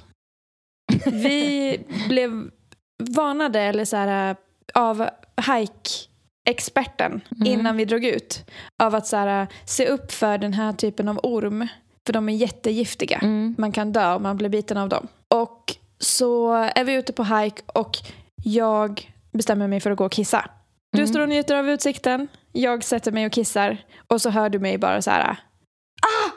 Vi 1.11 1.79
blev 2.09 2.51
varnade 2.99 3.61
eller 3.61 3.85
så 3.85 3.97
här, 3.97 4.37
av 4.75 5.09
hike-experten 5.47 7.21
Mm. 7.37 7.47
innan 7.47 7.77
vi 7.77 7.85
drog 7.85 8.05
ut 8.05 8.45
av 8.83 8.95
att 8.95 9.07
så 9.07 9.17
här, 9.17 9.47
se 9.65 9.87
upp 9.87 10.13
för 10.13 10.39
den 10.39 10.53
här 10.53 10.73
typen 10.73 11.09
av 11.09 11.21
orm. 11.23 11.69
För 12.07 12.13
de 12.13 12.29
är 12.29 12.33
jättegiftiga. 12.35 13.19
Mm. 13.19 13.55
Man 13.59 13.73
kan 13.73 13.93
dö 13.93 14.15
om 14.15 14.23
man 14.23 14.37
blir 14.37 14.49
biten 14.49 14.77
av 14.77 14.89
dem. 14.89 15.09
Och 15.35 15.77
så 15.99 16.53
är 16.53 16.85
vi 16.85 16.95
ute 16.95 17.13
på 17.13 17.25
hike 17.25 17.63
och 17.67 17.97
jag 18.45 19.13
bestämmer 19.33 19.69
mig 19.69 19.81
för 19.81 19.91
att 19.91 19.99
gå 19.99 20.05
och 20.05 20.13
kissa. 20.13 20.51
Du 20.97 21.03
Mm. 21.03 21.07
står 21.09 21.21
och 21.21 21.29
njuter 21.29 21.55
av 21.57 21.69
utsikten. 21.71 22.29
Jag 22.53 22.85
sätter 22.85 23.13
mig 23.13 23.27
och 23.27 23.33
kissar. 23.33 23.77
Och 24.09 24.23
så 24.23 24.31
hör 24.31 24.49
du 24.51 24.59
mig 24.59 24.79
bara 24.79 25.03
så 25.03 25.11
här. 25.11 25.23
Ah! 25.31 26.31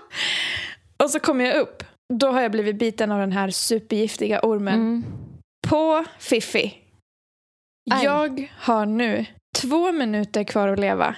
Och 1.04 1.10
så 1.10 1.20
kommer 1.20 1.46
jag 1.46 1.56
upp. 1.56 1.84
Då 2.14 2.32
har 2.32 2.42
jag 2.42 2.52
blivit 2.52 2.76
biten 2.80 3.12
av 3.12 3.20
den 3.20 3.32
här 3.32 3.50
supergiftiga 3.50 4.40
ormen 4.44 4.74
Mm. 4.74 5.04
på 5.68 6.06
Fiffi. 6.20 6.78
Aj. 7.92 8.04
Jag 8.06 8.52
har 8.58 8.86
nu 8.86 9.26
två 9.56 9.92
minuter 9.92 10.44
kvar 10.44 10.68
att 10.68 10.80
leva. 10.80 11.16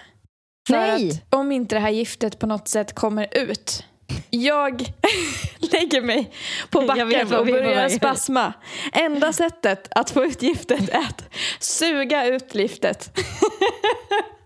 För 0.69 0.77
Nej. 0.77 1.09
att 1.11 1.33
om 1.35 1.51
inte 1.51 1.75
det 1.75 1.79
här 1.79 1.89
giftet 1.89 2.39
på 2.39 2.47
något 2.47 2.67
sätt 2.67 2.95
kommer 2.95 3.27
ut. 3.37 3.85
Jag 4.29 4.85
lägger 5.59 6.01
mig 6.01 6.31
på 6.69 6.81
backen 6.81 7.33
och 7.33 7.45
börjar 7.45 7.89
spasma. 7.89 8.53
Enda 8.93 9.33
sättet 9.33 9.87
att 9.91 10.11
få 10.11 10.25
ut 10.25 10.41
giftet 10.41 10.89
är 10.89 10.99
att 10.99 11.23
suga 11.59 12.25
ut 12.25 12.55
giftet. 12.55 13.19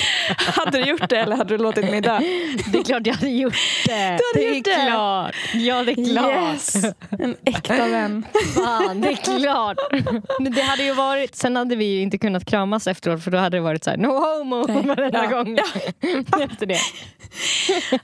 hade 0.36 0.78
du 0.78 0.84
gjort 0.90 1.08
det 1.10 1.16
eller 1.16 1.36
hade 1.36 1.56
du 1.56 1.62
låtit 1.62 1.84
mig 1.90 2.00
dö? 2.00 2.18
Det 2.72 2.78
är 2.78 2.84
klart 2.84 3.06
jag 3.06 3.14
hade 3.14 3.28
gjort 3.30 3.54
det. 3.86 3.92
hade 3.92 4.18
det 4.34 4.48
är 4.48 4.54
gjort 4.54 4.64
det? 4.64 4.86
klart. 4.86 5.34
Ja, 5.54 5.84
det 5.84 5.92
är 5.92 6.12
klart. 6.12 6.52
Yes! 6.52 6.74
En 7.10 7.36
äkta 7.44 7.86
vän. 7.88 8.26
Fan, 8.54 9.00
det 9.00 9.08
är 9.08 9.38
klart. 9.40 9.76
Men 10.40 10.52
det 10.52 10.62
hade 10.62 10.82
ju 10.84 10.92
varit, 10.94 11.34
sen 11.34 11.56
hade 11.56 11.76
vi 11.76 11.84
ju 11.84 12.00
inte 12.02 12.18
kunnat 12.18 12.44
kramas 12.44 12.86
efteråt 12.86 13.24
för 13.24 13.30
då 13.30 13.38
hade 13.38 13.56
det 13.56 13.60
varit 13.60 13.84
så 13.84 13.90
här, 13.90 13.96
no 13.96 14.06
homo 14.08 14.64
Nej. 14.68 14.82
varenda 14.86 15.24
Ja. 15.24 15.30
gång. 15.30 15.58
Efter 16.42 16.66
det. 16.66 16.78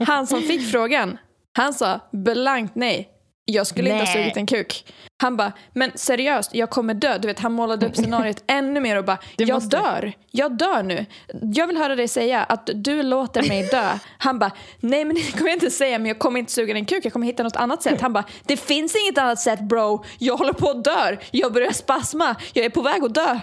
Han 0.07 0.27
som 0.27 0.43
fick 0.43 0.71
frågan, 0.71 1.19
han 1.57 1.75
sa 1.75 2.01
blankt 2.13 2.75
nej. 2.75 3.09
Jag 3.45 3.67
skulle 3.67 3.91
inte 3.91 4.05
ha 4.05 4.15
Nej. 4.15 4.23
sugit 4.23 4.37
en 4.37 4.47
kuk. 4.47 4.85
Han 5.21 5.37
bara, 5.37 5.53
men 5.73 5.93
seriöst, 5.95 6.55
jag 6.55 6.71
kommer 6.71 6.95
dö. 6.95 7.19
Du 7.19 7.29
vet, 7.29 7.39
han 7.41 7.53
målade 7.53 7.87
upp 7.87 7.97
scenariot 7.97 8.43
ännu 8.47 8.81
mer 8.81 8.97
och 8.99 9.05
bara, 9.05 9.19
Du 9.37 9.45
jag 9.45 9.55
måste- 9.55 9.77
dör. 9.77 10.13
Jag 10.31 10.53
dör 10.59 10.83
nu. 10.83 11.07
Jag 11.55 11.67
vill 11.67 11.77
höra 11.77 11.97
dig 11.97 12.09
säga 12.09 12.43
att 12.43 12.71
du 12.75 13.03
låter 13.03 13.49
mig 13.49 13.63
dö. 13.63 13.91
Han 14.19 14.39
bara, 14.39 14.51
nej 14.81 15.05
men 15.05 15.17
det 15.17 15.33
kommer 15.33 15.47
jag 15.51 15.57
inte 15.57 15.71
säga, 15.71 15.99
men 15.99 16.07
jag 16.07 16.19
kommer 16.19 16.41
inte 16.41 16.53
suga 16.53 16.75
din 16.75 16.85
kuk. 16.85 17.05
Jag 17.05 17.13
kommer 17.13 17.27
hitta 17.27 17.43
något 17.43 17.57
annat 17.57 17.83
sätt. 17.83 18.01
Han 18.01 18.13
bara, 18.13 18.25
det 18.47 18.57
finns 18.57 18.97
inget 19.05 19.19
annat 19.19 19.41
sätt 19.41 19.61
bro. 19.61 20.05
Jag 20.19 20.37
håller 20.37 20.53
på 20.53 20.71
att 20.71 20.85
dö. 20.85 21.17
Jag 21.31 21.53
börjar 21.53 21.71
spasma. 21.73 22.37
Jag 22.53 22.65
är 22.65 22.71
på 22.71 22.83
väg 22.83 23.05
att 23.05 23.15
dö. 23.15 23.41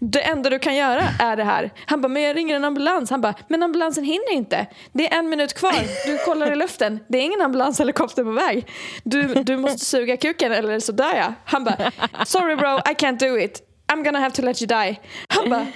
Det 0.00 0.20
enda 0.22 0.50
du 0.50 0.58
kan 0.58 0.76
göra 0.76 1.02
är 1.20 1.36
det 1.36 1.44
här. 1.44 1.70
Han 1.86 2.00
bara, 2.00 2.08
men 2.08 2.22
jag 2.22 2.36
ringer 2.36 2.56
en 2.56 2.64
ambulans. 2.64 3.10
Han 3.10 3.20
bara, 3.20 3.34
men 3.48 3.62
ambulansen 3.62 4.04
hinner 4.04 4.32
inte. 4.32 4.66
Det 4.92 5.12
är 5.12 5.18
en 5.18 5.28
minut 5.28 5.54
kvar. 5.54 5.74
Du 6.06 6.18
kollar 6.18 6.52
i 6.52 6.56
luften. 6.56 7.00
Det 7.08 7.18
är 7.18 7.22
ingen 7.22 7.40
ambulanshelikopter 7.42 8.24
på 8.24 8.30
väg. 8.30 8.66
Du, 9.04 9.22
du 9.34 9.56
måste 9.56 9.78
suga 9.84 10.16
kuken 10.16 10.52
eller 10.52 10.80
så 10.80 10.92
dör 10.92 11.11
jag. 11.16 11.32
Han 11.44 11.64
bara, 11.64 11.92
sorry 12.24 12.56
bro, 12.56 12.78
I 12.78 12.94
can't 12.94 13.18
do 13.18 13.38
it. 13.38 13.62
I'm 13.92 14.04
gonna 14.04 14.18
have 14.18 14.34
to 14.34 14.42
let 14.42 14.62
you 14.62 14.66
die. 14.66 15.00
Han 15.28 15.50
bara, 15.50 15.66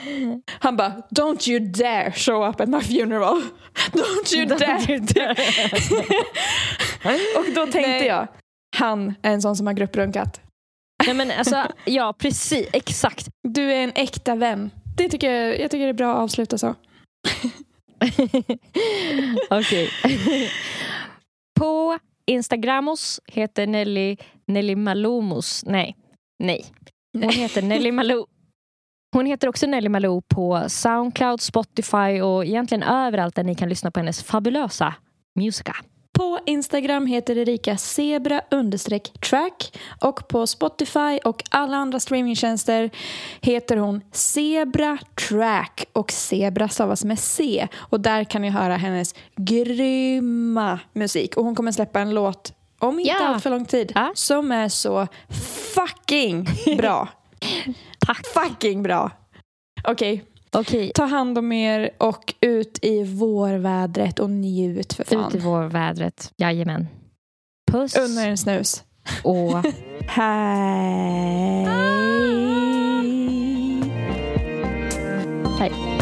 han 0.47 0.77
bara 0.77 1.03
don't 1.11 1.49
you 1.51 1.61
dare 1.61 2.13
show 2.13 2.49
up 2.49 2.61
at 2.61 2.69
my 2.69 2.81
funeral. 2.81 3.43
Don't 3.93 4.35
you 4.35 4.47
dare. 4.47 5.35
Och 7.39 7.45
då 7.55 7.63
tänkte 7.63 7.81
Nej. 7.81 8.07
jag, 8.07 8.29
han 8.77 9.15
är 9.23 9.33
en 9.33 9.43
sån 9.43 9.57
som 9.57 9.67
har 9.67 9.75
grupprunkat. 9.75 10.41
Nej, 11.07 11.15
men 11.15 11.31
alltså, 11.31 11.67
ja, 11.85 12.15
precis. 12.19 12.69
Exakt. 12.73 13.29
Du 13.43 13.73
är 13.73 13.85
en 13.85 13.93
äkta 13.95 14.35
vän. 14.35 14.71
Det 14.97 15.09
tycker 15.09 15.31
jag, 15.31 15.61
jag 15.61 15.71
tycker 15.71 15.85
det 15.85 15.91
är 15.91 15.93
bra 15.93 16.13
att 16.13 16.23
avsluta 16.23 16.59
så. 16.59 16.75
Okej. 19.51 19.91
På 21.59 21.99
Instagramos 22.27 23.21
heter 23.27 23.67
Nelly 23.67 24.17
Nelly 24.49 24.77
Malomos. 24.77 25.65
Nej, 25.67 25.97
nej. 26.39 26.65
Hon 27.13 27.31
heter 27.31 27.63
Nelly 27.63 27.93
Malou. 27.93 28.27
Hon 29.13 29.27
heter 29.27 29.49
också 29.49 29.67
Nelly 29.67 29.89
Malou 29.89 30.23
på 30.23 30.65
Soundcloud, 30.69 31.41
Spotify 31.41 32.21
och 32.23 32.45
egentligen 32.45 32.83
överallt 32.83 33.35
där 33.35 33.45
ni 33.45 33.55
kan 33.55 33.69
lyssna 33.69 33.91
på 33.91 34.01
hennes 34.01 34.23
fabulösa 34.23 34.95
musika. 35.35 35.77
På 36.19 36.39
Instagram 36.47 37.07
heter 37.07 37.39
Erika 37.39 37.77
zebra 37.77 38.41
understreck 38.51 39.21
track 39.21 39.79
och 40.01 40.29
på 40.29 40.47
Spotify 40.47 41.19
och 41.25 41.43
alla 41.51 41.77
andra 41.77 42.01
streamingtjänster 42.01 42.91
heter 43.41 43.77
hon 43.77 44.01
Zebra 44.13 44.99
track 45.29 45.85
och 45.93 46.13
Zebra 46.13 46.69
stavas 46.69 47.05
med 47.05 47.19
C 47.19 47.69
och 47.75 48.01
där 48.01 48.25
kan 48.25 48.43
ni 48.43 48.51
höra 48.51 48.77
hennes 48.77 49.15
grymma 49.37 50.81
musik 50.93 51.37
och 51.37 51.45
hon 51.45 51.55
kommer 51.55 51.73
släppa 51.73 52.01
en 52.01 52.15
låt 52.15 52.53
om 52.79 52.99
inte 52.99 53.09
Ja. 53.11 53.27
allt 53.29 53.43
för 53.43 53.51
lång 53.51 53.65
tid 53.65 53.93
Ja. 53.95 54.13
som 54.15 54.53
är 54.53 54.69
så 54.69 55.07
fucking 55.75 56.49
bra. 56.77 57.09
Tack. 58.07 58.27
fucking 58.27 58.83
bra. 58.83 59.11
Okej, 59.85 60.25
Okej, 60.53 60.93
ta 60.95 61.05
hand 61.05 61.39
om 61.39 61.53
er 61.53 61.91
och 61.99 62.35
ut 62.41 62.79
i 62.83 63.05
vårvädret 63.05 64.19
och 64.19 64.31
njut 64.31 64.93
för 64.93 65.05
fan. 65.05 65.29
ut 65.29 65.35
i 65.35 65.39
vårvädret. 65.39 66.33
Jajamän. 66.37 66.89
Puss 67.73 67.97
Unna 67.97 68.23
er 68.25 68.29
en 68.31 68.39
snus. 68.39 68.85
och 69.25 69.53
Hej. 70.09 71.67
hej. 75.59 75.96